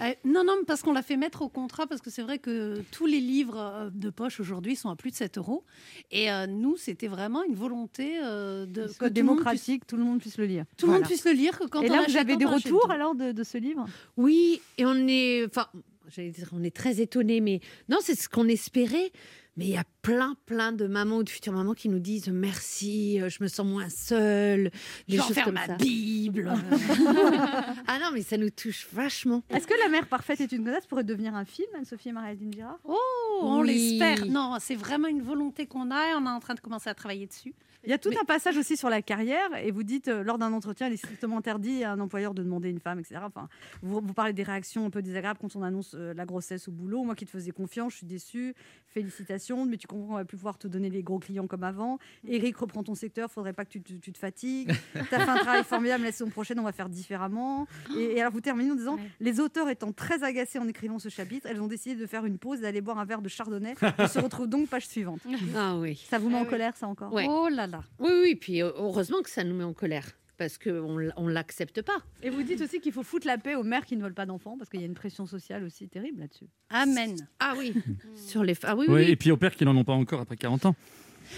Euh, 0.00 0.12
non, 0.24 0.44
non, 0.44 0.54
parce 0.66 0.82
qu'on 0.82 0.92
l'a 0.92 1.02
fait 1.02 1.16
mettre 1.16 1.42
au 1.42 1.48
contrat, 1.48 1.86
parce 1.86 2.00
que 2.00 2.10
c'est 2.10 2.22
vrai 2.22 2.38
que 2.38 2.82
tous 2.90 3.06
les 3.06 3.20
livres 3.20 3.58
euh, 3.58 3.90
de 3.92 4.10
poche 4.10 4.40
aujourd'hui 4.40 4.76
sont 4.76 4.88
à 4.90 4.96
plus 4.96 5.10
de 5.10 5.16
7 5.16 5.38
euros. 5.38 5.64
Et 6.10 6.30
euh, 6.32 6.46
nous, 6.46 6.76
c'était 6.76 7.06
vraiment 7.08 7.42
une 7.44 7.54
volonté 7.54 8.18
euh, 8.22 8.66
de 8.66 8.86
Que 8.86 8.88
que 8.88 8.92
tout 8.92 8.92
le 8.92 8.98
monde 8.98 9.04
puisse- 9.06 9.14
démocratique, 9.14 9.86
tout 9.86 9.96
le 9.96 10.02
monde 10.04 10.18
puisse 10.20 10.38
le 10.38 10.46
lire. 10.46 10.64
tout 10.76 10.86
le 10.86 10.92
monde 10.92 11.02
puisse 11.04 11.24
le 11.24 11.32
lire. 11.32 11.58
Que 11.58 11.66
quand 11.66 11.82
Et 11.82 11.90
on 11.90 11.92
là, 11.92 11.98
vous 12.00 12.04
achète, 12.04 12.16
avez 12.16 12.36
des 12.36 12.44
retours 12.44 12.90
alors 12.90 13.14
de, 13.14 13.32
de 13.32 13.44
ce 13.44 13.58
livre? 13.58 13.86
Oui, 14.16 14.60
et 14.78 14.84
on 14.86 14.94
est, 15.08 15.46
enfin, 15.46 15.66
dire, 16.10 16.48
on 16.52 16.62
est 16.62 16.74
très 16.74 17.00
étonnés, 17.00 17.40
mais 17.40 17.60
non, 17.88 17.98
c'est 18.00 18.14
ce 18.14 18.28
qu'on 18.28 18.48
espérait. 18.48 19.10
Mais 19.56 19.66
il 19.66 19.70
y 19.70 19.76
a 19.76 19.84
plein, 20.02 20.34
plein 20.46 20.72
de 20.72 20.88
mamans 20.88 21.18
ou 21.18 21.22
de 21.22 21.30
futures 21.30 21.52
mamans 21.52 21.74
qui 21.74 21.88
nous 21.88 22.00
disent 22.00 22.26
merci, 22.28 23.20
euh, 23.20 23.28
je 23.28 23.40
me 23.40 23.46
sens 23.46 23.64
moins 23.64 23.88
seule, 23.88 24.72
des 25.06 25.16
choses 25.18 25.32
faire 25.32 25.44
comme 25.44 25.54
ma 25.54 25.66
ça. 25.66 25.76
Bible. 25.76 26.52
ah 27.86 27.98
non, 28.00 28.10
mais 28.12 28.22
ça 28.22 28.36
nous 28.36 28.50
touche 28.50 28.88
vachement. 28.92 29.42
Est-ce 29.50 29.68
que 29.68 29.74
La 29.80 29.88
mère 29.88 30.08
parfaite 30.08 30.40
est 30.40 30.50
une 30.50 30.64
connasse 30.64 30.86
pourrait 30.86 31.04
devenir 31.04 31.34
un 31.36 31.44
film, 31.44 31.68
Anne-Sophie 31.76 32.08
et 32.08 32.12
Marie-Aldine 32.12 32.52
Gérard 32.52 32.78
Oh, 32.84 32.98
on 33.42 33.60
Oui. 33.60 33.98
l'espère. 34.00 34.26
Non, 34.26 34.56
c'est 34.60 34.74
vraiment 34.74 35.06
une 35.08 35.22
volonté 35.22 35.66
qu'on 35.66 35.90
a 35.92 36.10
et 36.10 36.14
on 36.14 36.26
est 36.26 36.30
en 36.30 36.40
train 36.40 36.54
de 36.54 36.60
commencer 36.60 36.90
à 36.90 36.94
travailler 36.94 37.26
dessus. 37.28 37.54
Il 37.84 37.90
y 37.90 37.92
a 37.92 37.98
tout 37.98 38.10
un 38.20 38.24
passage 38.24 38.56
aussi 38.56 38.76
sur 38.76 38.88
la 38.88 39.02
carrière 39.02 39.48
et 39.62 39.70
vous 39.70 39.82
dites 39.82 40.08
euh, 40.08 40.22
lors 40.22 40.38
d'un 40.38 40.52
entretien, 40.52 40.86
il 40.88 40.94
est 40.94 40.96
strictement 40.98 41.38
interdit 41.38 41.84
à 41.84 41.92
un 41.92 42.00
employeur 42.00 42.34
de 42.34 42.42
demander 42.42 42.70
une 42.70 42.80
femme, 42.80 42.98
etc. 42.98 43.16
Enfin, 43.24 43.48
vous, 43.82 44.00
vous 44.02 44.14
parlez 44.14 44.32
des 44.32 44.42
réactions 44.42 44.86
un 44.86 44.90
peu 44.90 45.02
désagréables 45.02 45.38
quand 45.40 45.54
on 45.56 45.62
annonce 45.62 45.94
euh, 45.94 46.14
la 46.14 46.24
grossesse 46.24 46.66
au 46.68 46.72
boulot. 46.72 47.04
Moi 47.04 47.14
qui 47.14 47.24
te 47.26 47.30
faisais 47.30 47.50
confiance, 47.50 47.92
je 47.92 47.96
suis 47.98 48.06
déçue. 48.06 48.54
Félicitations, 48.98 49.66
mais 49.66 49.76
tu 49.76 49.86
comprends 49.88 50.06
qu'on 50.06 50.14
va 50.14 50.24
plus 50.24 50.36
pouvoir 50.36 50.56
te 50.56 50.68
donner 50.68 50.88
les 50.88 51.02
gros 51.02 51.18
clients 51.18 51.48
comme 51.48 51.64
avant. 51.64 51.98
Eric 52.28 52.56
reprend 52.56 52.84
ton 52.84 52.94
secteur, 52.94 53.28
faudrait 53.30 53.52
pas 53.52 53.64
que 53.64 53.70
tu, 53.70 53.82
te- 53.82 53.92
tu 53.94 54.12
te 54.12 54.18
fatigues. 54.18 54.70
Tu 54.92 54.98
as 54.98 55.04
fait 55.20 55.28
un 55.28 55.34
travail 55.36 55.64
formidable, 55.64 56.04
la 56.04 56.12
saison 56.12 56.30
prochaine 56.30 56.60
on 56.60 56.62
va 56.62 56.70
faire 56.72 56.88
différemment. 56.88 57.66
Et, 57.98 58.16
et 58.16 58.20
alors 58.20 58.32
vous 58.32 58.40
terminez 58.40 58.70
en 58.70 58.76
disant 58.76 58.96
les 59.20 59.40
auteurs 59.40 59.68
étant 59.68 59.92
très 59.92 60.22
agacés 60.22 60.60
en 60.60 60.68
écrivant 60.68 61.00
ce 61.00 61.08
chapitre, 61.08 61.48
elles 61.50 61.60
ont 61.60 61.66
décidé 61.66 61.96
de 61.96 62.06
faire 62.06 62.24
une 62.24 62.38
pause 62.38 62.60
d'aller 62.60 62.80
boire 62.80 62.98
un 63.00 63.04
verre 63.04 63.20
de 63.20 63.28
chardonnay. 63.28 63.74
On 63.98 64.06
se 64.06 64.20
retrouve 64.20 64.46
donc 64.46 64.68
page 64.68 64.86
suivante. 64.86 65.20
Ah 65.56 65.76
oui. 65.76 66.02
Ça 66.08 66.18
vous 66.18 66.28
met 66.28 66.36
Ah 66.36 66.40
en 66.40 66.44
oui. 66.44 66.50
colère 66.50 66.76
ça 66.76 66.86
encore? 66.86 67.12
Ouais. 67.12 67.26
Oh 67.28 67.48
là 67.50 67.66
là. 67.66 67.73
Oui, 67.98 68.10
oui, 68.22 68.34
puis 68.34 68.60
heureusement 68.60 69.22
que 69.22 69.30
ça 69.30 69.44
nous 69.44 69.54
met 69.54 69.64
en 69.64 69.72
colère. 69.72 70.06
Parce 70.36 70.58
qu'on 70.58 70.96
ne 70.98 71.30
l'accepte 71.30 71.80
pas. 71.82 71.98
Et 72.20 72.28
vous 72.28 72.42
dites 72.42 72.60
aussi 72.60 72.80
qu'il 72.80 72.90
faut 72.90 73.04
foutre 73.04 73.24
la 73.24 73.38
paix 73.38 73.54
aux 73.54 73.62
mères 73.62 73.86
qui 73.86 73.96
ne 73.96 74.02
veulent 74.02 74.14
pas 74.14 74.26
d'enfants, 74.26 74.56
parce 74.58 74.68
qu'il 74.68 74.80
y 74.80 74.82
a 74.82 74.86
une 74.86 74.94
pression 74.94 75.26
sociale 75.26 75.62
aussi 75.62 75.88
terrible 75.88 76.18
là-dessus. 76.20 76.46
Amen. 76.70 77.14
Ah 77.38 77.54
oui, 77.56 77.72
sur 78.16 78.42
les. 78.42 78.54
Ah 78.64 78.74
oui, 78.74 78.86
Oui, 78.88 78.94
oui. 78.96 79.10
et 79.10 79.16
puis 79.16 79.30
aux 79.30 79.36
pères 79.36 79.54
qui 79.54 79.64
n'en 79.64 79.76
ont 79.76 79.84
pas 79.84 79.92
encore 79.92 80.20
après 80.20 80.36
40 80.36 80.66
ans. 80.66 80.74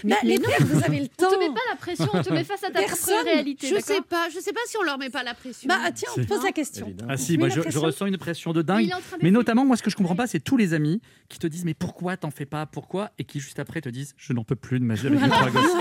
Mais, 0.03 0.15
les 0.23 0.39
pères, 0.39 0.65
vous 0.65 0.83
avez 0.83 0.99
le 0.99 1.05
On 1.19 1.23
temps. 1.23 1.31
te 1.31 1.39
met 1.39 1.47
pas 1.49 1.59
la 1.69 1.75
pression, 1.75 2.07
on 2.13 2.21
te 2.21 2.31
met 2.33 2.43
face 2.43 2.63
à 2.63 2.67
ta 2.71 2.79
Personne. 2.79 3.13
propre 3.15 3.25
réalité. 3.25 3.67
Je 3.67 3.79
sais 3.79 4.01
pas, 4.01 4.29
je 4.33 4.39
sais 4.39 4.53
pas 4.53 4.59
si 4.67 4.77
on 4.77 4.83
leur 4.83 4.97
met 4.97 5.09
pas 5.09 5.23
la 5.23 5.33
pression. 5.33 5.67
Bah 5.67 5.91
tiens, 5.93 6.09
on 6.17 6.21
te 6.21 6.27
pose 6.27 6.43
la 6.43 6.51
question. 6.51 6.87
Évidemment. 6.87 7.11
Ah 7.13 7.17
si, 7.17 7.37
moi, 7.37 7.49
je, 7.49 7.61
ressens 7.77 8.05
une 8.07 8.17
pression 8.17 8.53
de 8.53 8.61
dingue. 8.61 8.85
est 8.89 9.23
Mais 9.23 9.31
notamment, 9.31 9.65
moi, 9.65 9.77
ce 9.77 9.83
que 9.83 9.89
je 9.89 9.95
comprends 9.95 10.15
pas, 10.15 10.27
c'est 10.27 10.39
tous 10.39 10.57
les 10.57 10.73
amis 10.73 11.01
qui 11.29 11.39
te 11.39 11.47
disent 11.47 11.65
mais 11.65 11.73
pourquoi 11.73 12.17
t'en 12.17 12.31
fais 12.31 12.45
pas, 12.45 12.65
pourquoi, 12.65 13.11
et 13.19 13.23
qui 13.23 13.39
juste 13.39 13.59
après 13.59 13.81
te 13.81 13.89
disent 13.89 14.13
je 14.17 14.33
n'en 14.33 14.43
peux 14.43 14.55
plus 14.55 14.79
de 14.79 14.85
ma 14.85 14.93
vie 14.95 15.07
avec 15.07 15.19
mes 15.21 15.29
trois 15.29 15.49
gosses. 15.49 15.71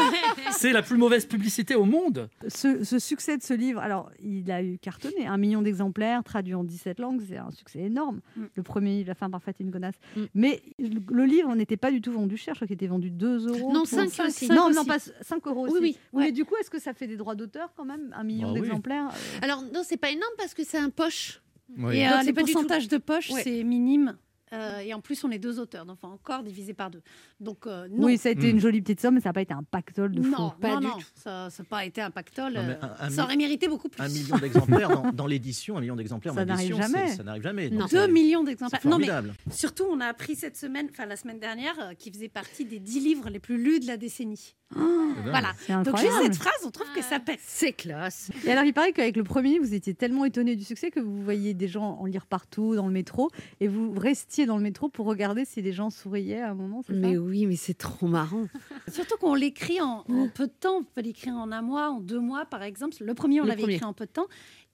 C'est 0.52 0.72
la 0.72 0.83
plus 0.83 0.96
mauvaise 0.96 1.26
publicité 1.26 1.74
au 1.74 1.85
monde. 1.85 2.29
Ce, 2.48 2.85
ce 2.85 2.98
succès 2.98 3.37
de 3.37 3.42
ce 3.42 3.52
livre, 3.55 3.81
alors 3.81 4.11
il 4.22 4.50
a 4.50 4.62
eu 4.62 4.79
cartonné, 4.79 5.26
un 5.26 5.37
million 5.37 5.61
d'exemplaires, 5.62 6.22
traduit 6.24 6.55
en 6.55 6.64
17 6.64 6.98
langues, 7.00 7.20
c'est 7.29 7.37
un 7.37 7.50
succès 7.50 7.81
énorme. 7.81 8.20
Mm. 8.37 8.42
Le 8.55 8.62
premier 8.62 8.90
livre, 8.96 9.09
La 9.09 9.14
fin 9.14 9.29
parfaite 9.31 9.57
et 9.61 9.64
une 9.64 9.70
connasse. 9.70 9.96
Mm. 10.16 10.20
Mais 10.35 10.62
le, 10.79 11.00
le 11.11 11.24
livre 11.24 11.55
n'était 11.55 11.76
pas 11.76 11.90
du 11.90 12.00
tout 12.00 12.12
vendu 12.12 12.37
cher, 12.37 12.55
je 12.55 12.59
crois 12.61 12.66
qu'il 12.66 12.74
était 12.74 12.87
vendu 12.87 13.11
2 13.11 13.48
euros. 13.48 13.72
Non, 13.72 13.81
pour- 13.81 13.87
5 14.08 14.16
cinq, 14.16 14.26
aussi. 14.28 14.46
cinq 14.46 14.54
Non, 14.74 14.84
pas 14.84 14.98
5 14.98 15.46
euros 15.46 15.64
Oui, 15.64 15.70
aussi. 15.70 15.80
oui, 15.82 15.98
Mais 16.12 16.18
ouais. 16.26 16.32
du 16.32 16.44
coup, 16.44 16.56
est-ce 16.56 16.70
que 16.70 16.78
ça 16.78 16.94
fait 16.94 17.06
des 17.06 17.16
droits 17.16 17.34
d'auteur 17.34 17.72
quand 17.76 17.84
même 17.84 18.14
Un 18.16 18.24
million 18.24 18.48
Bah 18.48 18.54
oui. 18.54 18.60
d'exemplaires 18.62 19.08
euh, 19.08 19.38
Alors, 19.42 19.62
non, 19.62 19.82
c'est 19.84 19.96
pas 19.96 20.10
énorme 20.10 20.32
parce 20.38 20.54
que 20.54 20.64
c'est 20.64 20.78
un 20.78 20.90
poche. 20.90 21.40
Oui. 21.78 21.96
Et 21.98 22.06
euh, 22.06 22.10
c'est 22.20 22.26
les 22.26 22.32
tout- 22.32 22.40
pourcentages 22.52 22.88
de 22.88 22.98
poche, 22.98 23.30
Ouais. 23.30 23.42
c'est 23.42 23.64
minime. 23.64 24.16
Euh, 24.52 24.78
et 24.78 24.94
en 24.94 25.00
plus, 25.00 25.24
on 25.24 25.30
est 25.32 25.40
deux 25.40 25.59
auteurs, 25.59 25.85
donc 25.85 25.98
enfin, 26.00 26.12
encore 26.14 26.44
divisé 26.44 26.72
par 26.72 26.88
deux. 26.90 27.02
Donc, 27.40 27.66
euh, 27.66 27.88
non. 27.90 28.04
Oui, 28.06 28.16
ça 28.16 28.28
a 28.28 28.32
été 28.32 28.48
une 28.48 28.61
jolie 28.61 28.80
petite 28.80 29.00
somme, 29.00 29.14
mais 29.16 29.20
ça 29.20 29.30
n'a 29.30 29.32
pas 29.32 29.40
été 29.42 29.52
un 29.52 29.64
pactole 29.64 30.12
de 30.12 30.22
fou. 30.22 30.30
non, 30.30 30.50
pas 30.61 30.74
non, 30.74 30.80
du 30.80 30.87
non, 30.87 30.92
tout. 30.98 31.04
ça 31.24 31.48
n'a 31.59 31.64
pas 31.68 31.85
été 31.85 32.00
un 32.00 32.12
pactole. 32.12 32.52
Non, 32.54 32.61
euh, 32.61 32.74
un- 32.80 33.06
un 33.06 33.11
ça 33.11 33.24
aurait 33.24 33.37
mérité 33.37 33.66
beaucoup 33.66 33.88
plus. 33.88 34.00
Un 34.00 34.09
million 34.09 34.38
d'exemplaires 34.38 34.88
dans, 34.90 35.11
dans 35.12 35.26
l'édition, 35.26 35.76
un 35.76 35.80
million 35.80 35.96
d'exemplaires 35.96 36.35
Ça 36.35 36.44
n'arrive 36.44 36.76
jamais. 36.76 37.09
ça 37.09 37.24
n'arrive 37.24 37.42
jamais. 37.42 37.70
Non. 37.70 37.80
Donc, 37.80 37.90
Deux 37.90 38.06
millions 38.06 38.44
d'exemplaires. 38.44 38.87
Non, 38.87 38.98
mais 38.98 39.09
surtout, 39.50 39.85
on 39.90 40.00
a 40.00 40.06
appris 40.06 40.37
cette 40.37 40.56
semaine, 40.56 40.87
enfin 40.92 41.06
la 41.06 41.16
semaine 41.16 41.40
dernière, 41.40 41.74
euh, 41.80 41.94
qui 41.94 42.12
faisait 42.12 42.28
partie 42.28 42.64
des 42.64 42.78
dix 42.78 43.00
livres 43.00 43.28
les 43.28 43.40
plus 43.40 43.61
lus 43.62 43.80
de 43.80 43.87
la 43.87 43.96
décennie. 43.96 44.54
Voilà. 44.70 45.52
C'est 45.59 45.72
Donc, 45.83 45.96
juste 45.98 46.12
cette 46.22 46.35
phrase, 46.37 46.64
on 46.64 46.70
trouve 46.70 46.87
que 46.94 47.02
ça 47.02 47.18
pèse. 47.20 47.38
C'est 47.40 47.72
classe. 47.72 48.31
Et 48.44 48.50
alors, 48.50 48.64
il 48.64 48.72
paraît 48.72 48.92
qu'avec 48.92 49.16
le 49.16 49.24
premier, 49.24 49.59
vous 49.59 49.74
étiez 49.74 49.94
tellement 49.94 50.24
étonné 50.24 50.57
du 50.57 50.64
succès 50.64 50.90
que 50.90 51.00
vous 51.00 51.22
voyiez 51.22 51.55
des 51.55 51.68
gens 51.68 51.96
en 51.98 52.05
lire 52.05 52.26
partout 52.26 52.74
dans 52.74 52.87
le 52.87 52.92
métro 52.92 53.31
et 53.61 53.68
vous 53.68 53.92
restiez 53.92 54.46
dans 54.46 54.57
le 54.57 54.62
métro 54.62 54.88
pour 54.88 55.07
regarder 55.07 55.44
si 55.44 55.62
les 55.62 55.72
gens 55.72 55.90
souriaient 55.90 56.40
à 56.40 56.50
un 56.50 56.55
moment. 56.55 56.83
ça 56.83 56.92
Mais 56.92 57.16
oui, 57.16 57.46
mais 57.46 57.57
c'est 57.57 57.74
trop 57.79 58.07
marrant. 58.07 58.46
Surtout 58.92 59.16
qu'on 59.18 59.35
l'écrit 59.35 59.81
en, 59.81 60.05
en 60.09 60.29
peu 60.29 60.46
de 60.46 60.52
temps. 60.52 60.79
On 60.79 60.85
peut 60.85 61.00
l'écrire 61.00 61.35
en 61.35 61.50
un 61.52 61.62
mois, 61.62 61.90
en 61.90 62.00
deux 62.00 62.20
mois, 62.20 62.44
par 62.44 62.62
exemple. 62.62 62.96
Le 63.00 63.14
premier, 63.14 63.40
on 63.40 63.44
l'avait 63.44 63.62
écrit 63.74 63.85
en 63.85 63.92
peu 63.92 64.07
de 64.07 64.12
temps. 64.12 64.26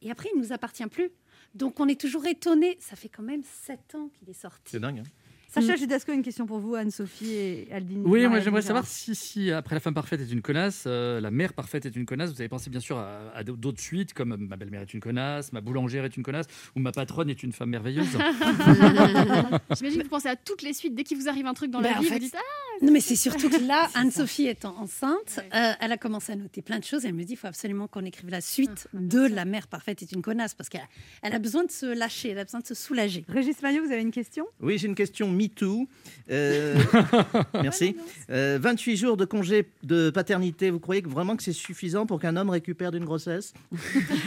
Et 0.02 0.11
après, 0.11 0.28
il 0.35 0.38
ne 0.38 0.44
nous 0.44 0.52
appartient 0.52 0.87
plus. 0.87 1.11
Donc, 1.55 1.81
on 1.81 1.87
est 1.87 2.00
toujours 2.00 2.26
étonné. 2.26 2.76
Ça 2.81 2.96
fait 2.96 3.09
quand 3.11 3.22
même 3.22 3.42
sept 3.44 3.94
ans 3.94 4.09
qu'il 4.18 4.28
est 4.31 4.33
sorti. 4.40 4.62
C'est 4.72 4.81
dingue. 4.81 5.00
hein. 5.00 5.02
Sacha 5.54 5.76
Judasco, 5.76 6.12
une 6.12 6.22
question 6.22 6.46
pour 6.46 6.58
vous, 6.60 6.74
Anne-Sophie 6.74 7.32
et 7.34 7.68
Aldine. 7.72 8.02
Oui, 8.06 8.26
moi 8.26 8.40
j'aimerais 8.40 8.62
savoir 8.62 8.86
si, 8.86 9.14
si 9.14 9.50
après 9.50 9.74
La 9.76 9.80
femme 9.80 9.94
parfaite 9.94 10.20
est 10.20 10.32
une 10.32 10.40
connasse, 10.42 10.84
euh, 10.86 11.20
La 11.20 11.30
mère 11.30 11.52
parfaite 11.52 11.84
est 11.86 11.94
une 11.94 12.06
connasse, 12.06 12.30
vous 12.30 12.40
avez 12.40 12.48
pensé 12.48 12.70
bien 12.70 12.80
sûr 12.80 12.96
à, 12.98 13.30
à 13.34 13.44
d'autres 13.44 13.80
suites 13.80 14.14
comme 14.14 14.34
Ma 14.36 14.56
belle-mère 14.56 14.82
est 14.82 14.94
une 14.94 15.00
connasse, 15.00 15.52
Ma 15.52 15.60
boulangère 15.60 16.04
est 16.04 16.16
une 16.16 16.22
connasse 16.22 16.46
ou 16.74 16.80
Ma 16.80 16.90
patronne 16.92 17.28
est 17.30 17.42
une 17.42 17.52
femme 17.52 17.70
merveilleuse. 17.70 18.06
J'imagine 19.76 19.98
que 19.98 20.04
vous 20.04 20.08
pensez 20.08 20.28
à 20.28 20.36
toutes 20.36 20.62
les 20.62 20.72
suites. 20.72 20.94
Dès 20.94 21.04
qu'il 21.04 21.18
vous 21.18 21.28
arrive 21.28 21.46
un 21.46 21.54
truc 21.54 21.70
dans 21.70 21.80
Ben, 21.80 21.92
la 21.94 22.00
vie, 22.00 22.06
fait, 22.06 22.14
vous 22.14 22.20
dites 22.20 22.34
Ah, 22.36 22.84
Non, 22.84 22.92
mais 22.92 23.00
c'est 23.00 23.16
surtout 23.16 23.48
que 23.50 23.66
là, 23.66 23.88
Anne-Sophie 23.94 24.46
étant 24.48 24.74
enceinte, 24.78 25.40
euh, 25.54 25.72
elle 25.80 25.92
a 25.92 25.96
commencé 25.98 26.32
à 26.32 26.36
noter 26.36 26.62
plein 26.62 26.78
de 26.78 26.84
choses. 26.84 27.04
Elle 27.04 27.14
me 27.14 27.24
dit 27.24 27.32
il 27.34 27.36
faut 27.36 27.46
absolument 27.46 27.88
qu'on 27.88 28.04
écrive 28.04 28.30
la 28.30 28.40
suite 28.40 28.88
de 28.94 29.20
La 29.20 29.44
mère 29.44 29.68
parfaite 29.68 30.02
est 30.02 30.12
une 30.12 30.22
connasse 30.22 30.54
parce 30.54 30.68
qu'elle 30.68 30.80
elle 31.22 31.34
a 31.34 31.38
besoin 31.38 31.64
de 31.64 31.70
se 31.70 31.86
lâcher, 31.86 32.30
elle 32.30 32.38
a 32.38 32.44
besoin 32.44 32.60
de 32.60 32.66
se 32.66 32.74
soulager. 32.74 33.24
Régis 33.28 33.60
Maillot, 33.62 33.84
vous 33.84 33.92
avez 33.92 34.02
une 34.02 34.10
question? 34.10 34.46
Oui, 34.60 34.78
j'ai 34.78 34.86
une 34.88 34.94
question 34.94 35.28
MeToo. 35.42 35.88
Euh, 36.31 36.76
merci. 37.55 37.96
Euh, 38.31 38.59
28 38.61 38.96
jours 38.96 39.16
de 39.16 39.24
congé 39.24 39.68
de 39.83 40.11
paternité. 40.11 40.70
Vous 40.70 40.81
croyez 40.81 41.02
que 41.02 41.09
vraiment 41.09 41.37
que 41.37 41.42
c'est 41.42 41.52
suffisant 41.52 42.07
pour 42.07 42.20
qu'un 42.20 42.37
homme 42.37 42.50
récupère 42.50 42.90
d'une 42.90 43.05
grossesse? 43.05 43.52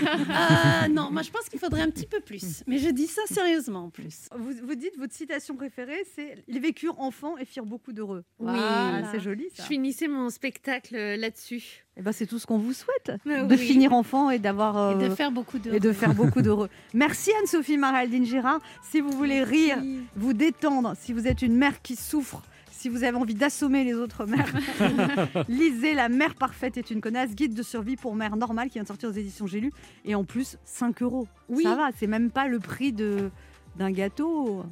Euh, 0.06 0.88
non, 0.89 1.10
moi 1.12 1.21
je 1.21 1.32
pense 1.32 1.47
qu'il 1.49 1.60
faudrait 1.60 1.82
un 1.82 1.89
petit 1.89 2.06
peu 2.06 2.19
plus. 2.19 2.63
Mais 2.67 2.78
je 2.78 2.89
dis 2.89 3.08
ça 3.08 3.21
sérieusement 3.28 3.86
en 3.86 3.89
plus. 3.89 4.28
Vous, 4.38 4.54
vous 4.63 4.75
dites 4.75 4.97
votre 4.97 5.13
citation 5.13 5.56
préférée, 5.56 6.04
c'est 6.15 6.43
Ils 6.47 6.60
vécurent 6.60 6.99
enfants 6.99 7.38
et 7.38 7.45
firent 7.45 7.65
beaucoup 7.65 7.93
d'heureux. 7.93 8.23
Oui. 8.39 8.51
Voilà, 8.51 9.10
c'est 9.12 9.19
joli. 9.19 9.45
Je 9.54 9.62
Ça. 9.62 9.67
finissais 9.67 10.08
mon 10.08 10.30
spectacle 10.30 10.95
euh, 10.95 11.15
là-dessus. 11.17 11.85
Eh 11.97 12.01
ben, 12.01 12.12
c'est 12.12 12.25
tout 12.25 12.39
ce 12.39 12.45
qu'on 12.45 12.58
vous 12.58 12.73
souhaite, 12.73 13.12
Ah 13.25 13.43
de 13.43 13.55
oui. 13.55 13.58
finir 13.58 13.93
enfant 13.93 14.29
et 14.29 14.38
d'avoir 14.38 14.91
Et 14.91 14.95
euh, 15.05 15.10
de 15.10 15.15
faire 15.15 15.31
beaucoup 15.31 15.60
de. 15.60 15.73
et 15.73 15.79
de 15.79 15.93
faire 15.93 16.13
beaucoup 16.13 16.41
d'heureux. 16.41 16.69
Merci 16.93 17.31
Anne-Sophie 17.39 17.77
Maraldine 17.77 18.25
Gérard. 18.25 18.60
Si 18.84 18.99
vous 18.99 19.12
voulez 19.12 19.43
rire, 19.43 19.77
vous 20.17 20.34
détendre, 20.34 20.93
si 20.99 21.13
vous 21.13 21.25
êtes 21.25 21.41
une 21.41 21.55
mère 21.55 21.81
qui 21.81 21.95
souffre, 21.95 22.41
si 22.69 22.89
vous 22.89 23.05
avez 23.05 23.15
envie 23.15 23.34
d'assommer 23.34 23.86
les 23.86 23.93
autres 23.93 24.25
mères, 24.25 24.53
lisez 25.47 25.93
La 25.93 26.10
mère 26.10 26.36
parfaite 26.36 26.75
est 26.77 26.91
une 26.91 26.99
connasse, 26.99 27.34
guide 27.34 27.53
de 27.53 27.63
survie 27.63 27.95
pour 27.95 28.13
mère 28.13 28.36
normale 28.36 28.67
qui 28.67 28.73
vient 28.73 28.84
de 28.84 28.88
sortir 28.89 29.08
aux 29.10 29.13
éditions 29.13 29.47
J'ai 29.47 29.62
lu. 29.62 29.71
Et 30.03 30.15
en 30.15 30.25
plus, 30.25 30.58
5 30.65 31.01
euros. 31.01 31.27
Oui. 31.47 31.63
Ça 31.63 31.75
va, 31.75 31.89
c'est 31.97 32.08
même 32.08 32.29
pas 32.29 32.47
le 32.49 32.60
prix 32.60 32.91
de 32.91 33.29
d'un 33.77 33.91
gâteau. 33.91 34.63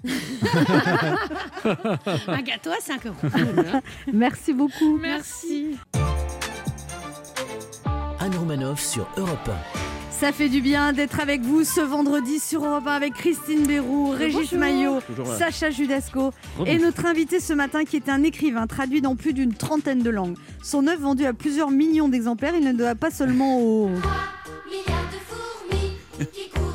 Un 1.65 2.41
gâteau 2.41 2.69
à 2.71 2.79
5 2.81 3.05
euros. 3.07 3.15
Merci 4.13 4.53
beaucoup. 4.53 4.97
Merci. 4.97 5.77
Sur 8.75 9.07
Europe 9.15 9.49
Ça 10.11 10.33
fait 10.33 10.49
du 10.49 10.59
bien 10.59 10.91
d'être 10.91 11.21
avec 11.21 11.41
vous 11.43 11.63
ce 11.63 11.79
vendredi 11.79 12.39
sur 12.39 12.65
Europe 12.65 12.85
1 12.85 12.91
avec 12.91 13.13
Christine 13.13 13.65
Béroux, 13.65 14.09
Régis 14.09 14.51
Bonjour. 14.51 14.59
Maillot. 14.59 14.99
Sacha 15.37 15.69
Judasco 15.69 16.31
et 16.65 16.77
notre 16.77 17.05
invité 17.05 17.39
ce 17.39 17.53
matin 17.53 17.85
qui 17.85 17.95
est 17.95 18.09
un 18.09 18.21
écrivain 18.21 18.67
traduit 18.67 19.01
dans 19.01 19.15
plus 19.15 19.33
d'une 19.33 19.53
trentaine 19.53 19.99
de 19.99 20.09
langues. 20.09 20.35
Son 20.61 20.87
œuvre 20.87 21.03
vendue 21.03 21.25
à 21.25 21.31
plusieurs 21.31 21.71
millions 21.71 22.09
d'exemplaires, 22.09 22.53
il 22.53 22.65
ne 22.65 22.73
doit 22.73 22.95
pas 22.95 23.11
seulement 23.11 23.59
au... 23.59 23.87
Milliards 23.87 25.07
de 25.13 25.19
fourmis 25.25 26.27
qui 26.33 26.49
courent. 26.49 26.72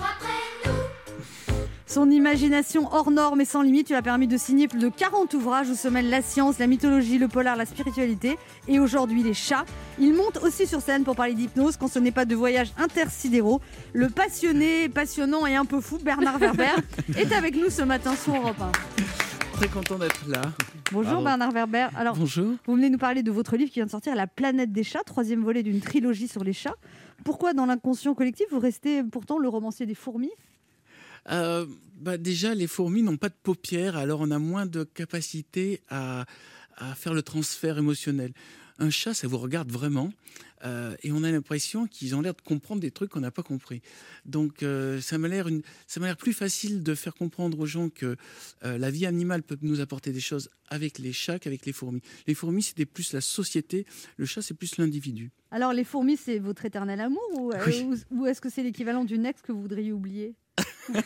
Son 1.89 2.11
imagination 2.11 2.87
hors 2.93 3.11
norme 3.11 3.41
et 3.41 3.47
sans 3.47 3.63
limite 3.63 3.89
lui 3.89 3.97
a 3.97 4.03
permis 4.03 4.27
de 4.27 4.37
signer 4.37 4.69
plus 4.69 4.79
de 4.79 4.91
40 4.91 5.33
ouvrages 5.33 5.71
où 5.71 5.75
se 5.75 5.89
mêlent 5.89 6.11
la 6.11 6.21
science, 6.21 6.59
la 6.59 6.67
mythologie, 6.67 7.17
le 7.17 7.29
polar, 7.29 7.57
la 7.57 7.65
spiritualité 7.65 8.37
et 8.69 8.79
aujourd'hui 8.79 9.23
les 9.23 9.33
chats. 9.33 9.65
Il 9.99 10.13
monte 10.13 10.37
aussi 10.43 10.67
sur 10.67 10.83
scène 10.83 11.05
pour 11.05 11.17
parler 11.17 11.33
d'hypnose 11.33 11.79
quand 11.79 11.89
ce 11.89 11.99
n'est 11.99 12.13
pas 12.13 12.27
de 12.27 12.35
voyages 12.35 12.75
intersidéraux. 12.77 13.63
Le 13.95 14.11
passionné, 14.11 14.91
passionnant 14.91 15.47
et 15.47 15.57
un 15.57 15.65
peu 15.65 15.81
fou 15.81 15.97
Bernard 15.97 16.39
Werber 16.39 16.75
est 17.17 17.33
avec 17.33 17.57
nous 17.57 17.71
ce 17.71 17.81
matin 17.81 18.15
sur 18.17 18.35
Europe 18.37 18.61
1. 18.61 18.71
Très 19.55 19.69
content 19.69 19.97
d'être 19.97 20.29
là. 20.29 20.43
Bonjour. 20.93 21.23
Bernard 21.23 21.53
Werber. 21.53 21.89
Alors, 21.97 22.17
Bonjour. 22.17 22.53
vous 22.67 22.75
venez 22.75 22.91
nous 22.91 22.99
parler 22.99 23.23
de 23.23 23.31
votre 23.31 23.57
livre 23.57 23.71
qui 23.71 23.77
vient 23.77 23.87
de 23.87 23.91
sortir, 23.91 24.15
La 24.15 24.27
planète 24.27 24.73
des 24.73 24.85
chats, 24.85 25.03
troisième 25.07 25.43
volet 25.43 25.63
d'une 25.63 25.81
trilogie 25.81 26.29
sur 26.29 26.45
les 26.45 26.53
chats. 26.53 26.77
Pourquoi 27.25 27.55
dans 27.55 27.65
l'inconscient 27.65 28.15
collectif 28.15 28.47
vous 28.51 28.61
restez 28.61 29.03
pourtant 29.03 29.39
le 29.39 29.49
romancier 29.49 29.87
des 29.87 29.95
fourmis? 29.95 30.31
Euh, 31.31 31.67
bah 31.97 32.17
déjà, 32.17 32.55
les 32.55 32.67
fourmis 32.67 33.03
n'ont 33.03 33.17
pas 33.17 33.29
de 33.29 33.35
paupières, 33.43 33.97
alors 33.97 34.21
on 34.21 34.31
a 34.31 34.39
moins 34.39 34.67
de 34.67 34.85
capacité 34.85 35.81
à, 35.89 36.27
à 36.77 36.95
faire 36.95 37.13
le 37.15 37.23
transfert 37.23 37.79
émotionnel. 37.79 38.33
Un 38.81 38.91
chat, 38.91 39.13
ça 39.13 39.27
vous 39.27 39.39
regarde 39.39 39.73
vraiment, 39.73 40.13
euh, 40.65 40.95
et 41.03 41.11
on 41.11 41.25
a 41.25 41.33
l'impression 41.33 41.89
qu'ils 41.89 42.15
ont 42.15 42.21
l'air 42.21 42.33
de 42.35 42.41
comprendre 42.41 42.81
des 42.81 42.93
trucs 42.93 43.11
qu'on 43.11 43.19
n'a 43.21 43.33
pas 43.33 43.43
compris. 43.43 43.83
Donc, 44.25 44.63
euh, 44.63 45.01
ça 45.01 45.19
m'a 45.19 45.27
l'air 45.27 45.49
une, 45.49 45.63
ça 45.89 45.99
m'a 45.99 46.07
l'air 46.07 46.17
plus 46.17 46.33
facile 46.33 46.85
de 46.85 46.95
faire 46.95 47.15
comprendre 47.15 47.59
aux 47.59 47.67
gens 47.67 47.89
que 47.89 48.15
euh, 48.65 48.79
la 48.79 48.91
vie 48.93 49.05
animale 49.05 49.43
peut 49.43 49.59
nous 49.63 49.81
apporter 49.81 50.13
des 50.13 50.21
choses 50.21 50.49
avec 50.69 51.01
les 51.01 51.13
chats 51.13 51.41
qu'avec 51.41 51.67
les 51.67 51.73
fourmis. 51.73 52.01
Les 52.29 52.35
fourmis, 52.35 52.63
c'était 52.63 52.87
plus 52.87 53.13
la 53.13 53.21
société, 53.21 53.85
le 54.17 54.27
chat, 54.27 54.43
c'est 54.43 54.55
plus 54.55 54.77
l'individu. 54.79 55.33
Alors, 55.51 55.73
les 55.73 55.83
fourmis, 55.85 56.17
c'est 56.17 56.39
votre 56.39 56.65
éternel 56.65 57.01
amour 57.01 57.29
ou, 57.37 57.53
Oui. 57.67 57.83
ou- 57.83 58.21
ou 58.21 58.27
est-ce 58.27 58.41
que 58.41 58.49
c'est 58.49 58.63
l'équivalent 58.63 59.05
d'une 59.05 59.27
ex 59.27 59.43
que 59.43 59.51
vous 59.51 59.63
voudriez 59.63 59.91
oublier? 59.93 60.37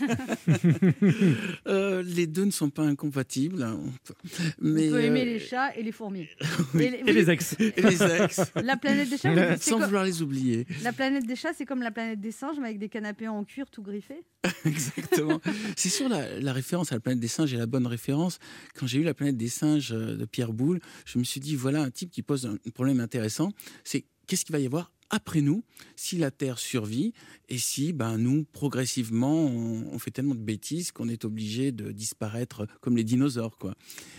Euh, 1.66 2.02
les 2.02 2.26
deux 2.26 2.44
ne 2.44 2.50
sont 2.50 2.70
pas 2.70 2.82
incompatibles. 2.82 3.62
hein, 3.62 3.78
on 3.82 3.90
peut- 4.04 4.14
Mais, 4.60 4.88
On 4.88 4.92
peut 4.92 5.02
aimer 5.04 5.22
euh, 5.22 5.24
les 5.24 5.38
chats 5.38 5.74
et 5.76 5.82
les 5.82 5.92
fourmis. 5.92 6.28
oui. 6.74 6.84
Et 6.84 6.90
les- 6.90 6.98
Et 6.98 7.02
oui, 7.06 7.12
les 7.12 7.30
ex. 7.30 7.56
Et 7.58 7.72
les 7.80 8.02
ex. 8.02 8.40
La 8.62 8.76
planète 8.76 9.10
des 9.10 9.16
chats, 9.18 9.56
Sans 9.58 9.72
comme- 9.78 9.84
vouloir 9.84 10.04
les 10.04 10.22
oublier. 10.22 10.66
la 10.82 10.92
planète 10.92 11.26
des 11.26 11.36
chats, 11.36 11.52
c'est 11.56 11.64
comme 11.66 11.82
la 11.82 11.90
planète 11.90 12.20
des 12.20 12.32
singes, 12.32 12.56
mais 12.60 12.66
avec 12.68 12.78
des 12.78 12.88
canapés 12.88 13.28
en 13.28 13.44
cuir 13.44 13.70
tout 13.70 13.82
griffés. 13.82 14.22
Exactement. 14.64 15.40
C'est 15.76 15.88
sûr, 15.88 16.08
la, 16.08 16.38
la 16.40 16.52
référence 16.52 16.92
à 16.92 16.96
la 16.96 17.00
planète 17.00 17.20
des 17.20 17.28
singes 17.28 17.52
est 17.54 17.58
la 17.58 17.66
bonne 17.66 17.86
référence. 17.86 18.38
Quand 18.74 18.86
j'ai 18.86 18.98
eu 18.98 19.04
la 19.04 19.14
planète 19.14 19.36
des 19.36 19.48
singes 19.48 19.92
euh, 19.92 20.16
de 20.16 20.24
Pierre 20.24 20.52
Boulle, 20.52 20.80
je 21.04 21.18
me 21.18 21.24
suis 21.24 21.40
dit, 21.40 21.56
voilà 21.56 21.82
un 21.82 21.90
type 21.90 22.10
qui 22.10 22.22
pose 22.22 22.46
un 22.46 22.56
problème 22.74 23.00
intéressant. 23.00 23.52
C'est 23.84 24.04
qu'est-ce 24.26 24.44
qu'il 24.44 24.52
va 24.52 24.58
y 24.60 24.66
avoir 24.66 24.90
après 25.12 25.42
nous 25.42 25.62
si 25.94 26.18
la 26.18 26.32
Terre 26.32 26.58
survit 26.58 27.12
et 27.48 27.58
si 27.58 27.92
ben, 27.92 28.18
nous, 28.18 28.44
progressivement, 28.44 29.46
on, 29.46 29.86
on 29.92 29.98
fait 29.98 30.10
tellement 30.10 30.34
de 30.34 30.40
bêtises 30.40 30.90
qu'on 30.90 31.08
est 31.08 31.24
obligé 31.24 31.70
de 31.70 31.92
disparaître 31.92 32.66
comme 32.80 32.96
les 32.96 33.04
dinosaures. 33.04 33.58
Quoi. 33.58 33.74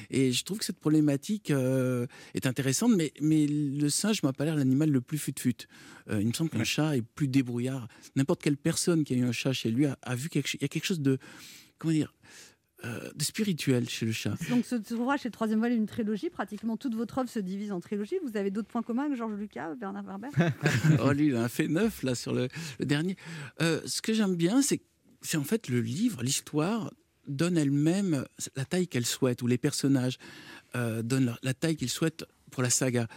Et 0.09 0.31
je 0.31 0.43
trouve 0.45 0.59
que 0.59 0.65
cette 0.65 0.79
problématique 0.79 1.51
euh, 1.51 2.05
est 2.35 2.45
intéressante, 2.45 2.93
mais, 2.95 3.11
mais 3.19 3.47
le 3.47 3.89
singe 3.89 4.23
m'a 4.23 4.33
pas 4.33 4.45
l'air 4.45 4.55
l'animal 4.55 4.91
le 4.91 5.01
plus 5.01 5.17
fut-fut. 5.17 5.67
Euh, 6.09 6.21
il 6.21 6.27
me 6.27 6.33
semble 6.33 6.51
qu'un 6.51 6.63
chat 6.63 6.95
est 6.95 7.01
plus 7.01 7.27
débrouillard. 7.27 7.87
N'importe 8.15 8.41
quelle 8.41 8.57
personne 8.57 9.03
qui 9.03 9.13
a 9.13 9.17
eu 9.17 9.25
un 9.25 9.31
chat 9.31 9.51
chez 9.51 9.71
lui 9.71 9.87
a, 9.87 9.97
a 10.03 10.15
vu 10.15 10.29
quelque 10.29 10.47
chose. 10.47 10.59
Il 10.61 10.63
y 10.63 10.65
a 10.65 10.69
quelque 10.69 10.85
chose 10.85 11.01
de. 11.01 11.17
Comment 11.79 11.93
dire 11.93 12.13
euh, 12.85 13.09
de 13.15 13.23
spirituel 13.23 13.87
chez 13.87 14.05
le 14.05 14.11
chat. 14.11 14.35
Donc, 14.49 14.65
ce, 14.65 14.93
ouvrage, 14.93 15.21
c'est 15.21 15.29
le 15.29 15.33
troisième 15.33 15.59
volet 15.59 15.75
d'une 15.75 15.85
trilogie. 15.85 16.29
Pratiquement 16.29 16.75
toute 16.75 16.95
votre 16.95 17.17
œuvre 17.17 17.29
se 17.29 17.39
divise 17.39 17.71
en 17.71 17.79
trilogie. 17.79 18.15
Vous 18.25 18.35
avez 18.35 18.51
d'autres 18.51 18.67
points 18.67 18.81
communs 18.81 19.05
avec 19.05 19.17
Georges 19.17 19.37
Lucas, 19.37 19.75
Bernard 19.75 20.03
Werber 20.03 20.29
oh, 20.99 21.11
lui, 21.11 21.27
il 21.27 21.35
a 21.35 21.47
fait 21.47 21.67
neuf 21.67 22.03
là 22.03 22.13
sur 22.13 22.33
le, 22.33 22.47
le 22.79 22.85
dernier. 22.85 23.15
Euh, 23.61 23.81
ce 23.85 24.01
que 24.01 24.13
j'aime 24.13 24.35
bien, 24.35 24.61
c'est 24.61 24.81
en 25.35 25.43
fait 25.43 25.69
le 25.69 25.81
livre, 25.81 26.23
l'histoire 26.23 26.91
donne 27.27 27.57
elle-même 27.57 28.25
la 28.55 28.65
taille 28.65 28.87
qu'elle 28.87 29.05
souhaite, 29.05 29.41
ou 29.41 29.47
les 29.47 29.57
personnages 29.57 30.17
euh, 30.75 31.01
donnent 31.01 31.35
la 31.41 31.53
taille 31.53 31.75
qu'ils 31.75 31.89
souhaitent 31.89 32.25
pour 32.53 32.63
la 32.63 32.69
saga. 32.69 33.07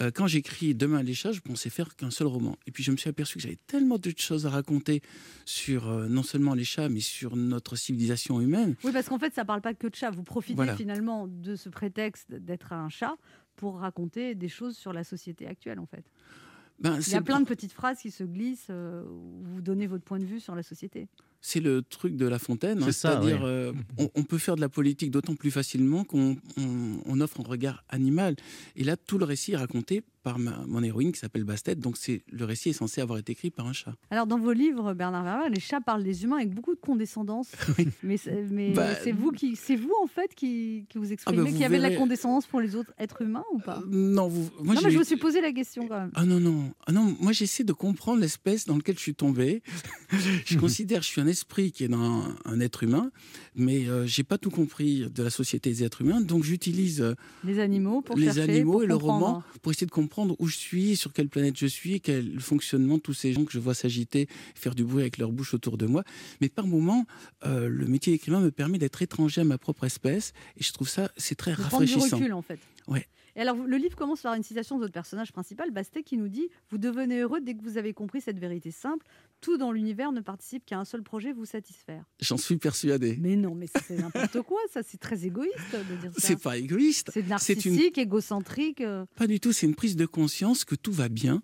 Euh, 0.00 0.10
quand 0.12 0.26
j'écris 0.26 0.74
Demain 0.74 1.02
les 1.02 1.14
chats, 1.14 1.32
je 1.32 1.40
pensais 1.40 1.70
faire 1.70 1.94
qu'un 1.96 2.10
seul 2.10 2.26
roman. 2.26 2.56
Et 2.66 2.72
puis 2.72 2.82
je 2.82 2.90
me 2.90 2.96
suis 2.96 3.08
aperçu 3.10 3.34
que 3.36 3.40
j'avais 3.42 3.58
tellement 3.66 3.98
de 3.98 4.12
choses 4.16 4.46
à 4.46 4.50
raconter 4.50 5.02
sur 5.44 5.88
euh, 5.88 6.08
non 6.08 6.22
seulement 6.22 6.54
les 6.54 6.64
chats, 6.64 6.88
mais 6.88 7.00
sur 7.00 7.36
notre 7.36 7.76
civilisation 7.76 8.40
humaine. 8.40 8.74
Oui, 8.84 8.92
parce 8.92 9.08
qu'en 9.08 9.18
fait, 9.18 9.34
ça 9.34 9.44
parle 9.44 9.60
pas 9.60 9.74
que 9.74 9.86
de 9.86 9.94
chats. 9.94 10.10
Vous 10.10 10.22
profitez 10.24 10.54
Voilà. 10.56 10.76
finalement 10.76 11.28
de 11.28 11.54
ce 11.56 11.68
prétexte 11.68 12.32
d'être 12.32 12.72
un 12.72 12.88
chat 12.88 13.16
pour 13.54 13.78
raconter 13.78 14.34
des 14.34 14.48
choses 14.48 14.76
sur 14.76 14.92
la 14.92 15.04
société 15.04 15.46
actuelle, 15.46 15.78
en 15.78 15.86
fait. 15.86 16.04
Ben, 16.78 16.98
Il 17.06 17.12
y 17.12 17.14
a 17.14 17.22
plein 17.22 17.40
de 17.40 17.46
petites 17.46 17.72
phrases 17.72 17.98
qui 18.00 18.10
se 18.10 18.22
glissent 18.24 18.66
euh, 18.70 19.02
où 19.04 19.42
vous 19.44 19.62
donnez 19.62 19.86
votre 19.86 20.04
point 20.04 20.18
de 20.18 20.24
vue 20.26 20.40
sur 20.40 20.54
la 20.54 20.62
société. 20.62 21.08
C'est 21.48 21.60
le 21.60 21.80
truc 21.82 22.16
de 22.16 22.26
La 22.26 22.40
Fontaine, 22.40 22.82
hein, 22.82 22.86
c'est-à-dire 22.90 23.36
oui. 23.42 23.48
euh, 23.48 23.72
on, 23.98 24.10
on 24.16 24.22
peut 24.24 24.38
faire 24.38 24.56
de 24.56 24.60
la 24.60 24.68
politique 24.68 25.12
d'autant 25.12 25.36
plus 25.36 25.52
facilement 25.52 26.02
qu'on 26.02 26.36
on- 26.56 26.96
on 27.06 27.20
offre 27.20 27.38
un 27.40 27.44
regard 27.48 27.84
animal. 27.88 28.34
Et 28.74 28.82
là, 28.82 28.96
tout 28.96 29.16
le 29.16 29.24
récit 29.24 29.52
est 29.52 29.56
raconté 29.56 30.02
par 30.26 30.40
ma- 30.40 30.64
mon 30.66 30.82
héroïne 30.82 31.12
qui 31.12 31.20
s'appelle 31.20 31.44
Bastet, 31.44 31.76
donc 31.76 31.96
c'est 31.96 32.20
le 32.32 32.44
récit 32.44 32.70
est 32.70 32.72
censé 32.72 33.00
avoir 33.00 33.16
été 33.20 33.30
écrit 33.30 33.52
par 33.52 33.68
un 33.68 33.72
chat. 33.72 33.94
Alors, 34.10 34.26
dans 34.26 34.40
vos 34.40 34.52
livres, 34.52 34.92
Bernard 34.92 35.22
Werber, 35.22 35.54
les 35.54 35.60
chats 35.60 35.80
parlent 35.80 36.02
des 36.02 36.24
humains 36.24 36.38
avec 36.38 36.50
beaucoup 36.52 36.74
de 36.74 36.80
condescendance. 36.80 37.52
Mais, 38.02 38.72
Bah, 38.74 38.96
c'est 39.04 39.12
vous 39.12 39.30
qui, 39.30 39.54
c'est 39.54 39.76
vous 39.76 39.92
en 40.02 40.08
fait 40.08 40.34
qui, 40.34 40.84
qui 40.88 40.98
vous 40.98 41.12
exprimez, 41.12 41.38
Ah 41.38 41.44
bah, 41.44 41.48
vous 41.50 41.56
qui 41.56 41.64
avez 41.64 41.76
de 41.78 41.82
la 41.82 41.94
condescendance 41.94 42.44
pour 42.48 42.60
les 42.60 42.74
autres 42.74 42.92
êtres 42.98 43.22
humains 43.22 43.44
ou 43.54 43.60
pas? 43.60 43.80
Non, 43.88 44.26
vous, 44.26 44.50
moi 44.64 44.74
Non, 44.74 44.80
j'ai 44.80 44.86
mais 44.88 44.92
je 44.94 44.98
me 44.98 45.04
suis 45.04 45.16
posé 45.16 45.40
la 45.40 45.52
question 45.52 45.86
quand 45.86 46.00
même. 46.00 46.10
Ah 46.16 46.24
non, 46.24 46.40
non, 46.40 46.72
ah 46.88 46.90
non, 46.90 47.16
moi 47.20 47.30
j'essaie 47.30 47.62
de 47.62 47.72
comprendre 47.72 48.20
l'espèce 48.20 48.66
dans 48.66 48.74
laquelle 48.74 48.96
je 48.96 49.02
suis 49.02 49.14
tombé. 49.14 49.62
je 50.44 50.58
considère 50.58 50.98
que 51.00 51.04
je 51.06 51.10
suis 51.10 51.20
un 51.20 51.28
esprit 51.28 51.70
qui 51.70 51.84
est 51.84 51.88
dans 51.88 52.02
un, 52.02 52.36
un 52.46 52.58
être 52.58 52.82
humain, 52.82 53.12
mais 53.54 53.88
euh, 53.88 54.06
j'ai 54.06 54.24
pas 54.24 54.38
tout 54.38 54.50
compris 54.50 55.08
de 55.08 55.22
la 55.22 55.30
société 55.30 55.70
des 55.70 55.84
êtres 55.84 56.00
humains, 56.02 56.20
donc 56.20 56.42
j'utilise 56.42 57.00
euh, 57.00 57.14
Les 57.44 57.60
animaux 57.60 58.00
pour 58.02 58.16
les 58.16 58.24
chercher, 58.24 58.42
animaux 58.42 58.72
pour 58.72 58.82
et 58.82 58.86
le 58.88 58.96
roman 58.96 59.44
pour 59.62 59.70
essayer 59.70 59.86
de 59.86 59.92
comprendre 59.92 60.15
où 60.38 60.46
je 60.46 60.56
suis, 60.56 60.96
sur 60.96 61.12
quelle 61.12 61.28
planète 61.28 61.58
je 61.58 61.66
suis, 61.66 62.00
quel 62.00 62.40
fonctionnement 62.40 62.98
tous 62.98 63.14
ces 63.14 63.32
gens 63.32 63.44
que 63.44 63.52
je 63.52 63.58
vois 63.58 63.74
s'agiter, 63.74 64.28
faire 64.54 64.74
du 64.74 64.84
bruit 64.84 65.02
avec 65.02 65.18
leur 65.18 65.32
bouche 65.32 65.54
autour 65.54 65.76
de 65.76 65.86
moi. 65.86 66.02
Mais 66.40 66.48
par 66.48 66.66
moments, 66.66 67.06
euh, 67.44 67.68
le 67.68 67.86
métier 67.86 68.12
d'écrivain 68.12 68.40
me 68.40 68.50
permet 68.50 68.78
d'être 68.78 69.02
étranger 69.02 69.42
à 69.42 69.44
ma 69.44 69.58
propre 69.58 69.84
espèce, 69.84 70.32
et 70.56 70.62
je 70.62 70.72
trouve 70.72 70.88
ça, 70.88 71.10
c'est 71.16 71.34
très 71.34 71.52
De 71.52 71.56
prendre 71.56 71.84
du 71.84 71.92
rafraîchissant. 71.94 72.16
recul 72.16 72.32
en 72.32 72.42
fait. 72.42 72.58
Ouais. 72.88 73.06
Et 73.36 73.40
alors, 73.40 73.56
le 73.56 73.76
livre 73.76 73.94
commence 73.96 74.22
par 74.22 74.32
une 74.32 74.42
citation 74.42 74.76
de 74.76 74.80
votre 74.80 74.94
personnage 74.94 75.30
principal, 75.30 75.70
Bastet, 75.70 76.02
qui 76.02 76.16
nous 76.16 76.28
dit 76.28 76.48
Vous 76.70 76.78
devenez 76.78 77.20
heureux 77.20 77.40
dès 77.42 77.54
que 77.54 77.62
vous 77.62 77.76
avez 77.76 77.92
compris 77.92 78.22
cette 78.22 78.38
vérité 78.38 78.70
simple. 78.70 79.06
Tout 79.42 79.58
dans 79.58 79.72
l'univers 79.72 80.10
ne 80.10 80.22
participe 80.22 80.64
qu'à 80.64 80.78
un 80.78 80.86
seul 80.86 81.02
projet, 81.02 81.34
vous 81.34 81.44
satisfaire. 81.44 82.04
J'en 82.18 82.38
suis 82.38 82.56
persuadé. 82.56 83.18
Mais 83.20 83.36
non, 83.36 83.54
mais 83.54 83.66
c'est 83.86 83.98
n'importe 83.98 84.40
quoi, 84.40 84.58
ça, 84.72 84.82
c'est 84.82 84.96
très 84.96 85.26
égoïste 85.26 85.54
de 85.72 85.96
dire 85.96 86.12
ça. 86.14 86.26
C'est 86.28 86.40
pas 86.42 86.56
égoïste. 86.56 87.10
C'est 87.12 87.20
une 87.20 87.28
narcissique, 87.28 87.98
égocentrique. 87.98 88.80
euh. 88.80 89.04
Pas 89.16 89.26
du 89.26 89.38
tout, 89.38 89.52
c'est 89.52 89.66
une 89.66 89.74
prise 89.74 89.96
de 89.96 90.06
conscience 90.06 90.64
que 90.64 90.74
tout 90.74 90.92
va 90.92 91.10
bien 91.10 91.42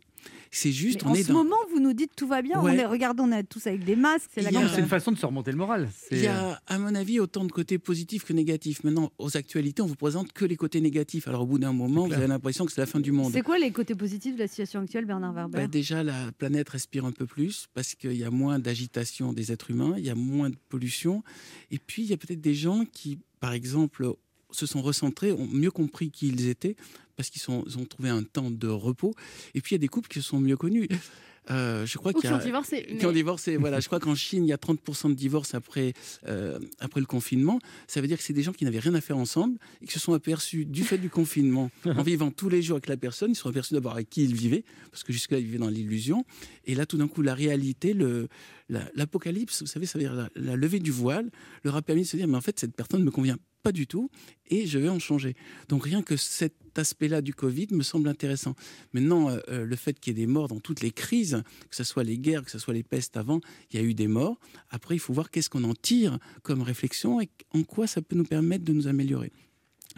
C'est 0.51 0.73
juste, 0.73 1.03
Mais 1.03 1.09
on 1.09 1.11
en 1.13 1.15
est 1.15 1.23
ce 1.23 1.29
dans. 1.29 1.35
moment, 1.45 1.57
vous 1.71 1.81
nous 1.81 1.93
dites 1.95 2.11
tout 2.15 2.27
va 2.27 2.43
bien. 2.43 2.61
Ouais. 2.61 2.73
On 2.73 2.75
est, 2.75 2.85
regardez, 2.85 3.23
on 3.23 3.33
est 3.33 3.43
tous 3.45 3.67
avec 3.67 3.85
des 3.85 3.97
masques. 3.97 4.31
C'est 4.35 4.47
a- 4.47 4.79
une 4.79 4.87
façon 4.87 5.11
de 5.13 5.17
se 5.17 5.25
remonter 5.25 5.51
le 5.51 5.57
moral. 5.57 5.89
Il 6.11 6.19
y 6.19 6.27
euh, 6.27 6.51
a, 6.53 6.61
à 6.67 6.79
mon 6.79 6.95
avis, 6.95 7.21
autant 7.21 7.45
de 7.45 7.53
côtés 7.53 7.79
positifs 7.79 8.25
que 8.25 8.33
négatifs. 8.33 8.85
Maintenant, 8.85 9.13
aux 9.19 9.37
actualités, 9.37 9.81
on 9.83 9.87
vous 9.87 9.95
présente 9.95 10.33
que 10.33 10.45
les 10.45 10.57
côtés 10.57 10.81
négatifs. 10.81 11.27
Alors, 11.29 11.43
au 11.43 11.47
bout 11.47 11.59
d'un 11.59 11.73
moment, 11.73 12.07
vous 12.07 12.13
avez 12.13 12.27
l'impression 12.27 12.67
que 12.67 12.73
c'est 12.73 12.81
la 12.83 12.87
fin 12.87 13.01
du 13.01 13.13
monde. 13.13 13.33
C'est 13.33 13.43
quoi 13.43 13.59
les 13.59 13.71
côtés 13.71 13.95
positifs 13.95 14.35
de 14.35 14.41
la 14.41 14.49
situation 14.49 14.81
actuelle, 14.81 15.07
Bernard 15.07 15.33
Werber 15.33 15.59
Bah, 15.59 15.67
déjà, 15.67 16.03
la 16.03 16.31
planète 16.33 16.69
respire 16.69 17.05
un 17.07 17.13
peu 17.13 17.27
plus 17.27 17.67
parce 17.73 17.95
qu'il 17.95 18.13
y 18.17 18.25
a 18.25 18.31
moins 18.31 18.59
d'agitation 18.59 19.33
des 19.33 19.53
êtres 19.53 19.71
humains, 19.71 19.95
il 19.97 20.05
y 20.05 20.11
a 20.11 20.15
moins 20.15 20.51
de 20.51 20.57
pollution. 20.69 21.23
Et 21.71 21.79
puis, 21.79 22.03
il 22.03 22.09
y 22.11 22.13
a 22.13 22.17
peut-être 22.19 22.41
des 22.43 22.55
gens 22.55 22.85
qui, 22.85 23.19
par 23.41 23.53
exemple, 23.55 24.13
se 24.51 24.67
sont 24.67 24.83
recentrés, 24.83 25.33
ont 25.33 25.47
mieux 25.51 25.71
compris 25.71 26.11
qui 26.11 26.29
ils 26.29 26.49
étaient 26.49 26.77
parce 27.17 27.31
qu'ils 27.31 27.43
sont- 27.43 27.65
ont 27.79 27.85
trouvé 27.85 28.09
un 28.09 28.23
temps 28.23 28.51
de 28.51 28.69
repos. 28.69 29.15
Et 29.55 29.61
puis, 29.61 29.71
il 29.73 29.75
y 29.75 29.81
a 29.81 29.81
des 29.81 29.89
couples 29.89 30.09
qui 30.09 30.21
se 30.21 30.29
sont 30.29 30.41
mieux 30.41 30.57
connus. 30.57 30.89
Euh, 31.51 31.85
je 31.87 31.99
crois 31.99 32.13
Ou 32.13 32.21
qu'il 32.21 32.31
qui 32.31 32.35
ont 32.37 32.39
divorcé. 32.39 32.87
qui 33.01 33.05
ont 33.05 33.11
divorcé. 33.11 33.57
Voilà, 33.57 33.81
je 33.81 33.87
crois 33.89 33.99
qu'en 33.99 34.15
Chine, 34.15 34.45
il 34.45 34.49
y 34.49 34.53
a 34.53 34.59
30% 34.59 35.09
de 35.09 35.15
divorces 35.15 35.55
après, 35.55 35.93
euh, 36.29 36.61
après 36.79 37.01
le 37.01 37.07
confinement. 37.07 37.59
Ça 37.89 38.01
veut 38.01 38.07
dire 38.07 38.17
que 38.17 38.23
c'est 38.23 38.33
des 38.33 38.45
gens 38.45 38.53
qui 38.53 38.65
n'avaient 38.65 38.79
rien 38.79 38.95
à 38.95 39.01
faire 39.01 39.17
ensemble 39.19 39.59
et 39.81 39.87
qui 39.87 39.93
se 39.93 39.99
sont 39.99 40.13
aperçus 40.13 40.65
du 40.67 40.85
fait 40.85 40.99
du 40.99 41.11
confinement, 41.11 41.73
en 41.85 42.05
vivant 42.05 42.31
tous 42.31 42.49
les 42.49 42.63
jours 42.63 42.77
avec 42.77 42.87
la 42.87 42.97
personne, 42.97 43.33
ils 43.33 43.35
se 43.35 43.43
sont 43.43 43.49
aperçus 43.49 43.75
d'abord 43.75 43.95
avec 43.95 44.09
qui 44.09 44.23
ils 44.23 44.35
vivaient, 44.37 44.65
parce 44.93 45.03
que 45.03 45.13
jusque-là, 45.13 45.41
ils 45.41 45.45
vivaient 45.47 45.59
dans 45.59 45.69
l'illusion. 45.69 46.25
Et 46.65 46.77
là, 46.77 46.87
tout 46.87 46.97
d'un 46.97 47.09
coup, 47.09 47.23
la 47.23 47.35
réalité, 47.35 47.93
le, 47.93 48.29
l'apocalypse, 48.95 49.63
vous 49.63 49.67
savez, 49.67 49.87
ça 49.87 49.99
veut 49.99 50.05
dire 50.05 50.15
la, 50.15 50.29
la 50.37 50.55
levée 50.55 50.79
du 50.79 50.93
voile, 50.93 51.29
leur 51.65 51.75
a 51.75 51.83
permis 51.83 52.03
de 52.03 52.07
se 52.07 52.17
dire, 52.17 52.29
mais 52.29 52.37
en 52.37 52.41
fait, 52.41 52.59
cette 52.61 52.77
personne 52.77 53.01
ne 53.01 53.05
me 53.07 53.11
convient 53.11 53.37
pas 53.63 53.73
du 53.73 53.87
tout 53.87 54.11
et 54.49 54.67
je 54.67 54.79
vais 54.79 54.89
en 54.89 54.99
changer. 54.99 55.35
Donc 55.69 55.85
rien 55.85 56.03
que 56.03 56.17
cet 56.17 56.79
aspect-là 56.79 57.23
du 57.23 57.35
Covid 57.35 57.69
me 57.71 57.83
semble 57.83 58.09
intéressant. 58.09 58.55
Maintenant, 58.93 59.31
euh, 59.31 59.39
euh, 59.49 59.65
le 59.65 59.77
fait 59.77 59.99
qu'il 59.99 60.17
y 60.17 60.21
ait 60.21 60.27
des 60.27 60.31
morts 60.31 60.49
dans 60.49 60.61
toutes 60.61 60.81
les 60.81 60.91
crises, 60.91 61.43
que 61.71 61.77
ce 61.77 61.85
soit 61.85 62.05
les 62.05 62.19
guerres, 62.19 62.45
que 62.45 62.51
ce 62.51 62.59
soit 62.59 62.75
les 62.75 62.83
pestes 62.83 63.17
avant, 63.17 63.41
il 63.71 63.81
y 63.81 63.83
a 63.83 63.87
eu 63.87 63.95
des 63.95 64.09
morts. 64.09 64.39
Après, 64.71 64.95
il 64.95 64.99
faut 64.99 65.13
voir 65.13 65.31
qu'est-ce 65.31 65.51
qu'on 65.51 65.65
en 65.65 65.75
tire 65.75 66.19
comme 66.43 66.63
réflexion 66.63 67.21
et 67.21 67.29
en 67.53 67.63
quoi 67.63 67.87
ça 67.87 68.03
peut 68.03 68.17
nous 68.17 68.25
permettre 68.25 68.65
de 68.65 68.73
nous 68.73 68.89
améliorer. 68.89 69.33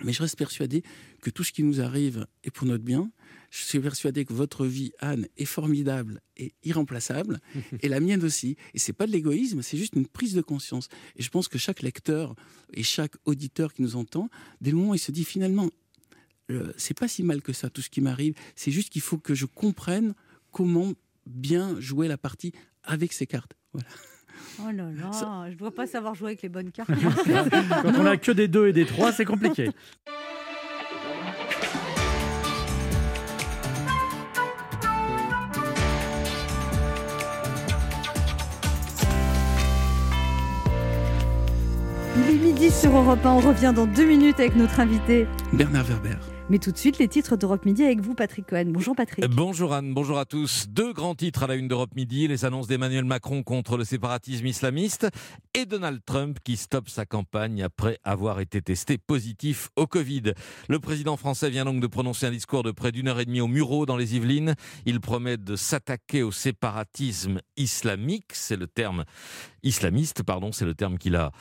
Mais 0.03 0.13
je 0.13 0.23
reste 0.23 0.37
persuadé 0.37 0.83
que 1.23 1.31
tout 1.31 1.45
ce 1.45 1.53
qui 1.53 1.63
nous 1.63 1.81
arrive 1.81 2.27
est 2.43 2.51
pour 2.51 2.67
notre 2.67 2.85
bien. 2.85 3.11
Je 3.51 3.63
suis 3.65 3.79
persuadé 3.79 4.25
que 4.25 4.33
votre 4.33 4.67
vie, 4.67 4.93
Anne, 4.99 5.29
est 5.37 5.45
formidable 5.45 6.21
et 6.37 6.53
irremplaçable, 6.65 7.41
et 7.81 7.89
la 7.89 8.01
mienne 8.01 8.25
aussi. 8.25 8.57
Et 8.75 8.79
c'est 8.79 8.93
pas 8.93 9.07
de 9.07 9.13
l'égoïsme, 9.13 9.63
c'est 9.63 9.79
juste 9.79 9.95
une 9.95 10.07
prise 10.07 10.35
de 10.35 10.43
conscience. 10.43 10.89
Et 11.17 11.23
je 11.23 11.31
pense 11.31 11.49
que 11.49 11.59
chaque 11.59 11.83
lecteur 11.83 12.35
et 12.73 12.83
chaque 12.83 13.15
auditeur 13.25 13.73
qui 13.73 13.83
nous 13.83 13.97
entend, 13.97 14.29
dès 14.61 14.71
le 14.71 14.77
moment 14.77 14.91
où 14.91 14.95
il 14.95 14.99
se 14.99 15.13
dit 15.13 15.25
finalement, 15.25 15.71
euh, 16.51 16.73
c'est 16.77 16.99
pas 16.99 17.09
si 17.09 17.23
mal 17.23 17.43
que 17.43 17.53
ça, 17.53 17.71
tout 17.71 17.81
ce 17.81 17.91
qui 17.91 18.01
m'arrive, 18.01 18.35
c'est 18.57 18.71
juste 18.71 18.91
qu'il 18.91 19.03
faut 19.03 19.19
que 19.19 19.35
je 19.35 19.47
comprenne 19.47 20.15
comment 20.51 20.93
bien 21.27 21.81
jouer 21.81 22.09
la 22.09 22.19
partie 22.19 22.53
avec 22.83 23.13
ces 23.13 23.27
cartes. 23.27 23.55
Voilà. 23.73 23.89
Oh 24.61 24.71
là 24.75 24.85
là, 24.85 25.45
je 25.47 25.53
ne 25.53 25.55
dois 25.57 25.75
pas 25.75 25.87
savoir 25.87 26.15
jouer 26.15 26.29
avec 26.29 26.43
les 26.43 26.49
bonnes 26.49 26.71
cartes. 26.71 26.91
Quand 27.83 27.93
on 27.99 28.07
a 28.07 28.17
que 28.17 28.33
des 28.33 28.49
2 28.49 28.69
et 28.69 28.73
des 28.73 28.87
3, 28.87 29.13
c'est 29.13 29.25
compliqué. 29.25 29.71
Il 42.17 42.31
est 42.31 42.39
midi 42.39 42.71
sur 42.71 42.97
Europe 42.97 43.25
1. 43.25 43.29
On 43.29 43.41
revient 43.41 43.73
dans 43.75 43.87
deux 43.87 44.07
minutes 44.07 44.39
avec 44.39 44.55
notre 44.55 44.79
invité. 44.79 45.27
Bernard 45.53 45.85
Werber. 45.85 46.34
Mais 46.51 46.59
tout 46.59 46.73
de 46.73 46.77
suite, 46.77 46.99
les 46.99 47.09
titres 47.09 47.37
d'Europe 47.37 47.65
Midi 47.65 47.85
avec 47.85 48.01
vous, 48.01 48.15
Patrick 48.15 48.47
Cohen. 48.47 48.67
Bonjour, 48.67 48.95
Patrick. 48.95 49.25
Bonjour 49.31 49.73
Anne, 49.73 49.95
bonjour 49.95 50.19
à 50.19 50.27
tous. 50.27 50.67
Deux 50.69 50.93
grands 50.93 51.15
titres 51.15 51.45
à 51.45 51.47
la 51.47 51.55
une 51.55 51.69
d'Europe 51.69 51.95
Midi, 51.97 52.29
les 52.29 52.45
annonces 52.45 52.67
d'Emmanuel 52.67 53.07
Macron 53.07 53.43
contre 53.43 53.79
le 53.79 53.85
séparatisme 53.85 54.45
islamiste 54.45 55.09
et 55.55 55.65
Donald 55.65 56.03
Trump 56.05 56.37
qui 56.45 56.59
stoppe 56.59 56.91
sa 56.91 57.07
campagne 57.07 57.63
après 57.63 57.99
avoir 58.05 58.41
été 58.41 58.61
testé 58.61 58.99
positif 58.99 59.71
au 59.77 59.87
Covid. 59.87 60.35
Le 60.69 60.79
président 60.81 61.17
français 61.17 61.49
vient 61.49 61.65
donc 61.65 61.81
de 61.81 61.87
prononcer 61.87 62.27
un 62.27 62.31
discours 62.31 62.63
de 62.63 62.73
près 62.73 62.93
d'une 62.93 63.09
heure 63.09 63.21
et 63.21 63.25
demie 63.25 63.41
au 63.41 63.49
Murau 63.49 63.87
dans 63.87 63.97
les 63.97 64.15
Yvelines. 64.15 64.55
Il 64.85 65.01
promet 65.01 65.39
de 65.39 65.57
s'attaquer 65.57 66.23
au 66.23 66.31
séparatisme 66.31 67.41
islamique, 67.57 68.33
c'est 68.35 68.57
le 68.57 68.67
terme 68.67 69.07
islamiste, 69.63 70.23
pardon, 70.23 70.53
c'est 70.53 70.67
le 70.67 70.75
terme 70.75 70.99
qu'il 70.99 71.17
a 71.17 71.33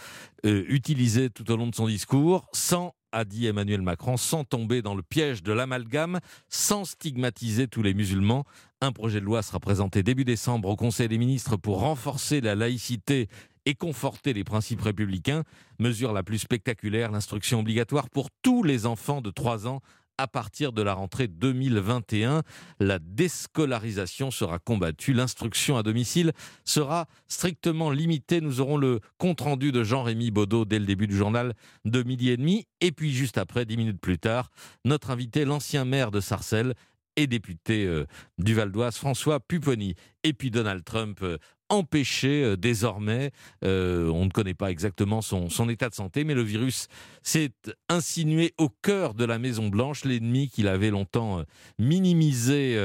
euh, 0.45 0.63
utilisé 0.69 1.29
tout 1.29 1.51
au 1.51 1.57
long 1.57 1.67
de 1.67 1.75
son 1.75 1.87
discours, 1.87 2.45
sans 2.53 2.95
a 3.13 3.23
dit 3.23 3.45
Emmanuel 3.45 3.81
Macron, 3.81 4.17
sans 4.17 4.43
tomber 4.43 4.81
dans 4.81 4.95
le 4.95 5.03
piège 5.03 5.43
de 5.43 5.53
l'amalgame, 5.53 6.19
sans 6.49 6.83
stigmatiser 6.83 7.67
tous 7.67 7.83
les 7.83 7.93
musulmans. 7.93 8.43
Un 8.81 8.91
projet 8.91 9.21
de 9.21 9.25
loi 9.25 9.41
sera 9.43 9.59
présenté 9.59 10.03
début 10.03 10.25
décembre 10.25 10.67
au 10.67 10.75
Conseil 10.75 11.07
des 11.07 11.17
ministres 11.17 11.55
pour 11.55 11.79
renforcer 11.79 12.41
la 12.41 12.55
laïcité 12.55 13.29
et 13.65 13.75
conforter 13.75 14.33
les 14.33 14.43
principes 14.43 14.81
républicains. 14.81 15.43
Mesure 15.79 16.11
la 16.11 16.23
plus 16.23 16.39
spectaculaire, 16.39 17.11
l'instruction 17.11 17.59
obligatoire 17.61 18.09
pour 18.09 18.29
tous 18.41 18.63
les 18.63 18.85
enfants 18.85 19.21
de 19.21 19.29
3 19.29 19.67
ans 19.67 19.81
à 20.17 20.27
partir 20.27 20.73
de 20.73 20.81
la 20.81 20.93
rentrée 20.93 21.27
2021. 21.27 22.43
La 22.79 22.99
déscolarisation 22.99 24.31
sera 24.31 24.59
combattue. 24.59 25.13
L'instruction 25.13 25.77
à 25.77 25.83
domicile 25.83 26.31
sera 26.65 27.07
strictement 27.27 27.91
limitée. 27.91 28.41
Nous 28.41 28.61
aurons 28.61 28.77
le 28.77 28.99
compte-rendu 29.17 29.71
de 29.71 29.83
Jean-Rémy 29.83 30.31
Baudot 30.31 30.65
dès 30.65 30.79
le 30.79 30.85
début 30.85 31.07
du 31.07 31.15
journal 31.15 31.53
de 31.85 32.03
midi 32.03 32.29
et 32.29 32.37
demi. 32.37 32.65
Et 32.81 32.91
puis 32.91 33.11
juste 33.11 33.37
après, 33.37 33.65
dix 33.65 33.77
minutes 33.77 34.01
plus 34.01 34.19
tard, 34.19 34.49
notre 34.85 35.11
invité, 35.11 35.45
l'ancien 35.45 35.85
maire 35.85 36.11
de 36.11 36.19
Sarcelles 36.19 36.73
et 37.15 37.27
député 37.27 37.85
euh, 37.85 38.05
du 38.37 38.53
Val 38.53 38.71
d'Oise, 38.71 38.97
François 38.97 39.39
Pupponi. 39.39 39.95
Et 40.23 40.33
puis 40.33 40.51
Donald 40.51 40.83
Trump, 40.83 41.19
euh, 41.21 41.37
empêché 41.69 42.43
euh, 42.43 42.57
désormais, 42.57 43.31
euh, 43.63 44.09
on 44.09 44.25
ne 44.25 44.29
connaît 44.29 44.53
pas 44.53 44.71
exactement 44.71 45.21
son, 45.21 45.69
état 45.69 45.89
de 45.89 45.95
santé, 45.95 46.23
mais 46.23 46.33
le 46.33 46.41
virus 46.41 46.87
s'est 47.21 47.53
insinué 47.89 48.53
au 48.57 48.69
cœur 48.69 49.13
de 49.13 49.25
la 49.25 49.39
Maison 49.39 49.69
Blanche. 49.69 50.05
L'ennemi 50.05 50.49
qu'il 50.49 50.67
avait 50.67 50.89
longtemps 50.89 51.39
euh, 51.39 51.43
minimisé, 51.79 52.77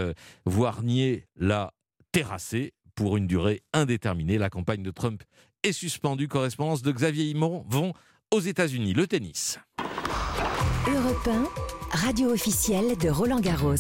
voire 0.45 0.83
nié, 0.83 1.27
l'a 1.37 1.73
terrassé 2.13 2.73
pour 2.95 3.17
une 3.17 3.27
durée 3.27 3.63
indéterminée. 3.73 4.39
La 4.39 4.51
campagne 4.51 4.83
de 4.83 4.91
Trump 4.91 5.23
est 5.63 5.73
suspendue. 5.73 6.29
Correspondance 6.29 6.83
de 6.83 6.93
Xavier 6.93 7.25
Imon 7.25 7.65
vont 7.69 7.93
aux 8.33 8.41
États-Unis. 8.41 8.95
Le 8.95 9.07
tennis. 9.07 9.59
Europe 10.87 11.29
1, 11.29 11.97
radio 11.97 12.33
officielle 12.33 12.97
de 12.97 13.09
Roland 13.09 13.41
Garros. 13.41 13.75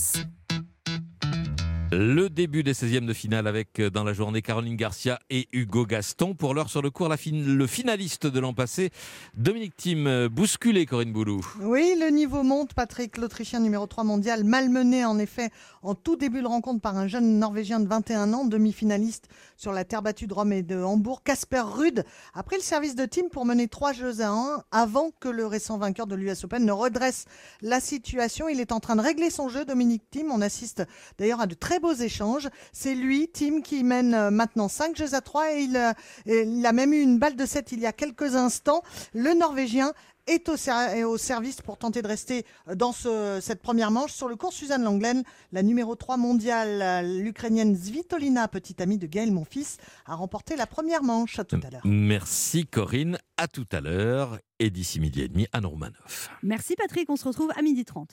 Le 1.91 2.28
début 2.28 2.62
des 2.62 2.74
16e 2.74 3.07
de 3.07 3.14
finale 3.14 3.47
avec 3.47 3.80
euh, 3.80 3.89
dans 3.89 4.05
la 4.05 4.12
journée 4.12 4.43
Caroline 4.43 4.76
Garcia 4.76 5.18
et 5.30 5.49
Hugo 5.53 5.86
Gaston. 5.86 6.34
Pour 6.34 6.53
l'heure 6.53 6.68
sur 6.68 6.82
le 6.82 6.91
cours, 6.91 7.09
le 7.09 7.66
finaliste 7.66 8.26
de 8.26 8.41
l'an 8.41 8.53
passé, 8.53 8.91
Dominique 9.34 9.74
Thiem, 9.74 10.07
euh, 10.07 10.28
bousculé 10.28 10.84
Corinne 10.84 11.14
Boulou. 11.14 11.41
Oui, 11.62 11.95
le 11.99 12.11
niveau 12.11 12.43
monte. 12.43 12.74
Patrick, 12.74 13.16
l'Autrichien 13.16 13.61
numéro 13.61 13.86
3 13.86 14.05
mondial, 14.05 14.45
malmené 14.45 15.07
en 15.07 15.18
effet 15.18 15.49
en 15.82 15.95
tout 15.95 16.16
début 16.16 16.43
de 16.43 16.47
rencontre 16.47 16.82
par 16.82 16.95
un 16.99 17.07
jeune 17.07 17.39
Norvégien 17.39 17.80
de 17.80 17.89
21 17.89 18.34
ans, 18.34 18.45
demi-finaliste 18.45 19.28
sur 19.57 19.72
la 19.72 19.84
terre 19.84 20.03
battue 20.03 20.26
de 20.26 20.34
Rome 20.34 20.53
et 20.53 20.62
de 20.62 20.76
Hambourg, 20.76 21.22
Casper 21.22 21.62
Ruud, 21.64 22.05
a 22.34 22.43
pris 22.43 22.57
le 22.57 22.62
service 22.62 22.97
de 22.97 23.07
team 23.07 23.30
pour 23.30 23.47
mener 23.47 23.66
3 23.66 23.95
jeux 23.95 24.20
à 24.20 24.28
1 24.28 24.62
avant 24.72 25.11
que 25.20 25.28
le 25.28 25.47
récent 25.47 25.78
vainqueur 25.78 26.07
de 26.07 26.14
l'US 26.14 26.45
Open 26.45 26.66
ne 26.66 26.72
redresse 26.72 27.24
la 27.62 27.80
situation. 27.80 28.49
Il 28.51 28.61
est 28.61 28.72
en 28.72 28.80
train 28.80 28.95
de 28.95 29.01
régler 29.01 29.30
son 29.30 29.49
jeu, 29.49 29.64
Dominique 29.64 30.03
Thiem. 30.11 30.30
On 30.30 30.43
assiste 30.43 30.84
d'ailleurs 31.18 31.41
à 31.41 31.47
de 31.47 31.55
très 31.55 31.78
beaux 31.79 31.95
échanges. 31.95 32.49
C'est 32.72 32.95
lui, 32.95 33.29
Thiem, 33.29 33.62
qui 33.62 33.85
mène 33.85 34.14
euh, 34.14 34.31
maintenant 34.31 34.68
5 34.68 34.97
jeux 34.97 35.14
à 35.14 35.20
3 35.20 35.55
et 35.55 35.62
il, 35.62 35.76
euh, 35.76 35.93
et 36.26 36.43
il 36.43 36.64
a 36.66 36.72
même 36.72 36.93
eu 36.93 37.01
une 37.01 37.18
balle 37.18 37.37
de 37.37 37.47
7 37.47 37.72
il 37.72 37.81
y 37.81 37.87
a 37.87 37.93
quelques 37.93 38.35
instants. 38.37 38.83
Le 39.14 39.35
Norvégien 39.35 39.93
est 40.26 40.51
au, 40.51 40.59
ser- 40.59 40.95
est 40.95 41.05
au 41.05 41.16
service 41.16 41.62
pour 41.62 41.79
tenter 41.79 42.03
de 42.03 42.07
rester 42.09 42.45
dans 42.74 42.93
ce- 42.93 43.39
cette 43.41 43.62
première 43.62 43.91
manche. 43.91 44.12
Sur 44.12 44.29
le 44.29 44.37
cours 44.37 44.53
Suzanne 44.53 44.83
Langlaine, 44.85 45.22
la 45.53 45.62
numéro 45.62 45.95
3 45.95 46.18
mondiale, 46.18 46.83
euh, 46.83 47.01
l'Ukrainienne 47.22 47.74
Svitolina, 47.74 48.47
petite 48.47 48.83
amie 48.83 48.99
de 48.99 49.07
Gaël 49.07 49.33
Monfils, 49.33 49.79
a 50.05 50.14
remporté 50.14 50.55
la 50.57 50.66
première 50.66 51.03
manche. 51.03 51.39
À 51.39 51.45
tout 51.45 51.59
à 51.66 51.70
l'heure. 51.70 51.81
Merci 51.85 52.66
Corinne, 52.66 53.16
à 53.39 53.49
tout 53.49 53.66
à 53.72 53.81
l'heure. 53.81 54.39
Et 54.59 54.68
d'ici 54.70 55.01
midi 55.01 55.22
et 55.22 55.29
demi, 55.29 55.47
Anne 55.53 55.64
Romanoff. 55.66 56.29
Merci, 56.43 56.74
Patrick. 56.76 57.09
On 57.09 57.16
se 57.16 57.24
retrouve 57.26 57.51
à 57.57 57.62
12h30. 57.62 58.09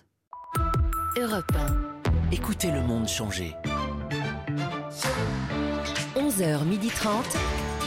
Europe 1.17 1.51
Écoutez 2.31 2.71
le 2.71 2.81
monde 2.81 3.07
changer. 3.07 3.55
1, 6.15 6.21
11h30. 6.21 7.07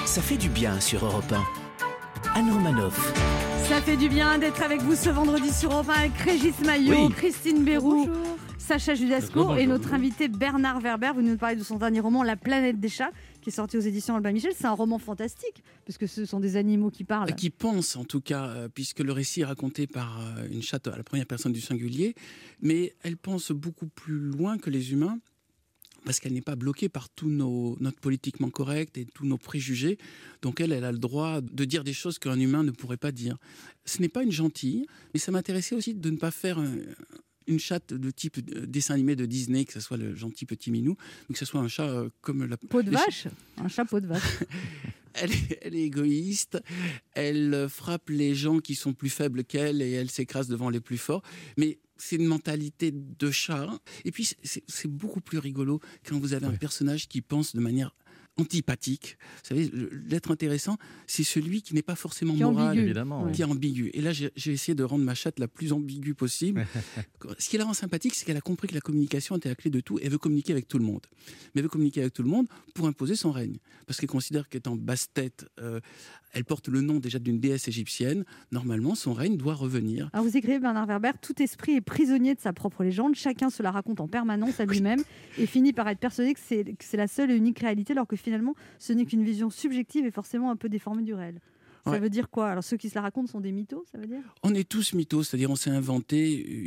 Ça 0.06 0.22
fait 0.22 0.36
du 0.36 0.48
bien 0.48 0.80
sur 0.80 1.04
Europe 1.04 1.32
1. 1.32 2.38
Anne 2.38 2.50
Romanoff. 2.50 3.12
Ça 3.68 3.80
fait 3.82 3.96
du 3.96 4.08
bien 4.08 4.38
d'être 4.38 4.62
avec 4.62 4.80
vous 4.82 4.94
ce 4.94 5.10
vendredi 5.10 5.52
sur 5.52 5.72
Europe 5.72 5.90
1 5.90 5.92
avec 5.98 6.16
Régis 6.18 6.58
Maillot, 6.64 7.06
Oui. 7.08 7.12
Christine 7.14 7.64
Bérou, 7.64 8.08
Sacha 8.58 8.94
Judasco 8.94 9.54
et 9.56 9.66
notre 9.66 9.92
invité 9.94 10.28
Bernard 10.28 10.80
Werber. 10.80 11.10
Vous 11.14 11.22
nous 11.22 11.36
parlez 11.36 11.56
de 11.56 11.64
son 11.64 11.76
dernier 11.76 12.00
roman 12.00 12.22
La 12.22 12.36
planète 12.36 12.80
des 12.80 12.88
chats 12.88 13.10
qui 13.50 13.54
sorti 13.56 13.76
aux 13.76 13.80
éditions 13.80 14.14
Albin 14.14 14.32
Michel. 14.32 14.52
C'est 14.56 14.66
un 14.66 14.72
roman 14.72 14.98
fantastique 14.98 15.62
parce 15.86 15.98
que 15.98 16.06
ce 16.06 16.24
sont 16.26 16.40
des 16.40 16.56
animaux 16.56 16.90
qui 16.90 17.04
parlent. 17.04 17.34
Qui 17.34 17.50
pense 17.50 17.96
en 17.96 18.04
tout 18.04 18.20
cas, 18.20 18.46
euh, 18.48 18.68
puisque 18.68 19.00
le 19.00 19.12
récit 19.12 19.40
est 19.40 19.44
raconté 19.44 19.86
par 19.86 20.20
euh, 20.20 20.46
une 20.50 20.62
chatte 20.62 20.86
à 20.88 20.96
la 20.96 21.02
première 21.04 21.26
personne 21.26 21.52
du 21.52 21.60
singulier, 21.60 22.14
mais 22.60 22.94
elle 23.02 23.16
pense 23.16 23.50
beaucoup 23.52 23.86
plus 23.88 24.18
loin 24.18 24.58
que 24.58 24.70
les 24.70 24.92
humains. 24.92 25.18
parce 26.04 26.20
qu'elle 26.20 26.32
n'est 26.32 26.40
pas 26.40 26.56
bloquée 26.56 26.88
par 26.88 27.08
tout 27.10 27.28
nos, 27.28 27.76
notre 27.80 28.00
politiquement 28.00 28.50
correct 28.50 28.96
et 28.96 29.04
tous 29.04 29.26
nos 29.26 29.36
préjugés. 29.36 29.98
Donc 30.42 30.60
elle, 30.60 30.72
elle 30.72 30.84
a 30.84 30.92
le 30.92 30.98
droit 30.98 31.40
de 31.40 31.64
dire 31.64 31.84
des 31.84 31.92
choses 31.92 32.18
qu'un 32.18 32.38
humain 32.38 32.62
ne 32.62 32.70
pourrait 32.70 32.96
pas 32.96 33.12
dire. 33.12 33.36
Ce 33.84 34.00
n'est 34.00 34.08
pas 34.08 34.22
une 34.22 34.32
gentille, 34.32 34.86
mais 35.12 35.20
ça 35.20 35.32
m'intéressait 35.32 35.74
aussi 35.74 35.94
de 35.94 36.10
ne 36.10 36.16
pas 36.16 36.30
faire 36.30 36.58
un- 36.60 36.76
une 37.48 37.58
chatte 37.58 37.92
de 37.92 38.10
type 38.10 38.38
euh, 38.54 38.66
dessin 38.66 38.94
animé 38.94 39.16
de 39.16 39.26
Disney, 39.26 39.64
que 39.64 39.72
ce 39.72 39.80
soit 39.80 39.96
le 39.96 40.14
gentil 40.14 40.46
petit 40.46 40.70
minou, 40.70 40.96
que 41.32 41.38
ce 41.38 41.44
soit 41.44 41.60
un 41.60 41.68
chat 41.68 41.88
euh, 41.88 42.10
comme 42.20 42.44
la... 42.44 42.56
Peau 42.56 42.82
de 42.82 42.90
vache 42.90 43.26
Un 43.56 43.68
chapeau 43.68 44.00
de 44.00 44.06
vache. 44.06 44.22
elle 45.14 45.32
est, 45.32 45.58
elle 45.62 45.74
est 45.74 45.84
égoïste, 45.84 46.62
elle 47.14 47.54
euh, 47.54 47.68
frappe 47.68 48.10
les 48.10 48.34
gens 48.34 48.60
qui 48.60 48.74
sont 48.74 48.92
plus 48.92 49.10
faibles 49.10 49.44
qu'elle 49.44 49.82
et 49.82 49.92
elle 49.92 50.10
s'écrase 50.10 50.48
devant 50.48 50.70
les 50.70 50.80
plus 50.80 50.98
forts. 50.98 51.22
Mais 51.56 51.78
c'est 51.96 52.16
une 52.16 52.26
mentalité 52.26 52.92
de 52.92 53.30
chat. 53.30 53.68
Et 54.04 54.12
puis, 54.12 54.30
c'est 54.44 54.86
beaucoup 54.86 55.20
plus 55.20 55.38
rigolo 55.38 55.80
quand 56.06 56.18
vous 56.18 56.32
avez 56.32 56.46
un 56.46 56.52
personnage 56.52 57.08
qui 57.08 57.22
pense 57.22 57.56
de 57.56 57.60
manière 57.60 57.92
antipathique. 58.38 59.18
Vous 59.42 59.48
savez, 59.48 59.70
l'être 60.08 60.30
intéressant, 60.30 60.76
c'est 61.06 61.24
celui 61.24 61.62
qui 61.62 61.74
n'est 61.74 61.82
pas 61.82 61.96
forcément 61.96 62.34
Qui 62.34 62.42
moral, 62.42 62.68
ambigu. 62.68 62.84
Évidemment, 62.84 63.24
oui. 63.24 63.32
qui 63.32 63.42
est 63.42 63.44
ambigu. 63.44 63.90
Et 63.94 64.00
là, 64.00 64.12
j'ai 64.12 64.30
essayé 64.52 64.74
de 64.74 64.84
rendre 64.84 65.04
ma 65.04 65.14
chatte 65.14 65.38
la 65.38 65.48
plus 65.48 65.72
ambiguë 65.72 66.14
possible. 66.14 66.66
Ce 67.38 67.48
qui 67.48 67.58
la 67.58 67.64
rend 67.64 67.74
sympathique, 67.74 68.14
c'est 68.14 68.24
qu'elle 68.24 68.36
a 68.36 68.42
compris 68.42 68.68
que 68.68 68.74
la 68.74 68.80
communication 68.80 69.36
était 69.36 69.48
la 69.48 69.54
clé 69.54 69.70
de 69.70 69.80
tout 69.80 69.98
et 70.00 70.08
veut 70.08 70.18
communiquer 70.18 70.52
avec 70.52 70.68
tout 70.68 70.78
le 70.78 70.84
monde. 70.84 71.02
Mais 71.26 71.60
elle 71.60 71.62
veut 71.62 71.68
communiquer 71.68 72.00
avec 72.00 72.12
tout 72.14 72.22
le 72.22 72.30
monde 72.30 72.46
pour 72.74 72.86
imposer 72.86 73.16
son 73.16 73.32
règne. 73.32 73.58
Parce 73.86 73.98
qu'elle 73.98 74.08
considère 74.08 74.48
qu'étant 74.48 74.76
basse 74.76 75.12
tête, 75.12 75.46
euh, 75.60 75.80
elle 76.32 76.44
porte 76.44 76.68
le 76.68 76.80
nom 76.80 76.98
déjà 76.98 77.18
d'une 77.18 77.40
déesse 77.40 77.68
égyptienne. 77.68 78.24
Normalement, 78.52 78.94
son 78.94 79.12
règne 79.14 79.36
doit 79.36 79.54
revenir. 79.54 80.10
Alors 80.12 80.26
vous 80.26 80.36
écrivez 80.36 80.58
Bernard 80.58 80.86
Werber, 80.86 81.12
tout 81.20 81.40
esprit 81.42 81.72
est 81.76 81.80
prisonnier 81.80 82.34
de 82.34 82.40
sa 82.40 82.52
propre 82.52 82.84
légende, 82.84 83.14
chacun 83.14 83.50
se 83.50 83.62
la 83.62 83.70
raconte 83.70 84.00
en 84.00 84.08
permanence 84.08 84.60
à 84.60 84.66
lui-même 84.66 85.02
et 85.38 85.46
finit 85.46 85.72
par 85.72 85.88
être 85.88 85.98
persuadé 85.98 86.34
que 86.34 86.40
c'est 86.40 86.64
que 86.64 86.84
c'est 86.84 86.96
la 86.96 87.08
seule 87.08 87.30
et 87.30 87.34
unique 87.34 87.58
réalité 87.60 87.92
alors 87.92 88.06
que 88.06 88.16
finalement 88.28 88.54
ce 88.78 88.92
n'est 88.92 89.04
qu'une 89.06 89.24
vision 89.24 89.50
subjective 89.50 90.04
et 90.06 90.10
forcément 90.10 90.50
un 90.50 90.56
peu 90.56 90.68
déformée 90.68 91.02
du 91.02 91.14
réel. 91.14 91.40
Ça 91.84 91.92
Ouais. 91.92 92.00
veut 92.00 92.10
dire 92.10 92.28
quoi? 92.28 92.48
Alors 92.48 92.62
ceux 92.64 92.76
qui 92.76 92.88
se 92.90 92.94
la 92.96 93.00
racontent 93.02 93.28
sont 93.28 93.40
des 93.40 93.52
mythos, 93.52 93.84
ça 93.90 93.96
veut 93.98 94.06
dire? 94.06 94.20
On 94.42 94.52
est 94.54 94.68
tous 94.68 94.92
mythos, 94.94 95.22
c'est-à-dire 95.22 95.50
on 95.50 95.56
s'est 95.56 95.70
inventé 95.70 96.18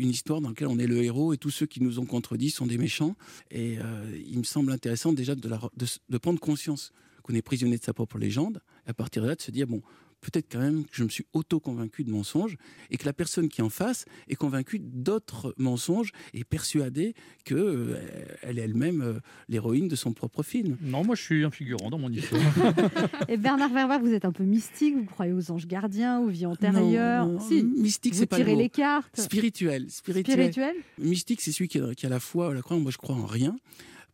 une 0.03 0.09
histoire 0.09 0.41
dans 0.41 0.49
laquelle 0.49 0.67
on 0.69 0.79
est 0.79 0.87
le 0.87 1.03
héros 1.03 1.31
et 1.33 1.37
tous 1.37 1.51
ceux 1.51 1.67
qui 1.67 1.79
nous 1.83 1.99
ont 1.99 2.05
contredits 2.07 2.49
sont 2.49 2.65
des 2.65 2.79
méchants. 2.79 3.15
Et 3.51 3.77
euh, 3.79 4.19
il 4.33 4.39
me 4.39 4.43
semble 4.43 4.71
intéressant 4.71 5.13
déjà 5.13 5.35
de, 5.35 5.47
la- 5.47 5.59
de 5.77 5.85
s- 5.85 5.99
de 6.09 6.17
prendre 6.17 6.39
conscience 6.39 6.91
qu'on 7.23 7.35
est 7.35 7.43
prisonnier 7.43 7.77
de 7.77 7.83
sa 7.83 7.93
propre 7.93 8.17
légende, 8.17 8.61
et 8.87 8.89
à 8.89 8.93
partir 8.95 9.21
de 9.21 9.27
là 9.27 9.35
de 9.35 9.41
se 9.41 9.51
dire, 9.51 9.67
bon, 9.67 9.81
peut-être 10.21 10.51
quand 10.51 10.59
même 10.59 10.85
que 10.85 10.95
je 10.95 11.03
me 11.03 11.09
suis 11.09 11.25
auto-convaincu 11.33 12.03
de 12.03 12.11
mensonges 12.11 12.57
et 12.89 12.97
que 12.97 13.05
la 13.05 13.13
personne 13.13 13.49
qui 13.49 13.61
est 13.61 13.63
en 13.63 13.69
face 13.69 14.05
est 14.29 14.35
convaincue 14.35 14.79
d'autres 14.79 15.53
mensonges 15.57 16.11
et 16.33 16.43
persuadée 16.43 17.15
qu'elle 17.43 18.57
est 18.57 18.61
elle-même 18.61 19.01
euh, 19.01 19.19
l'héroïne 19.49 19.87
de 19.87 19.95
son 19.95 20.13
propre 20.13 20.43
film. 20.43 20.77
Non, 20.81 21.03
moi 21.03 21.15
je 21.15 21.23
suis 21.23 21.43
un 21.43 21.51
figurant 21.51 21.89
dans 21.89 21.97
mon 21.97 22.09
histoire. 22.09 22.41
Et 23.27 23.37
Bernard 23.37 23.71
Werber, 23.71 23.97
vous 24.01 24.13
êtes 24.13 24.25
un 24.25 24.31
peu 24.31 24.43
mystique, 24.43 24.95
vous 24.95 25.05
croyez 25.05 25.33
aux 25.33 25.51
anges 25.51 25.67
gardiens, 25.67 26.19
aux 26.19 26.27
vies 26.27 26.45
antérieures. 26.45 27.25
Non, 27.25 27.33
non, 27.33 27.39
si, 27.39 27.63
mystique, 27.63 28.13
vous 28.13 28.19
c'est 28.19 28.25
pas 28.25 28.39
le 28.39 28.45
mot. 28.45 28.57
les 28.57 28.69
cartes. 28.69 29.19
Spirituel, 29.19 29.89
spirituel. 29.89 30.51
Spirituel? 30.51 30.75
Mystique, 30.99 31.41
c'est 31.41 31.51
celui 31.51 31.67
qui 31.67 31.79
a, 31.79 31.93
qui 31.95 32.05
a 32.05 32.09
la 32.09 32.19
foi, 32.19 32.53
la 32.53 32.61
croyance. 32.61 32.83
Moi, 32.83 32.91
je 32.91 32.97
crois 32.97 33.15
en 33.15 33.25
rien. 33.25 33.55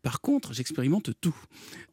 Par 0.01 0.21
contre, 0.21 0.53
j'expérimente 0.53 1.11
tout. 1.21 1.35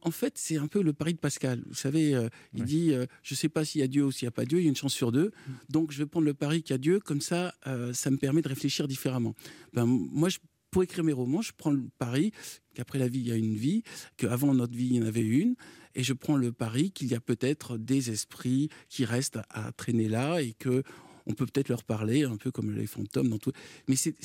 En 0.01 0.11
fait, 0.11 0.37
c'est 0.37 0.57
un 0.57 0.67
peu 0.67 0.81
le 0.81 0.93
pari 0.93 1.13
de 1.13 1.19
Pascal. 1.19 1.63
Vous 1.67 1.75
savez, 1.75 2.15
euh, 2.15 2.29
il 2.53 2.63
dit 2.63 2.93
euh, 2.93 3.05
Je 3.23 3.33
ne 3.33 3.37
sais 3.37 3.49
pas 3.49 3.65
s'il 3.65 3.81
y 3.81 3.83
a 3.83 3.87
Dieu 3.87 4.05
ou 4.05 4.11
s'il 4.11 4.25
n'y 4.25 4.29
a 4.29 4.31
pas 4.31 4.45
Dieu, 4.45 4.59
il 4.59 4.63
y 4.63 4.67
a 4.67 4.69
une 4.69 4.75
chance 4.75 4.93
sur 4.93 5.11
deux. 5.11 5.31
Donc, 5.69 5.91
je 5.91 5.97
vais 5.97 6.05
prendre 6.05 6.25
le 6.25 6.33
pari 6.33 6.63
qu'il 6.63 6.73
y 6.73 6.75
a 6.75 6.77
Dieu, 6.77 6.99
comme 6.99 7.21
ça, 7.21 7.53
euh, 7.67 7.93
ça 7.93 8.11
me 8.11 8.17
permet 8.17 8.41
de 8.41 8.49
réfléchir 8.49 8.87
différemment. 8.87 9.35
Ben, 9.73 9.85
moi, 9.85 10.29
je, 10.29 10.37
pour 10.71 10.83
écrire 10.83 11.03
mes 11.03 11.13
romans, 11.13 11.41
je 11.41 11.51
prends 11.55 11.71
le 11.71 11.83
pari 11.97 12.31
qu'après 12.73 12.99
la 12.99 13.07
vie, 13.07 13.19
il 13.19 13.27
y 13.27 13.31
a 13.31 13.35
une 13.35 13.55
vie, 13.55 13.83
qu'avant 14.17 14.53
notre 14.53 14.75
vie, 14.75 14.87
il 14.87 14.95
y 14.95 14.99
en 14.99 15.05
avait 15.05 15.21
une. 15.21 15.55
Et 15.95 16.03
je 16.03 16.13
prends 16.13 16.35
le 16.35 16.51
pari 16.51 16.91
qu'il 16.91 17.07
y 17.07 17.15
a 17.15 17.21
peut-être 17.21 17.77
des 17.77 18.11
esprits 18.11 18.69
qui 18.89 19.05
restent 19.05 19.37
à, 19.37 19.67
à 19.67 19.71
traîner 19.71 20.09
là 20.09 20.41
et 20.41 20.53
que 20.53 20.83
on 21.27 21.33
peut 21.33 21.45
peut-être 21.45 21.69
leur 21.69 21.83
parler, 21.83 22.23
un 22.23 22.37
peu 22.37 22.51
comme 22.51 22.71
les 22.75 22.87
fantômes 22.87 23.29
dans 23.29 23.37
tout. 23.37 23.51
Mais 23.87 23.95
c'est- 23.95 24.15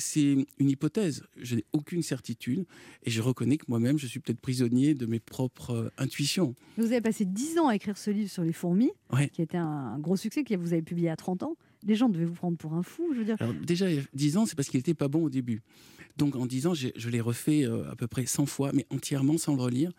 une 0.59 0.69
hypothèse. 0.69 1.23
Je 1.37 1.55
n'ai 1.55 1.65
aucune 1.73 2.01
certitude 2.03 2.65
et 3.03 3.09
je 3.09 3.21
reconnais 3.21 3.57
que 3.57 3.65
moi-même, 3.67 3.97
je 3.97 4.07
suis 4.07 4.19
peut-être 4.19 4.39
prisonnier 4.39 4.93
de 4.93 5.05
mes 5.05 5.19
propres 5.19 5.71
euh, 5.71 5.89
intuitions. 5.97 6.55
Vous 6.77 6.85
avez 6.85 7.01
passé 7.01 7.25
10 7.25 7.57
ans 7.59 7.67
à 7.67 7.75
écrire 7.75 7.97
ce 7.97 8.11
livre 8.11 8.29
sur 8.29 8.43
les 8.43 8.53
fourmis, 8.53 8.91
Ouais. 9.11 9.29
qui 9.29 9.41
a 9.41 9.43
été 9.43 9.57
un, 9.57 9.65
un 9.65 9.99
gros 9.99 10.15
succès, 10.15 10.43
que 10.43 10.55
vous 10.55 10.73
avez 10.73 10.81
publié 10.81 11.09
à 11.09 11.15
30 11.15 11.43
ans. 11.43 11.55
Les 11.85 11.95
gens 11.95 12.09
devaient 12.09 12.25
vous 12.25 12.33
prendre 12.33 12.57
pour 12.57 12.73
un 12.73 12.83
fou, 12.83 13.09
je 13.13 13.19
veux 13.19 13.25
dire. 13.25 13.37
Alors 13.39 13.53
déjà, 13.53 13.89
il 13.89 13.95
y 13.97 13.99
a 13.99 14.03
10 14.13 14.37
ans, 14.37 14.45
c'est 14.45 14.55
parce 14.55 14.69
qu'il 14.69 14.77
n'était 14.77 14.93
pas 14.93 15.07
bon 15.07 15.23
au 15.23 15.29
début. 15.29 15.61
Donc 16.17 16.35
en 16.35 16.45
10 16.45 16.67
ans, 16.67 16.73
je 16.73 17.09
l'ai 17.09 17.21
refait 17.21 17.63
euh, 17.65 17.89
à 17.89 17.95
peu 17.95 18.05
près 18.07 18.25
100 18.25 18.45
fois, 18.45 18.71
mais 18.73 18.85
entièrement 18.89 19.37
sans 19.37 19.55
le 19.55 19.61
relire. 19.61 19.91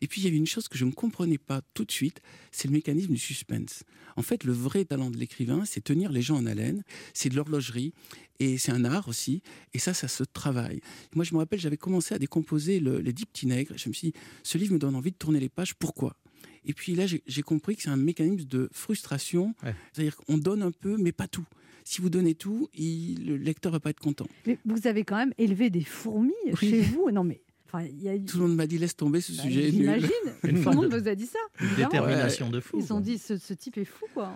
Et 0.00 0.06
puis 0.06 0.22
il 0.22 0.24
y 0.24 0.26
avait 0.28 0.38
une 0.38 0.46
chose 0.46 0.66
que 0.68 0.78
je 0.78 0.86
ne 0.86 0.90
comprenais 0.90 1.36
pas 1.36 1.60
tout 1.74 1.84
de 1.84 1.92
suite, 1.92 2.20
c'est 2.50 2.66
le 2.66 2.72
mécanisme 2.72 3.12
du 3.12 3.18
suspense. 3.18 3.84
En 4.16 4.22
fait, 4.22 4.44
le 4.44 4.52
vrai 4.52 4.86
talent 4.86 5.10
de 5.10 5.18
l'écrivain, 5.18 5.64
c'est 5.66 5.82
tenir 5.84 6.10
les 6.10 6.22
gens 6.22 6.36
en 6.38 6.46
haleine, 6.46 6.82
c'est 7.12 7.28
de 7.28 7.36
l'horlogerie, 7.36 7.92
et 8.38 8.56
c'est 8.56 8.72
un 8.72 8.86
art 8.86 9.08
aussi, 9.08 9.42
et 9.74 9.78
ça, 9.78 9.92
ça 9.92 10.08
se 10.08 10.24
travaille. 10.24 10.80
Moi, 11.14 11.26
je 11.26 11.34
me 11.34 11.38
rappelle, 11.38 11.60
j'avais 11.60 11.76
commencé 11.76 12.14
à 12.14 12.18
décomposer 12.18 12.80
le- 12.80 12.98
les 13.00 13.12
dix 13.12 13.26
petits 13.26 13.46
nègres, 13.46 13.74
je 13.76 13.88
me 13.90 13.94
suis 13.94 14.08
dit, 14.12 14.14
ce 14.42 14.56
livre 14.56 14.72
me 14.72 14.78
donne 14.78 14.96
envie 14.96 15.10
de 15.12 15.16
tourner 15.16 15.38
les 15.38 15.50
pages, 15.50 15.74
pourquoi? 15.74 16.16
Et 16.64 16.72
puis 16.74 16.94
là, 16.94 17.04
j'ai 17.06 17.42
compris 17.42 17.76
que 17.76 17.82
c'est 17.82 17.88
un 17.90 17.96
mécanisme 17.96 18.46
de 18.46 18.68
frustration. 18.72 19.54
C'est-à-dire 19.92 20.16
qu'on 20.16 20.38
donne 20.38 20.62
un 20.62 20.72
peu, 20.72 20.96
mais 20.98 21.12
pas 21.12 21.28
tout. 21.28 21.46
Si 21.84 22.00
vous 22.00 22.10
donnez 22.10 22.34
tout, 22.34 22.68
il- 22.74 23.26
le 23.26 23.36
lecteur 23.36 23.72
va 23.72 23.80
pas 23.80 23.90
être 23.90 24.00
content. 24.00 24.26
Mais 24.46 24.58
vous 24.64 24.86
avez 24.86 25.02
quand 25.04 25.16
même 25.16 25.32
élevé 25.38 25.70
des 25.70 25.82
fourmis 25.82 26.32
chez 26.58 26.82
vous. 26.82 27.10
Non, 27.10 27.24
mais. 27.24 27.40
Enfin, 27.66 27.84
il 27.84 28.02
y 28.02 28.08
a 28.08 28.16
eu- 28.16 28.24
Tout 28.24 28.38
le 28.38 28.48
monde 28.48 28.56
m'a 28.56 28.66
dit 28.66 28.78
laisse 28.78 28.96
tomber 28.96 29.20
ce 29.20 29.32
Bah, 29.32 29.42
sujet. 29.44 29.70
J'imagine. 29.70 30.08
Tout 30.40 30.46
le 30.48 30.60
monde 30.74 30.92
vous 30.92 31.08
a 31.08 31.14
dit 31.14 31.26
ça. 31.26 31.38
Une 31.60 31.74
détermination 31.76 32.50
de 32.50 32.60
fou, 32.60 32.78
Ils 32.80 32.92
ont 32.92 33.00
dit 33.00 33.16
ce, 33.16 33.36
ce 33.38 33.54
type 33.54 33.78
est 33.78 33.84
fou, 33.84 34.06
quoi. 34.12 34.32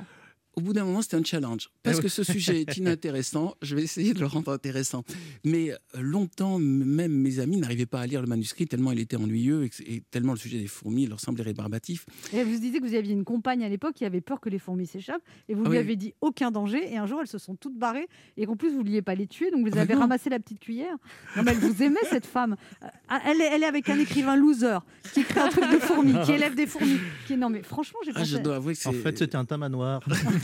Au 0.56 0.60
bout 0.60 0.72
d'un 0.72 0.84
moment, 0.84 1.02
c'était 1.02 1.16
un 1.16 1.24
challenge. 1.24 1.70
Parce 1.82 1.98
Ah 1.98 2.02
que 2.02 2.08
ce 2.08 2.22
sujet 2.22 2.60
est 2.62 2.76
inintéressant, 2.76 3.54
je 3.62 3.74
vais 3.74 3.82
essayer 3.82 4.14
de 4.14 4.20
le 4.20 4.26
rendre 4.26 4.52
intéressant. 4.52 5.02
Mais 5.44 5.70
euh, 5.72 5.76
longtemps, 6.00 6.58
même 6.58 7.12
mes 7.12 7.40
amis 7.40 7.56
n'arrivaient 7.56 7.86
pas 7.86 8.00
à 8.00 8.06
lire 8.06 8.20
le 8.20 8.26
manuscrit 8.28 8.66
tellement 8.66 8.92
il 8.92 9.00
était 9.00 9.16
ennuyeux 9.16 9.68
et, 9.86 10.02
tellement 10.10 10.32
le 10.32 10.38
sujet 10.38 10.58
des 10.58 10.66
fourmis 10.66 11.06
leur 11.06 11.20
semblait 11.20 11.42
rébarbatif. 11.44 12.06
Et 12.32 12.44
vous 12.44 12.58
disiez 12.58 12.80
que 12.80 12.86
vous 12.86 12.94
aviez 12.94 13.12
une 13.12 13.24
compagne 13.24 13.64
à 13.64 13.68
l'époque 13.68 13.94
qui 13.94 14.04
avait 14.04 14.20
peur 14.20 14.40
que 14.40 14.48
les 14.48 14.58
fourmis 14.58 14.86
s'échappent 14.86 15.22
et 15.48 15.54
vous 15.54 15.62
Ah 15.66 15.68
lui 15.70 15.76
oui. 15.76 15.82
avez 15.82 15.96
dit 15.96 16.14
aucun 16.20 16.50
danger 16.50 16.92
et 16.92 16.96
un 16.98 17.06
jour 17.06 17.20
elles 17.20 17.26
se 17.26 17.38
sont 17.38 17.56
toutes 17.56 17.76
barrées 17.78 18.08
et 18.36 18.46
qu'en 18.46 18.56
plus 18.56 18.68
vous 18.68 18.78
ne 18.78 18.84
vouliez 18.84 19.02
pas 19.02 19.14
les 19.14 19.26
tuer 19.26 19.50
donc 19.50 19.62
vous 19.62 19.72
Ah 19.72 19.76
bah 19.76 19.80
avez 19.82 19.94
ramassé 19.94 20.30
la 20.30 20.38
petite 20.38 20.60
cuillère. 20.60 20.94
Non 21.36 21.42
mais 21.42 21.52
elle 21.52 21.58
vous 21.58 21.82
aimait 21.82 21.96
cette 22.08 22.26
femme. 22.26 22.56
Euh, 22.82 22.86
Elle 23.26 23.40
est, 23.40 23.48
elle 23.52 23.62
est 23.62 23.66
avec 23.66 23.88
un 23.88 23.98
écrivain 23.98 24.36
loser 24.36 24.78
qui 25.12 25.20
écrit 25.20 25.40
un 25.40 25.48
truc 25.48 25.64
de 25.72 25.78
fourmis, 25.78 26.14
qui 26.24 26.32
élève 26.32 26.54
des 26.54 26.66
fourmis. 26.66 26.98
Qui... 27.26 27.36
Non 27.36 27.50
mais 27.50 27.62
franchement 27.62 27.98
j'ai 28.04 28.12
Ah, 28.14 28.20
pensé... 28.20 28.30
je 28.32 28.38
dois 28.38 28.56
avouer 28.56 28.74
que. 28.74 28.88
En 28.88 28.92
fait, 28.92 29.18
c'était 29.18 29.36
un 29.36 29.44
tamanoir. 29.44 30.00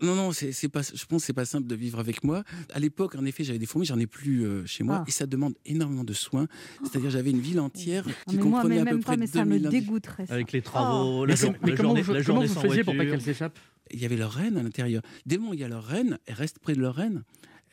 Non, 0.00 0.14
non, 0.14 0.32
c'est 0.32 0.52
c'est 0.52 0.68
pas. 0.68 0.82
Je 0.82 1.04
pense 1.06 1.22
que 1.22 1.26
c'est 1.26 1.32
pas 1.32 1.44
simple 1.44 1.66
de 1.66 1.74
vivre 1.74 1.98
avec 1.98 2.24
moi. 2.24 2.44
À 2.72 2.78
l'époque, 2.78 3.14
en 3.16 3.24
effet, 3.24 3.44
j'avais 3.44 3.58
des 3.58 3.66
fourmis, 3.66 3.86
j'en 3.86 3.98
ai 3.98 4.06
plus 4.06 4.44
euh, 4.44 4.64
chez 4.66 4.84
moi, 4.84 4.98
Ah. 5.00 5.04
et 5.06 5.10
ça 5.10 5.26
demande 5.26 5.54
énormément 5.66 6.04
de 6.04 6.12
soins. 6.12 6.46
C'est-à-dire, 6.82 7.10
j'avais 7.10 7.30
une 7.30 7.40
ville 7.40 7.60
entière 7.60 8.04
Ah, 8.08 8.12
qui 8.30 8.36
mais 8.36 8.42
moi, 8.42 8.60
comprenait 8.60 8.74
mais 8.76 8.80
à 8.80 8.84
peu 8.84 8.90
même 8.92 9.02
près 9.04 9.12
pas, 9.14 9.20
mais 9.20 9.26
ça 9.26 9.44
me 9.44 9.50
2000 9.50 9.66
individus. 9.66 9.86
dégoûterait. 9.86 10.26
ça. 10.26 10.34
Avec 10.34 10.52
les 10.52 10.62
travaux, 10.62 11.20
Oh. 11.20 11.24
la, 11.24 11.34
Mais 11.34 11.36
jour- 11.40 11.54
mais 11.62 11.70
la 11.70 11.76
comment 11.76 11.88
journée, 11.90 12.02
vous- 12.02 12.12
la 12.12 12.22
comment 12.22 12.34
journée 12.40 12.46
vous 12.48 12.54
sans 12.54 12.60
faisiez 12.62 12.84
pour 12.84 12.96
pas 12.96 13.04
qu'elles 13.04 13.20
s'échappent 13.22 13.58
Il 13.90 14.00
y 14.00 14.04
avait 14.06 14.16
leur 14.16 14.32
reine 14.32 14.56
à 14.56 14.62
l'intérieur. 14.62 15.02
Dès 15.26 15.34
le 15.36 15.40
moment 15.40 15.50
où 15.52 15.54
il 15.54 15.60
y 15.60 15.64
a 15.64 15.68
leur 15.68 15.84
reine, 15.84 16.18
elle 16.26 16.34
reste 16.34 16.58
près 16.58 16.74
de 16.74 16.80
leur 16.80 16.94
reine. 16.94 17.22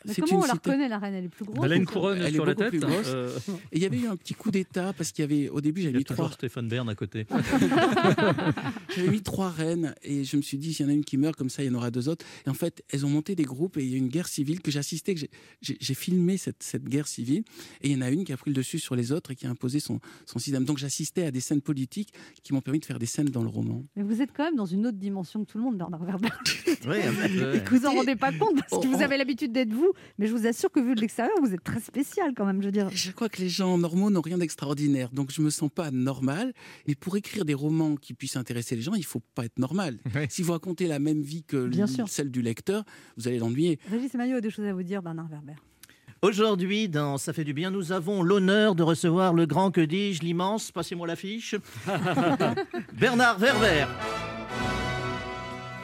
Mais 0.05 0.13
comment 0.15 0.27
une 0.27 0.43
on 0.43 0.45
la 0.47 0.53
reconnaît 0.53 0.89
la 0.89 0.99
reine? 0.99 1.13
Elle 1.13 1.25
est 1.25 1.29
plus 1.29 1.45
grosse 1.45 1.59
Elle 1.63 1.71
a 1.73 1.75
une 1.75 1.85
couronne 1.85 2.17
Elle 2.19 2.27
est 2.27 2.31
sur 2.33 2.45
la 2.45 2.55
tête. 2.55 2.69
plus 2.69 2.79
grosse. 2.79 3.07
euh, 3.07 3.29
Et 3.71 3.77
il 3.77 3.81
y 3.81 3.85
avait 3.85 3.99
eu 3.99 4.07
un 4.07 4.15
petit 4.15 4.33
coup 4.33 4.51
d'état 4.51 4.93
parce 4.93 5.11
qu'il 5.11 5.23
y 5.23 5.25
avait 5.25 5.49
au 5.49 5.61
début 5.61 5.81
j'avais 5.81 5.91
Il 5.93 5.95
y 5.95 5.97
mis 5.99 6.03
trois 6.05 6.31
Stéphane 6.31 6.67
Bern 6.67 6.87
à 6.89 6.95
côté. 6.95 7.25
j'avais 8.95 9.09
mis 9.09 9.21
trois 9.21 9.49
reines 9.49 9.95
et 10.03 10.23
je 10.23 10.37
me 10.37 10.41
suis 10.41 10.57
dit 10.57 10.73
s'il 10.73 10.85
y 10.85 10.89
en 10.89 10.91
a 10.91 10.95
une 10.95 11.03
qui 11.05 11.17
meurt 11.17 11.35
comme 11.35 11.49
ça 11.49 11.63
il 11.63 11.67
y 11.67 11.69
en 11.69 11.75
aura 11.75 11.91
deux 11.91 12.09
autres 12.09 12.25
et 12.45 12.49
en 12.49 12.53
fait 12.53 12.83
elles 12.91 13.05
ont 13.05 13.09
monté 13.09 13.35
des 13.35 13.43
groupes 13.43 13.77
et 13.77 13.83
il 13.83 13.89
y 13.89 13.93
a 13.93 13.95
eu 13.95 13.99
une 13.99 14.07
guerre 14.09 14.27
civile 14.27 14.61
que 14.61 14.71
j'ai 14.71 14.79
assisté 14.79 15.15
que 15.15 15.21
j'ai- 15.61 15.91
filmé 15.93 16.37
cette, 16.37 16.63
cette 16.63 16.85
guerre 16.85 17.07
civile 17.07 17.43
et 17.81 17.89
il 17.89 17.91
y 17.91 17.95
en 17.95 18.01
a 18.01 18.09
une 18.09 18.23
qui 18.23 18.31
a 18.33 18.37
pris 18.37 18.49
le 18.49 18.55
dessus 18.55 18.79
sur 18.79 18.95
les 18.95 19.11
autres 19.11 19.31
et 19.31 19.35
qui 19.35 19.45
a 19.45 19.49
imposé 19.49 19.79
son, 19.79 19.99
son 20.25 20.39
système 20.39 20.63
donc 20.63 20.77
j'assistais 20.77 21.25
à 21.25 21.31
des 21.31 21.41
scènes 21.41 21.61
politiques 21.61 22.13
qui 22.43 22.53
m'ont 22.53 22.61
permis 22.61 22.79
de 22.79 22.85
faire 22.85 22.97
des 22.97 23.05
scènes 23.05 23.27
dans 23.27 23.43
le 23.43 23.49
roman 23.49 23.83
Mais 23.95 24.03
vous 24.03 24.21
êtes 24.21 24.31
quand 24.33 24.43
même 24.45 24.55
dans 24.55 24.65
une 24.65 24.87
autre 24.87 24.97
dimension 24.97 25.43
que 25.43 25.51
tout 25.51 25.57
le 25.57 25.63
monde, 25.65 25.77
Bernard 25.77 26.03
Werber. 26.05 26.29
Oui, 26.87 26.95
un 27.05 27.13
petit 27.13 27.37
peu, 27.37 27.55
Et 27.55 27.59
que 27.63 27.75
vous 27.75 27.85
en 27.85 27.91
rendez 27.93 28.15
pas 28.15 28.31
compte 28.31 28.55
parce 28.55 28.69
que 28.81 28.87
Oh, 28.87 28.91
vous 28.91 28.97
oh. 28.99 29.03
avez 29.03 29.17
l'habitude 29.17 29.51
d'être 29.51 29.73
vous, 29.73 29.90
mais 30.17 30.27
je 30.27 30.33
vous 30.35 30.45
assure 30.47 30.71
que 30.71 30.79
vu 30.79 30.95
de 30.95 31.01
l'extérieur, 31.01 31.33
vous 31.41 31.53
êtes 31.53 31.63
très 31.63 31.79
spécial 31.79 32.33
quand 32.35 32.45
même, 32.45 32.61
je 32.61 32.67
veux 32.67 32.71
dire. 32.71 32.89
Je 32.91 33.11
crois 33.11 33.29
que 33.29 33.41
les 33.41 33.49
gens 33.49 33.77
normaux 33.77 34.09
n'ont 34.09 34.21
rien 34.21 34.37
d'extraordinaire, 34.37 35.09
donc 35.11 35.31
je 35.31 35.41
me 35.41 35.49
sens 35.49 35.69
pas 35.73 35.91
normal. 35.91 36.53
Et 36.87 36.95
pour 36.95 37.15
écrire 37.17 37.45
des 37.45 37.53
romans 37.53 37.95
qui 37.95 38.13
puissent 38.13 38.35
intéresser 38.37 38.75
les 38.75 38.81
gens, 38.81 38.93
il 38.95 39.05
faut 39.05 39.21
pas 39.35 39.45
être 39.45 39.59
normal. 39.59 39.97
Si 40.29 40.41
vous 40.43 40.51
racontez 40.53 40.87
la 40.87 40.99
même 40.99 41.21
vie 41.21 41.43
que 41.43 41.67
Bien 41.67 41.85
l- 41.85 41.91
sûr. 41.91 42.07
celle 42.09 42.31
du 42.31 42.41
lecteur, 42.41 42.83
vous 43.17 43.27
allez 43.27 43.39
l'ennuyer. 43.39 43.79
Régis 43.89 44.13
Maillot 44.13 44.37
a 44.37 44.41
des 44.41 44.49
choses 44.49 44.65
à 44.65 44.73
vous 44.73 44.83
dire, 44.83 45.01
Bernard 45.01 45.27
Werber. 45.29 45.53
Aujourd'hui, 46.21 46.87
dans 46.87 47.17
Ça 47.17 47.33
fait 47.33 47.43
du 47.43 47.53
bien, 47.53 47.71
nous 47.71 47.91
avons 47.91 48.21
l'honneur 48.21 48.75
de 48.75 48.83
recevoir 48.83 49.33
le 49.33 49.45
grand, 49.47 49.71
que 49.71 49.81
dis-je, 49.81 50.21
l'immense, 50.21 50.71
passez-moi 50.71 51.07
l'affiche, 51.07 51.55
Bernard 52.93 53.39
Werber. 53.39 53.85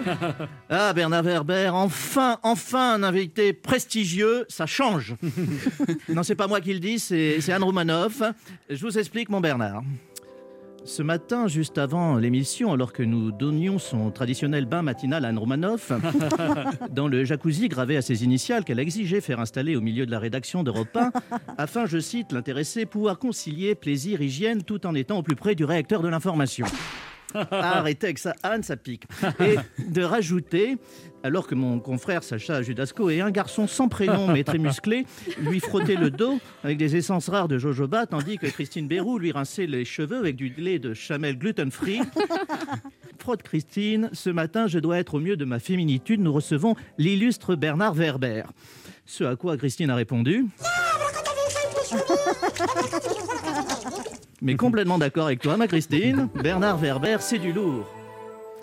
Ah, 0.69 0.93
Bernard 0.93 1.23
Werber, 1.23 1.69
enfin, 1.73 2.39
enfin 2.43 2.95
un 2.95 3.03
invité 3.03 3.53
prestigieux, 3.53 4.45
ça 4.49 4.65
change. 4.65 5.15
non, 6.09 6.23
c'est 6.23 6.35
pas 6.35 6.47
moi 6.47 6.59
qui 6.59 6.73
le 6.73 6.79
dis, 6.79 6.99
c'est 6.99 7.39
c'est 7.39 7.53
Anne 7.53 7.63
Romanoff. 7.63 8.21
Je 8.69 8.85
vous 8.85 8.97
explique, 8.97 9.29
mon 9.29 9.39
Bernard. 9.39 9.81
Ce 10.87 11.03
matin, 11.03 11.47
juste 11.47 11.77
avant 11.77 12.15
l'émission, 12.15 12.71
alors 12.71 12.93
que 12.93 13.03
nous 13.03 13.33
donnions 13.33 13.77
son 13.77 14.09
traditionnel 14.09 14.65
bain 14.65 14.81
matinal 14.81 15.25
à 15.25 15.27
Anne 15.27 15.37
Romanoff, 15.37 15.91
dans 16.91 17.09
le 17.09 17.25
jacuzzi 17.25 17.67
gravé 17.67 17.97
à 17.97 18.01
ses 18.01 18.23
initiales 18.23 18.63
qu'elle 18.63 18.79
a 18.79 18.83
exigé 18.83 19.19
faire 19.19 19.41
installer 19.41 19.75
au 19.75 19.81
milieu 19.81 20.05
de 20.05 20.11
la 20.11 20.19
rédaction 20.19 20.63
d'Europe 20.63 20.95
1, 20.95 21.11
afin, 21.57 21.87
je 21.87 21.97
cite, 21.97 22.31
l'intéressé, 22.31 22.85
pouvoir 22.85 23.19
concilier 23.19 23.75
plaisir, 23.75 24.21
hygiène, 24.21 24.63
tout 24.63 24.87
en 24.87 24.95
étant 24.95 25.17
au 25.17 25.23
plus 25.23 25.35
près 25.35 25.55
du 25.55 25.65
réacteur 25.65 26.01
de 26.01 26.07
l'information. 26.07 26.65
Arrêtez 27.51 28.07
avec 28.07 28.19
ça, 28.19 28.33
Anne, 28.43 28.63
ça 28.63 28.77
pique. 28.77 29.03
Et 29.39 29.57
de 29.83 30.03
rajouter, 30.03 30.77
alors 31.23 31.47
que 31.47 31.55
mon 31.55 31.79
confrère 31.79 32.23
Sacha 32.23 32.61
Judasco 32.61 33.09
est 33.09 33.21
un 33.21 33.31
garçon 33.31 33.67
sans 33.67 33.89
prénom 33.89 34.27
mais 34.27 34.43
très 34.43 34.57
musclé, 34.57 35.05
lui 35.39 35.59
frottait 35.59 35.95
le 35.95 36.09
dos 36.09 36.39
avec 36.63 36.77
des 36.77 36.95
essences 36.95 37.29
rares 37.29 37.47
de 37.47 37.57
jojoba, 37.57 38.05
tandis 38.05 38.37
que 38.37 38.47
Christine 38.47 38.87
Bérou 38.87 39.19
lui 39.19 39.31
rinçait 39.31 39.67
les 39.67 39.85
cheveux 39.85 40.17
avec 40.17 40.35
du 40.35 40.53
lait 40.57 40.79
de 40.79 40.93
chamel 40.93 41.37
gluten-free. 41.37 42.01
Frotte 43.19 43.43
Christine, 43.43 44.09
ce 44.13 44.29
matin, 44.29 44.67
je 44.67 44.79
dois 44.79 44.99
être 44.99 45.15
au 45.15 45.19
mieux 45.19 45.35
de 45.35 45.45
ma 45.45 45.59
féminitude. 45.59 46.21
Nous 46.21 46.31
recevons 46.31 46.75
l'illustre 46.97 47.55
Bernard 47.55 47.93
Werber. 47.93 48.43
Ce 49.05 49.23
à 49.23 49.35
quoi 49.35 49.57
Christine 49.57 49.89
a 49.89 49.95
répondu. 49.95 50.45
Mais 54.41 54.55
complètement 54.57 54.97
d'accord 54.97 55.27
avec 55.27 55.41
toi, 55.41 55.57
ma 55.57 55.67
Christine. 55.67 56.29
Bernard 56.41 56.77
Werber, 56.77 57.17
c'est 57.19 57.39
du 57.39 57.51
lourd. 57.51 57.87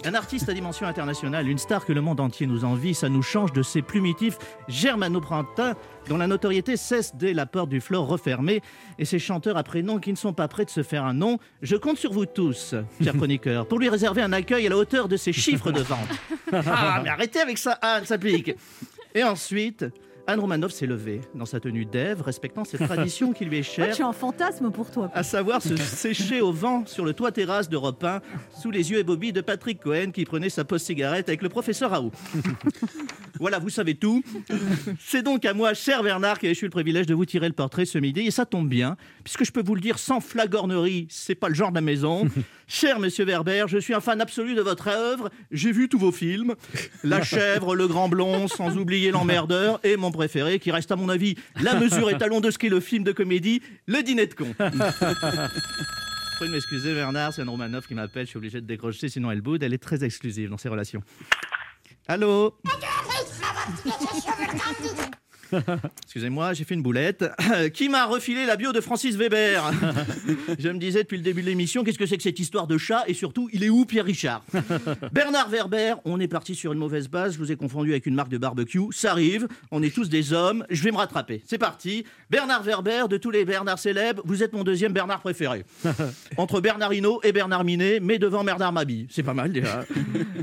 Un 0.07 0.12
artiste 0.12 0.51
à 0.51 0.53
dimension 0.53 0.87
internationale, 0.87 1.49
une 1.49 1.57
star 1.57 1.87
que 1.87 1.93
le 1.93 2.03
monde 2.03 2.20
entier 2.20 2.47
nous 2.47 2.66
envie, 2.66 2.93
ça 2.93 3.09
nous 3.09 3.22
change 3.22 3.55
de 3.55 3.62
ces 3.62 3.81
plumitifs 3.81 4.37
germano-printemps 4.68 5.72
dont 6.11 6.18
la 6.18 6.27
notoriété 6.27 6.77
cesse 6.77 7.16
dès 7.16 7.33
la 7.33 7.47
porte 7.47 7.70
du 7.70 7.81
flore 7.81 8.07
refermée 8.07 8.61
et 8.99 9.07
ces 9.07 9.18
chanteurs 9.18 9.57
à 9.57 9.62
prénom 9.62 9.99
qui 9.99 10.11
ne 10.11 10.16
sont 10.16 10.35
pas 10.35 10.47
prêts 10.47 10.66
de 10.66 10.70
se 10.70 10.83
faire 10.83 11.07
un 11.07 11.14
nom. 11.14 11.39
Je 11.62 11.77
compte 11.77 11.97
sur 11.97 12.12
vous 12.12 12.27
tous, 12.27 12.75
chers 13.03 13.14
chroniqueurs, 13.16 13.66
pour 13.66 13.79
lui 13.79 13.89
réserver 13.89 14.20
un 14.20 14.35
accueil 14.35 14.66
à 14.66 14.68
la 14.68 14.77
hauteur 14.77 15.09
de 15.09 15.16
ses 15.16 15.33
chiffres 15.33 15.72
de 15.72 15.81
vente. 15.81 15.99
Ah, 16.53 17.01
mais 17.03 17.11
arrêtez 17.11 17.41
avec 17.41 17.59
ça, 17.59 17.72
Anne, 17.83 18.05
ça 18.05 18.16
pique. 18.16 18.55
Et 19.14 19.25
ensuite, 19.25 19.87
Anne 20.27 20.41
Romanoff 20.41 20.72
s'est 20.72 20.87
levée 20.87 21.20
dans 21.35 21.45
sa 21.45 21.61
tenue 21.61 21.85
d'Ève, 21.85 22.22
respectant 22.22 22.64
cette 22.64 22.83
tradition 22.89 23.33
qui 23.35 23.45
lui 23.45 23.59
est 23.59 23.61
Moi, 23.61 23.87
chère 23.87 23.89
je 23.91 23.95
suis 23.95 24.03
un 24.03 24.12
fantasme 24.14 24.70
pour 24.70 24.91
toi. 24.91 25.11
à 25.14 25.22
savoir 25.22 25.61
se 25.61 25.77
sécher 25.77 26.41
au 26.41 26.51
vent 26.51 26.87
sur 26.87 27.05
le 27.05 27.12
toit 27.12 27.31
terrasse 27.31 27.68
d'Europe 27.68 28.03
1 28.03 28.20
sous 28.59 28.70
les 28.70 28.91
yeux 28.91 28.99
ébobis 29.01 29.33
de 29.35 29.43
Patrick 29.43 29.81
Cohen 29.81 30.12
qui 30.14 30.25
prenait 30.25 30.49
sa 30.49 30.64
pause 30.64 30.83
cigarette 30.83 31.29
avec 31.29 31.43
le 31.43 31.51
professeur 31.51 31.91
Raoult. 31.91 32.12
voilà, 33.39 33.59
vous 33.59 33.68
savez 33.68 33.95
tout. 33.97 34.22
C'est 34.99 35.22
donc 35.22 35.45
à 35.45 35.53
moi, 35.53 35.75
cher 35.75 36.03
Bernard, 36.03 36.39
qui 36.39 36.47
ai 36.47 36.53
eu 36.53 36.64
le 36.64 36.70
privilège 36.70 37.07
de 37.07 37.14
vous 37.14 37.27
tirer 37.27 37.49
le 37.49 37.55
portrait 37.55 37.85
ce 37.85 37.99
midi 37.99 38.20
et 38.27 38.31
ça 38.31 38.47
tombe 38.47 38.68
bien 38.68 38.97
puisque 39.25 39.45
je 39.45 39.53
peux 39.53 39.62
vous 39.62 39.75
le 39.75 39.81
dire 39.83 39.99
sans 39.99 40.20
flagornerie, 40.20 41.07
c'est 41.11 41.35
pas 41.35 41.49
le 41.49 41.55
genre 41.55 41.70
de 41.70 41.75
la 41.75 41.81
maison. 41.83 42.27
cher 42.66 42.99
monsieur 42.99 43.25
Werber, 43.27 43.64
je 43.68 43.77
suis 43.79 43.93
un 43.93 44.01
fan 44.01 44.20
absolu 44.22 44.55
de 44.55 44.62
votre 44.62 44.89
œuvre, 44.89 45.29
j'ai 45.51 45.72
vu 45.72 45.89
tous 45.91 45.99
vos 45.99 46.12
films, 46.12 46.55
La 47.03 47.22
chèvre, 47.22 47.75
Le 47.75 47.87
grand 47.89 48.09
blond, 48.09 48.49
sans 48.49 48.79
oublier 48.79 49.11
l'emmerdeur 49.11 49.81
et 49.85 49.97
mon 49.97 50.11
préféré 50.17 50.59
qui 50.59 50.71
reste 50.71 50.91
à 50.91 50.97
mon 50.97 51.09
avis 51.09 51.37
la 51.62 51.75
mesure 51.81 52.11
étalon 52.11 52.41
de 52.41 52.51
ce 52.51 52.59
qu'est 52.59 52.69
le 52.69 52.81
film 52.81 53.05
de 53.05 53.12
comédie, 53.12 53.62
Le 53.87 54.03
dîner 54.03 54.27
de 54.27 54.35
con. 54.35 54.55
Faut 56.39 56.49
m'excuser 56.49 56.95
Bernard, 56.95 57.33
c'est 57.33 57.43
Anne 57.43 57.49
Romanoff 57.49 57.87
qui 57.87 57.95
m'appelle, 57.95 58.25
je 58.25 58.31
suis 58.31 58.39
obligé 58.39 58.61
de 58.61 58.67
décrocher 58.67 59.09
sinon 59.09 59.31
elle 59.31 59.41
boude, 59.41 59.62
elle 59.62 59.75
est 59.75 59.79
très 59.79 60.03
exclusive 60.05 60.51
dans 60.51 60.59
ses 60.59 60.69
relations. 60.69 61.03
Allô? 62.09 62.59
Excusez-moi, 66.05 66.52
j'ai 66.52 66.64
fait 66.64 66.74
une 66.74 66.82
boulette. 66.82 67.24
Qui 67.74 67.88
m'a 67.88 68.07
refilé 68.07 68.46
la 68.46 68.57
bio 68.57 68.72
de 68.72 68.80
Francis 68.80 69.16
Weber 69.16 69.62
Je 70.59 70.68
me 70.68 70.78
disais 70.78 71.02
depuis 71.02 71.16
le 71.16 71.22
début 71.22 71.42
de 71.42 71.46
l'émission, 71.46 71.84
qu'est-ce 71.84 71.98
que 71.98 72.07
c'est 72.07 72.16
que 72.16 72.22
cette 72.22 72.38
histoire 72.38 72.66
de 72.66 72.78
chat 72.78 73.05
Et 73.07 73.14
surtout, 73.14 73.48
il 73.52 73.64
est 73.64 73.68
où 73.68 73.84
Pierre 73.84 74.05
Richard? 74.05 74.42
Bernard 75.12 75.48
Werber, 75.48 75.94
on 76.05 76.20
est 76.20 76.28
parti 76.28 76.55
sur 76.55 76.72
une 76.72 76.78
mauvaise 76.78 77.09
base, 77.09 77.34
je 77.34 77.38
vous 77.38 77.52
ai 77.52 77.57
confondu 77.57 77.90
avec 77.90 78.07
une 78.07 78.14
marque 78.14 78.30
de 78.30 78.38
barbecue. 78.38 78.80
Ça 78.92 79.12
arrive, 79.12 79.48
on 79.70 79.82
est 79.82 79.94
tous 79.94 80.09
des 80.09 80.32
hommes, 80.32 80.64
je 80.70 80.82
vais 80.82 80.90
me 80.90 80.96
rattraper. 80.96 81.42
C'est 81.46 81.59
parti. 81.59 82.05
Bernard 82.30 82.62
Werber, 82.62 83.05
de 83.09 83.16
tous 83.16 83.30
les 83.30 83.44
Bernard 83.44 83.78
célèbres, 83.78 84.22
vous 84.24 84.42
êtes 84.42 84.52
mon 84.52 84.64
deuxième 84.64 84.92
Bernard 84.92 85.20
préféré. 85.20 85.64
Entre 86.36 86.61
Bernard 86.61 86.92
Hinault 86.92 87.20
et 87.22 87.32
Bernard 87.32 87.64
Minet, 87.64 88.00
mais 88.00 88.18
devant 88.18 88.44
Bernard 88.44 88.72
Mabille. 88.72 89.07
C'est 89.11 89.22
pas 89.22 89.34
mal 89.34 89.52
déjà. 89.52 89.84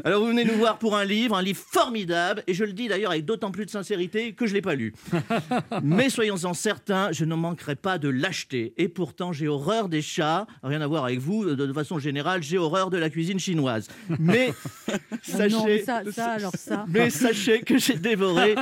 Alors 0.04 0.22
vous 0.22 0.28
venez 0.28 0.46
nous 0.46 0.56
voir 0.56 0.78
pour 0.78 0.96
un 0.96 1.06
livre, 1.06 1.36
un 1.36 1.42
livre 1.42 1.62
formidable, 1.72 2.44
et 2.48 2.54
je 2.54 2.64
le 2.64 2.74
dis 2.74 2.88
d'ailleurs 2.88 3.12
avec 3.12 3.26
d'autant 3.26 3.52
plus 3.52 3.66
de 3.66 3.72
sincérité 3.72 4.34
que 4.34 4.48
je 4.48 4.54
l'ai 4.54 4.62
pas 4.62 4.76
lu. 4.76 4.94
Mais 5.84 6.10
soyons-en 6.10 6.54
certains, 6.54 7.12
je 7.12 7.26
ne 7.26 7.36
manquerai 7.36 7.76
pas 7.76 7.98
de 7.98 8.10
l'acheter. 8.10 8.74
Et 8.78 8.88
pourtant, 8.88 9.32
j'ai 9.32 9.48
horreur 9.48 9.90
des 9.90 10.02
chats. 10.02 10.48
Rien 10.64 10.82
à 10.82 10.88
voir 10.88 11.06
avec 11.06 11.20
vous, 11.20 11.56
de, 11.56 11.74
façon 11.74 12.00
générale, 12.00 12.44
j'ai 12.44 12.58
horreur 12.58 12.90
de 12.90 12.98
la 12.98 13.10
cuisine 13.10 13.40
chinoise. 13.40 13.88
Mais 14.20 14.54
sachez, 15.22 15.56
non, 15.56 15.66
mais 15.66 15.84
ça, 15.84 16.02
ça, 16.12 16.32
alors 16.32 16.54
ça. 16.56 16.86
mais 16.88 17.10
sachez 17.10 17.62
que 17.62 17.78
j'ai 17.78 17.96
dévoré 17.96 18.56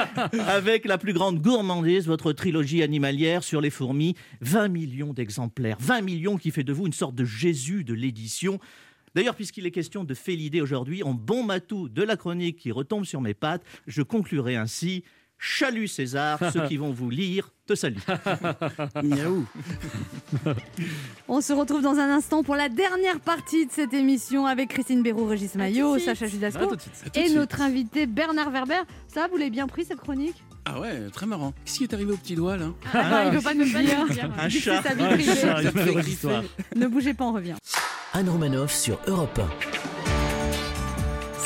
avec 0.48 0.86
la 0.86 0.98
plus 0.98 1.14
grande 1.14 1.42
gourmandise 1.42 2.08
votre 2.08 2.32
trilogie 2.34 2.84
animalière 2.84 3.44
sur 3.44 3.62
les 3.62 3.70
fourmis. 3.70 4.16
20 4.42 4.68
millions 4.70 5.14
d'exemplaires. 5.14 5.78
20 5.80 6.02
millions 6.02 6.38
qui 6.38 6.52
fait 6.52 6.64
de 6.64 6.74
vous 6.74 6.88
une 6.88 6.94
sorte 6.94 7.16
de 7.16 7.26
Jésus 7.26 7.84
de 7.84 7.94
l'édition. 7.94 8.60
D'ailleurs, 9.16 9.36
puisqu'il 9.36 9.66
est 9.66 9.72
question 9.72 10.04
de 10.04 10.14
Félidé 10.14 10.62
aujourd'hui, 10.62 11.04
en 11.04 11.14
bon 11.14 11.44
matou 11.44 11.90
de 11.90 12.04
la 12.04 12.16
chronique 12.16 12.58
qui 12.58 12.72
retombe 12.72 13.06
sur 13.06 13.22
mes 13.22 13.34
pattes, 13.34 13.64
je 13.88 14.02
conclurai 14.02 14.56
ainsi. 14.56 15.04
Chalut 15.42 15.88
César, 15.88 16.38
ceux 16.52 16.68
qui 16.68 16.76
vont 16.76 16.92
vous 16.92 17.10
lire 17.10 17.50
te 17.66 17.74
saluent. 17.74 17.96
Miaou. 19.04 19.46
On 21.30 21.40
se 21.40 21.54
retrouve 21.54 21.82
dans 21.82 21.96
un 21.98 22.10
instant 22.10 22.44
pour 22.44 22.58
la 22.58 22.68
dernière 22.68 23.22
partie 23.22 23.66
de 23.66 23.72
cette 23.72 23.94
émission 23.94 24.46
avec 24.46 24.68
Christine 24.70 25.02
Béraud, 25.02 25.28
Régis 25.28 25.56
Maillot. 25.56 25.98
Sacha 25.98 26.28
Judasco 26.28 26.76
et 27.16 27.24
suite. 27.24 27.36
notre 27.38 27.62
invité 27.62 28.06
Bernard 28.06 28.52
Werber. 28.52 28.82
Ça, 29.08 29.28
vous 29.32 29.38
l'avez 29.38 29.50
bien 29.50 29.68
pris 29.68 29.86
cette 29.86 30.02
chronique? 30.02 30.36
Ah 30.66 30.82
ouais, 30.82 31.10
très 31.10 31.26
marrant. 31.26 31.54
Qu'est-ce 31.64 31.78
qui 31.78 31.84
est 31.86 31.94
arrivé 31.94 32.12
au 32.12 32.18
petit 32.18 32.36
doigt 32.36 32.58
là? 32.58 32.72
Ah, 32.94 33.24
Il 33.26 33.32
ne 33.32 33.38
veut 33.38 33.42
pas 33.42 33.54
nous 33.54 33.64
le 33.64 33.82
dire. 33.82 34.06
Un 34.38 34.50
chat. 34.50 34.82
griffer. 34.82 36.10
histoire. 36.12 36.44
Ne 36.76 36.88
bougez 36.88 37.14
pas, 37.14 37.24
on 37.24 37.34
revient. 37.34 37.56
Anne 38.14 38.28
Romanoff 38.30 38.74
sur 38.74 39.00
Europe 39.08 39.40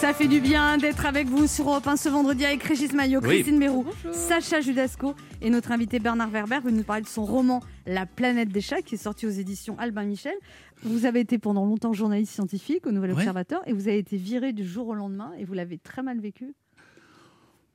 Ça 0.03 0.13
fait 0.13 0.27
du 0.27 0.41
bien 0.41 0.77
d'être 0.77 1.05
avec 1.05 1.27
vous 1.27 1.47
sur 1.47 1.69
Europe 1.69 1.87
1 1.87 1.95
ce 1.95 2.09
vendredi 2.09 2.43
avec 2.43 2.61
Régis 2.61 2.91
Maillot. 2.91 3.21
Christine 3.21 3.57
Mérou, 3.57 3.85
Sacha 4.11 4.59
Judasco 4.59 5.15
et 5.41 5.49
notre 5.49 5.71
invité 5.71 5.99
Bernard 5.99 6.29
Werber. 6.29 6.59
Vous 6.61 6.71
nous 6.71 6.83
parlez 6.83 7.03
de 7.03 7.07
son 7.07 7.23
roman 7.23 7.61
La 7.85 8.05
planète 8.05 8.49
des 8.49 8.59
chats 8.59 8.81
qui 8.81 8.95
est 8.95 8.97
sorti 8.97 9.25
aux 9.25 9.29
éditions 9.29 9.79
Albin 9.79 10.03
Michel. 10.03 10.33
Vous 10.81 11.05
avez 11.05 11.21
été 11.21 11.37
pendant 11.37 11.65
longtemps 11.65 11.93
journaliste 11.93 12.33
scientifique 12.33 12.85
au 12.85 12.91
Nouvel 12.91 13.11
Ouais. 13.11 13.19
Observateur 13.19 13.61
et 13.65 13.71
vous 13.71 13.87
avez 13.87 13.97
été 13.97 14.17
viré 14.17 14.51
du 14.51 14.67
jour 14.67 14.89
au 14.89 14.93
lendemain 14.93 15.31
et 15.39 15.45
vous 15.45 15.53
l'avez 15.53 15.77
très 15.77 16.03
mal 16.03 16.19
vécu. 16.19 16.53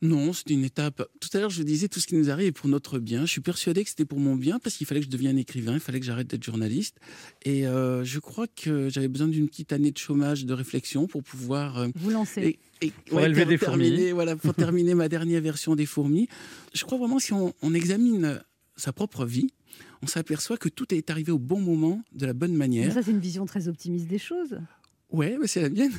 Non, 0.00 0.32
c'était 0.32 0.54
une 0.54 0.64
étape. 0.64 1.02
Tout 1.20 1.28
à 1.36 1.40
l'heure, 1.40 1.50
je 1.50 1.62
disais 1.64 1.88
tout 1.88 1.98
ce 1.98 2.06
qui 2.06 2.14
nous 2.14 2.30
arrive 2.30 2.46
est 2.48 2.52
pour 2.52 2.68
notre 2.68 3.00
bien. 3.00 3.22
Je 3.26 3.32
suis 3.32 3.40
persuadé 3.40 3.82
que 3.82 3.90
c'était 3.90 4.04
pour 4.04 4.20
mon 4.20 4.36
bien 4.36 4.60
parce 4.60 4.76
qu'il 4.76 4.86
fallait 4.86 5.00
que 5.00 5.06
je 5.06 5.10
devienne 5.10 5.38
écrivain, 5.38 5.74
il 5.74 5.80
fallait 5.80 5.98
que 5.98 6.06
j'arrête 6.06 6.28
d'être 6.28 6.44
journaliste. 6.44 6.96
Et 7.44 7.66
euh, 7.66 8.04
je 8.04 8.20
crois 8.20 8.46
que 8.46 8.88
j'avais 8.90 9.08
besoin 9.08 9.26
d'une 9.26 9.48
petite 9.48 9.72
année 9.72 9.90
de 9.90 9.98
chômage, 9.98 10.44
de 10.46 10.54
réflexion 10.54 11.08
pour 11.08 11.24
pouvoir 11.24 11.78
euh, 11.78 11.88
Vous 11.96 12.10
lancez. 12.10 12.58
et, 12.80 12.86
et- 12.86 12.92
Pour 13.08 13.20
élever 13.22 13.40
ter- 13.42 13.48
des 13.48 13.58
terminer, 13.58 13.96
fourmis. 13.96 14.10
Voilà, 14.12 14.36
pour 14.36 14.54
terminer 14.54 14.94
ma 14.94 15.08
dernière 15.08 15.40
version 15.42 15.74
des 15.74 15.86
fourmis. 15.86 16.28
Je 16.74 16.84
crois 16.84 16.98
vraiment 16.98 17.18
si 17.18 17.32
on, 17.32 17.52
on 17.62 17.74
examine 17.74 18.40
sa 18.76 18.92
propre 18.92 19.24
vie, 19.26 19.48
on 20.02 20.06
s'aperçoit 20.06 20.58
que 20.58 20.68
tout 20.68 20.94
est 20.94 21.10
arrivé 21.10 21.32
au 21.32 21.40
bon 21.40 21.60
moment, 21.60 22.04
de 22.12 22.24
la 22.24 22.34
bonne 22.34 22.52
Mais 22.52 22.58
manière. 22.58 22.92
ça, 22.94 23.02
c'est 23.02 23.10
une 23.10 23.18
vision 23.18 23.46
très 23.46 23.66
optimiste 23.66 24.06
des 24.06 24.18
choses. 24.18 24.60
Ouais, 25.10 25.36
mais 25.40 25.46
c'est 25.46 25.62
la 25.62 25.70
mienne. 25.70 25.92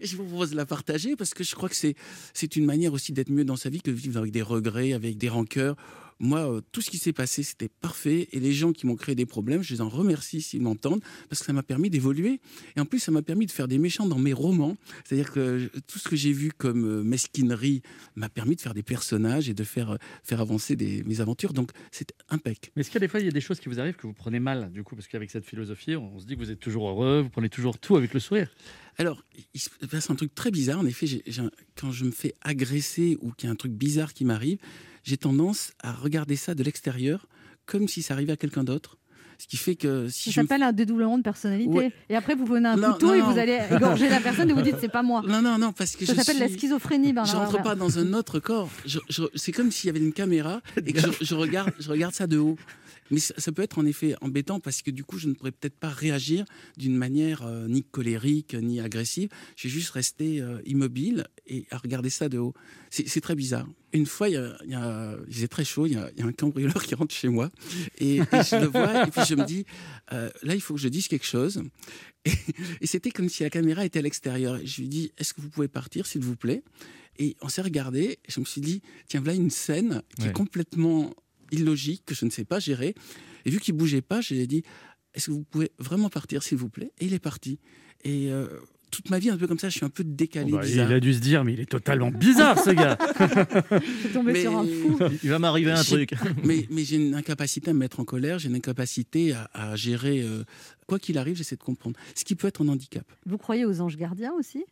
Et 0.00 0.06
je 0.06 0.16
vous 0.16 0.24
propose 0.24 0.50
de 0.52 0.56
la 0.56 0.66
partager 0.66 1.16
parce 1.16 1.34
que 1.34 1.42
je 1.42 1.54
crois 1.54 1.68
que 1.68 1.76
c'est 1.76 1.94
c'est 2.34 2.56
une 2.56 2.64
manière 2.64 2.92
aussi 2.92 3.12
d'être 3.12 3.30
mieux 3.30 3.44
dans 3.44 3.56
sa 3.56 3.68
vie 3.68 3.80
que 3.80 3.90
de 3.90 3.96
vivre 3.96 4.18
avec 4.18 4.32
des 4.32 4.42
regrets, 4.42 4.92
avec 4.92 5.18
des 5.18 5.28
rancœurs. 5.28 5.76
Moi, 6.22 6.38
euh, 6.38 6.60
tout 6.72 6.80
ce 6.80 6.88
qui 6.88 6.98
s'est 6.98 7.12
passé, 7.12 7.42
c'était 7.42 7.68
parfait. 7.68 8.28
Et 8.32 8.38
les 8.40 8.52
gens 8.52 8.72
qui 8.72 8.86
m'ont 8.86 8.94
créé 8.94 9.14
des 9.16 9.26
problèmes, 9.26 9.62
je 9.62 9.74
les 9.74 9.80
en 9.80 9.88
remercie 9.88 10.40
s'ils 10.40 10.62
m'entendent 10.62 11.02
parce 11.28 11.40
que 11.40 11.46
ça 11.46 11.52
m'a 11.52 11.64
permis 11.64 11.90
d'évoluer. 11.90 12.40
Et 12.76 12.80
en 12.80 12.84
plus, 12.86 13.00
ça 13.00 13.10
m'a 13.10 13.22
permis 13.22 13.44
de 13.46 13.50
faire 13.50 13.66
des 13.66 13.76
méchants 13.78 14.06
dans 14.06 14.20
mes 14.20 14.32
romans. 14.32 14.76
C'est-à-dire 15.04 15.32
que 15.32 15.68
tout 15.88 15.98
ce 15.98 16.08
que 16.08 16.14
j'ai 16.16 16.32
vu 16.32 16.52
comme 16.56 16.84
euh, 16.86 17.02
mesquinerie 17.02 17.82
m'a 18.14 18.28
permis 18.28 18.54
de 18.54 18.60
faire 18.60 18.72
des 18.72 18.84
personnages 18.84 19.48
et 19.50 19.54
de 19.54 19.64
faire, 19.64 19.90
euh, 19.90 19.96
faire 20.22 20.40
avancer 20.40 20.76
des, 20.76 21.02
mes 21.02 21.20
aventures. 21.20 21.52
Donc, 21.52 21.72
c'est 21.90 22.12
impec. 22.28 22.70
Mais 22.76 22.80
est-ce 22.80 22.90
qu'il 22.90 23.00
y 23.00 23.02
a 23.02 23.06
des 23.06 23.08
fois, 23.08 23.18
il 23.20 23.26
y 23.26 23.28
a 23.28 23.32
des 23.32 23.40
choses 23.40 23.58
qui 23.58 23.68
vous 23.68 23.80
arrivent 23.80 23.96
que 23.96 24.06
vous 24.06 24.12
prenez 24.14 24.38
mal, 24.38 24.70
du 24.72 24.84
coup, 24.84 24.94
parce 24.94 25.08
qu'avec 25.08 25.28
cette 25.30 25.44
philosophie, 25.44 25.96
on 25.96 26.20
se 26.20 26.24
dit 26.26 26.34
que 26.36 26.38
vous 26.40 26.52
êtes 26.52 26.60
toujours 26.60 26.88
heureux, 26.88 27.22
vous 27.22 27.30
prenez 27.30 27.48
toujours 27.48 27.78
tout 27.80 27.96
avec 27.96 28.14
le 28.14 28.20
sourire? 28.20 28.48
Alors, 28.96 29.24
il 29.54 29.60
se 29.60 29.70
passe 29.90 30.08
un 30.08 30.14
truc 30.14 30.34
très 30.36 30.52
bizarre. 30.52 30.78
En 30.78 30.86
effet, 30.86 31.06
un- 31.38 31.50
quand 31.74 31.90
je 31.90 32.04
me 32.04 32.10
fais 32.12 32.32
agresser 32.42 33.18
ou 33.22 33.32
qu'il 33.32 33.48
y 33.48 33.50
a 33.50 33.52
un 33.52 33.56
truc 33.56 33.72
bizarre 33.72 34.12
qui 34.14 34.24
m'arrive, 34.24 34.58
j'ai 35.04 35.16
tendance 35.16 35.72
à 35.82 35.92
regarder 35.92 36.36
ça 36.36 36.54
de 36.54 36.62
l'extérieur 36.62 37.26
comme 37.66 37.88
si 37.88 38.02
ça 38.02 38.14
arrivait 38.14 38.32
à 38.32 38.36
quelqu'un 38.36 38.64
d'autre. 38.64 38.96
Ce 39.38 39.48
qui 39.48 39.56
fait 39.56 39.74
que 39.74 40.08
si 40.08 40.30
Ça 40.30 40.42
me 40.42 40.46
s'appelle 40.46 40.62
un 40.62 40.72
dédoublement 40.72 41.18
de 41.18 41.22
personnalité. 41.24 41.68
Ouais. 41.68 41.92
Et 42.08 42.14
après, 42.14 42.36
vous 42.36 42.44
prenez 42.44 42.68
un 42.68 42.76
Non, 42.76 42.92
couteau 42.92 43.06
non, 43.08 43.14
et 43.14 43.18
non. 43.18 43.32
vous 43.32 43.38
allez 43.38 43.58
égorger 43.72 44.08
la 44.08 44.20
personne 44.20 44.48
et 44.48 44.52
vous 44.52 44.62
dites 44.62 44.76
c'est 44.80 44.88
pas 44.88 45.02
moi. 45.02 45.20
Non, 45.26 45.42
non, 45.42 45.58
non, 45.58 45.72
parce 45.72 45.96
que 45.96 46.06
Ça 46.06 46.12
je 46.14 46.18
s'appelle 46.20 46.38
la 46.38 46.48
schizophrénie, 46.48 47.12
Bernard 47.12 47.26
Je 47.32 47.36
rentre 47.36 47.60
pas 47.60 47.74
dans 47.74 47.98
un 47.98 48.12
autre 48.14 48.38
corps. 48.38 48.68
Je- 48.86 49.00
je- 49.08 49.24
c'est 49.34 49.50
comme 49.50 49.72
s'il 49.72 49.88
y 49.88 49.90
avait 49.90 49.98
une 49.98 50.12
caméra 50.12 50.60
et 50.86 50.92
que 50.92 51.00
je, 51.00 51.08
je 51.24 51.34
regarde, 51.34 51.72
je 51.80 51.90
regarde 51.90 52.14
ça 52.14 52.28
de 52.28 52.38
haut. 52.38 52.56
Mais 53.10 53.18
ça, 53.18 53.34
ça 53.36 53.52
peut 53.52 53.62
être 53.62 53.78
en 53.78 53.84
effet 53.84 54.14
embêtant 54.22 54.58
parce 54.60 54.80
que 54.80 54.90
du 54.90 55.04
coup, 55.04 55.18
je 55.18 55.28
ne 55.28 55.34
pourrais 55.34 55.52
peut-être 55.52 55.76
pas 55.78 55.90
réagir 55.90 56.44
d'une 56.78 56.96
manière 56.96 57.42
euh, 57.42 57.68
ni 57.68 57.82
colérique 57.82 58.54
ni 58.54 58.80
agressive. 58.80 59.28
Je 59.56 59.68
vais 59.68 59.74
juste 59.74 59.90
rester 59.90 60.40
euh, 60.40 60.60
immobile 60.64 61.26
et 61.46 61.66
à 61.70 61.78
regarder 61.78 62.08
ça 62.10 62.28
de 62.28 62.38
haut. 62.38 62.54
C'est 62.90 63.20
très 63.20 63.34
bizarre. 63.34 63.66
Une 63.92 64.06
fois, 64.06 64.28
il, 64.30 64.32
y 64.32 64.36
a, 64.36 64.56
il, 64.64 64.70
y 64.70 64.74
a- 64.74 65.16
il 65.28 65.34
faisait 65.34 65.48
très 65.48 65.64
chaud, 65.64 65.84
il 65.86 65.92
y, 65.92 65.96
a, 65.96 66.10
il 66.14 66.20
y 66.20 66.22
a 66.22 66.26
un 66.26 66.32
cambrioleur 66.32 66.82
qui 66.82 66.94
rentre 66.94 67.14
chez 67.14 67.28
moi 67.28 67.50
et, 67.98 68.16
et 68.16 68.20
je 68.20 68.58
le 68.60 68.66
vois 68.66 69.06
et 69.06 69.10
puis 69.10 69.20
je 69.28 69.34
me 69.34 69.44
dis, 69.44 69.66
euh, 70.12 70.30
là, 70.42 70.54
il 70.54 70.60
faut 70.62 70.74
que 70.74 70.80
je 70.80 70.88
dise 70.88 71.08
quelque 71.08 71.26
chose. 71.26 71.62
Et, 72.24 72.32
et 72.80 72.86
c'était 72.86 73.10
comme 73.10 73.28
si 73.28 73.42
la 73.42 73.50
caméra 73.50 73.84
était 73.84 73.98
à 73.98 74.02
l'extérieur. 74.02 74.58
Je 74.64 74.80
lui 74.80 74.88
dis, 74.88 75.12
est-ce 75.18 75.34
que 75.34 75.40
vous 75.42 75.50
pouvez 75.50 75.68
partir, 75.68 76.06
s'il 76.06 76.22
vous 76.22 76.36
plaît? 76.36 76.62
Et 77.18 77.36
on 77.42 77.48
s'est 77.48 77.60
regardé. 77.62 78.02
Et 78.24 78.30
je 78.30 78.40
me 78.40 78.44
suis 78.46 78.60
dit, 78.62 78.80
tiens, 79.08 79.20
voilà 79.20 79.34
une 79.36 79.50
scène 79.50 80.02
qui 80.16 80.22
Ouais. 80.24 80.30
est 80.30 80.32
complètement 80.32 81.12
illogique, 81.52 82.02
que 82.06 82.14
je 82.14 82.24
ne 82.24 82.30
sais 82.30 82.44
pas 82.44 82.58
gérer. 82.58 82.94
Et 83.44 83.50
vu 83.50 83.60
qu'il 83.60 83.74
bougeait 83.74 84.02
pas, 84.02 84.20
je 84.20 84.34
lui 84.34 84.40
ai 84.40 84.46
dit, 84.46 84.62
est-ce 85.14 85.26
que 85.26 85.30
vous 85.32 85.44
pouvez 85.44 85.70
vraiment 85.78 86.08
partir, 86.08 86.42
s'il 86.42 86.58
vous 86.58 86.68
plaît? 86.70 86.90
Et 86.98 87.06
il 87.06 87.14
est 87.14 87.18
parti. 87.18 87.58
Et 88.04 88.32
euh, 88.32 88.46
toute 88.90 89.08
ma 89.10 89.18
vie, 89.18 89.30
un 89.30 89.36
peu 89.36 89.46
comme 89.46 89.58
ça, 89.58 89.68
je 89.68 89.76
suis 89.76 89.84
un 89.84 89.90
peu 89.90 90.04
décalé, 90.04 90.52
Bah, 90.52 90.66
il 90.66 90.80
a 90.80 91.00
dû 91.00 91.14
se 91.14 91.20
dire, 91.20 91.44
mais 91.44 91.52
il 91.54 91.60
est 91.60 91.66
totalement 91.70 92.10
bizarre 92.10 92.58
ce 92.62 92.70
gars. 92.70 92.98
Mais- 94.22 94.44
Il 95.22 95.30
va 95.30 95.38
m'arriver 95.38 95.70
un 95.70 95.82
truc. 95.82 96.14
mais 96.44 96.66
mais 96.70 96.84
j'ai 96.84 96.96
une 96.96 97.14
incapacité 97.14 97.70
à 97.70 97.74
me 97.74 97.78
mettre 97.78 98.00
en 98.00 98.04
colère, 98.04 98.38
j'ai 98.38 98.48
une 98.48 98.54
incapacité 98.56 99.32
à, 99.32 99.50
à 99.52 99.76
gérer. 99.76 100.22
euh, 100.22 100.44
quoi 100.86 100.98
qu'il 100.98 101.16
arrive, 101.18 101.36
j'essaie 101.36 101.56
de 101.56 101.62
comprendre. 101.62 101.98
Ce 102.14 102.24
qui 102.24 102.34
peut 102.34 102.48
être 102.48 102.62
un 102.64 102.68
handicap. 102.68 103.10
Vous 103.26 103.38
croyez 103.38 103.64
aux 103.64 103.80
anges 103.80 103.96
gardiens 103.96 104.32
aussi? 104.38 104.64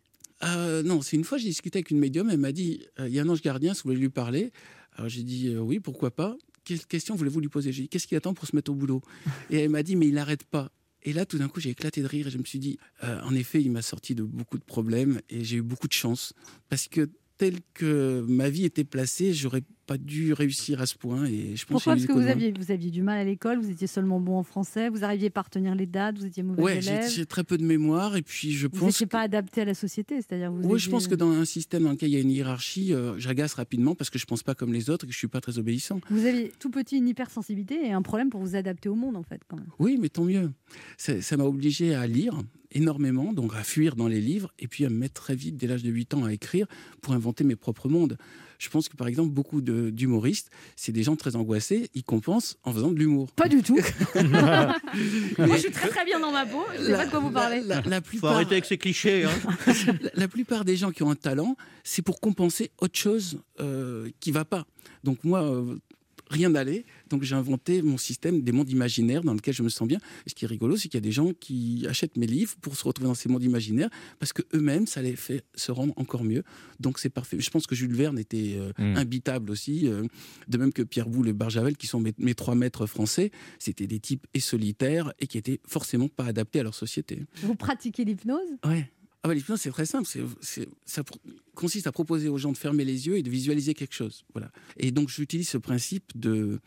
Euh, 0.42 0.82
non, 0.82 1.02
c'est 1.02 1.16
une 1.16 1.24
fois, 1.24 1.38
j'ai 1.38 1.48
discuté 1.48 1.78
avec 1.78 1.90
une 1.90 1.98
médium, 1.98 2.30
elle 2.30 2.38
m'a 2.38 2.52
dit 2.52 2.82
euh, 2.98 3.08
il 3.08 3.14
y 3.14 3.18
a 3.18 3.22
un 3.22 3.28
ange 3.28 3.42
gardien, 3.42 3.74
si 3.74 3.82
vous 3.82 3.90
voulez 3.90 4.00
lui 4.00 4.08
parler? 4.10 4.52
Alors 4.96 5.08
j'ai 5.08 5.22
dit 5.22 5.48
euh, 5.48 5.60
oui, 5.60 5.80
pourquoi 5.80 6.10
pas? 6.10 6.36
Quelle 6.70 6.86
question 6.86 7.16
voulez-vous 7.16 7.40
lui 7.40 7.48
poser? 7.48 7.72
J'ai 7.72 7.82
dit 7.82 7.88
qu'est-ce 7.88 8.06
qu'il 8.06 8.16
attend 8.16 8.32
pour 8.32 8.46
se 8.46 8.54
mettre 8.54 8.70
au 8.70 8.76
boulot? 8.76 9.02
Et 9.50 9.58
elle 9.58 9.70
m'a 9.70 9.82
dit 9.82 9.96
mais 9.96 10.06
il 10.06 10.14
n'arrête 10.14 10.44
pas. 10.44 10.70
Et 11.02 11.12
là, 11.12 11.26
tout 11.26 11.36
d'un 11.36 11.48
coup, 11.48 11.58
j'ai 11.58 11.70
éclaté 11.70 12.00
de 12.00 12.06
rire 12.06 12.28
et 12.28 12.30
je 12.30 12.38
me 12.38 12.44
suis 12.44 12.60
dit, 12.60 12.78
euh, 13.02 13.20
en 13.22 13.34
effet, 13.34 13.60
il 13.60 13.72
m'a 13.72 13.82
sorti 13.82 14.14
de 14.14 14.22
beaucoup 14.22 14.56
de 14.56 14.62
problèmes 14.62 15.20
et 15.30 15.42
j'ai 15.42 15.56
eu 15.56 15.62
beaucoup 15.62 15.88
de 15.88 15.92
chance. 15.92 16.32
Parce 16.68 16.86
que 16.86 17.10
tel 17.38 17.56
que 17.74 18.24
ma 18.28 18.50
vie 18.50 18.66
était 18.66 18.84
placée, 18.84 19.32
j'aurais 19.32 19.62
pas 19.90 19.98
dû 19.98 20.32
réussir 20.34 20.80
à 20.80 20.86
ce 20.86 20.94
point. 20.94 21.24
Et 21.24 21.56
je 21.56 21.66
pense 21.66 21.82
Pourquoi 21.82 21.94
Parce 21.94 22.06
que 22.06 22.12
vous 22.12 22.28
aviez, 22.28 22.52
vous 22.56 22.70
aviez 22.70 22.92
du 22.92 23.02
mal 23.02 23.18
à 23.18 23.24
l'école, 23.24 23.58
vous 23.58 23.70
étiez 23.70 23.88
seulement 23.88 24.20
bon 24.20 24.36
en 24.36 24.44
français, 24.44 24.88
vous 24.88 25.02
arriviez 25.02 25.30
pas 25.30 25.40
à 25.40 25.42
retenir 25.42 25.74
les 25.74 25.86
dates, 25.86 26.16
vous 26.16 26.26
étiez 26.26 26.44
mauvais 26.44 26.62
Ouais, 26.62 26.78
élève. 26.78 27.10
j'ai 27.10 27.26
très 27.26 27.42
peu 27.42 27.58
de 27.58 27.64
mémoire 27.64 28.14
et 28.16 28.22
puis 28.22 28.52
je 28.52 28.68
Vous 28.68 28.78
pense 28.78 28.82
n'étiez 28.86 29.06
pas 29.06 29.22
adapté 29.22 29.62
à 29.62 29.64
la 29.64 29.74
société, 29.74 30.14
c'est-à-dire 30.22 30.52
vous. 30.52 30.62
Oui, 30.62 30.78
je 30.78 30.88
pense 30.90 31.08
que 31.08 31.16
dans 31.16 31.32
un 31.32 31.44
système 31.44 31.82
dans 31.82 31.90
lequel 31.90 32.08
il 32.10 32.12
y 32.12 32.16
a 32.18 32.20
une 32.20 32.30
hiérarchie, 32.30 32.94
euh, 32.94 33.18
j'agace 33.18 33.54
rapidement 33.54 33.96
parce 33.96 34.10
que 34.10 34.18
je 34.20 34.26
pense 34.26 34.44
pas 34.44 34.54
comme 34.54 34.72
les 34.72 34.90
autres 34.90 35.06
et 35.06 35.08
que 35.08 35.12
je 35.12 35.18
suis 35.18 35.26
pas 35.26 35.40
très 35.40 35.58
obéissant. 35.58 36.00
Vous 36.08 36.24
aviez 36.24 36.52
tout 36.60 36.70
petit 36.70 36.96
une 36.98 37.08
hypersensibilité 37.08 37.84
et 37.84 37.90
un 37.90 38.02
problème 38.02 38.30
pour 38.30 38.40
vous 38.42 38.54
adapter 38.54 38.88
au 38.88 38.94
monde 38.94 39.16
en 39.16 39.24
fait 39.24 39.40
quand 39.48 39.56
même. 39.56 39.66
Oui, 39.80 39.98
mais 40.00 40.08
tant 40.08 40.24
mieux. 40.24 40.52
Ça 40.98 41.36
m'a 41.36 41.44
obligé 41.44 41.96
à 41.96 42.06
lire 42.06 42.40
énormément, 42.70 43.32
donc 43.32 43.56
à 43.56 43.64
fuir 43.64 43.96
dans 43.96 44.06
les 44.06 44.20
livres 44.20 44.52
et 44.60 44.68
puis 44.68 44.84
à 44.84 44.88
me 44.88 44.94
mettre 44.96 45.20
très 45.20 45.34
vite, 45.34 45.56
dès 45.56 45.66
l'âge 45.66 45.82
de 45.82 45.90
8 45.90 46.14
ans, 46.14 46.24
à 46.26 46.32
écrire 46.32 46.68
pour 47.02 47.12
inventer 47.14 47.42
mes 47.42 47.56
propres 47.56 47.88
mondes. 47.88 48.16
Je 48.60 48.68
pense 48.68 48.88
que 48.90 48.96
par 48.96 49.08
exemple, 49.08 49.30
beaucoup 49.30 49.62
de- 49.62 49.88
d'humoristes, 49.88 50.50
c'est 50.76 50.92
des 50.92 51.02
gens 51.02 51.16
très 51.16 51.34
angoissés, 51.34 51.88
ils 51.94 52.04
compensent 52.04 52.58
en 52.62 52.72
faisant 52.74 52.90
de 52.92 52.98
l'humour. 52.98 53.32
Pas 53.32 53.48
du 53.48 53.62
tout. 53.62 53.78
Moi, 54.14 55.56
je 55.56 55.60
suis 55.62 55.70
très 55.70 55.88
très 55.88 56.04
bien 56.04 56.20
dans 56.20 56.30
ma 56.30 56.44
peau. 56.44 56.62
Je 56.78 56.84
sais 56.84 56.92
pas 56.92 57.06
de 57.06 57.10
quoi 57.10 57.20
vous 57.20 57.30
parlez. 57.30 57.62
La, 57.62 57.80
la 57.80 57.96
Faut 58.02 58.08
plupart, 58.08 58.32
arrêter 58.34 58.52
avec 58.52 58.66
ces 58.66 58.76
clichés. 58.78 59.24
hein. 59.24 59.30
la, 60.02 60.10
la 60.14 60.28
plupart 60.28 60.64
des 60.64 60.76
gens 60.76 60.90
qui 60.90 61.02
ont 61.02 61.10
un 61.10 61.14
talent, 61.16 61.56
c'est 61.84 62.02
pour 62.02 62.20
compenser 62.20 62.70
autre 62.78 62.98
chose 62.98 63.40
euh, 63.60 64.10
qui 64.20 64.30
va 64.30 64.44
pas. 64.44 64.66
Donc 65.04 65.24
moi, 65.24 65.42
euh, 65.42 65.76
rien 66.28 66.50
n'allait. 66.50 66.84
Donc 67.10 67.22
j'ai 67.24 67.34
inventé 67.34 67.82
mon 67.82 67.98
système 67.98 68.40
des 68.42 68.52
mondes 68.52 68.70
imaginaires 68.70 69.22
dans 69.22 69.34
lequel 69.34 69.52
je 69.52 69.62
me 69.62 69.68
sens 69.68 69.86
bien. 69.86 69.98
Et 70.26 70.30
ce 70.30 70.34
qui 70.34 70.44
est 70.44 70.48
rigolo, 70.48 70.76
c'est 70.76 70.88
qu'il 70.88 70.94
y 70.96 70.98
a 70.98 71.00
des 71.02 71.12
gens 71.12 71.32
qui 71.38 71.84
achètent 71.88 72.16
mes 72.16 72.26
livres 72.26 72.54
pour 72.60 72.76
se 72.76 72.84
retrouver 72.84 73.08
dans 73.08 73.14
ces 73.14 73.28
mondes 73.28 73.42
imaginaires 73.42 73.90
parce 74.18 74.32
que 74.32 74.42
eux-mêmes, 74.54 74.86
ça 74.86 75.02
les 75.02 75.16
fait 75.16 75.44
se 75.54 75.72
rendre 75.72 75.92
encore 75.96 76.24
mieux. 76.24 76.42
Donc 76.78 76.98
c'est 76.98 77.10
parfait. 77.10 77.38
Je 77.40 77.50
pense 77.50 77.66
que 77.66 77.74
Jules 77.74 77.94
Verne 77.94 78.18
était 78.18 78.54
euh, 78.56 78.72
Mm. 78.78 78.96
imbitable 78.96 79.50
aussi, 79.50 79.86
euh, 79.88 80.04
de 80.48 80.56
même 80.58 80.72
que 80.72 80.82
Pierre 80.82 81.08
Boulle 81.08 81.28
et 81.28 81.32
Barjavel, 81.32 81.76
qui 81.76 81.86
sont 81.86 82.00
mes, 82.00 82.14
mes 82.18 82.34
trois 82.34 82.54
maîtres 82.54 82.86
français. 82.86 83.30
C'était 83.58 83.86
des 83.86 83.98
types 84.00 84.26
et 84.32 84.40
solitaires 84.40 85.12
et 85.18 85.26
qui 85.26 85.36
étaient 85.36 85.60
forcément 85.66 86.08
pas 86.08 86.24
adaptés 86.26 86.60
à 86.60 86.62
leur 86.62 86.74
société. 86.74 87.24
Vous 87.42 87.54
pratiquez 87.56 88.04
l'hypnose? 88.04 88.38
Ouais. 88.64 88.90
Ah 89.22 89.28
bah, 89.28 89.34
l'hypnose, 89.34 89.60
c'est 89.60 89.70
très 89.70 89.84
simple. 89.86 90.06
C'est, 90.08 90.22
c'est- 90.40 90.68
ça 90.86 91.02
consiste 91.54 91.86
à 91.86 91.92
proposer 91.92 92.28
aux 92.28 92.38
gens 92.38 92.52
de 92.52 92.56
fermer 92.56 92.84
les 92.86 93.06
yeux 93.06 93.18
et 93.18 93.22
de 93.22 93.28
visualiser 93.28 93.74
quelque 93.74 93.92
chose. 93.94 94.24
Voilà. 94.32 94.50
Et 94.78 94.92
donc, 94.92 95.10
j'utilise 95.10 95.48
ce 95.48 95.58
principe 95.58 96.04
de 96.14 96.58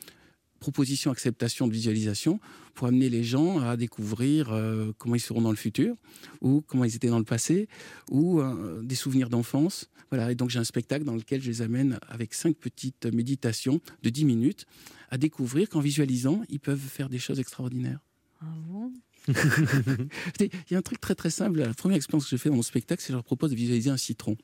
proposition, 0.64 1.12
acceptation, 1.12 1.68
de 1.68 1.74
visualisation 1.74 2.40
pour 2.74 2.88
amener 2.88 3.10
les 3.10 3.26
gens 3.26 3.60
à 3.60 3.76
découvrir 3.76 4.54
euh, 4.54 4.94
comment 4.98 5.16
ils 5.16 5.20
seront 5.20 5.42
dans 5.42 5.52
le 5.52 5.58
futur, 5.58 5.94
ou 6.40 6.62
comment 6.66 6.86
ils 6.86 6.96
étaient 6.96 7.10
dans 7.10 7.20
le 7.20 7.26
passé, 7.26 7.68
ou 8.10 8.40
euh, 8.40 8.82
des 8.82 8.96
souvenirs 8.96 9.30
d'enfance. 9.30 9.90
Voilà. 10.10 10.32
Et 10.32 10.36
donc, 10.36 10.50
j'ai 10.50 10.60
un 10.60 10.64
spectacle 10.64 11.04
dans 11.04 11.16
lequel 11.16 11.42
je 11.42 11.50
les 11.50 11.62
amène 11.62 12.00
avec 12.08 12.34
cinq 12.34 12.56
petites 12.56 13.08
méditations 13.08 13.82
de 14.04 14.10
10 14.10 14.24
minutes 14.24 14.66
à 15.10 15.18
découvrir 15.18 15.68
qu'en 15.68 15.82
visualisant, 15.82 16.42
ils 16.48 16.62
peuvent 16.62 16.80
faire 16.80 17.10
des 17.10 17.20
choses 17.20 17.42
extraordinaires. 17.42 18.00
Ah 18.40 18.46
bon? 18.66 18.94
Il 20.40 20.50
y 20.72 20.76
a 20.76 20.78
un 20.78 20.82
truc 20.82 21.02
très 21.02 21.16
très 21.16 21.30
simple. 21.30 21.60
La 21.60 21.74
première 21.74 21.98
expérience 21.98 22.24
que 22.24 22.38
je 22.38 22.42
fais 22.42 22.50
dans 22.50 22.56
mon 22.56 22.62
spectacle, 22.62 23.02
c'est 23.02 23.08
que 23.08 23.14
je 23.14 23.18
leur 23.18 23.26
propose 23.26 23.52
de 23.52 23.56
visualiser 23.58 23.90
un 23.90 23.98
citron. 23.98 24.38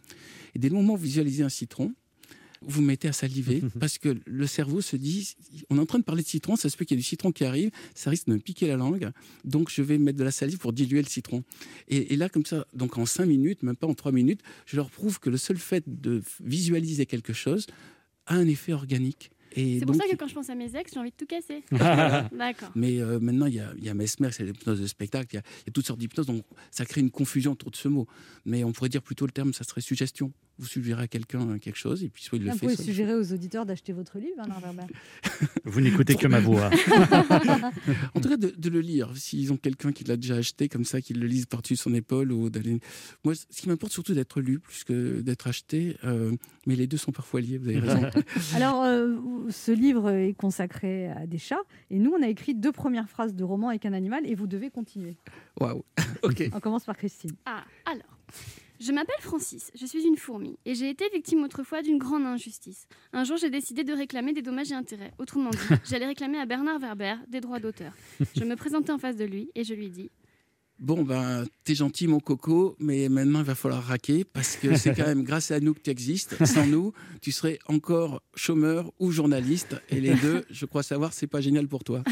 Et 0.54 0.60
dès 0.60 0.68
le 0.68 0.76
moment 0.76 0.96
où 0.96 0.98
vous 0.98 1.04
visualisez 1.04 1.44
un 1.44 1.50
citron, 1.50 1.94
vous 2.62 2.80
vous 2.80 2.82
mettez 2.82 3.08
à 3.08 3.14
saliver 3.14 3.62
parce 3.80 3.98
que 3.98 4.18
le 4.26 4.48
cerveau 4.48 4.82
se 4.82 4.96
dit 4.96 5.34
on 5.70 5.78
est 5.78 5.80
en 5.80 5.86
train 5.86 6.00
de 6.00 6.04
parler 6.04 6.24
de 6.24 6.28
citron, 6.28 6.56
ça 6.56 6.70
se 6.70 6.78
peut 6.78 6.86
qu'il 6.86 6.96
y 6.96 7.00
ait 7.00 7.02
du 7.02 7.08
citron 7.08 7.32
qui 7.32 7.46
arrive, 7.46 7.72
ça 7.96 8.10
risque 8.10 8.28
de 8.28 8.34
me 8.34 8.40
piquer 8.40 8.68
la 8.68 8.76
langue, 8.78 9.12
donc 9.46 9.70
je 9.70 9.82
vais 9.82 9.98
mettre 9.98 10.18
de 10.18 10.24
la 10.24 10.32
salive 10.32 10.58
pour 10.58 10.74
diluer 10.74 11.02
le 11.02 11.08
citron. 11.08 11.44
Et, 11.88 12.14
et 12.14 12.16
là, 12.18 12.30
comme 12.30 12.46
ça, 12.46 12.66
donc 12.74 12.98
en 12.98 13.06
cinq 13.06 13.26
minutes, 13.26 13.64
même 13.64 13.76
pas 13.76 13.88
en 13.88 13.94
trois 13.94 14.12
minutes, 14.12 14.42
je 14.66 14.76
leur 14.76 14.90
prouve 14.90 15.20
que 15.20 15.30
le 15.30 15.38
seul 15.38 15.58
fait 15.58 15.84
de 15.88 16.22
visualiser 16.44 17.06
quelque 17.06 17.34
chose 17.34 17.68
a 18.26 18.36
un 18.36 18.48
effet 18.48 18.74
organique. 18.74 19.32
Et 19.56 19.80
C'est 19.80 19.86
pour 19.86 19.96
donc, 19.96 20.04
ça 20.04 20.08
que 20.08 20.16
quand 20.16 20.28
je 20.28 20.36
pense 20.36 20.50
à 20.50 20.56
mes 20.56 20.76
ex, 20.76 20.94
j'ai 20.94 21.00
envie 21.00 21.10
de 21.10 21.16
tout 21.16 21.26
casser. 21.26 21.64
D'accord. 21.72 22.72
mais 22.76 23.00
euh, 23.00 23.20
maintenant, 23.20 23.48
il 23.48 23.56
y 23.56 23.60
a, 23.60 23.74
il 23.78 23.84
y 23.84 23.90
a 23.90 23.94
Mesmer, 23.94 24.30
c'est 24.32 24.44
l'hypnose 24.44 24.80
de 24.80 24.88
spectacle, 24.88 25.28
il 25.32 25.38
y, 25.38 25.40
y 25.40 25.70
a 25.70 25.72
toutes 25.74 25.88
sortes 25.88 26.00
d'hypnoses, 26.00 26.28
donc 26.28 26.44
ça 26.70 26.86
crée 26.86 27.02
une 27.02 27.10
confusion 27.10 27.54
autour 27.54 27.72
de 27.72 27.76
ce 27.76 27.88
mot. 27.88 28.08
Mais 28.46 28.64
on 28.64 28.72
pourrait 28.72 28.90
dire 28.90 29.02
plutôt 29.02 29.26
le 29.26 29.32
terme, 29.32 29.54
ça 29.54 29.64
serait 29.64 29.82
suggestion. 29.82 30.32
Vous 30.60 30.68
suggérez 30.68 31.04
à 31.04 31.08
quelqu'un 31.08 31.58
quelque 31.58 31.78
chose, 31.78 32.04
et 32.04 32.10
puis 32.10 32.22
soit 32.22 32.38
il 32.38 32.44
le 32.44 32.52
Vous 32.52 32.58
fait, 32.58 32.66
pouvez 32.66 32.74
il 32.74 32.78
le 32.80 32.84
suggérer 32.84 33.16
aux 33.16 33.34
auditeurs 33.34 33.66
d'acheter 33.66 33.94
votre 33.94 34.20
livre, 34.20 34.36
Bernard 34.36 34.60
Werber. 34.60 34.84
Vous 35.64 35.80
n'écoutez 35.82 36.16
que 36.16 36.28
ma 36.28 36.40
voix. 36.40 36.70
En 38.16 38.20
tout 38.22 38.30
cas, 38.30 38.38
de, 38.38 38.54
de 38.56 38.70
le 38.70 38.82
lire. 38.82 39.12
S'ils 39.16 39.52
ont 39.54 39.58
quelqu'un 39.58 39.92
qui 39.92 40.04
l'a 40.04 40.18
déjà 40.18 40.36
acheté, 40.36 40.68
comme 40.70 40.84
ça, 40.84 41.02
qu'ils 41.02 41.20
le 41.20 41.28
lisent 41.28 41.46
par-dessus 41.46 41.76
son 41.76 41.94
épaule. 41.94 42.32
ou 42.32 42.50
d'aller. 42.50 42.80
Moi, 43.24 43.34
ce 43.36 43.46
qui 43.62 43.70
m'importe 43.70 43.92
surtout 43.94 44.14
d'être 44.14 44.42
lu 44.42 44.60
plus 44.60 44.84
que 44.84 45.22
d'être 45.22 45.48
acheté. 45.48 45.96
euh, 46.04 46.32
mais 46.68 46.76
les 46.76 46.88
deux 46.88 46.98
sont 46.98 47.12
parfois 47.12 47.42
liés, 47.42 47.58
vous 47.58 47.68
avez 47.70 47.80
raison. 47.80 48.10
Alors, 48.56 48.84
euh, 48.84 49.16
ce 49.50 49.72
livre 49.72 50.10
est 50.12 50.34
consacré 50.34 51.08
à 51.12 51.26
des 51.26 51.38
chats, 51.38 51.62
et 51.90 52.00
nous, 52.00 52.12
on 52.12 52.22
a 52.22 52.28
écrit 52.28 52.54
deux 52.54 52.72
premières 52.72 53.10
phrases 53.10 53.34
de 53.36 53.44
roman 53.44 53.70
avec 53.70 53.86
un 53.86 53.94
animal, 53.94 54.26
et 54.28 54.36
vous 54.36 54.48
devez 54.48 54.70
continuer. 54.70 55.18
Waouh. 55.60 55.84
Ok. 56.24 56.50
On 56.54 56.60
commence 56.60 56.86
par 56.86 56.98
Christine. 56.98 57.32
Ah, 57.46 57.64
alors. 57.86 58.18
Je 58.80 58.94
m'appelle 58.94 59.20
Francis, 59.20 59.72
je 59.76 59.86
suis 59.86 60.04
une 60.04 60.16
fourmi 60.16 60.58
et 60.66 60.74
j'ai 60.74 60.90
été 60.90 61.04
victime 61.10 61.44
autrefois 61.44 61.82
d'une 61.82 61.98
grande 61.98 62.26
injustice. 62.26 62.88
Un 63.12 63.26
jour, 63.26 63.36
j'ai 63.36 63.50
décidé 63.50 63.84
de 63.84 63.92
réclamer 63.92 64.32
des 64.32 64.42
dommages 64.42 64.72
et 64.72 64.76
intérêts. 64.76 65.12
Autrement 65.18 65.50
dit, 65.50 65.58
j'allais 65.90 66.06
réclamer 66.06 66.40
à 66.40 66.46
Bernard 66.46 66.80
Werber 66.80 67.16
des 67.28 67.42
droits 67.42 67.60
d'auteur. 67.60 67.92
Je 68.38 68.46
me 68.46 68.56
présentais 68.56 68.94
en 68.94 68.98
face 68.98 69.18
de 69.18 69.26
lui 69.26 69.52
et 69.54 69.66
je 69.66 69.74
lui 69.74 69.90
dis 69.90 70.10
Bon, 70.80 71.04
ben, 71.04 71.44
t'es 71.66 71.76
gentil, 71.76 72.08
mon 72.08 72.22
coco, 72.22 72.78
mais 72.80 73.10
maintenant, 73.10 73.40
il 73.40 73.46
va 73.46 73.54
falloir 73.54 73.84
raquer 73.84 74.24
parce 74.24 74.56
que 74.56 74.78
c'est 74.78 74.96
quand 74.96 75.06
même 75.08 75.24
grâce 75.24 75.52
à 75.52 75.60
nous 75.60 75.74
que 75.74 75.82
tu 75.82 75.90
existes. 75.90 76.46
Sans 76.46 76.66
nous, 76.66 76.94
tu 77.22 77.34
serais 77.34 77.60
encore 77.68 78.22
chômeur 78.34 78.94
ou 78.98 79.12
journaliste. 79.12 79.76
Et 79.90 80.00
les 80.00 80.16
deux, 80.16 80.46
je 80.50 80.66
crois 80.66 80.82
savoir, 80.82 81.12
c'est 81.12 81.28
pas 81.28 81.42
génial 81.42 81.68
pour 81.68 81.84
toi. 81.84 82.02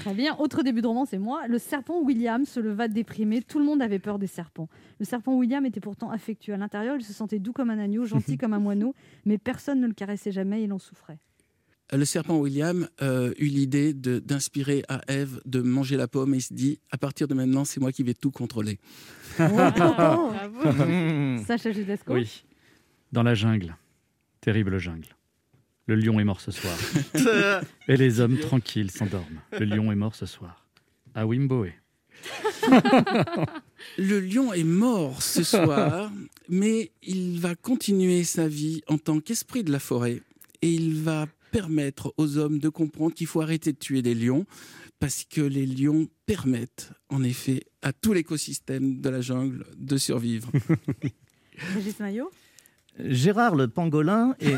Très 0.00 0.14
bien. 0.14 0.34
Autre 0.38 0.64
début 0.64 0.82
de 0.82 0.88
roman, 0.88 1.04
c'est 1.04 1.18
moi. 1.18 1.46
Le 1.46 1.58
serpent 1.58 2.02
William 2.02 2.44
se 2.44 2.58
leva 2.58 2.88
déprimé. 2.88 3.42
Tout 3.42 3.60
le 3.60 3.64
monde 3.64 3.80
avait 3.80 4.00
peur 4.00 4.18
des 4.18 4.26
serpents. 4.26 4.68
Le 4.98 5.04
serpent 5.04 5.36
William 5.36 5.64
était 5.66 5.78
pourtant 5.78 6.10
affectueux. 6.10 6.54
À 6.54 6.56
l'intérieur, 6.56 6.96
il 6.98 7.04
se 7.04 7.12
sentait 7.12 7.38
doux 7.38 7.52
comme 7.52 7.70
un 7.70 7.78
agneau, 7.78 8.06
gentil 8.06 8.36
comme 8.38 8.54
un 8.54 8.58
moineau, 8.58 8.92
mais 9.24 9.38
personne 9.38 9.80
ne 9.80 9.86
le 9.86 9.94
caressait 9.94 10.32
jamais 10.32 10.62
et 10.62 10.64
il 10.64 10.72
en 10.72 10.80
souffrait. 10.80 11.20
Le 11.92 12.04
serpent 12.04 12.36
William 12.36 12.88
euh, 13.00 13.32
eut 13.38 13.46
l'idée 13.46 13.94
d'inspirer 13.94 14.82
à 14.88 15.00
Ève 15.06 15.40
de 15.44 15.60
manger 15.60 15.96
la 15.96 16.08
pomme 16.08 16.34
et 16.34 16.38
il 16.38 16.42
se 16.42 16.52
dit 16.52 16.80
à 16.90 16.98
partir 16.98 17.28
de 17.28 17.34
maintenant, 17.34 17.64
c'est 17.64 17.80
moi 17.80 17.92
qui 17.92 18.02
vais 18.02 18.14
tout 18.14 18.32
contrôler. 18.32 18.78
Bravo. 19.38 20.32
Sacha 21.46 21.70
Judasco. 21.70 22.12
Oui. 22.12 22.44
Dans 23.12 23.22
la 23.22 23.34
jungle. 23.34 23.76
Terrible 24.40 24.78
jungle. 24.78 25.16
Le 25.86 25.94
lion 25.94 26.18
est 26.18 26.24
mort 26.24 26.40
ce 26.40 26.50
soir. 26.50 26.76
Et 27.88 27.96
les 27.96 28.18
hommes 28.18 28.38
tranquilles 28.38 28.90
s'endorment. 28.90 29.40
Le 29.52 29.64
lion 29.64 29.92
est 29.92 29.96
mort 29.96 30.16
ce 30.16 30.26
soir. 30.26 30.66
À 31.14 31.24
Wimboé. 31.24 31.74
Le 33.98 34.20
lion 34.20 34.52
est 34.52 34.64
mort 34.64 35.22
ce 35.22 35.44
soir, 35.44 36.10
mais 36.48 36.90
il 37.02 37.38
va 37.38 37.54
continuer 37.54 38.24
sa 38.24 38.48
vie 38.48 38.82
en 38.88 38.98
tant 38.98 39.20
qu'esprit 39.20 39.62
de 39.62 39.70
la 39.70 39.78
forêt 39.78 40.22
et 40.62 40.72
il 40.72 40.94
va 40.94 41.26
permettre 41.50 42.12
aux 42.16 42.38
hommes 42.38 42.58
de 42.58 42.68
comprendre 42.68 43.14
qu'il 43.14 43.26
faut 43.26 43.40
arrêter 43.40 43.72
de 43.72 43.78
tuer 43.78 44.02
les 44.02 44.14
lions 44.14 44.46
parce 44.98 45.24
que 45.24 45.40
les 45.40 45.66
lions 45.66 46.08
permettent 46.26 46.90
en 47.08 47.22
effet 47.22 47.64
à 47.82 47.92
tout 47.92 48.12
l'écosystème 48.12 49.00
de 49.00 49.08
la 49.08 49.20
jungle 49.20 49.64
de 49.76 49.96
survivre. 49.96 50.50
Maillot? 52.00 52.30
Gérard 53.04 53.54
le 53.54 53.68
pangolin 53.68 54.34
et... 54.40 54.46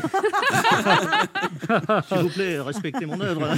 S'il 2.07 2.17
vous 2.19 2.29
plaît, 2.29 2.59
respectez 2.59 3.05
mon 3.05 3.19
œuvre. 3.19 3.47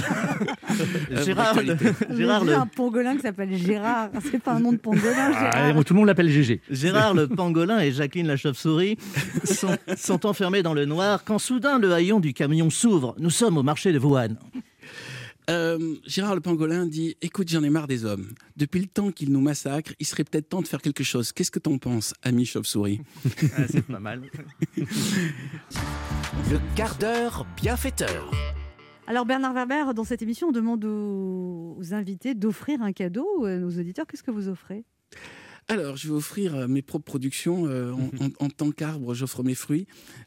Gérard, 1.24 1.54
le, 1.62 1.76
Gérard, 2.16 2.44
J'ai 2.44 2.50
le, 2.50 2.56
un 2.56 2.66
pangolin 2.66 3.16
qui 3.16 3.22
s'appelle 3.22 3.56
Gérard. 3.56 4.10
C'est 4.30 4.42
pas 4.42 4.52
un 4.52 4.60
nom 4.60 4.72
de 4.72 4.78
pangolin, 4.78 5.32
Gérard. 5.32 5.52
Ah, 5.54 5.84
tout 5.84 5.94
le 5.94 5.98
monde 5.98 6.08
l'appelle 6.08 6.28
GG. 6.28 6.60
Gérard 6.70 7.14
le 7.14 7.28
pangolin 7.28 7.80
et 7.80 7.92
Jacqueline 7.92 8.26
la 8.26 8.36
chauve-souris 8.36 8.98
sont, 9.44 9.76
sont 9.96 10.26
enfermés 10.26 10.62
dans 10.62 10.74
le 10.74 10.84
noir 10.84 11.22
quand 11.24 11.38
soudain 11.38 11.78
le 11.78 11.92
haillon 11.92 12.20
du 12.20 12.32
camion 12.34 12.70
s'ouvre. 12.70 13.14
Nous 13.18 13.30
sommes 13.30 13.58
au 13.58 13.62
marché 13.62 13.92
de 13.92 13.98
Wuhan. 13.98 14.36
Euh, 15.50 15.96
Gérard 16.06 16.34
le 16.36 16.40
pangolin 16.40 16.86
dit 16.86 17.16
Écoute, 17.20 17.48
j'en 17.48 17.62
ai 17.64 17.70
marre 17.70 17.88
des 17.88 18.04
hommes. 18.04 18.28
Depuis 18.56 18.80
le 18.80 18.86
temps 18.86 19.10
qu'ils 19.10 19.32
nous 19.32 19.40
massacrent, 19.40 19.92
il 19.98 20.06
serait 20.06 20.22
peut-être 20.24 20.48
temps 20.48 20.62
de 20.62 20.68
faire 20.68 20.80
quelque 20.80 21.02
chose. 21.04 21.32
Qu'est-ce 21.32 21.50
que 21.50 21.58
t'en 21.58 21.78
penses, 21.78 22.14
ami 22.22 22.44
chauve-souris 22.44 23.00
Ah, 23.56 23.66
c'est 23.68 23.82
pas 23.82 23.98
mal. 23.98 24.22
Le 26.50 26.58
quart 26.76 26.96
d'heure 26.98 27.46
bienfaiteur. 27.56 28.30
Alors 29.06 29.26
Bernard 29.26 29.52
Werber, 29.52 29.92
dans 29.94 30.04
cette 30.04 30.22
émission, 30.22 30.48
on 30.48 30.52
demande 30.52 30.84
aux, 30.84 31.76
aux 31.78 31.92
invités 31.94 32.34
d'offrir 32.34 32.80
un 32.82 32.92
cadeau 32.92 33.44
à 33.44 33.56
nos 33.56 33.70
auditeurs. 33.70 34.06
Qu'est-ce 34.06 34.22
que 34.22 34.30
vous 34.30 34.48
offrez? 34.48 34.84
Alors, 35.68 35.96
je 35.96 36.08
vais 36.08 36.14
offrir 36.14 36.54
euh, 36.56 36.66
mes 36.68 36.82
propres 36.82 37.04
productions. 37.04 37.66
euh, 37.66 37.92
en, 37.92 38.10
en- 38.24 38.46
en 38.46 38.48
tant 38.48 38.70
qu'arbre, 38.72 39.14
j'offre 39.14 39.42
mes 39.42 39.54
fruits. 39.54 39.86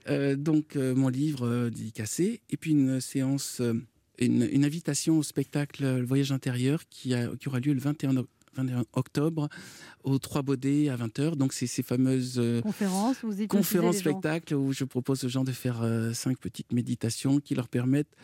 Euh, 0.10 0.36
donc, 0.36 0.76
euh, 0.76 0.96
mon 0.96 1.10
livre 1.10 1.46
euh, 1.48 1.70
dédicacé. 1.70 2.42
Et 2.50 2.58
puis, 2.58 2.72
une 2.72 3.02
séance, 3.02 3.60
euh, 3.62 3.74
une, 4.20 4.48
une 4.52 4.66
invitation 4.66 5.18
au 5.20 5.24
spectacle 5.24 5.84
euh, 5.84 6.00
Le 6.00 6.06
Voyage 6.06 6.32
intérieur 6.32 6.82
qui, 6.90 7.14
a- 7.14 7.30
qui 7.40 7.48
aura 7.48 7.60
lieu 7.60 7.74
le 7.74 7.80
21, 7.80 8.18
oc- 8.18 8.28
21 8.56 8.86
octobre 8.94 9.50
au 10.04 10.18
3 10.18 10.42
Baudets 10.42 10.88
à 10.90 10.96
20h. 10.98 11.36
Donc, 11.36 11.52
c'est 11.54 11.68
ces 11.68 11.84
fameuses 11.84 12.36
euh, 12.38 12.62
conférences, 13.48 13.96
gens? 13.96 14.00
spectacles 14.12 14.54
où 14.56 14.72
je 14.72 14.84
propose 14.86 15.24
aux 15.26 15.30
gens 15.30 15.44
de 15.44 15.52
faire 15.52 15.82
euh, 15.82 16.14
cinq 16.14 16.38
petites 16.40 16.72
méditations 16.72 17.40
qui 17.40 17.54
leur 17.56 17.68
permettent 17.68 18.16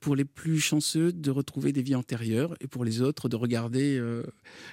pour 0.00 0.14
les 0.14 0.24
plus 0.24 0.60
chanceux 0.60 1.12
de 1.12 1.30
retrouver 1.30 1.72
des 1.72 1.82
vies 1.82 1.94
antérieures 1.94 2.54
et 2.60 2.66
pour 2.66 2.84
les 2.84 3.02
autres 3.02 3.28
de 3.28 3.36
regarder, 3.36 3.98
euh, 3.98 4.22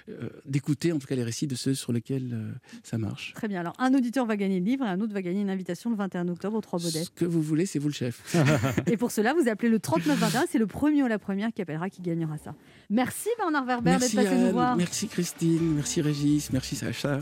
euh, 0.10 0.30
d'écouter 0.46 0.92
en 0.92 1.00
tout 1.00 1.08
cas 1.08 1.16
les 1.16 1.24
récits 1.24 1.48
de 1.48 1.56
ceux 1.56 1.74
sur 1.74 1.92
lesquels 1.92 2.32
euh, 2.34 2.52
ça 2.84 2.98
marche. 2.98 3.34
Très 3.34 3.48
bien. 3.48 3.60
Alors, 3.60 3.74
un 3.80 3.94
auditeur 3.94 4.26
va 4.26 4.38
gagner 4.38 4.60
le 4.60 4.66
livre 4.66 4.86
et 4.86 4.90
un 4.90 5.00
autre 5.02 5.14
va 5.14 5.22
gagner 5.22 5.42
une 5.42 5.50
invitation 5.50 5.90
le 5.90 5.96
21 5.96 6.28
octobre 6.28 6.58
au 6.58 6.62
Trois 6.62 6.80
Baudets. 6.80 7.06
Ce 7.06 7.10
que 7.10 7.26
vous 7.26 7.42
voulez, 7.42 7.66
c'est 7.66 7.80
vous 7.80 7.88
le 7.88 7.94
chef. 7.94 8.36
et 8.88 8.98
pour 8.98 9.12
cela, 9.12 9.34
vous 9.34 9.48
appelez 9.50 9.70
le 9.70 9.80
3921. 9.80 10.46
C'est 10.50 10.60
le 10.60 10.68
premier 10.68 11.02
ou 11.02 11.08
la 11.08 11.20
première 11.20 11.52
qui 11.52 11.62
appellera 11.62 11.90
qui 11.90 12.02
gagnera 12.02 12.38
ça. 12.38 12.54
Merci 12.90 13.30
Bernard 13.40 13.66
Werber 13.66 13.92
d'être 13.92 14.02
merci 14.02 14.16
passé 14.16 14.36
nous 14.36 14.52
voir. 14.52 14.76
merci 14.76 15.08
Christine, 15.08 15.76
merci 15.76 16.02
Régis, 16.02 16.52
merci 16.52 16.76
Sacha. 16.76 17.22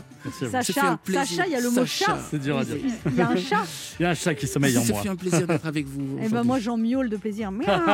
Sacha, 0.50 0.62
Ça 0.62 0.90
un 0.90 0.96
plaisir. 0.98 1.24
Sacha, 1.24 1.46
il 1.46 1.52
y 1.52 1.56
a 1.56 1.60
le 1.60 1.70
mot 1.70 1.86
Sacha. 1.86 2.06
chat. 2.06 2.18
C'est 2.30 2.38
dur 2.38 2.58
à 2.58 2.64
dire. 2.64 2.76
Il 3.06 3.14
y 3.14 3.20
a 3.20 3.30
un 3.30 3.36
chat. 3.36 3.64
Il 3.98 4.02
y 4.02 4.06
a 4.06 4.10
un 4.10 4.14
chat 4.14 4.34
qui 4.34 4.46
sommeille 4.46 4.76
en 4.76 4.82
Ça 4.82 4.92
moi. 4.92 5.02
fait 5.02 5.08
un 5.08 5.16
plaisir 5.16 5.46
d'être 5.46 5.66
avec 5.66 5.86
vous. 5.86 6.18
Eh 6.22 6.28
ben 6.28 6.42
moi 6.42 6.58
j'en 6.58 6.76
miaule 6.76 7.08
de 7.08 7.16
plaisir. 7.16 7.50
Miaou. 7.50 7.64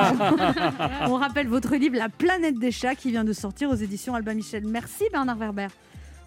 On 1.09 1.15
rappelle 1.17 1.49
votre 1.49 1.75
livre 1.77 1.97
La 1.97 2.09
planète 2.09 2.59
des 2.59 2.71
chats 2.71 2.95
qui 2.95 3.11
vient 3.11 3.25
de 3.25 3.33
sortir 3.33 3.71
aux 3.71 3.75
éditions 3.75 4.15
Albin 4.15 4.35
Michel. 4.35 4.65
Merci 4.67 5.05
Bernard 5.13 5.37
Werber. 5.37 5.69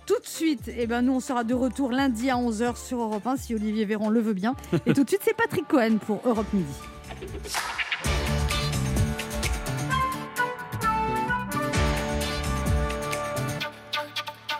Tout 0.05 0.19
de 0.19 0.27
suite, 0.27 0.69
eh 0.75 0.85
ben 0.85 1.01
nous 1.01 1.13
on 1.13 1.19
sera 1.21 1.45
de 1.45 1.53
retour 1.53 1.91
lundi 1.91 2.29
à 2.29 2.35
11h 2.35 2.75
sur 2.75 2.99
Europe 2.99 3.25
1 3.25 3.37
si 3.37 3.55
Olivier 3.55 3.85
Véran 3.85 4.09
le 4.09 4.19
veut 4.19 4.33
bien. 4.33 4.55
Et 4.85 4.93
tout 4.93 5.03
de 5.03 5.09
suite 5.09 5.21
c'est 5.23 5.35
Patrick 5.35 5.67
Cohen 5.67 5.97
pour 6.05 6.21
Europe 6.25 6.51
Midi. 6.51 6.73